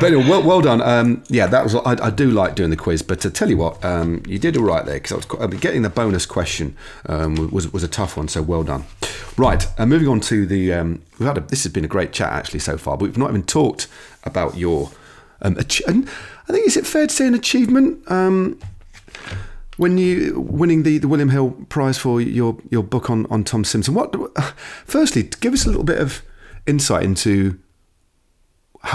but 0.00 0.12
anyway, 0.12 0.28
well, 0.28 0.42
well 0.42 0.60
done. 0.60 0.80
Um, 0.80 1.22
yeah, 1.28 1.46
that 1.46 1.62
was. 1.62 1.74
I, 1.74 2.06
I 2.06 2.10
do 2.10 2.30
like 2.30 2.54
doing 2.54 2.70
the 2.70 2.76
quiz, 2.76 3.02
but 3.02 3.20
to 3.20 3.30
tell 3.30 3.48
you 3.48 3.56
what, 3.56 3.84
um, 3.84 4.22
you 4.26 4.38
did 4.38 4.56
all 4.56 4.64
right 4.64 4.84
there 4.84 4.94
because 4.94 5.12
I 5.12 5.16
was 5.16 5.26
I 5.40 5.46
mean, 5.46 5.60
getting 5.60 5.82
the 5.82 5.90
bonus 5.90 6.26
question 6.26 6.76
um, 7.06 7.50
was 7.50 7.72
was 7.72 7.82
a 7.82 7.88
tough 7.88 8.16
one. 8.16 8.28
So 8.28 8.42
well 8.42 8.62
done. 8.62 8.84
Right, 9.36 9.66
uh, 9.78 9.86
moving 9.86 10.08
on 10.08 10.20
to 10.20 10.46
the. 10.46 10.72
Um, 10.72 11.02
we've 11.18 11.26
had 11.26 11.38
a, 11.38 11.40
this 11.40 11.62
has 11.64 11.72
been 11.72 11.84
a 11.84 11.88
great 11.88 12.12
chat 12.12 12.32
actually 12.32 12.60
so 12.60 12.76
far, 12.76 12.96
but 12.96 13.06
we've 13.06 13.18
not 13.18 13.30
even 13.30 13.42
talked 13.44 13.86
about 14.24 14.56
your. 14.56 14.90
Um, 15.42 15.56
ach- 15.58 15.82
I 15.86 16.52
think 16.52 16.66
is 16.66 16.76
it 16.76 16.86
fair 16.86 17.06
to 17.06 17.14
say 17.14 17.26
an 17.26 17.34
achievement 17.34 18.10
um, 18.10 18.58
when 19.76 19.96
you 19.96 20.40
winning 20.40 20.82
the, 20.82 20.98
the 20.98 21.08
William 21.08 21.30
Hill 21.30 21.52
Prize 21.68 21.96
for 21.96 22.20
your 22.20 22.58
your 22.70 22.82
book 22.82 23.08
on, 23.08 23.26
on 23.26 23.44
Tom 23.44 23.64
Simpson. 23.64 23.94
What? 23.94 24.14
Firstly, 24.84 25.22
give 25.40 25.54
us 25.54 25.64
a 25.64 25.68
little 25.68 25.84
bit 25.84 25.98
of 25.98 26.22
insight 26.66 27.04
into 27.04 27.58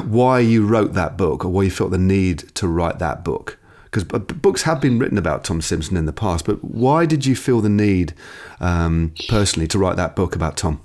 why 0.05 0.39
you 0.39 0.65
wrote 0.65 0.93
that 0.93 1.17
book 1.17 1.45
or 1.45 1.49
why 1.49 1.63
you 1.63 1.71
felt 1.71 1.91
the 1.91 1.97
need 1.97 2.39
to 2.55 2.67
write 2.67 2.99
that 2.99 3.23
book 3.23 3.57
because 3.83 4.03
books 4.03 4.63
have 4.63 4.81
been 4.81 4.99
written 4.99 5.17
about 5.17 5.43
Tom 5.43 5.61
Simpson 5.61 5.95
in 5.95 6.05
the 6.05 6.13
past 6.13 6.45
but 6.45 6.63
why 6.63 7.05
did 7.05 7.25
you 7.25 7.36
feel 7.36 7.61
the 7.61 7.69
need 7.69 8.13
um, 8.59 9.13
personally 9.29 9.67
to 9.67 9.77
write 9.77 9.95
that 9.95 10.15
book 10.15 10.36
about 10.36 10.57
Tom 10.57 10.81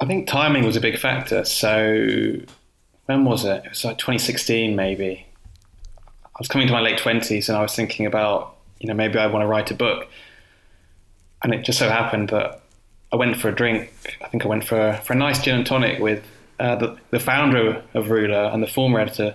I 0.00 0.06
think 0.06 0.26
timing 0.26 0.64
was 0.64 0.76
a 0.76 0.80
big 0.80 0.98
factor. 0.98 1.44
So 1.44 2.36
when 3.04 3.24
was 3.24 3.44
it? 3.44 3.64
It 3.64 3.68
was 3.68 3.84
like 3.84 3.98
2016, 3.98 4.74
maybe. 4.74 5.26
I 6.24 6.38
was 6.38 6.48
coming 6.48 6.66
to 6.68 6.72
my 6.72 6.80
late 6.80 6.98
20s, 6.98 7.48
and 7.48 7.56
I 7.56 7.60
was 7.60 7.76
thinking 7.76 8.06
about, 8.06 8.56
you 8.78 8.88
know, 8.88 8.94
maybe 8.94 9.18
I 9.18 9.26
want 9.26 9.42
to 9.42 9.46
write 9.46 9.70
a 9.70 9.74
book. 9.74 10.08
And 11.42 11.52
it 11.52 11.64
just 11.64 11.78
so 11.78 11.88
happened 11.88 12.30
that 12.30 12.62
I 13.12 13.16
went 13.16 13.36
for 13.36 13.48
a 13.48 13.54
drink. 13.54 13.92
I 14.22 14.28
think 14.28 14.44
I 14.44 14.48
went 14.48 14.64
for 14.64 14.98
for 15.04 15.12
a 15.12 15.16
nice 15.16 15.42
gin 15.42 15.56
and 15.56 15.66
tonic 15.66 15.98
with 16.00 16.24
uh, 16.60 16.76
the, 16.76 16.96
the 17.10 17.18
founder 17.18 17.82
of 17.94 18.06
Rouleur 18.06 18.52
and 18.52 18.62
the 18.62 18.66
former 18.66 19.00
editor, 19.00 19.34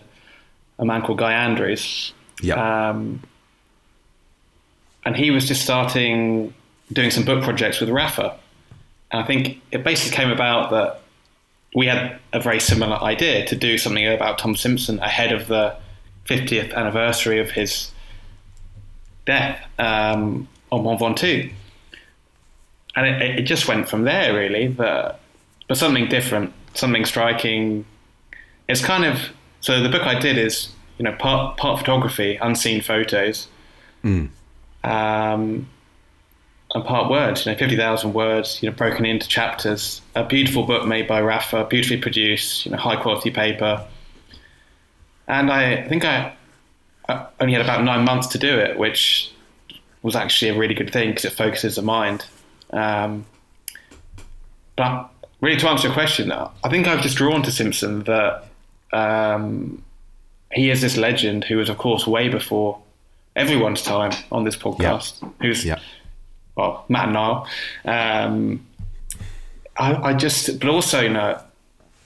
a 0.80 0.86
man 0.86 1.01
called 1.01 1.17
Guy 1.17 1.34
Andrews. 1.34 2.13
yeah 2.41 2.89
Um, 2.89 3.23
and 5.05 5.15
he 5.15 5.32
was 5.32 5.47
just 5.47 5.61
starting 5.61 6.53
doing 6.93 7.11
some 7.11 7.26
book 7.26 7.43
projects 7.43 7.80
with 7.80 7.89
Rapha. 7.89 8.36
And 9.11 9.23
I 9.23 9.26
think 9.26 9.61
it 9.71 9.84
basically 9.84 10.15
came 10.15 10.32
about 10.32 10.71
that 10.71 11.01
we 11.76 11.88
had 11.88 12.19
a 12.32 12.39
very 12.39 12.59
similar 12.59 12.95
idea 13.03 13.45
to 13.47 13.55
do 13.55 13.78
something 13.78 14.05
about 14.07 14.38
Tom 14.38 14.55
Simpson 14.55 14.99
ahead 14.99 15.32
of 15.32 15.47
the 15.47 15.76
50th 16.26 16.73
anniversary 16.73 17.39
of 17.39 17.51
his 17.51 17.91
death 19.26 19.59
um, 19.78 20.47
on 20.71 20.84
Mont 20.84 20.99
Ventoux. 20.99 21.51
And 22.95 23.05
it, 23.05 23.39
it 23.39 23.41
just 23.43 23.67
went 23.67 23.89
from 23.89 24.03
there, 24.03 24.34
really. 24.34 24.67
But, 24.69 25.19
but 25.67 25.78
something 25.78 26.07
different, 26.07 26.53
something 26.78 27.05
striking. 27.05 27.86
It's 28.67 28.84
kind 28.84 29.05
of 29.05 29.19
so 29.61 29.82
the 29.82 29.89
book 29.89 30.03
I 30.03 30.19
did 30.19 30.38
is 30.38 30.69
you 30.97 31.03
know 31.03 31.13
part 31.13 31.57
part 31.57 31.80
photography, 31.80 32.38
unseen 32.41 32.82
photos, 32.82 33.47
um, 34.84 35.67
and 36.73 36.86
part 36.86 37.09
words. 37.09 37.45
You 37.45 37.51
know, 37.51 37.57
fifty 37.57 37.76
thousand 37.76 38.13
words. 38.13 38.61
You 38.61 38.69
know, 38.69 38.76
broken 38.76 39.05
into 39.05 39.28
chapters. 39.28 40.01
A 40.15 40.23
beautiful 40.23 40.63
book 40.63 40.86
made 40.86 41.07
by 41.07 41.21
Rapha, 41.21 41.69
beautifully 41.69 41.97
produced. 41.97 42.65
You 42.65 42.71
know, 42.71 42.78
high 42.78 43.01
quality 43.01 43.32
paper. 43.32 43.86
And 45.28 45.51
I 45.51 45.88
think 45.88 46.05
I, 46.05 46.36
I 47.09 47.26
only 47.39 47.53
had 47.53 47.63
about 47.63 47.84
nine 47.84 48.05
months 48.05 48.28
to 48.28 48.38
do 48.38 48.59
it, 48.59 48.78
which 48.78 49.32
was 50.03 50.15
actually 50.15 50.49
a 50.49 50.57
really 50.57 50.76
good 50.76 50.93
thing 50.93 51.09
because 51.09 51.26
it 51.26 51.34
focuses 51.34 51.78
the 51.78 51.82
mind. 51.82 52.28
Um, 52.69 53.26
but 54.76 55.09
really, 55.42 55.58
to 55.58 55.70
answer 55.70 55.88
your 55.88 55.94
question, 55.94 56.32
I 56.32 56.70
think 56.70 56.88
I've 56.88 57.02
just 57.02 57.18
drawn 57.18 57.44
to 57.44 57.52
Simpson 57.52 58.04
that 58.04 58.46
um, 58.94 59.84
he 60.52 60.70
is 60.70 60.82
this 60.82 60.98
legend 60.98 61.44
who 61.44 61.58
was, 61.58 61.70
of 61.70 61.78
course, 61.78 62.08
way 62.08 62.30
before 62.30 62.80
everyone's 63.36 63.82
time 63.82 64.12
on 64.32 64.44
this 64.44 64.56
podcast. 64.56 65.32
Who's 65.42 65.66
yeah 65.66 65.80
well, 66.56 66.86
Matt 66.88 67.06
and 67.06 67.14
Niall. 67.14 67.48
Um, 67.84 68.66
I, 69.78 69.94
I 69.96 70.14
just, 70.14 70.58
but 70.62 70.70
also, 70.70 71.02
you 71.02 71.10
know, 71.10 71.38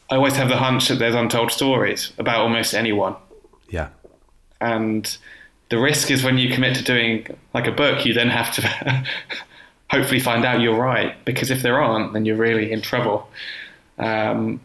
I 0.10 0.16
always 0.16 0.36
have 0.38 0.50
the 0.50 0.58
hunch 0.58 0.88
that 0.88 0.98
there's 0.98 1.14
untold 1.14 1.52
stories 1.52 2.12
about 2.18 2.42
almost 2.42 2.74
anyone, 2.74 3.16
yeah 3.70 3.90
and 4.62 5.18
the 5.70 5.78
risk 5.78 6.12
is 6.12 6.24
when 6.24 6.38
you 6.38 6.54
commit 6.54 6.76
to 6.78 6.84
doing 6.84 7.28
like 7.54 7.68
a 7.68 7.72
book, 7.72 8.06
you 8.06 8.14
then 8.14 8.30
have 8.30 8.54
to 8.56 8.62
hopefully 9.90 10.20
find 10.20 10.46
out 10.46 10.62
you're 10.62 10.80
right, 10.80 11.16
because 11.26 11.50
if 11.52 11.62
there 11.62 11.82
aren't, 11.82 12.14
then 12.14 12.26
you're 12.26 12.38
really 12.38 12.72
in 12.72 12.82
trouble. 12.82 13.28
Um, 13.98 14.60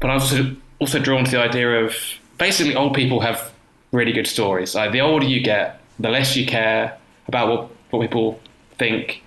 but 0.00 0.10
I 0.10 0.14
was 0.14 0.32
also, 0.32 0.56
also 0.78 0.98
drawn 0.98 1.24
to 1.24 1.30
the 1.30 1.40
idea 1.40 1.84
of 1.84 1.94
basically 2.38 2.74
old 2.74 2.94
people 2.94 3.20
have 3.20 3.52
really 3.92 4.12
good 4.12 4.26
stories. 4.26 4.74
Like 4.74 4.92
the 4.92 5.00
older 5.00 5.26
you 5.26 5.40
get, 5.40 5.80
the 5.98 6.10
less 6.10 6.36
you 6.36 6.46
care 6.46 6.98
about 7.28 7.48
what, 7.48 7.70
what 7.90 8.00
people 8.02 8.40
think, 8.78 9.22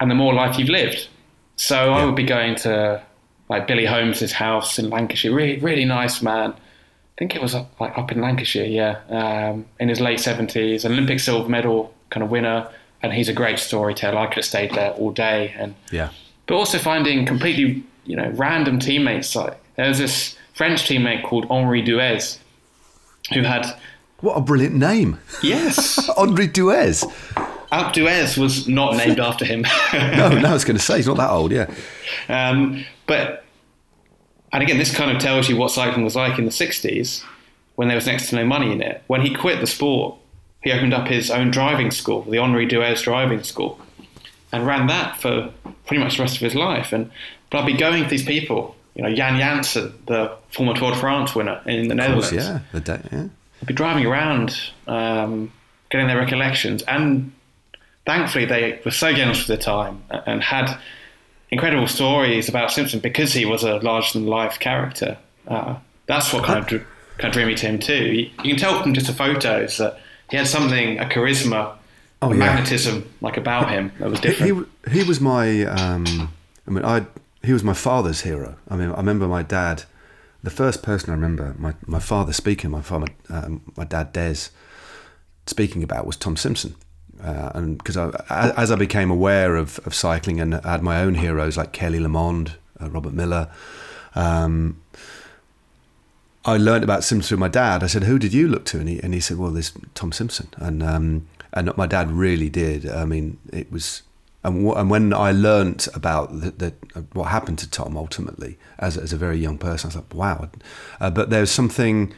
and 0.00 0.10
the 0.10 0.14
more 0.14 0.34
life 0.34 0.58
you've 0.58 0.68
lived. 0.68 1.08
So 1.56 1.92
I 1.92 2.04
would 2.04 2.16
be 2.16 2.24
going 2.24 2.56
to 2.56 3.02
like 3.48 3.66
Billy 3.66 3.84
Holmes's 3.84 4.32
house 4.32 4.78
in 4.78 4.90
Lancashire. 4.90 5.32
Really, 5.32 5.58
really 5.60 5.84
nice 5.84 6.22
man. 6.22 6.52
I 6.52 7.18
think 7.18 7.36
it 7.36 7.42
was 7.42 7.54
up, 7.54 7.80
like 7.80 7.96
up 7.96 8.10
in 8.10 8.20
Lancashire, 8.20 8.66
yeah, 8.66 8.98
um, 9.10 9.66
in 9.78 9.88
his 9.88 10.00
late 10.00 10.18
seventies, 10.18 10.84
an 10.84 10.92
Olympic 10.92 11.20
silver 11.20 11.48
medal 11.48 11.94
kind 12.10 12.24
of 12.24 12.30
winner, 12.30 12.68
and 13.02 13.12
he's 13.12 13.28
a 13.28 13.32
great 13.32 13.58
storyteller. 13.58 14.18
I 14.18 14.26
could 14.26 14.36
have 14.36 14.44
stayed 14.44 14.72
there 14.72 14.92
all 14.92 15.10
day, 15.10 15.54
and 15.58 15.74
yeah 15.90 16.10
but 16.46 16.54
also 16.54 16.78
finding 16.78 17.24
completely, 17.24 17.82
you 18.04 18.16
know, 18.16 18.30
random 18.34 18.78
teammates. 18.78 19.34
Like 19.34 19.58
there 19.76 19.88
was 19.88 19.98
this 19.98 20.36
French 20.54 20.82
teammate 20.82 21.22
called 21.24 21.46
Henri 21.50 21.82
Duez, 21.82 22.38
who 23.32 23.42
had 23.42 23.66
what 24.20 24.34
a 24.34 24.40
brilliant 24.40 24.74
name 24.74 25.18
yes, 25.42 26.08
Henri 26.16 26.46
Duez 26.48 27.04
Alpe 27.72 27.92
d'Huez 27.92 28.38
was 28.38 28.68
not 28.68 28.96
named 28.96 29.18
after 29.18 29.44
him. 29.44 29.62
no 29.92 30.28
no 30.28 30.48
I 30.48 30.52
was 30.52 30.64
going 30.64 30.76
to 30.76 30.82
say 30.82 30.96
he's 30.96 31.06
not 31.06 31.16
that 31.16 31.30
old 31.30 31.52
yeah 31.52 31.72
Um, 32.28 32.84
but 33.06 33.44
and 34.52 34.62
again, 34.62 34.76
this 34.76 34.94
kind 34.94 35.10
of 35.10 35.22
tells 35.22 35.48
you 35.48 35.56
what 35.56 35.70
cycling 35.70 36.04
was 36.04 36.14
like 36.14 36.38
in 36.38 36.44
the 36.44 36.50
60s 36.50 37.24
when 37.76 37.88
there 37.88 37.96
was 37.96 38.06
next 38.06 38.28
to 38.28 38.36
no 38.36 38.44
money 38.44 38.70
in 38.70 38.82
it. 38.82 39.02
When 39.06 39.22
he 39.22 39.34
quit 39.34 39.60
the 39.60 39.66
sport, 39.66 40.18
he 40.62 40.72
opened 40.72 40.94
up 40.94 41.08
his 41.08 41.30
own 41.30 41.50
driving 41.50 41.90
school, 41.90 42.22
the 42.22 42.38
Henri 42.38 42.66
Duez 42.66 43.02
Driving 43.02 43.42
School, 43.42 43.80
and 44.52 44.66
ran 44.66 44.86
that 44.86 45.20
for 45.20 45.52
pretty 45.86 46.02
much 46.02 46.16
the 46.16 46.22
rest 46.22 46.36
of 46.36 46.42
his 46.42 46.54
life. 46.54 46.92
And 46.92 47.10
but 47.50 47.58
I'd 47.58 47.66
be 47.66 47.74
going 47.74 48.04
to 48.04 48.08
these 48.08 48.24
people, 48.24 48.74
you 48.94 49.02
know, 49.02 49.12
Jan 49.14 49.38
Janssen, 49.38 49.92
the 50.06 50.36
former 50.50 50.74
Tour 50.74 50.92
de 50.92 50.96
France 50.98 51.34
winner 51.34 51.60
in 51.66 51.88
the 51.88 51.92
Of 51.92 51.96
Netherlands. 51.96 52.30
course, 52.30 52.44
yeah, 52.44 52.60
the 52.72 52.80
day, 52.80 53.00
yeah. 53.12 53.26
I'd 53.60 53.66
be 53.66 53.74
driving 53.74 54.06
around, 54.06 54.58
um, 54.86 55.52
getting 55.90 56.06
their 56.06 56.18
recollections, 56.18 56.82
and 56.82 57.32
thankfully 58.06 58.44
they 58.44 58.80
were 58.84 58.90
so 58.90 59.12
generous 59.12 59.38
with 59.38 59.48
their 59.48 59.56
time 59.56 60.02
and 60.26 60.42
had 60.42 60.76
incredible 61.50 61.86
stories 61.86 62.48
about 62.48 62.72
Simpson 62.72 62.98
because 62.98 63.32
he 63.32 63.44
was 63.44 63.62
a 63.62 63.76
larger 63.76 64.18
than 64.18 64.26
life 64.26 64.58
character. 64.58 65.18
Uh, 65.46 65.76
that's 66.06 66.32
what 66.32 66.44
kind 66.44 66.58
of, 66.58 66.66
drew, 66.66 66.78
kind 67.18 67.26
of 67.26 67.32
drew 67.32 67.46
me 67.46 67.54
to 67.54 67.66
him 67.66 67.78
too. 67.78 68.04
You, 68.04 68.30
you 68.42 68.54
can 68.54 68.56
tell 68.56 68.82
from 68.82 68.94
just 68.94 69.06
the 69.06 69.12
photos 69.12 69.76
that 69.76 69.98
he 70.32 70.36
had 70.38 70.48
something, 70.48 70.98
a 70.98 71.04
charisma, 71.04 71.76
Oh, 72.24 72.28
a 72.30 72.34
yeah. 72.34 72.38
magnetism 72.38 73.08
like 73.20 73.36
about 73.36 73.68
him 73.70 73.90
that 73.98 74.08
was 74.10 74.18
He, 74.20 74.28
different. 74.28 74.68
he, 74.88 75.00
he 75.00 75.04
was 75.10 75.20
my, 75.20 75.62
um, 75.64 76.32
I 76.66 76.70
mean, 76.70 76.84
I 76.84 77.06
he 77.44 77.52
was 77.52 77.64
my 77.64 77.74
father's 77.74 78.20
hero. 78.22 78.56
I 78.68 78.76
mean, 78.76 78.90
I 78.90 78.96
remember 78.96 79.26
my 79.28 79.42
dad. 79.42 79.82
The 80.44 80.50
first 80.50 80.82
person 80.84 81.10
I 81.10 81.14
remember 81.14 81.54
my, 81.58 81.74
my 81.86 81.98
father 81.98 82.32
speaking, 82.32 82.70
my 82.70 82.80
father, 82.82 83.06
um, 83.28 83.60
my 83.76 83.84
dad 83.84 84.12
Des, 84.12 84.50
speaking 85.46 85.82
about 85.82 86.06
was 86.06 86.16
Tom 86.16 86.36
Simpson. 86.36 86.74
Uh, 87.22 87.50
and 87.54 87.78
because 87.78 87.96
as 88.30 88.70
I 88.70 88.76
became 88.76 89.10
aware 89.10 89.56
of, 89.56 89.80
of 89.86 89.92
cycling 89.94 90.40
and 90.40 90.54
I 90.54 90.72
had 90.72 90.82
my 90.82 91.00
own 91.02 91.14
heroes 91.14 91.56
like 91.56 91.72
Kelly 91.72 91.98
LeMond, 91.98 92.54
uh, 92.80 92.88
Robert 92.90 93.12
Millar, 93.12 93.48
um, 94.14 94.80
I 96.44 96.56
learned 96.56 96.84
about 96.84 97.04
Simpson 97.04 97.28
through 97.28 97.38
my 97.38 97.48
dad. 97.48 97.82
I 97.82 97.86
said, 97.86 98.04
"Who 98.04 98.18
did 98.18 98.32
you 98.32 98.48
look 98.48 98.64
to?" 98.66 98.78
And 98.78 98.88
he 98.88 99.00
and 99.00 99.14
he 99.14 99.20
said, 99.20 99.38
"Well, 99.38 99.50
there's 99.50 99.72
Tom 99.94 100.12
Simpson." 100.12 100.48
And 100.56 100.82
um, 100.82 101.28
and 101.52 101.76
my 101.76 101.86
dad 101.86 102.10
really 102.10 102.48
did. 102.48 102.88
I 102.88 103.04
mean, 103.04 103.38
it 103.52 103.70
was. 103.70 104.02
And, 104.44 104.66
wh- 104.66 104.76
and 104.76 104.90
when 104.90 105.14
I 105.14 105.30
learnt 105.30 105.86
about 105.94 106.32
what 107.12 107.28
happened 107.28 107.60
to 107.60 107.70
Tom 107.70 107.96
ultimately 107.96 108.58
as, 108.80 108.98
as 108.98 109.12
a 109.12 109.16
very 109.16 109.38
young 109.38 109.56
person, 109.56 109.86
I 109.86 109.88
was 109.90 109.96
like, 109.96 110.12
wow. 110.12 110.50
Uh, 111.00 111.10
but 111.10 111.30
there's 111.30 111.48
something, 111.48 112.12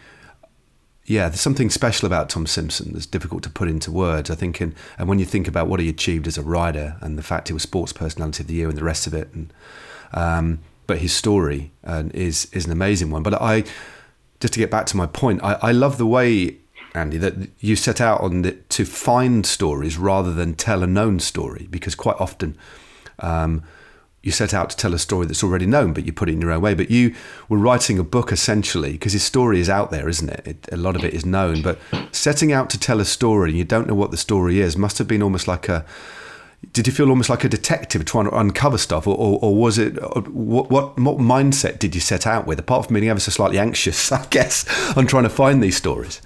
yeah, 1.05 1.29
there's 1.29 1.43
something 1.43 1.69
special 1.69 2.07
about 2.07 2.31
Tom 2.31 2.47
Simpson 2.47 2.95
that's 2.95 3.05
difficult 3.05 3.43
to 3.43 3.51
put 3.51 3.69
into 3.69 3.93
words. 3.93 4.31
I 4.31 4.37
think, 4.37 4.59
and, 4.63 4.75
and 4.97 5.07
when 5.07 5.19
you 5.19 5.27
think 5.27 5.47
about 5.47 5.69
what 5.69 5.81
he 5.81 5.89
achieved 5.91 6.27
as 6.27 6.39
a 6.39 6.43
rider 6.43 6.97
and 7.03 7.19
the 7.19 7.23
fact 7.23 7.49
he 7.49 7.53
was 7.53 7.63
Sports 7.63 7.93
Personality 7.93 8.43
of 8.43 8.47
the 8.47 8.55
Year 8.55 8.71
and 8.71 8.79
the 8.79 8.85
rest 8.85 9.07
of 9.07 9.13
it, 9.13 9.29
and 9.35 9.53
um, 10.15 10.61
but 10.87 10.99
his 10.99 11.13
story 11.13 11.73
uh, 11.85 12.05
is 12.15 12.49
is 12.53 12.65
an 12.65 12.73
amazing 12.73 13.11
one. 13.11 13.23
But 13.23 13.35
I, 13.35 13.65
just 14.45 14.53
to 14.53 14.61
get 14.61 14.71
back 14.71 14.85
to 14.85 14.95
my 14.99 15.07
point, 15.07 15.43
I, 15.43 15.55
I 15.63 15.73
love 15.73 15.97
the 15.97 16.05
way 16.05 16.59
Andy 16.95 17.17
that 17.17 17.49
you 17.61 17.77
set 17.77 17.99
out 17.99 18.21
on 18.21 18.43
the, 18.43 18.53
to 18.53 18.85
find 18.85 19.47
stories 19.47 19.97
rather 19.97 20.35
than 20.35 20.53
tell 20.53 20.83
a 20.83 20.87
known 20.87 21.19
story 21.19 21.67
because 21.71 21.95
quite 21.95 22.21
often. 22.21 22.55
Um, 23.21 23.63
you 24.23 24.33
set 24.33 24.53
out 24.53 24.69
to 24.69 24.77
tell 24.77 24.93
a 24.93 24.99
story 24.99 25.25
that's 25.25 25.43
already 25.43 25.65
known, 25.65 25.95
but 25.95 26.05
you 26.05 26.13
put 26.13 26.29
it 26.29 26.33
in 26.33 26.43
your 26.43 26.51
own 26.51 26.61
way. 26.61 26.75
But 26.75 26.91
you 26.91 27.15
were 27.49 27.57
writing 27.57 27.99
a 27.99 28.05
book 28.05 28.31
essentially 28.31 28.93
because 28.93 29.15
his 29.15 29.23
story 29.23 29.61
is 29.61 29.71
out 29.71 29.91
there, 29.91 30.11
isn't 30.11 30.29
it? 30.29 30.47
it? 30.47 30.69
A 30.71 30.77
lot 30.77 30.95
of 30.95 31.05
it 31.05 31.15
is 31.15 31.25
known, 31.25 31.63
but 31.63 31.79
setting 32.13 32.53
out 32.53 32.69
to 32.69 32.79
tell 32.79 33.01
a 33.01 33.07
story 33.07 33.49
and 33.49 33.57
you 33.57 33.65
don't 33.65 33.89
know 33.89 33.95
what 33.95 34.11
the 34.11 34.19
story 34.19 34.61
is 34.61 34.77
must 34.77 34.99
have 34.99 35.09
been 35.09 35.23
almost 35.23 35.49
like 35.49 35.71
a. 35.71 35.87
Did 36.73 36.87
you 36.87 36.93
feel 36.93 37.11
almost 37.11 37.31
like 37.31 37.45
a 37.45 37.49
detective 37.49 38.05
trying 38.05 38.25
to 38.27 38.37
uncover 38.37 38.79
stuff, 38.79 39.07
or, 39.07 39.17
or, 39.17 39.39
or 39.43 39.55
was 39.55 39.79
it 39.79 39.95
what, 40.31 40.71
what 40.71 40.99
what 40.99 41.19
mindset 41.19 41.79
did 41.79 41.95
you 41.95 42.01
set 42.01 42.27
out 42.27 42.47
with? 42.47 42.59
Apart 42.59 42.87
from 42.87 42.95
being 42.95 43.09
ever 43.09 43.21
so 43.21 43.31
slightly 43.31 43.59
anxious, 43.59 44.13
I 44.13 44.25
guess, 44.27 44.67
on 44.97 45.07
trying 45.07 45.25
to 45.25 45.31
find 45.31 45.63
these 45.63 45.77
stories. 45.77 46.21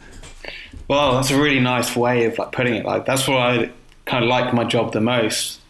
Well, 0.89 1.14
that's 1.14 1.30
a 1.30 1.41
really 1.41 1.61
nice 1.61 1.95
way 1.95 2.24
of 2.24 2.39
like 2.39 2.53
putting 2.53 2.74
it. 2.74 2.84
Like 2.84 3.05
that's 3.05 3.28
what 3.28 3.39
I 3.39 3.70
kind 4.07 4.24
of 4.24 4.30
like 4.30 4.55
my 4.55 4.64
job 4.64 4.93
the 4.93 5.01
most. 5.01 5.61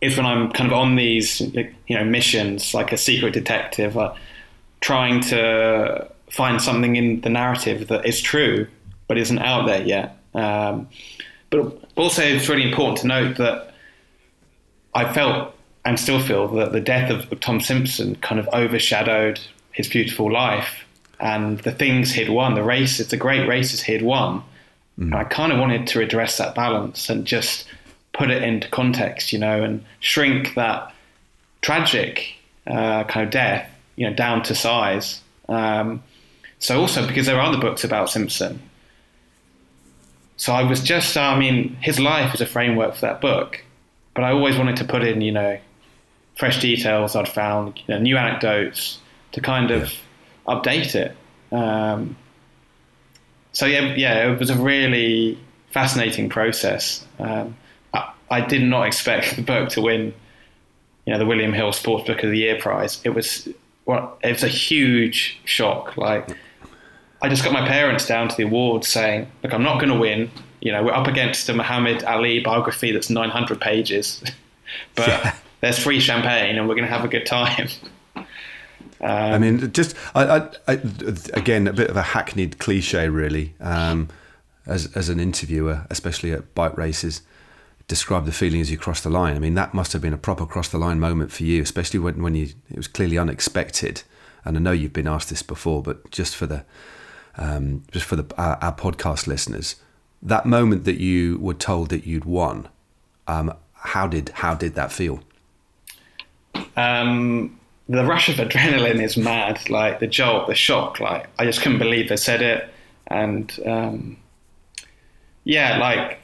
Is 0.00 0.16
when 0.16 0.26
I'm 0.26 0.50
kind 0.50 0.70
of 0.70 0.76
on 0.76 0.96
these, 0.96 1.40
you 1.40 1.74
know, 1.90 2.04
missions 2.04 2.74
like 2.74 2.90
a 2.90 2.96
secret 2.96 3.32
detective, 3.34 3.96
uh, 3.96 4.14
trying 4.80 5.20
to 5.20 6.10
find 6.28 6.60
something 6.60 6.96
in 6.96 7.20
the 7.20 7.30
narrative 7.30 7.86
that 7.88 8.04
is 8.04 8.20
true 8.20 8.66
but 9.12 9.18
isn't 9.18 9.40
out 9.40 9.66
there 9.66 9.82
yet. 9.82 10.16
Um, 10.34 10.88
but 11.50 11.78
also, 11.96 12.22
it's 12.22 12.48
really 12.48 12.66
important 12.66 12.98
to 13.00 13.06
note 13.06 13.36
that 13.36 13.71
I 14.94 15.12
felt 15.12 15.54
and 15.84 15.98
still 15.98 16.20
feel 16.20 16.48
that 16.48 16.72
the 16.72 16.80
death 16.80 17.10
of, 17.10 17.40
Tom 17.40 17.60
Simpson 17.60 18.16
kind 18.16 18.38
of 18.38 18.48
overshadowed 18.52 19.40
his 19.72 19.88
beautiful 19.88 20.30
life 20.30 20.84
and 21.18 21.58
the 21.60 21.72
things 21.72 22.12
he'd 22.12 22.28
won, 22.28 22.54
the 22.54 22.62
races, 22.62 23.08
the 23.08 23.16
great 23.16 23.48
races 23.48 23.82
he'd 23.82 24.02
won. 24.02 24.42
And 24.98 25.14
I 25.14 25.24
kind 25.24 25.52
of 25.52 25.58
wanted 25.58 25.86
to 25.88 26.00
address 26.00 26.36
that 26.36 26.54
balance 26.54 27.08
and 27.08 27.24
just 27.24 27.66
put 28.12 28.30
it 28.30 28.42
into 28.42 28.68
context, 28.68 29.32
you 29.32 29.38
know, 29.38 29.62
and 29.62 29.84
shrink 30.00 30.54
that 30.54 30.92
tragic 31.62 32.34
uh, 32.66 33.04
kind 33.04 33.24
of 33.24 33.32
death, 33.32 33.68
you 33.96 34.08
know, 34.08 34.14
down 34.14 34.42
to 34.44 34.54
size. 34.54 35.20
Um, 35.48 36.02
so 36.58 36.80
also 36.80 37.06
because 37.06 37.26
there 37.26 37.36
are 37.36 37.42
other 37.42 37.58
books 37.58 37.82
about 37.84 38.10
Simpson. 38.10 38.60
So 40.36 40.52
I 40.52 40.62
was 40.62 40.80
just, 40.82 41.16
I 41.16 41.38
mean, 41.38 41.76
his 41.80 41.98
life 41.98 42.34
is 42.34 42.40
a 42.40 42.46
framework 42.46 42.94
for 42.94 43.02
that 43.02 43.20
book, 43.20 43.64
but 44.14 44.24
I 44.24 44.32
always 44.32 44.56
wanted 44.56 44.76
to 44.76 44.84
put 44.84 45.02
in, 45.02 45.20
you 45.20 45.32
know, 45.32 45.58
fresh 46.36 46.60
details 46.60 47.16
I'd 47.16 47.28
found, 47.28 47.78
you 47.78 47.94
know, 47.94 48.00
new 48.00 48.16
anecdotes 48.16 48.98
to 49.32 49.40
kind 49.40 49.70
of 49.70 49.92
update 50.46 50.94
it. 50.94 51.16
Um, 51.54 52.16
so 53.52 53.66
yeah, 53.66 53.94
yeah, 53.94 54.30
it 54.30 54.38
was 54.38 54.50
a 54.50 54.56
really 54.56 55.38
fascinating 55.70 56.28
process. 56.28 57.06
Um, 57.18 57.56
I, 57.92 58.12
I 58.30 58.40
did 58.40 58.62
not 58.62 58.86
expect 58.86 59.36
the 59.36 59.42
book 59.42 59.70
to 59.70 59.80
win, 59.80 60.14
you 61.06 61.12
know, 61.12 61.18
the 61.18 61.26
William 61.26 61.52
Hill 61.52 61.72
Sports 61.72 62.06
Book 62.06 62.22
of 62.22 62.30
the 62.30 62.38
Year 62.38 62.58
prize. 62.58 63.00
It 63.04 63.10
was, 63.10 63.48
well, 63.84 64.18
it 64.22 64.32
was 64.32 64.42
a 64.42 64.48
huge 64.48 65.38
shock. 65.44 65.96
Like, 65.96 66.36
I 67.20 67.28
just 67.28 67.44
got 67.44 67.52
my 67.52 67.66
parents 67.66 68.06
down 68.06 68.28
to 68.28 68.36
the 68.36 68.42
awards 68.42 68.88
saying, 68.88 69.30
"Look, 69.42 69.52
I'm 69.52 69.62
not 69.62 69.78
going 69.78 69.92
to 69.92 69.98
win. 69.98 70.30
You 70.62 70.70
know, 70.72 70.82
we're 70.84 70.92
up 70.94 71.08
against 71.08 71.48
a 71.48 71.54
Muhammad 71.54 72.04
Ali 72.04 72.38
biography 72.40 72.92
that's 72.92 73.10
900 73.10 73.60
pages, 73.60 74.22
but 74.94 75.08
Yeah. 75.08 75.34
there's 75.60 75.78
free 75.78 75.98
champagne 76.00 76.56
and 76.56 76.68
we're 76.68 76.76
going 76.76 76.86
to 76.86 76.92
have 76.94 77.04
a 77.04 77.08
good 77.08 77.26
time." 77.26 77.68
I 79.00 79.36
mean, 79.38 79.72
just 79.72 79.96
I, 80.14 80.24
I, 80.24 80.48
I, 80.68 80.72
again 81.34 81.66
a 81.66 81.72
bit 81.72 81.90
of 81.90 81.96
a 81.96 82.02
hackneyed 82.02 82.58
cliche, 82.58 83.08
really. 83.08 83.54
Um, 83.60 84.08
as 84.64 84.86
as 84.94 85.08
an 85.08 85.18
interviewer, 85.18 85.86
especially 85.90 86.30
at 86.30 86.54
bike 86.54 86.76
races, 86.78 87.22
describe 87.88 88.26
the 88.26 88.32
feeling 88.32 88.60
as 88.60 88.70
you 88.70 88.78
cross 88.78 89.00
the 89.00 89.10
line. 89.10 89.34
I 89.34 89.40
mean, 89.40 89.54
that 89.54 89.74
must 89.74 89.92
have 89.92 90.02
been 90.02 90.12
a 90.14 90.18
proper 90.18 90.46
cross 90.46 90.68
the 90.68 90.78
line 90.78 91.00
moment 91.00 91.32
for 91.32 91.42
you, 91.42 91.60
especially 91.62 91.98
when 91.98 92.22
when 92.22 92.36
you 92.36 92.50
it 92.70 92.76
was 92.76 92.86
clearly 92.86 93.18
unexpected. 93.18 94.02
And 94.44 94.56
I 94.56 94.60
know 94.60 94.70
you've 94.72 94.92
been 94.92 95.08
asked 95.08 95.30
this 95.30 95.42
before, 95.42 95.82
but 95.82 96.08
just 96.12 96.36
for 96.36 96.46
the 96.46 96.64
um, 97.36 97.82
just 97.90 98.06
for 98.06 98.14
the 98.14 98.32
our, 98.38 98.56
our 98.62 98.74
podcast 98.74 99.26
listeners, 99.26 99.74
that 100.22 100.46
moment 100.46 100.84
that 100.84 100.98
you 101.00 101.38
were 101.38 101.54
told 101.54 101.88
that 101.90 102.06
you'd 102.06 102.24
won, 102.24 102.68
um, 103.26 103.54
how 103.74 104.06
did 104.06 104.28
how 104.30 104.54
did 104.54 104.74
that 104.74 104.92
feel? 104.92 105.20
um, 106.76 107.58
the 107.88 108.04
rush 108.04 108.28
of 108.28 108.36
adrenaline 108.36 109.02
is 109.02 109.16
mad. 109.16 109.68
Like 109.68 109.98
the 110.00 110.06
jolt, 110.06 110.46
the 110.46 110.54
shock. 110.54 111.00
Like 111.00 111.28
I 111.38 111.44
just 111.44 111.60
couldn't 111.62 111.78
believe 111.78 112.08
they 112.08 112.16
said 112.16 112.42
it, 112.42 112.68
and 113.08 113.52
um, 113.66 114.16
yeah, 115.44 115.78
like 115.78 116.18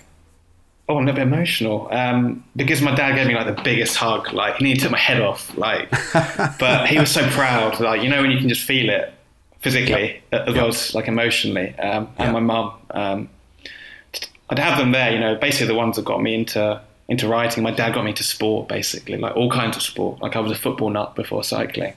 oh, 0.89 0.97
I'm 0.97 1.03
a 1.03 1.07
little 1.11 1.17
bit 1.27 1.33
emotional 1.35 1.89
um, 1.93 2.45
because 2.57 2.81
my 2.81 2.95
dad 2.95 3.15
gave 3.17 3.27
me 3.27 3.35
like 3.35 3.55
the 3.55 3.63
biggest 3.63 3.97
hug. 3.97 4.33
Like 4.33 4.57
he 4.57 4.65
nearly 4.65 4.81
took 4.81 4.93
my 4.93 4.99
head 4.99 5.21
off. 5.21 5.57
Like, 5.59 5.91
but 6.59 6.89
he 6.89 6.99
was 6.99 7.11
so 7.11 7.29
proud. 7.31 7.81
Like 7.81 8.03
you 8.03 8.09
know 8.09 8.23
when 8.23 8.31
you 8.31 8.39
can 8.39 8.49
just 8.49 8.65
feel 8.65 8.89
it 8.89 9.13
physically 9.61 10.23
as 10.31 10.55
well 10.55 10.69
as 10.69 10.95
like 10.95 11.09
emotionally. 11.09 11.77
Um, 11.79 12.09
and 12.19 12.33
Yep. 12.33 12.33
my 12.35 12.41
mum. 12.41 13.29
I'd 14.51 14.59
have 14.59 14.79
them 14.79 14.93
there, 14.93 15.13
you 15.13 15.19
know, 15.19 15.35
basically 15.37 15.67
the 15.67 15.75
ones 15.75 15.97
that 15.97 16.05
got 16.05 16.23
me 16.23 16.35
into 16.35 16.81
into 17.09 17.27
writing. 17.27 17.63
My 17.63 17.71
dad 17.71 17.95
got 17.95 18.05
me 18.05 18.11
into 18.11 18.25
sport, 18.25 18.69
basically, 18.69 19.17
like 19.17 19.35
all 19.37 19.51
kinds 19.51 19.77
of 19.77 19.83
sport. 19.83 20.21
Like 20.21 20.37
I 20.37 20.41
was 20.41 20.53
a 20.53 20.57
football 20.57 20.91
nut 20.91 21.15
before 21.15 21.43
cycling. 21.43 21.95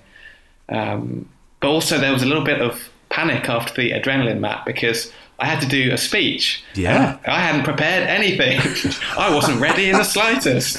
Um, 0.70 1.28
but 1.60 1.70
also 1.70 1.98
there 1.98 2.14
was 2.14 2.24
a 2.24 2.26
little 2.26 2.44
bit 2.44 2.62
of 2.62 2.90
panic 3.10 3.50
after 3.50 3.82
the 3.82 3.92
adrenaline 3.92 4.40
map 4.40 4.66
because 4.66 5.12
I 5.40 5.46
had 5.46 5.60
to 5.62 5.68
do 5.68 5.92
a 5.92 5.98
speech. 5.98 6.64
Yeah. 6.76 7.18
I 7.26 7.40
hadn't 7.40 7.64
prepared 7.64 8.08
anything. 8.08 8.60
I 9.18 9.34
wasn't 9.34 9.60
ready 9.60 9.90
in 9.90 9.98
the 9.98 10.04
slightest. 10.04 10.78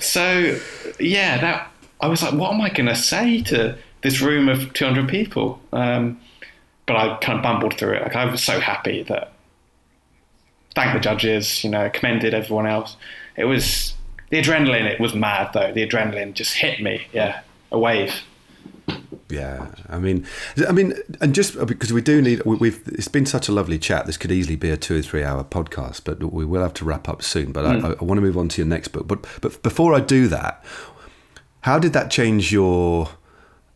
so 0.02 0.58
yeah, 0.98 1.38
that 1.38 1.70
I 2.00 2.08
was 2.08 2.22
like, 2.22 2.34
what 2.34 2.52
am 2.52 2.60
I 2.60 2.68
going 2.68 2.86
to 2.86 2.96
say 2.96 3.42
to 3.44 3.76
this 4.02 4.20
room 4.20 4.48
of 4.48 4.72
200 4.74 5.08
people? 5.08 5.60
Um, 5.72 6.20
but 6.86 6.96
I 6.96 7.16
kind 7.18 7.38
of 7.38 7.42
bumbled 7.42 7.78
through 7.78 7.94
it. 7.94 8.02
Like 8.02 8.16
I 8.16 8.24
was 8.24 8.42
so 8.42 8.58
happy 8.60 9.04
that 9.04 9.32
thanked 10.74 10.94
the 10.94 11.00
judges, 11.00 11.64
you 11.64 11.70
know, 11.70 11.90
commended 11.90 12.34
everyone 12.34 12.66
else. 12.66 12.96
It 13.36 13.44
was 13.44 13.94
the 14.30 14.40
adrenaline. 14.40 14.86
It 14.86 15.00
was 15.00 15.14
mad 15.14 15.50
though. 15.52 15.72
The 15.72 15.86
adrenaline 15.86 16.34
just 16.34 16.54
hit 16.54 16.80
me. 16.80 17.02
Yeah, 17.12 17.40
a 17.70 17.78
wave. 17.78 18.22
Yeah, 19.28 19.68
I 19.88 19.98
mean, 19.98 20.26
I 20.68 20.72
mean, 20.72 20.94
and 21.20 21.34
just 21.34 21.56
uh, 21.56 21.64
because 21.64 21.92
we 21.92 22.00
do 22.02 22.20
need, 22.20 22.44
we- 22.44 22.56
we've 22.56 22.82
it's 22.88 23.06
been 23.08 23.26
such 23.26 23.48
a 23.48 23.52
lovely 23.52 23.78
chat. 23.78 24.06
This 24.06 24.16
could 24.16 24.32
easily 24.32 24.56
be 24.56 24.70
a 24.70 24.76
two 24.76 24.98
or 24.98 25.02
three 25.02 25.22
hour 25.22 25.44
podcast, 25.44 26.02
but 26.04 26.32
we 26.32 26.44
will 26.44 26.62
have 26.62 26.74
to 26.74 26.84
wrap 26.84 27.08
up 27.08 27.22
soon. 27.22 27.52
But 27.52 27.64
I, 27.64 27.78
hmm. 27.78 27.86
I 27.86 28.04
want 28.04 28.18
to 28.18 28.22
move 28.22 28.36
on 28.36 28.48
to 28.48 28.60
your 28.60 28.66
next 28.68 28.88
book. 28.88 29.06
But 29.06 29.24
but 29.40 29.62
before 29.62 29.94
I 29.94 30.00
do 30.00 30.26
that, 30.28 30.64
how 31.60 31.78
did 31.78 31.92
that 31.92 32.10
change 32.10 32.52
your 32.52 33.10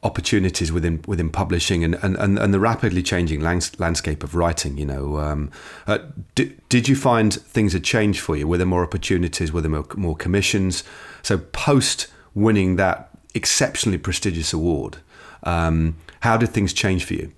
opportunities 0.05 0.71
within 0.71 1.03
within 1.07 1.31
publishing 1.31 1.83
and, 1.83 1.97
and, 2.03 2.17
and, 2.17 2.39
and 2.39 2.55
the 2.55 2.61
rapidly 2.61 3.03
changing 3.03 3.41
lands, 3.41 3.79
landscape 3.81 4.23
of 4.23 4.35
writing? 4.35 4.79
You 4.79 4.87
know, 4.87 5.19
um, 5.19 5.51
uh, 5.87 5.99
did, 6.35 6.61
did 6.69 6.89
you 6.89 6.95
find 6.95 7.35
things 7.35 7.73
had 7.73 7.83
changed 7.85 8.21
for 8.21 8.37
you? 8.37 8.47
Were 8.47 8.59
there 8.59 8.67
more 8.67 8.85
opportunities? 8.85 9.53
Were 9.53 9.61
there 9.61 9.71
more, 9.71 9.87
more 9.97 10.17
commissions? 10.17 10.85
So 11.23 11.39
post 11.39 12.07
winning 12.35 12.77
that 12.77 13.11
exceptionally 13.35 13.99
prestigious 13.99 14.53
award, 14.53 14.99
um, 15.43 15.97
how 16.21 16.37
did 16.37 16.51
things 16.51 16.73
change 16.73 17.05
for 17.05 17.15
you? 17.15 17.33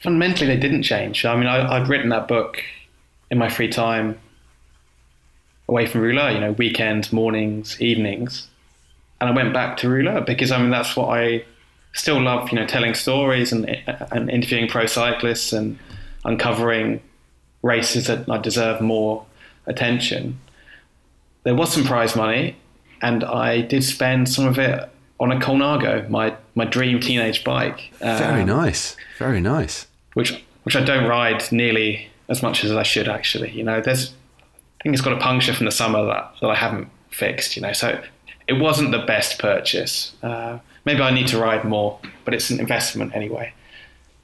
fundamentally 0.00 0.46
they 0.46 0.56
didn't 0.56 0.82
change. 0.82 1.24
I 1.24 1.36
mean, 1.36 1.46
I, 1.46 1.76
I'd 1.76 1.88
written 1.88 2.10
that 2.10 2.28
book 2.28 2.62
in 3.30 3.38
my 3.38 3.48
free 3.48 3.68
time 3.68 4.18
away 5.68 5.86
from 5.86 6.00
Rouleur, 6.00 6.32
you 6.32 6.40
know, 6.40 6.52
weekends, 6.52 7.12
mornings, 7.12 7.80
evenings. 7.80 8.47
And 9.20 9.28
I 9.30 9.32
went 9.32 9.52
back 9.52 9.76
to 9.78 9.88
Rouleur 9.88 10.24
because, 10.24 10.50
I 10.52 10.58
mean, 10.60 10.70
that's 10.70 10.96
what 10.96 11.08
I 11.08 11.44
still 11.92 12.20
love, 12.20 12.50
you 12.50 12.56
know, 12.56 12.66
telling 12.66 12.94
stories 12.94 13.52
and, 13.52 13.68
and 14.12 14.30
interviewing 14.30 14.68
pro 14.68 14.86
cyclists 14.86 15.52
and 15.52 15.78
uncovering 16.24 17.00
races 17.62 18.06
that 18.06 18.28
I 18.28 18.38
deserve 18.38 18.80
more 18.80 19.26
attention. 19.66 20.38
There 21.42 21.54
was 21.54 21.72
some 21.72 21.84
prize 21.84 22.14
money, 22.14 22.56
and 23.02 23.24
I 23.24 23.62
did 23.62 23.82
spend 23.84 24.28
some 24.28 24.46
of 24.46 24.58
it 24.58 24.88
on 25.20 25.32
a 25.32 25.36
Colnago, 25.40 26.08
my, 26.08 26.34
my 26.54 26.64
dream 26.64 27.00
teenage 27.00 27.42
bike. 27.42 27.90
Very 27.98 28.42
Um, 28.42 28.46
nice, 28.46 28.96
very 29.18 29.40
nice. 29.40 29.86
which 30.14 30.42
which 30.64 30.76
I 30.76 30.84
don't 30.84 31.08
ride 31.08 31.50
nearly 31.50 32.08
as 32.28 32.42
much 32.42 32.62
as 32.62 32.70
I 32.72 32.82
should 32.82 33.08
actually. 33.08 33.50
You 33.50 33.64
know, 33.64 33.80
there's 33.80 34.12
I 34.78 34.82
think 34.82 34.92
it's 34.94 35.02
got 35.02 35.14
a 35.14 35.18
puncture 35.18 35.54
from 35.54 35.64
the 35.66 35.72
summer 35.72 36.04
that, 36.06 36.34
that 36.40 36.48
I 36.48 36.54
haven't 36.54 36.88
fixed. 37.10 37.56
You 37.56 37.62
know, 37.62 37.72
so 37.72 38.00
it 38.48 38.54
wasn't 38.54 38.90
the 38.90 38.98
best 38.98 39.38
purchase. 39.38 40.14
Uh, 40.22 40.58
maybe 40.84 41.00
I 41.02 41.10
need 41.10 41.28
to 41.28 41.38
ride 41.38 41.64
more, 41.64 41.98
but 42.24 42.34
it's 42.34 42.50
an 42.50 42.58
investment 42.58 43.14
anyway. 43.14 43.52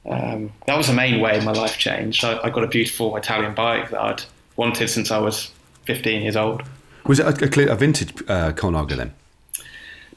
Um, 0.05 0.51
that 0.67 0.77
was 0.77 0.87
the 0.87 0.93
main 0.93 1.21
way 1.21 1.39
my 1.43 1.51
life 1.51 1.77
changed. 1.77 2.23
I, 2.23 2.39
I 2.43 2.49
got 2.49 2.63
a 2.63 2.67
beautiful 2.67 3.15
Italian 3.15 3.55
bike 3.55 3.91
that 3.91 4.01
I'd 4.01 4.23
wanted 4.55 4.89
since 4.89 5.11
I 5.11 5.19
was 5.19 5.51
15 5.85 6.21
years 6.21 6.35
old. 6.35 6.63
Was 7.05 7.19
it 7.19 7.25
a, 7.25 7.61
a, 7.69 7.73
a 7.73 7.75
vintage 7.75 8.13
uh, 8.27 8.51
Colnago 8.51 8.97
then? 8.97 9.13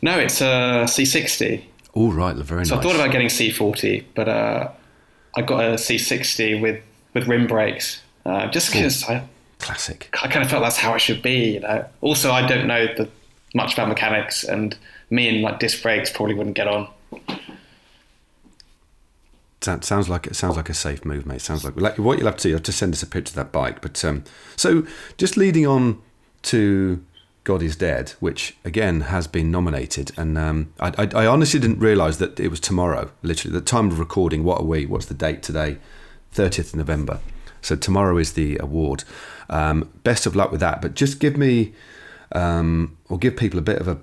No, 0.00 0.18
it's 0.18 0.40
a 0.40 0.84
C60. 0.86 1.64
All 1.94 2.12
right, 2.12 2.36
very 2.36 2.64
So 2.64 2.76
nice. 2.76 2.84
I 2.84 2.88
thought 2.88 2.96
about 2.96 3.12
getting 3.12 3.28
C40, 3.28 4.04
but 4.14 4.28
uh, 4.28 4.70
I 5.36 5.42
got 5.42 5.61
a 5.61 5.74
C60 5.74 6.61
with, 6.62 6.82
with 7.14 7.26
rim 7.26 7.46
brakes 7.46 8.02
uh, 8.24 8.46
just 8.48 8.72
because 8.72 9.04
I, 9.04 9.24
Classic. 9.59 10.09
I 10.22 10.28
kind 10.28 10.44
of 10.44 10.50
felt 10.50 10.62
that's 10.62 10.76
how 10.76 10.94
it 10.94 11.00
should 11.00 11.22
be. 11.22 11.54
You 11.54 11.61
know. 11.61 11.84
Also, 12.00 12.30
I 12.30 12.46
don't 12.46 12.66
know 12.66 12.86
the, 12.86 13.09
much 13.55 13.74
about 13.74 13.88
mechanics, 13.88 14.44
and 14.44 14.76
me 15.11 15.28
and 15.28 15.42
like 15.42 15.59
disc 15.59 15.82
brakes 15.82 16.11
probably 16.11 16.34
wouldn't 16.34 16.57
get 16.57 16.68
on. 16.68 16.88
Sound- 19.61 19.84
Sounds 19.84 20.09
like 20.09 20.26
it 20.26 20.36
sounds 20.36 20.57
like 20.57 20.68
a 20.68 20.74
safe 20.74 21.05
move, 21.05 21.26
mate. 21.26 21.40
Sounds 21.40 21.64
like, 21.64 21.76
like 21.80 21.99
what 21.99 22.18
you'll 22.18 22.26
have 22.28 22.36
to 22.36 22.42
do. 22.44 22.49
You 22.51 22.55
have 22.55 22.62
to 22.64 22.72
send 22.72 22.94
us 22.94 23.03
a 23.03 23.07
picture 23.07 23.32
of 23.32 23.34
that 23.36 23.53
bike. 23.53 23.80
But 23.80 24.05
um, 24.05 24.24
so 24.57 24.86
just 25.16 25.36
leading 25.36 25.66
on 25.66 26.01
to 26.42 27.05
God 27.44 27.62
is 27.62 27.74
Dead, 27.76 28.11
which 28.20 28.57
again 28.64 29.01
has 29.03 29.26
been 29.26 29.51
nominated, 29.51 30.12
and 30.16 30.38
um, 30.38 30.72
I, 30.78 30.92
I, 30.99 31.22
I 31.24 31.26
honestly 31.26 31.59
didn't 31.59 31.80
realise 31.80 32.18
that 32.18 32.38
it 32.38 32.49
was 32.49 32.61
tomorrow. 32.61 33.11
Literally, 33.22 33.53
the 33.59 33.64
time 33.64 33.88
of 33.90 33.99
recording. 33.99 34.44
What 34.44 34.61
are 34.61 34.64
we? 34.64 34.86
What's 34.86 35.07
the 35.07 35.14
date 35.14 35.42
today? 35.42 35.78
Thirtieth 36.30 36.76
November. 36.76 37.18
So 37.61 37.74
tomorrow 37.74 38.16
is 38.18 38.34
the 38.34 38.59
award. 38.59 39.03
Um, 39.51 39.90
best 40.05 40.24
of 40.26 40.36
luck 40.36 40.53
with 40.53 40.61
that. 40.61 40.80
But 40.80 40.94
just 40.94 41.18
give 41.18 41.36
me 41.36 41.72
um, 42.33 42.97
or 43.09 43.18
give 43.18 43.37
people 43.37 43.59
a 43.59 43.62
bit 43.62 43.81
of 43.81 43.89
a 43.89 43.99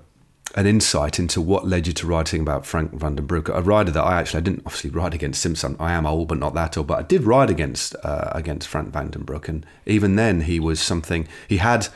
an 0.54 0.66
insight 0.66 1.18
into 1.18 1.40
what 1.40 1.66
led 1.66 1.86
you 1.86 1.92
to 1.92 2.06
writing 2.06 2.40
about 2.40 2.64
Frank 2.64 2.92
Vandenbroucke, 2.92 3.54
a 3.54 3.60
rider 3.60 3.90
that 3.90 4.02
I 4.02 4.18
actually 4.18 4.38
I 4.38 4.42
didn't 4.42 4.62
obviously 4.64 4.90
ride 4.90 5.12
against 5.12 5.42
Simpson. 5.42 5.76
I 5.78 5.92
am 5.92 6.06
old, 6.06 6.28
but 6.28 6.38
not 6.38 6.54
that 6.54 6.78
old. 6.78 6.86
But 6.86 6.98
I 6.98 7.02
did 7.02 7.24
ride 7.24 7.50
against 7.50 7.94
uh, 8.02 8.30
against 8.32 8.68
Frank 8.68 8.92
Vandenbroucke, 8.92 9.48
and 9.48 9.66
even 9.84 10.16
then 10.16 10.42
he 10.42 10.58
was 10.58 10.80
something. 10.80 11.28
He 11.48 11.58
had 11.58 11.88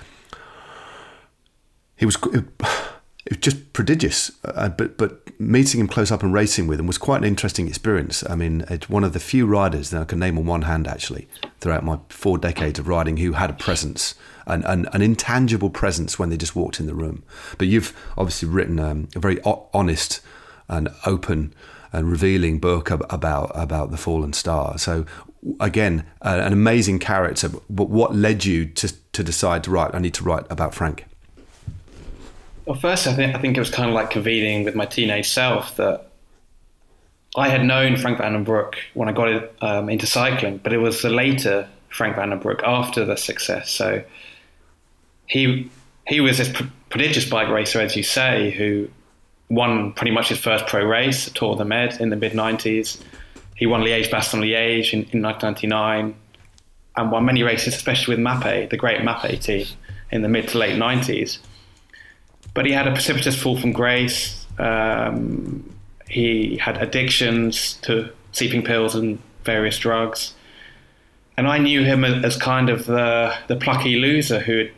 he 1.97 2.07
was 2.07 2.19
it, 3.27 3.33
was 3.33 3.39
just 3.39 3.73
prodigious. 3.73 4.31
Uh, 4.45 4.69
but 4.69 4.97
but 4.97 5.39
meeting 5.41 5.81
him 5.81 5.89
close 5.89 6.11
up 6.11 6.23
and 6.23 6.33
racing 6.33 6.67
with 6.67 6.81
him 6.81 6.87
was 6.87 6.99
quite 6.99 7.19
an 7.19 7.25
interesting 7.25 7.69
experience. 7.69 8.29
I 8.29 8.35
mean, 8.35 8.65
it's 8.69 8.89
one 8.89 9.05
of 9.05 9.13
the 9.13 9.21
few 9.21 9.47
riders 9.47 9.91
that 9.91 10.03
I 10.03 10.05
can 10.05 10.19
name 10.19 10.39
on 10.39 10.47
one 10.47 10.63
hand 10.63 10.87
actually 10.87 11.29
throughout 11.61 11.85
my 11.85 11.99
four 12.09 12.39
decades 12.39 12.79
of 12.79 12.89
riding 12.89 13.19
who 13.19 13.33
had 13.33 13.51
a 13.51 13.55
presence. 13.55 14.15
An, 14.47 14.65
an, 14.65 14.89
an 14.93 15.01
intangible 15.01 15.71
presence 15.71 16.19
when 16.19 16.31
they 16.31 16.37
just 16.37 16.57
walked 16.57 16.81
in 16.81 16.87
the 16.87 16.95
room. 16.95 17.23
But 17.57 17.69
you've 17.69 17.95
obviously 18.19 18.49
written 18.49 18.81
um, 18.81 19.09
a 19.15 19.21
very 19.21 19.39
o- 19.45 19.69
honest 19.73 20.21
and 20.69 20.89
open 21.07 21.55
and 21.93 22.11
revealing 22.11 22.59
book 22.59 22.91
ab- 22.91 23.07
about 23.11 23.53
about 23.55 23.91
the 23.91 23.97
fallen 23.97 24.33
star. 24.33 24.79
So 24.79 25.05
again, 25.61 26.05
uh, 26.23 26.41
an 26.43 26.53
amazing 26.53 26.99
character. 26.99 27.49
But 27.69 27.91
what 27.91 28.15
led 28.15 28.45
you 28.45 28.67
to 28.67 28.93
to 29.13 29.23
decide 29.23 29.65
to 29.65 29.71
write? 29.71 29.95
I 29.95 29.99
need 29.99 30.15
to 30.15 30.25
write 30.25 30.47
about 30.51 30.75
Frank. 30.75 31.05
Well, 32.67 32.79
first, 32.79 33.07
I 33.07 33.15
think 33.15 33.35
I 33.35 33.39
think 33.39 33.57
it 33.57 33.61
was 33.61 33.71
kind 33.71 33.89
of 33.89 33.95
like 33.95 34.11
convening 34.11 34.65
with 34.65 34.75
my 34.75 34.87
teenage 34.87 35.29
self 35.29 35.77
that 35.77 36.11
I 37.37 37.49
had 37.49 37.65
known 37.65 37.97
Frank 37.97 38.19
Vandenbroucke 38.19 38.75
when 38.95 39.09
I 39.09 39.13
got 39.13 39.51
um, 39.63 39.89
into 39.89 40.07
cycling, 40.07 40.59
but 40.59 40.73
it 40.73 40.79
was 40.79 41.03
the 41.03 41.11
later 41.11 41.69
Frank 41.89 42.17
Vandenbroucke 42.17 42.63
after 42.65 43.05
the 43.05 43.17
success. 43.17 43.71
So 43.71 44.03
he 45.27 45.71
he 46.07 46.21
was 46.21 46.39
this 46.39 46.51
pr- 46.53 46.65
prodigious 46.91 47.29
bike 47.29 47.49
racer, 47.49 47.81
as 47.81 47.97
you 47.97 48.03
say, 48.03 48.51
who 48.51 48.89
won 49.49 49.93
pretty 49.93 50.11
much 50.11 50.29
his 50.29 50.39
first 50.39 50.67
pro 50.67 50.85
race, 50.85 51.31
Tour 51.33 51.57
de 51.57 51.65
Med, 51.65 52.01
in 52.01 52.11
the 52.11 52.17
mid 52.17 52.33
'90s. 52.33 53.01
He 53.57 53.67
won 53.67 53.83
Liège 53.83 54.11
Bastogne 54.11 54.41
Liège 54.41 54.93
in, 54.93 55.01
in 55.13 55.23
1999, 55.23 56.15
and 56.97 57.13
won 57.13 57.25
many 57.25 57.43
races, 57.43 57.75
especially 57.75 58.17
with 58.17 58.25
Mapei, 58.25 58.69
the 58.69 58.77
great 58.77 59.03
Mapei 59.03 59.41
team, 59.41 59.67
in 60.11 60.23
the 60.23 60.29
mid 60.29 60.49
to 60.49 60.59
late 60.59 60.77
'90s 60.77 61.39
but 62.55 62.67
he 62.67 62.73
had 62.73 62.87
a 62.87 62.93
precipitous 62.93 63.41
fall 63.41 63.57
from 63.57 63.73
grace. 63.73 64.47
Um, 64.59 65.75
he 66.09 66.57
had 66.57 66.83
addictions 66.83 67.75
to 67.83 68.11
sleeping 68.33 68.63
pills 68.63 68.95
and 68.95 69.21
various 69.45 69.79
drugs. 69.79 70.35
And 71.37 71.49
I 71.49 71.59
knew 71.59 71.85
him 71.85 72.05
as, 72.05 72.37
kind 72.37 72.69
of 72.69 72.85
the, 72.87 73.35
the 73.49 73.57
plucky 73.57 73.97
loser 73.97 74.41
who 74.41 74.59
had 74.59 74.73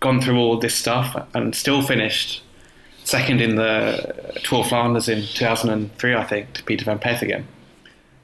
gone 0.00 0.20
through 0.20 0.38
all 0.38 0.58
this 0.58 0.74
stuff 0.74 1.28
and 1.34 1.54
still 1.54 1.82
finished 1.82 2.42
second 3.04 3.40
in 3.40 3.56
the 3.56 4.34
Tour 4.42 4.60
of 4.60 4.68
Flanders 4.68 5.08
in 5.08 5.22
2003, 5.22 6.14
I 6.14 6.24
think, 6.24 6.52
to 6.54 6.64
Peter 6.64 6.84
Van 6.84 6.98
Petegem. 6.98 7.44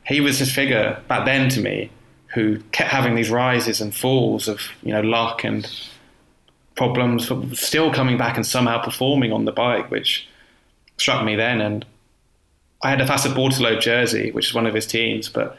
He 0.04 0.20
was 0.20 0.38
this 0.38 0.52
figure 0.52 1.00
back 1.06 1.24
then 1.24 1.48
to 1.50 1.60
me 1.60 1.90
who 2.34 2.60
kept 2.72 2.90
having 2.90 3.14
these 3.14 3.30
rises 3.30 3.80
and 3.80 3.94
falls 3.94 4.48
of 4.48 4.60
you 4.82 4.92
know 4.92 5.00
luck 5.02 5.44
and 5.44 5.70
problems, 6.74 7.28
but 7.28 7.56
still 7.56 7.92
coming 7.92 8.16
back 8.18 8.36
and 8.36 8.46
somehow 8.46 8.82
performing 8.82 9.32
on 9.32 9.44
the 9.44 9.52
bike, 9.52 9.90
which 9.90 10.26
struck 10.98 11.24
me 11.24 11.36
then. 11.36 11.60
And 11.60 11.84
I 12.82 12.90
had 12.90 13.00
a 13.00 13.06
Fassa 13.06 13.32
Bortolo 13.34 13.80
jersey, 13.80 14.30
which 14.32 14.48
is 14.48 14.54
one 14.54 14.66
of 14.66 14.74
his 14.74 14.86
teams, 14.86 15.28
but 15.28 15.56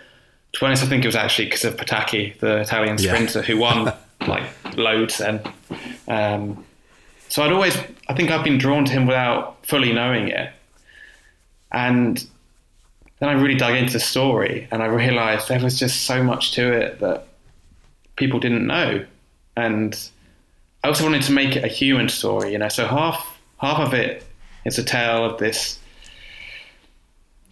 to 0.53 0.59
be 0.59 0.65
honest, 0.65 0.83
I 0.83 0.87
think 0.87 1.03
it 1.03 1.07
was 1.07 1.15
actually 1.15 1.45
because 1.45 1.65
of 1.65 1.77
Petacchi, 1.77 2.37
the 2.39 2.57
Italian 2.57 2.97
Yeah. 2.99 3.11
sprinter, 3.13 3.41
who 3.41 3.57
won 3.57 3.91
like 4.27 4.43
loads. 4.77 5.19
And 5.21 5.41
um, 6.07 6.63
so 7.29 7.43
I'd 7.43 7.51
always, 7.51 7.75
I 8.07 8.13
think 8.13 8.29
I've 8.31 8.43
been 8.43 8.57
drawn 8.59 8.85
to 8.85 8.91
him 8.91 9.05
without 9.07 9.65
fully 9.65 9.91
knowing 9.93 10.27
it. 10.27 10.51
And 11.71 12.23
then 13.19 13.29
I 13.29 13.33
really 13.33 13.55
dug 13.55 13.75
into 13.75 13.93
the 13.93 13.99
story 13.99 14.67
and 14.71 14.83
I 14.83 14.87
realized 14.87 15.47
there 15.47 15.59
was 15.59 15.79
just 15.79 16.03
so 16.03 16.21
much 16.23 16.51
to 16.53 16.71
it 16.71 16.99
that 16.99 17.25
people 18.15 18.39
didn't 18.39 18.67
know. 18.67 19.05
And 19.55 19.97
I 20.83 20.89
also 20.89 21.03
wanted 21.03 21.23
to 21.23 21.31
make 21.31 21.55
it 21.55 21.63
a 21.63 21.67
human 21.67 22.09
story, 22.09 22.51
you 22.51 22.57
know. 22.57 22.69
So 22.69 22.85
half 22.85 23.39
half 23.59 23.79
of 23.79 23.93
it 23.93 24.25
is 24.65 24.77
a 24.77 24.83
tale 24.83 25.25
of 25.25 25.39
this 25.39 25.79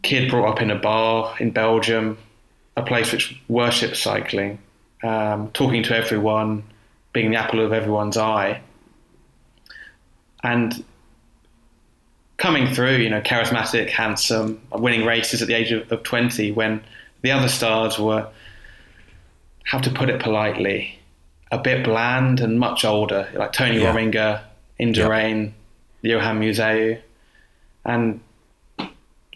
kid 0.03 0.29
brought 0.29 0.49
up 0.49 0.61
in 0.61 0.71
a 0.71 0.75
bar 0.75 1.33
in 1.39 1.51
Belgium, 1.51 2.17
a 2.75 2.83
place 2.83 3.11
which 3.11 3.39
worships 3.47 3.99
cycling, 3.99 4.59
um, 5.03 5.49
talking 5.51 5.83
to 5.83 5.95
everyone, 5.95 6.63
being 7.13 7.31
the 7.31 7.37
apple 7.37 7.61
of 7.61 7.71
everyone's 7.71 8.17
eye, 8.17 8.59
and 10.43 10.83
coming 12.37 12.73
through, 12.73 12.97
you 12.97 13.09
know, 13.09 13.21
charismatic, 13.21 13.89
handsome, 13.89 14.59
winning 14.71 15.05
races 15.05 15.41
at 15.41 15.47
the 15.47 15.53
age 15.53 15.71
of, 15.71 15.89
of 15.91 16.01
20 16.03 16.51
when 16.53 16.83
the 17.21 17.31
other 17.31 17.47
stars 17.47 17.99
were, 17.99 18.27
how 19.63 19.77
to 19.77 19.91
put 19.91 20.09
it 20.09 20.19
politely, 20.19 20.99
a 21.51 21.57
bit 21.57 21.83
bland 21.83 22.39
and 22.39 22.59
much 22.59 22.85
older, 22.85 23.27
like 23.35 23.51
Tony 23.53 23.79
Yeah. 23.79 23.93
Rominger, 23.93 24.41
Indurain, 24.79 25.51
Johan 26.01 26.39
Museeuw. 26.39 26.99
And 27.85 28.21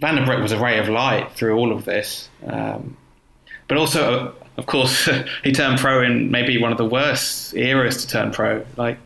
Vandenbroucke 0.02 0.42
was 0.42 0.52
a 0.52 0.60
ray 0.60 0.78
of 0.80 0.90
light 0.90 1.32
through 1.34 1.56
all 1.58 1.72
of 1.72 1.86
this. 1.86 2.30
Um, 2.46 2.98
but 3.68 3.78
also, 3.78 4.34
of 4.58 4.66
course, 4.66 5.10
he 5.44 5.52
turned 5.52 5.80
pro 5.80 6.02
in 6.04 6.32
maybe 6.32 6.58
one 6.62 6.72
of 6.72 6.78
the 6.78 6.86
worst 6.86 7.54
eras 7.56 8.04
to 8.06 8.08
turn 8.12 8.32
pro, 8.32 8.66
like 8.78 8.98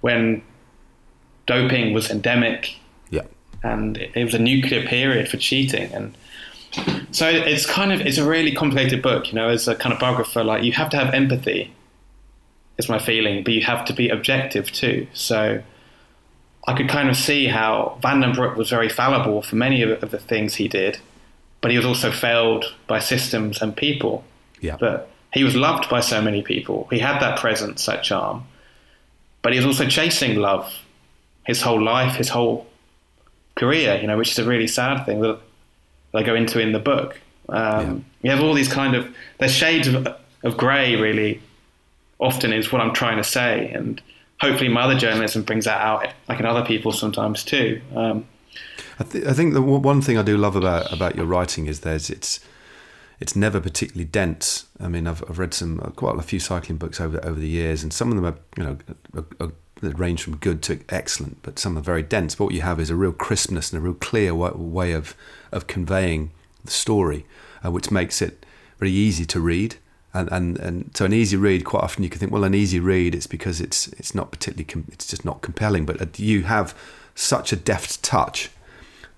when 0.00 0.42
doping 1.46 1.92
was 1.94 2.10
endemic 2.10 2.76
Yeah. 3.10 3.22
and 3.62 3.96
it 3.96 4.10
it 4.14 4.24
was 4.24 4.34
a 4.34 4.38
nuclear 4.40 4.82
period 4.84 5.28
for 5.28 5.36
cheating 5.36 5.92
and 5.94 6.16
so 7.12 7.28
it's 7.28 7.64
kind 7.66 7.92
of 7.92 8.00
it's 8.00 8.18
a 8.18 8.28
really 8.28 8.50
complicated 8.52 9.00
book 9.00 9.28
you 9.28 9.34
know 9.34 9.48
as 9.48 9.68
a 9.68 9.76
kind 9.76 9.92
of 9.92 10.00
biographer 10.00 10.42
like 10.42 10.64
you 10.64 10.72
have 10.72 10.90
to 10.90 10.96
have 10.96 11.14
empathy 11.14 11.72
is 12.78 12.88
my 12.88 12.98
feeling 12.98 13.42
but 13.44 13.52
you 13.52 13.62
have 13.62 13.84
to 13.84 13.92
be 13.92 14.08
objective 14.08 14.70
too 14.72 15.06
so 15.12 15.62
i 16.66 16.74
could 16.74 16.88
kind 16.88 17.08
of 17.08 17.16
see 17.16 17.46
how 17.46 17.98
Vandenbroucke 18.02 18.56
was 18.56 18.70
very 18.70 18.88
fallible 18.88 19.42
for 19.42 19.56
many 19.56 19.82
of, 19.82 20.02
of 20.02 20.10
the 20.10 20.18
things 20.18 20.54
he 20.56 20.68
did 20.68 20.98
but 21.60 21.70
he 21.70 21.76
was 21.76 21.86
also 21.86 22.10
failed 22.10 22.64
by 22.86 22.98
systems 22.98 23.60
and 23.62 23.76
people 23.76 24.24
Yeah. 24.60 24.76
but 24.78 25.08
he 25.32 25.42
was 25.44 25.54
loved 25.54 25.88
by 25.88 26.00
so 26.00 26.20
many 26.22 26.42
people 26.42 26.86
he 26.90 26.98
had 26.98 27.20
that 27.20 27.38
presence 27.38 27.84
that 27.86 28.02
charm 28.02 28.44
but 29.42 29.52
he 29.52 29.58
was 29.58 29.66
also 29.66 29.86
chasing 29.86 30.36
love 30.36 30.72
his 31.44 31.62
whole 31.62 31.82
life 31.82 32.16
his 32.16 32.28
whole 32.30 32.66
career, 33.54 33.98
you 34.00 34.06
know, 34.06 34.18
which 34.18 34.30
is 34.32 34.38
a 34.38 34.44
really 34.44 34.66
sad 34.66 35.06
thing 35.06 35.20
that 35.22 35.38
I 36.12 36.22
go 36.22 36.34
into 36.34 36.60
in 36.60 36.72
the 36.72 36.78
book. 36.78 37.18
Um, 37.48 38.04
You 38.20 38.30
have 38.30 38.42
all 38.42 38.52
these 38.52 38.68
kind 38.68 38.94
of 38.94 39.08
there's 39.38 39.54
shades 39.54 39.88
of, 39.88 40.06
of 40.42 40.56
grey, 40.58 40.94
really. 40.96 41.40
Often 42.18 42.52
is 42.52 42.72
what 42.72 42.80
I'm 42.80 42.94
trying 42.94 43.18
to 43.18 43.24
say, 43.24 43.70
and 43.70 44.00
hopefully 44.40 44.68
my 44.68 44.82
other 44.82 44.98
journalism 44.98 45.42
brings 45.42 45.66
that 45.66 45.80
out, 45.80 46.08
like 46.28 46.40
in 46.40 46.46
other 46.46 46.64
people 46.64 46.92
sometimes 46.92 47.44
too. 47.44 47.80
Um, 47.94 48.26
I, 48.98 49.04
th- 49.04 49.26
I 49.26 49.32
think 49.32 49.52
the 49.52 49.60
w- 49.60 49.78
one 49.78 50.00
thing 50.00 50.16
I 50.16 50.22
do 50.22 50.36
love 50.36 50.56
about 50.56 50.92
about 50.92 51.16
your 51.16 51.26
writing 51.26 51.66
is 51.66 51.80
there's 51.80 52.08
it's 52.08 52.40
it's 53.20 53.36
never 53.36 53.60
particularly 53.60 54.04
dense. 54.04 54.66
I 54.80 54.88
mean, 54.88 55.06
I've, 55.06 55.22
I've 55.28 55.38
read 55.38 55.54
some 55.54 55.80
uh, 55.80 55.90
quite 55.90 56.18
a 56.18 56.22
few 56.22 56.40
cycling 56.40 56.78
books 56.78 57.00
over 57.00 57.22
over 57.24 57.38
the 57.38 57.48
years, 57.48 57.82
and 57.82 57.92
some 57.92 58.10
of 58.10 58.16
them 58.16 58.24
are 58.24 58.38
you 58.56 58.62
know 58.64 58.78
are, 59.14 59.46
are, 59.46 59.52
that 59.82 59.98
range 59.98 60.22
from 60.22 60.36
good 60.36 60.62
to 60.62 60.80
excellent, 60.88 61.42
but 61.42 61.58
some 61.58 61.76
are 61.76 61.82
very 61.82 62.02
dense. 62.02 62.34
But 62.34 62.44
what 62.44 62.54
you 62.54 62.62
have 62.62 62.80
is 62.80 62.88
a 62.88 62.96
real 62.96 63.12
crispness 63.12 63.72
and 63.72 63.78
a 63.78 63.82
real 63.82 63.94
clear 63.94 64.34
wa- 64.34 64.56
way 64.56 64.92
of 64.92 65.14
of 65.52 65.66
conveying 65.66 66.30
the 66.64 66.70
story, 66.72 67.26
uh, 67.64 67.70
which 67.70 67.90
makes 67.90 68.22
it 68.22 68.46
very 68.78 68.92
easy 68.92 69.26
to 69.26 69.40
read. 69.40 69.76
And, 70.18 70.32
and 70.32 70.58
and 70.58 70.90
so 70.96 71.04
an 71.04 71.12
easy 71.12 71.36
read, 71.36 71.64
quite 71.64 71.82
often 71.82 72.02
you 72.02 72.10
can 72.10 72.18
think, 72.18 72.32
well, 72.32 72.44
an 72.44 72.54
easy 72.54 72.80
read, 72.80 73.14
it's 73.14 73.26
because 73.26 73.60
it's 73.60 73.88
it's 73.98 74.14
not 74.14 74.30
particularly, 74.30 74.64
com- 74.64 74.88
it's 74.92 75.06
just 75.06 75.24
not 75.24 75.42
compelling. 75.42 75.86
But 75.86 76.00
uh, 76.00 76.06
you 76.16 76.42
have 76.42 76.74
such 77.14 77.52
a 77.52 77.56
deft 77.56 78.02
touch 78.02 78.50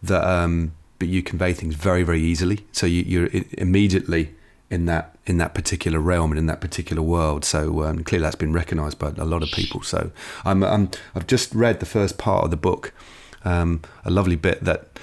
that 0.03 0.25
um, 0.25 0.73
but 0.99 1.09
you 1.09 1.23
convey 1.23 1.53
things 1.53 1.75
very 1.75 2.03
very 2.03 2.21
easily. 2.21 2.67
So 2.73 2.87
you, 2.87 3.03
you're 3.03 3.31
immediately 3.53 4.35
in 4.71 4.87
that 4.87 5.17
in 5.27 5.39
that 5.39 5.55
particular 5.55 5.99
realm 5.99 6.31
and 6.31 6.39
in 6.39 6.47
that 6.47 6.61
particular 6.61 7.03
world. 7.03 7.45
So 7.45 7.85
um, 7.85 8.05
clearly 8.05 8.25
that's 8.25 8.37
been 8.37 8.53
recognized 8.53 8.99
by 8.99 9.13
a 9.17 9.25
lot 9.25 9.43
of 9.43 9.51
people. 9.51 9.83
So 9.83 10.11
I'm, 10.45 10.63
I'm 10.63 10.91
I've 11.15 11.27
just 11.27 11.55
read 11.55 11.81
the 11.81 11.87
first 11.87 12.19
part 12.19 12.45
of 12.45 12.51
the 12.51 12.57
book. 12.57 12.93
Um, 13.45 13.83
a 14.05 14.11
lovely 14.11 14.37
bit 14.37 14.65
that 14.65 14.99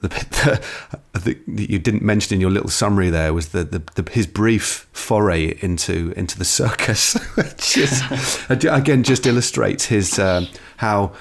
the 0.00 0.08
bit 0.08 0.30
that, 0.30 1.38
you 1.46 1.78
didn't 1.78 2.02
mention 2.02 2.34
in 2.34 2.40
your 2.40 2.50
little 2.50 2.68
summary 2.68 3.10
there 3.10 3.32
was 3.32 3.48
the, 3.48 3.64
the, 3.64 3.82
the 4.00 4.10
his 4.10 4.26
brief 4.26 4.88
foray 4.92 5.56
into 5.60 6.12
into 6.16 6.38
the 6.38 6.44
circus, 6.44 7.14
which 7.34 7.76
is 7.76 8.02
again 8.48 9.02
just 9.02 9.26
illustrates 9.26 9.86
his 9.86 10.18
um, 10.18 10.46
how 10.76 11.12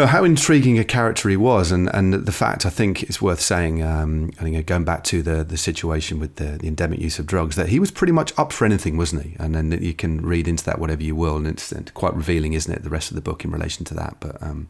know 0.00 0.06
how 0.06 0.24
intriguing 0.24 0.78
a 0.78 0.84
character 0.84 1.28
he 1.28 1.36
was, 1.36 1.70
and, 1.70 1.88
and 1.94 2.12
the 2.12 2.32
fact 2.32 2.66
I 2.66 2.70
think 2.70 3.04
it's 3.04 3.22
worth 3.22 3.40
saying. 3.40 3.82
Um, 3.82 4.32
I 4.38 4.42
think 4.42 4.66
going 4.66 4.84
back 4.84 5.04
to 5.04 5.22
the 5.22 5.44
the 5.44 5.56
situation 5.56 6.18
with 6.18 6.36
the, 6.36 6.58
the 6.58 6.66
endemic 6.66 6.98
use 6.98 7.18
of 7.18 7.26
drugs, 7.26 7.56
that 7.56 7.68
he 7.68 7.78
was 7.78 7.90
pretty 7.90 8.12
much 8.12 8.36
up 8.38 8.52
for 8.52 8.64
anything, 8.64 8.96
wasn't 8.96 9.22
he? 9.22 9.36
And 9.38 9.54
then 9.54 9.70
you 9.70 9.94
can 9.94 10.20
read 10.20 10.48
into 10.48 10.64
that 10.64 10.78
whatever 10.78 11.02
you 11.02 11.14
will, 11.14 11.36
and 11.36 11.46
it's 11.46 11.72
quite 11.94 12.14
revealing, 12.14 12.52
isn't 12.54 12.72
it? 12.72 12.82
The 12.82 12.90
rest 12.90 13.10
of 13.10 13.14
the 13.14 13.22
book 13.22 13.44
in 13.44 13.50
relation 13.52 13.84
to 13.86 13.94
that, 13.94 14.16
but 14.20 14.42
um, 14.42 14.68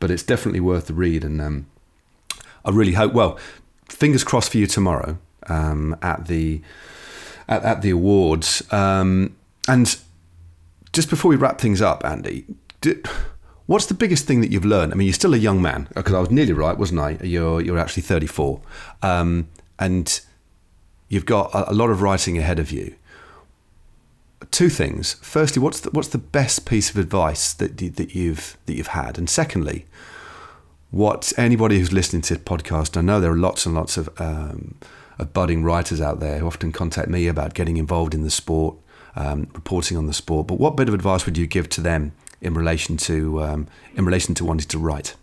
but 0.00 0.10
it's 0.10 0.22
definitely 0.22 0.60
worth 0.60 0.86
the 0.86 0.94
read, 0.94 1.24
and 1.24 1.40
um, 1.40 1.66
I 2.64 2.70
really 2.70 2.92
hope. 2.92 3.12
Well, 3.12 3.38
fingers 3.88 4.24
crossed 4.24 4.52
for 4.52 4.58
you 4.58 4.66
tomorrow 4.66 5.18
um, 5.48 5.96
at 6.02 6.26
the 6.26 6.60
at, 7.48 7.62
at 7.62 7.82
the 7.82 7.90
awards, 7.90 8.62
um, 8.72 9.36
and 9.68 9.96
just 10.92 11.10
before 11.10 11.28
we 11.28 11.36
wrap 11.36 11.60
things 11.60 11.82
up, 11.82 12.04
Andy. 12.04 12.46
What's 13.66 13.86
the 13.86 13.94
biggest 13.94 14.26
thing 14.26 14.42
that 14.42 14.50
you've 14.50 14.64
learned? 14.64 14.92
I 14.92 14.96
mean, 14.96 15.06
you're 15.06 15.14
still 15.14 15.32
a 15.32 15.38
young 15.38 15.62
man 15.62 15.88
because 15.94 16.12
I 16.12 16.20
was 16.20 16.30
nearly 16.30 16.52
right, 16.52 16.76
wasn't 16.76 17.00
I? 17.00 17.18
You're 17.22 17.60
you're 17.62 17.78
actually 17.78 18.02
34, 18.02 18.60
um, 19.02 19.48
and 19.78 20.20
you've 21.08 21.26
got 21.26 21.54
a, 21.54 21.70
a 21.70 21.74
lot 21.74 21.90
of 21.90 22.02
writing 22.02 22.36
ahead 22.36 22.58
of 22.58 22.70
you. 22.70 22.94
Two 24.50 24.68
things. 24.68 25.14
Firstly, 25.14 25.62
what's 25.62 25.80
the, 25.80 25.90
what's 25.90 26.08
the 26.08 26.18
best 26.18 26.66
piece 26.66 26.90
of 26.90 26.98
advice 26.98 27.54
that 27.54 27.78
that 27.78 28.14
you've 28.14 28.58
that 28.66 28.74
you've 28.74 28.88
had? 28.88 29.16
And 29.16 29.30
secondly, 29.30 29.86
what 30.94 31.32
anybody 31.36 31.76
who's 31.80 31.92
listening 31.92 32.22
to 32.22 32.34
the 32.34 32.40
podcast, 32.40 32.96
I 32.96 33.00
know 33.00 33.18
there 33.18 33.32
are 33.32 33.36
lots 33.36 33.66
and 33.66 33.74
lots 33.74 33.96
of 33.96 34.08
um, 34.20 34.76
of 35.18 35.32
budding 35.32 35.64
writers 35.64 36.00
out 36.00 36.20
there 36.20 36.38
who 36.38 36.46
often 36.46 36.70
contact 36.70 37.08
me 37.08 37.26
about 37.26 37.54
getting 37.54 37.78
involved 37.78 38.14
in 38.14 38.22
the 38.22 38.30
sport, 38.30 38.76
um, 39.16 39.48
reporting 39.54 39.96
on 39.96 40.06
the 40.06 40.12
sport. 40.12 40.46
But 40.46 40.60
what 40.60 40.76
bit 40.76 40.86
of 40.86 40.94
advice 40.94 41.26
would 41.26 41.36
you 41.36 41.48
give 41.48 41.68
to 41.70 41.80
them 41.80 42.12
in 42.40 42.54
relation 42.54 42.96
to 42.98 43.42
um, 43.42 43.66
in 43.96 44.04
relation 44.04 44.36
to 44.36 44.44
wanting 44.44 44.68
to 44.68 44.78
write? 44.78 45.16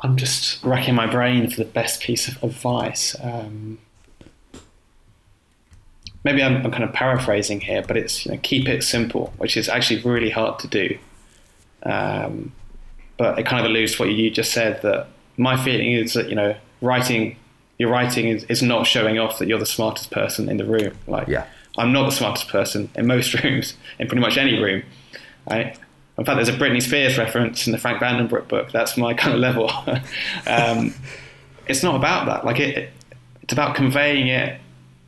I'm 0.00 0.16
just 0.16 0.62
racking 0.62 0.94
my 0.94 1.08
brain 1.08 1.50
for 1.50 1.56
the 1.56 1.68
best 1.68 2.00
piece 2.00 2.28
of 2.28 2.40
advice. 2.44 3.16
Um, 3.20 3.78
maybe 6.22 6.40
I'm, 6.44 6.64
I'm 6.64 6.70
kind 6.70 6.84
of 6.84 6.92
paraphrasing 6.92 7.62
here, 7.62 7.82
but 7.82 7.96
it's 7.96 8.26
you 8.26 8.32
know, 8.32 8.38
keep 8.44 8.68
it 8.68 8.84
simple, 8.84 9.32
which 9.38 9.56
is 9.56 9.68
actually 9.68 10.02
really 10.02 10.30
hard 10.30 10.60
to 10.60 10.68
do. 10.68 10.98
Um, 11.82 12.52
but 13.16 13.38
it 13.38 13.46
kind 13.46 13.64
of 13.64 13.70
alludes 13.70 13.96
to 13.96 14.02
what 14.02 14.10
you 14.10 14.30
just 14.30 14.52
said. 14.52 14.82
That 14.82 15.08
my 15.36 15.62
feeling 15.62 15.92
is 15.92 16.14
that 16.14 16.28
you 16.28 16.34
know 16.34 16.56
writing, 16.80 17.36
your 17.78 17.90
writing 17.90 18.28
is, 18.28 18.44
is 18.44 18.62
not 18.62 18.86
showing 18.86 19.18
off 19.18 19.38
that 19.38 19.48
you're 19.48 19.58
the 19.58 19.66
smartest 19.66 20.10
person 20.10 20.48
in 20.48 20.56
the 20.56 20.64
room. 20.64 20.96
Like 21.06 21.28
Yeah. 21.28 21.46
I'm 21.76 21.92
not 21.92 22.06
the 22.06 22.12
smartest 22.12 22.48
person 22.48 22.90
in 22.96 23.06
most 23.06 23.32
rooms, 23.42 23.74
in 23.98 24.08
pretty 24.08 24.20
much 24.20 24.36
any 24.36 24.60
room. 24.60 24.82
I, 25.46 25.74
in 26.18 26.24
fact, 26.24 26.36
there's 26.36 26.48
a 26.48 26.52
Britney 26.52 26.82
Spears 26.82 27.16
reference 27.16 27.66
in 27.66 27.72
the 27.72 27.78
Frank 27.78 28.02
Vandenbroucke 28.02 28.48
book. 28.48 28.72
That's 28.72 28.96
my 28.96 29.14
kind 29.14 29.34
of 29.34 29.40
level. 29.40 29.70
um, 30.46 30.92
it's 31.68 31.84
not 31.84 31.94
about 31.94 32.26
that. 32.26 32.44
Like 32.44 32.58
it, 32.58 32.76
it, 32.76 32.90
it's 33.42 33.52
about 33.52 33.76
conveying 33.76 34.26
it. 34.26 34.60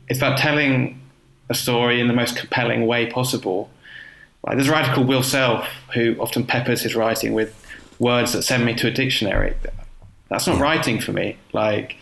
It's 0.07 0.19
about 0.19 0.37
telling 0.37 1.01
a 1.49 1.53
story 1.53 1.99
in 1.99 2.07
the 2.07 2.13
most 2.13 2.37
compelling 2.37 2.87
way 2.87 3.11
possible. 3.11 3.69
Like 4.43 4.55
there's 4.55 4.69
a 4.69 4.71
writer 4.71 4.93
called 4.93 5.07
Will 5.07 5.23
Self 5.23 5.67
who 5.93 6.15
often 6.19 6.45
peppers 6.45 6.81
his 6.81 6.95
writing 6.95 7.33
with 7.33 7.55
words 7.99 8.33
that 8.33 8.43
send 8.43 8.65
me 8.65 8.73
to 8.75 8.87
a 8.87 8.91
dictionary. 8.91 9.55
That's 10.29 10.47
not 10.47 10.59
writing 10.59 10.99
for 10.99 11.11
me. 11.11 11.37
Like 11.53 11.97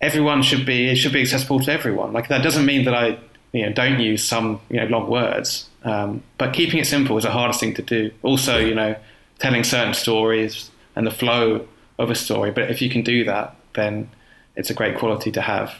everyone 0.00 0.42
should 0.42 0.64
be 0.64 0.88
it 0.88 0.96
should 0.96 1.12
be 1.12 1.22
accessible 1.22 1.60
to 1.60 1.72
everyone. 1.72 2.12
Like 2.12 2.28
that 2.28 2.42
doesn't 2.42 2.64
mean 2.64 2.84
that 2.84 2.94
I 2.94 3.18
you 3.52 3.66
know 3.66 3.72
don't 3.72 4.00
use 4.00 4.24
some 4.24 4.60
you 4.68 4.76
know 4.76 4.86
long 4.86 5.10
words, 5.10 5.68
um, 5.84 6.22
but 6.38 6.52
keeping 6.52 6.78
it 6.78 6.86
simple 6.86 7.16
is 7.18 7.24
the 7.24 7.30
hardest 7.30 7.60
thing 7.60 7.74
to 7.74 7.82
do. 7.82 8.10
Also, 8.22 8.58
you 8.58 8.74
know, 8.74 8.94
telling 9.38 9.64
certain 9.64 9.94
stories 9.94 10.70
and 10.94 11.06
the 11.06 11.10
flow 11.10 11.66
of 11.98 12.10
a 12.10 12.14
story. 12.14 12.50
But 12.50 12.70
if 12.70 12.80
you 12.80 12.88
can 12.88 13.02
do 13.02 13.24
that, 13.24 13.56
then 13.74 14.10
it's 14.56 14.70
a 14.70 14.74
great 14.74 14.98
quality 14.98 15.32
to 15.32 15.40
have. 15.40 15.74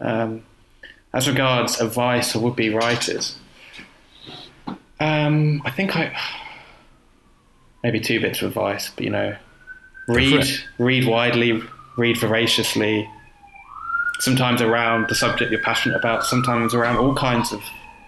Um, 0.00 0.42
as 1.12 1.28
regards 1.28 1.80
advice 1.80 2.32
for 2.32 2.40
would-be 2.40 2.70
writers, 2.70 3.38
um, 5.04 5.60
I 5.66 5.70
think 5.70 5.94
I 5.96 6.16
maybe 7.82 8.00
two 8.00 8.20
bits 8.20 8.40
of 8.40 8.48
advice, 8.48 8.90
but 8.96 9.04
you 9.04 9.10
know, 9.10 9.36
read 10.08 10.46
read 10.78 11.06
widely, 11.06 11.62
read 11.98 12.18
voraciously. 12.18 13.08
Sometimes 14.20 14.62
around 14.62 15.08
the 15.08 15.14
subject 15.14 15.50
you're 15.50 15.60
passionate 15.60 15.96
about, 15.96 16.24
sometimes 16.24 16.72
around 16.72 16.96
all 16.96 17.14
kinds 17.14 17.52
of 17.52 17.62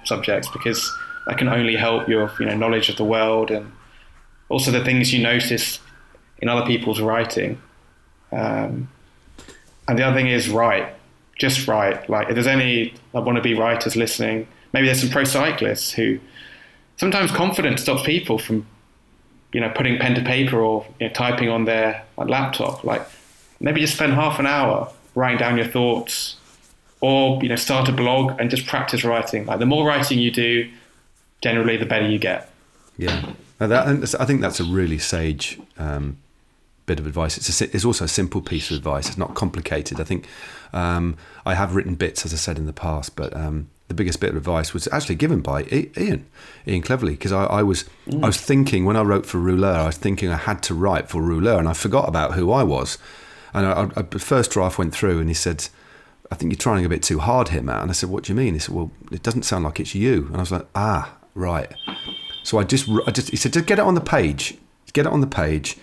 subjects, 0.04 0.48
because 0.48 0.90
that 1.26 1.36
can 1.36 1.48
only 1.48 1.76
help 1.76 2.08
your 2.08 2.32
you 2.40 2.46
know 2.46 2.56
knowledge 2.56 2.88
of 2.88 2.96
the 2.96 3.04
world 3.04 3.50
and 3.50 3.70
also 4.48 4.70
the 4.70 4.82
things 4.82 5.12
you 5.12 5.22
notice 5.22 5.80
in 6.38 6.48
other 6.48 6.64
people's 6.66 7.00
writing. 7.00 7.60
Um, 8.32 8.88
and 9.86 9.98
the 9.98 10.02
other 10.02 10.16
thing 10.16 10.28
is 10.28 10.48
write, 10.48 10.94
just 11.36 11.68
write. 11.68 12.08
Like 12.08 12.28
if 12.28 12.34
there's 12.34 12.46
any 12.46 12.94
want 13.12 13.36
to 13.36 13.42
be 13.42 13.52
writers 13.52 13.96
listening, 13.96 14.48
maybe 14.72 14.86
there's 14.86 15.00
some 15.00 15.10
pro 15.10 15.24
cyclists 15.24 15.92
who 15.92 16.18
sometimes 16.96 17.30
confidence 17.30 17.82
stops 17.82 18.02
people 18.02 18.38
from 18.38 18.66
you 19.52 19.60
know 19.60 19.70
putting 19.70 19.98
pen 19.98 20.14
to 20.14 20.22
paper 20.22 20.60
or 20.60 20.86
you 21.00 21.08
know, 21.08 21.12
typing 21.14 21.48
on 21.48 21.64
their 21.64 22.04
like, 22.16 22.28
laptop. 22.28 22.84
Like 22.84 23.06
maybe 23.60 23.80
just 23.80 23.94
spend 23.94 24.12
half 24.14 24.38
an 24.38 24.46
hour 24.46 24.92
writing 25.14 25.38
down 25.38 25.56
your 25.56 25.66
thoughts, 25.66 26.36
or 27.00 27.42
you 27.42 27.48
know 27.48 27.56
start 27.56 27.88
a 27.88 27.92
blog 27.92 28.38
and 28.40 28.50
just 28.50 28.66
practice 28.66 29.04
writing. 29.04 29.46
Like 29.46 29.58
the 29.58 29.66
more 29.66 29.86
writing 29.86 30.18
you 30.18 30.30
do, 30.30 30.70
generally 31.42 31.76
the 31.76 31.86
better 31.86 32.08
you 32.08 32.18
get. 32.18 32.50
Yeah, 32.98 33.32
that, 33.58 34.16
I 34.18 34.24
think 34.24 34.40
that's 34.40 34.60
a 34.60 34.64
really 34.64 34.98
sage 34.98 35.60
um, 35.78 36.16
bit 36.86 36.98
of 36.98 37.06
advice. 37.06 37.36
It's 37.36 37.60
a, 37.60 37.64
it's 37.74 37.84
also 37.84 38.04
a 38.04 38.08
simple 38.08 38.40
piece 38.40 38.70
of 38.70 38.78
advice. 38.78 39.08
It's 39.08 39.18
not 39.18 39.34
complicated. 39.34 40.00
I 40.00 40.04
think 40.04 40.26
um, 40.72 41.16
I 41.44 41.54
have 41.54 41.74
written 41.74 41.94
bits, 41.94 42.24
as 42.24 42.32
I 42.32 42.36
said 42.36 42.58
in 42.58 42.66
the 42.66 42.72
past, 42.72 43.16
but 43.16 43.36
um, 43.36 43.68
the 43.88 43.94
biggest 43.94 44.20
bit 44.20 44.30
of 44.30 44.36
advice 44.36 44.74
was 44.74 44.88
actually 44.88 45.14
given 45.14 45.40
by 45.40 45.62
Ian, 45.64 46.26
Ian 46.66 46.82
Cleverly, 46.82 47.12
because 47.12 47.32
I, 47.32 47.44
I 47.44 47.62
was 47.62 47.84
I 48.10 48.26
was 48.26 48.40
thinking 48.40 48.84
when 48.84 48.96
I 48.96 49.02
wrote 49.02 49.26
for 49.26 49.38
Rouleur, 49.38 49.76
I 49.76 49.86
was 49.86 49.96
thinking 49.96 50.30
I 50.30 50.36
had 50.36 50.62
to 50.64 50.74
write 50.74 51.08
for 51.08 51.22
Rouleur, 51.22 51.58
and 51.58 51.68
I 51.68 51.72
forgot 51.72 52.08
about 52.08 52.34
who 52.34 52.50
I 52.50 52.62
was. 52.62 52.98
And 53.54 53.66
I, 53.66 53.88
I, 53.96 54.02
the 54.02 54.18
first 54.18 54.50
draft 54.50 54.78
went 54.78 54.94
through, 54.94 55.20
and 55.20 55.28
he 55.28 55.34
said, 55.34 55.68
"I 56.30 56.34
think 56.34 56.52
you're 56.52 56.58
trying 56.58 56.84
a 56.84 56.88
bit 56.88 57.02
too 57.02 57.20
hard 57.20 57.50
here, 57.50 57.62
Matt." 57.62 57.82
And 57.82 57.90
I 57.90 57.94
said, 57.94 58.10
"What 58.10 58.24
do 58.24 58.32
you 58.32 58.36
mean?" 58.36 58.54
He 58.54 58.60
said, 58.60 58.74
"Well, 58.74 58.90
it 59.12 59.22
doesn't 59.22 59.44
sound 59.44 59.64
like 59.64 59.78
it's 59.78 59.94
you." 59.94 60.26
And 60.26 60.36
I 60.36 60.40
was 60.40 60.52
like, 60.52 60.66
"Ah, 60.74 61.16
right." 61.34 61.72
So 62.46 62.58
I 62.58 62.62
just, 62.62 62.88
I 63.08 63.10
just, 63.10 63.30
he 63.30 63.36
said, 63.36 63.52
just 63.52 63.66
get 63.66 63.80
it 63.80 63.84
on 63.84 63.96
the 63.96 64.00
page, 64.00 64.56
get 64.92 65.04
it 65.04 65.12
on 65.12 65.20
the 65.20 65.26
page, 65.26 65.76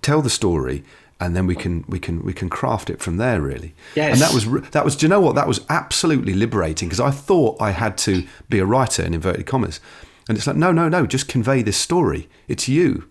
tell 0.00 0.22
the 0.22 0.30
story, 0.30 0.82
and 1.20 1.34
then 1.34 1.46
we 1.46 1.54
can, 1.54 1.84
we 1.88 1.98
can, 1.98 2.22
we 2.22 2.32
can 2.32 2.48
craft 2.48 2.90
it 2.90 3.00
from 3.00 3.16
there, 3.16 3.40
really. 3.40 3.74
Yes. 3.94 4.12
And 4.12 4.20
that 4.20 4.32
was, 4.32 4.70
that 4.70 4.84
was, 4.84 4.96
do 4.96 5.06
you 5.06 5.10
know 5.10 5.20
what? 5.20 5.34
That 5.34 5.48
was 5.48 5.64
absolutely 5.68 6.34
liberating 6.34 6.88
because 6.88 7.00
I 7.00 7.10
thought 7.10 7.60
I 7.60 7.72
had 7.72 7.98
to 7.98 8.26
be 8.48 8.58
a 8.58 8.64
writer 8.64 9.02
in 9.02 9.14
inverted 9.14 9.46
commas, 9.46 9.80
and 10.28 10.36
it's 10.36 10.46
like, 10.46 10.56
no, 10.56 10.72
no, 10.72 10.88
no, 10.88 11.06
just 11.06 11.26
convey 11.28 11.62
this 11.62 11.76
story. 11.76 12.28
It's 12.46 12.68
you. 12.68 13.08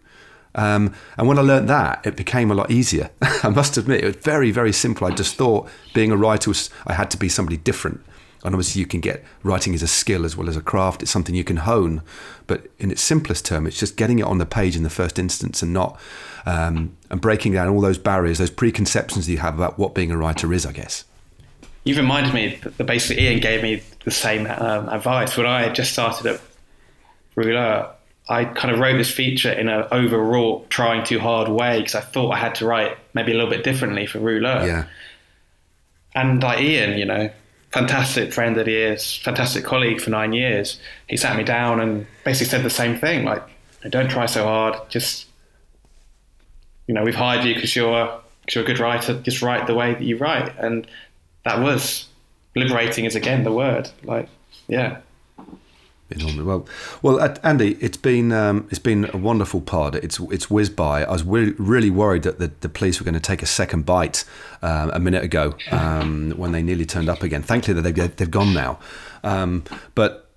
Um, 0.56 0.94
and 1.18 1.28
when 1.28 1.38
I 1.38 1.42
learned 1.42 1.70
that, 1.70 2.06
it 2.06 2.16
became 2.16 2.50
a 2.50 2.56
lot 2.56 2.72
easier. 2.72 3.12
I 3.22 3.50
must 3.50 3.78
admit, 3.78 4.04
it 4.04 4.08
was 4.08 4.16
very, 4.18 4.52
very 4.52 4.74
simple. 4.74 5.08
I 5.08 5.12
just 5.12 5.36
thought 5.36 5.70
being 5.94 6.12
a 6.12 6.18
writer 6.18 6.50
was, 6.50 6.70
I 6.86 6.94
had 6.94 7.12
to 7.12 7.18
be 7.18 7.30
somebody 7.30 7.58
different. 7.58 8.04
And 8.43 8.53
obviously, 8.53 8.80
you 8.80 8.85
can 8.85 9.01
get 9.01 9.23
writing 9.43 9.73
is 9.73 9.81
a 9.81 9.88
skill 9.88 10.26
as 10.26 10.38
well 10.38 10.47
as 10.47 10.55
a 10.55 10.61
craft. 10.61 11.01
It's 11.01 11.11
something 11.11 11.35
you 11.35 11.43
can 11.43 11.57
hone. 11.57 12.01
But 12.45 12.68
in 12.80 12.91
its 12.91 13.01
simplest 13.01 13.45
term, 13.45 13.68
it's 13.68 13.80
just 13.80 13.97
getting 13.97 14.19
it 14.19 14.26
on 14.26 14.38
the 14.38 14.45
page 14.45 14.76
in 14.76 14.84
the 14.84 14.89
first 14.89 15.19
instance 15.19 15.61
and 15.61 15.73
not, 15.73 15.99
um, 16.45 16.95
and 17.09 17.19
breaking 17.19 17.53
down 17.53 17.68
all 17.68 17.81
those 17.81 17.97
barriers, 17.97 18.38
those 18.38 18.51
preconceptions 18.51 19.26
that 19.26 19.31
you 19.31 19.39
have 19.39 19.55
about 19.55 19.77
what 19.77 19.93
being 19.93 20.11
a 20.11 20.18
writer 20.18 20.53
is, 20.53 20.65
I 20.65 20.72
guess. 20.72 21.03
You've 21.84 21.97
reminded 21.97 22.34
me 22.34 22.59
that 22.77 22.84
basically 22.85 23.23
Ian 23.23 23.39
gave 23.39 23.64
me 23.64 23.81
the 24.03 24.11
same 24.11 24.45
um, 24.45 24.89
advice 24.89 25.38
when 25.38 25.45
I 25.45 25.64
had 25.64 25.76
just 25.76 25.93
started 25.93 26.26
at 26.26 26.41
Rouleur. 27.35 27.91
I 28.30 28.43
kind 28.43 28.73
of 28.73 28.80
wrote 28.80 28.97
this 28.97 29.09
feature 29.09 29.51
in 29.51 29.69
an 29.69 29.85
overwrought, 29.91 30.69
trying 30.69 31.05
too 31.05 31.19
hard 31.19 31.47
way 31.47 31.80
because 31.80 31.95
I 31.95 32.01
thought 32.01 32.31
I 32.31 32.38
had 32.38 32.55
to 32.55 32.65
write 32.65 32.97
maybe 33.14 33.31
a 33.31 33.35
little 33.35 33.49
bit 33.49 33.64
differently 33.64 34.05
for 34.05 34.19
Rouleur. 34.19 34.65
Yeah. 34.65 34.85
And 36.14 36.43
like 36.43 36.59
Ian, 36.59 36.97
you 36.97 37.05
know, 37.05 37.30
fantastic 37.72 38.34
friend 38.34 38.56
that 38.56 38.68
he 38.68 38.76
is, 38.76 39.18
fantastic 39.18 39.64
colleague 39.64 40.02
for 40.02 40.10
nine 40.10 40.34
years, 40.34 40.80
he 41.07 41.18
sat 41.18 41.35
me 41.35 41.44
down 41.44 41.80
and 41.80 42.07
basically 42.23 42.49
said 42.49 42.64
the 42.64 42.69
same 42.69 42.98
thing 42.98 43.26
like, 43.26 43.44
don't 43.89 44.10
try 44.10 44.26
so 44.26 44.44
hard, 44.44 44.76
just, 44.89 45.27
you 46.88 46.94
know, 46.94 47.03
we've 47.03 47.15
hired 47.15 47.45
you 47.45 47.53
because 47.53 47.76
you're, 47.76 48.07
cause 48.07 48.56
you're 48.56 48.64
a 48.64 48.68
good 48.68 48.80
writer, 48.80 49.19
just 49.22 49.41
write 49.41 49.68
the 49.68 49.76
way 49.76 49.94
that 49.94 50.03
you 50.03 50.18
write. 50.18 50.52
And 50.57 50.88
that 51.44 51.60
was 51.60 52.07
liberating, 52.56 53.06
is 53.06 53.15
again 53.15 53.44
the 53.44 53.52
word. 53.52 53.89
Like, 54.03 54.27
yeah. 54.68 54.99
Enormous. 56.10 56.46
Well, 56.46 56.68
well, 57.02 57.38
Andy, 57.44 57.78
it's 57.82 57.98
been 57.98 58.32
um, 58.32 58.68
it's 58.70 58.80
been 58.80 59.10
a 59.14 59.18
wonderful 59.18 59.60
pod. 59.60 59.96
It's 59.96 60.20
it's 60.20 60.50
whizzed 60.50 60.76
by. 60.76 61.04
I 61.04 61.12
was 61.12 61.24
re- 61.24 61.54
really 61.58 61.90
worried 61.90 62.24
that 62.24 62.40
the, 62.40 62.52
the 62.62 62.70
police 62.70 63.00
were 63.00 63.04
going 63.04 63.14
to 63.14 63.20
take 63.20 63.44
a 63.44 63.48
second 63.48 63.86
bite 63.86 64.24
um, 64.62 64.90
a 64.92 65.00
minute 65.00 65.24
ago 65.24 65.56
um, 65.72 66.32
when 66.38 66.54
they 66.54 66.64
nearly 66.64 66.86
turned 66.86 67.10
up 67.10 67.24
again. 67.24 67.44
Thankfully, 67.44 67.82
they've 67.82 68.16
they've 68.16 68.32
gone 68.32 68.54
now. 68.54 68.80
Um, 69.24 69.66
but 69.96 70.30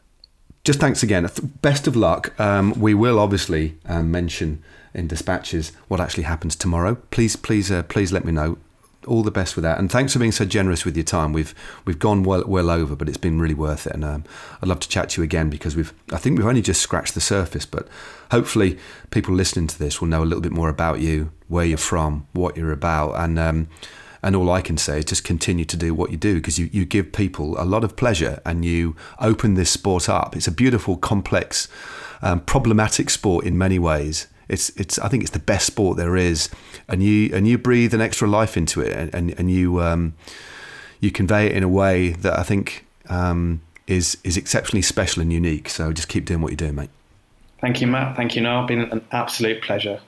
just 0.65 0.81
thanks 0.81 1.03
again. 1.03 1.29
Best 1.63 1.87
of 1.87 1.95
luck. 1.95 2.39
Um, 2.41 2.73
we 2.79 2.93
will 2.93 3.19
obviously 3.19 3.77
um, 3.87 4.11
mention 4.11 4.63
in 4.93 5.07
dispatches 5.07 5.71
what 5.87 6.01
actually 6.01 6.25
happens 6.25 6.57
tomorrow. 6.57 6.97
Please, 7.11 7.37
please, 7.37 7.71
uh, 7.71 7.85
please 7.85 8.13
let 8.13 8.25
me 8.25 8.33
know. 8.33 8.59
All 9.07 9.23
the 9.23 9.31
best 9.31 9.57
with 9.57 9.63
that, 9.63 9.79
and 9.79 9.91
thanks 9.91 10.13
for 10.13 10.19
being 10.19 10.31
so 10.31 10.45
generous 10.45 10.85
with 10.85 10.95
your 10.95 11.05
time. 11.05 11.33
We've 11.33 11.55
we've 11.87 11.99
gone 11.99 12.23
well 12.23 12.45
well 12.47 12.69
over, 12.69 12.95
but 12.95 13.09
it's 13.09 13.17
been 13.17 13.41
really 13.41 13.55
worth 13.55 13.87
it. 13.87 13.95
And 13.95 14.05
um, 14.05 14.25
I'd 14.61 14.69
love 14.69 14.81
to 14.81 14.89
chat 14.89 15.11
to 15.11 15.21
you 15.21 15.25
again 15.25 15.49
because 15.49 15.75
we've 15.75 15.95
I 16.13 16.19
think 16.19 16.37
we've 16.37 16.47
only 16.47 16.61
just 16.61 16.83
scratched 16.83 17.15
the 17.15 17.21
surface, 17.21 17.65
but 17.65 17.89
hopefully 18.31 18.79
people 19.11 19.35
listening 19.35 19.69
to 19.69 19.79
this 19.79 20.01
will 20.01 20.09
know 20.09 20.23
a 20.23 20.27
little 20.27 20.43
bit 20.43 20.53
more 20.53 20.69
about 20.69 21.01
you, 21.01 21.33
where 21.49 21.65
you're 21.65 21.79
from, 21.79 22.27
what 22.33 22.59
you're 22.59 22.73
about, 22.73 23.15
and 23.15 23.39
um, 23.39 23.69
and 24.23 24.37
all 24.37 24.51
I 24.51 24.61
can 24.61 24.77
say 24.77 24.99
is 24.99 25.07
just 25.07 25.25
continue 25.25 25.65
to 25.65 25.77
do 25.77 25.95
what 25.95 26.11
you 26.11 26.17
do 26.17 26.35
because 26.35 26.59
you, 26.59 26.69
you 26.73 26.85
give 26.85 27.13
people 27.13 27.61
a 27.61 27.65
lot 27.65 27.85
of 27.85 27.97
pleasure 27.97 28.41
and 28.45 28.65
you 28.65 28.97
open 29.19 29.55
this 29.55 29.71
sport 29.71 30.09
up. 30.09 30.37
It's 30.37 30.47
a 30.47 30.53
beautiful, 30.53 30.97
complex, 30.97 31.69
um, 32.23 32.41
problematic 32.41 33.09
sport 33.11 33.47
in 33.47 33.57
many 33.57 33.79
ways. 33.79 34.27
It's, 34.51 34.71
it's 34.71 34.99
I 34.99 35.09
think 35.09 35.23
it's 35.23 35.33
the 35.33 35.39
best 35.39 35.67
sport 35.67 35.97
there 35.97 36.17
is, 36.17 36.51
and 36.89 37.03
you 37.03 37.31
and 37.35 37.47
you 37.47 37.57
breathe 37.57 37.95
an 37.95 38.01
extra 38.01 38.29
life 38.29 38.57
into 38.57 38.81
it, 38.81 38.93
and, 38.93 39.15
and, 39.15 39.39
and 39.39 39.51
you 39.51 39.81
um, 39.81 40.15
you 40.99 41.11
convey 41.13 41.47
it 41.47 41.53
in 41.53 41.63
a 41.63 41.69
way 41.69 42.11
that 42.11 42.37
I 42.39 42.43
think 42.43 42.85
um, 43.09 43.61
is 43.87 44.19
is 44.25 44.37
exceptionally 44.37 44.83
special 44.83 45.23
and 45.23 45.33
unique. 45.33 45.69
So 45.69 45.93
just 45.93 46.09
keep 46.09 46.25
doing 46.25 46.41
what 46.43 46.51
you're 46.51 46.57
doing, 46.57 46.75
mate. 46.75 46.91
Thank 47.61 47.81
you, 47.81 47.87
Matt. 47.87 48.17
Thank 48.17 48.35
you, 48.35 48.43
Noel. 48.43 48.67
Been 48.67 48.81
an 48.81 49.05
absolute 49.13 49.63
pleasure. 49.63 50.01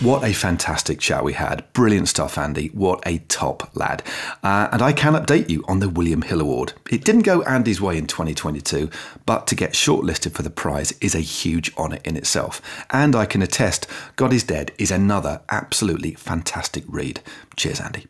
What 0.00 0.22
a 0.22 0.32
fantastic 0.32 1.00
chat 1.00 1.24
we 1.24 1.32
had. 1.32 1.64
Brilliant 1.72 2.06
stuff, 2.06 2.38
Andy. 2.38 2.68
What 2.68 3.02
a 3.04 3.18
top 3.26 3.74
lad. 3.74 4.04
Uh, 4.44 4.68
and 4.70 4.80
I 4.80 4.92
can 4.92 5.14
update 5.14 5.50
you 5.50 5.64
on 5.66 5.80
the 5.80 5.88
William 5.88 6.22
Hill 6.22 6.40
Award. 6.40 6.72
It 6.88 7.04
didn't 7.04 7.22
go 7.22 7.42
Andy's 7.42 7.80
way 7.80 7.98
in 7.98 8.06
2022, 8.06 8.90
but 9.26 9.48
to 9.48 9.56
get 9.56 9.72
shortlisted 9.72 10.34
for 10.34 10.42
the 10.42 10.50
prize 10.50 10.92
is 11.00 11.16
a 11.16 11.20
huge 11.20 11.76
honour 11.76 11.98
in 12.04 12.16
itself. 12.16 12.62
And 12.90 13.16
I 13.16 13.26
can 13.26 13.42
attest 13.42 13.88
God 14.14 14.32
is 14.32 14.44
Dead 14.44 14.70
is 14.78 14.92
another 14.92 15.40
absolutely 15.48 16.12
fantastic 16.12 16.84
read. 16.86 17.20
Cheers, 17.56 17.80
Andy. 17.80 18.06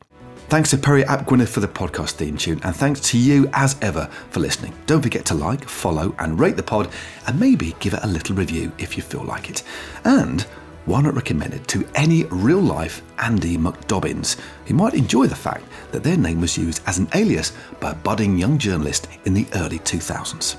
Thanks 0.51 0.71
to 0.71 0.79
Perry 0.79 1.05
Ap 1.05 1.27
Gwyneth 1.27 1.49
for 1.49 1.61
the 1.61 1.69
podcast 1.69 2.13
theme 2.13 2.37
tune, 2.37 2.61
and 2.65 2.77
thanks 2.77 3.01
to 3.11 3.19
you 3.19 3.49
as 3.55 3.77
ever 3.81 4.11
for 4.29 4.41
listening. 4.41 4.75
Don't 4.85 5.03
forget 5.03 5.25
to 5.27 5.35
like, 5.35 5.67
follow, 5.67 6.15
and 6.19 6.39
rate 6.39 6.57
the 6.57 6.63
pod, 6.63 6.91
and 7.27 7.41
maybe 7.41 7.75
give 7.81 7.95
it 7.95 8.01
a 8.03 8.07
little 8.07 8.37
review 8.37 8.73
if 8.77 8.97
you 8.99 9.03
feel 9.03 9.25
like 9.25 9.49
it. 9.49 9.63
And 10.05 10.47
why 10.89 11.03
not 11.03 11.15
recommend 11.15 11.53
it 11.53 11.69
to 11.69 11.87
any 11.95 12.25
real 12.31 12.63
life 12.63 13.03
Andy 13.19 13.59
McDobbins 13.59 14.41
who 14.65 14.73
might 14.73 14.95
enjoy 14.95 15.27
the 15.27 15.37
fact 15.37 15.65
that 15.93 16.03
their 16.03 16.17
name 16.17 16.41
was 16.41 16.57
used 16.57 16.83
as 16.87 16.97
an 16.97 17.09
alias 17.15 17.53
by 17.79 17.91
a 17.91 17.95
budding 17.95 18.39
young 18.39 18.57
journalist 18.57 19.07
in 19.27 19.35
the 19.35 19.47
early 19.57 19.81
2000s? 19.81 20.57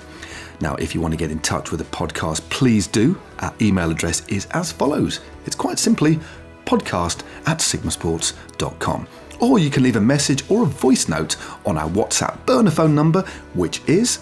Now, 0.62 0.76
if 0.76 0.94
you 0.94 1.02
want 1.02 1.14
to 1.14 1.18
get 1.18 1.32
in 1.32 1.40
touch 1.40 1.72
with 1.72 1.80
the 1.80 1.98
podcast, 1.98 2.48
please 2.52 2.86
do. 2.86 3.20
Our 3.40 3.52
email 3.60 3.90
address 3.90 4.24
is 4.28 4.46
as 4.52 4.72
follows 4.72 5.20
it's 5.48 5.56
quite 5.56 5.80
simply 5.80 6.20
podcast 6.64 7.24
at 7.48 7.58
sigmasports.com. 7.58 9.08
Or 9.40 9.58
you 9.58 9.72
can 9.72 9.82
leave 9.82 9.96
a 9.96 10.02
message 10.02 10.44
or 10.52 10.62
a 10.62 10.68
voice 10.68 11.08
note 11.08 11.38
on 11.66 11.76
our 11.76 11.90
WhatsApp 11.90 12.46
burner 12.46 12.70
phone 12.70 12.94
number, 12.94 13.24
which 13.56 13.82
is 13.88 14.20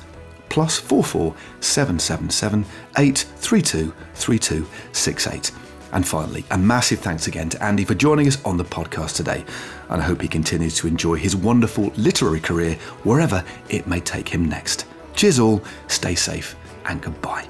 plus 0.48 0.80
44 0.80 1.36
777 1.60 2.66
832 2.98 3.94
3268. 4.14 5.52
And 5.92 6.08
finally, 6.08 6.44
a 6.52 6.58
massive 6.58 7.00
thanks 7.00 7.28
again 7.28 7.50
to 7.50 7.64
Andy 7.64 7.86
for 7.86 7.96
joining 7.96 8.28
us 8.28 8.44
on 8.44 8.58
the 8.58 8.66
podcast 8.66 9.16
today. 9.16 9.46
And 9.90 10.02
I 10.02 10.06
hope 10.06 10.22
he 10.22 10.28
continues 10.28 10.76
to 10.78 10.88
enjoy 10.88 11.16
his 11.16 11.36
wonderful 11.36 11.92
literary 11.98 12.40
career 12.40 12.76
wherever 13.04 13.44
it 13.70 13.88
may 13.88 14.00
take 14.00 14.28
him 14.30 14.50
next. 14.50 14.86
Cheers 15.16 15.40
all, 15.40 15.64
stay 15.88 16.16
safe, 16.16 16.56
and 16.86 17.02
goodbye. 17.02 17.48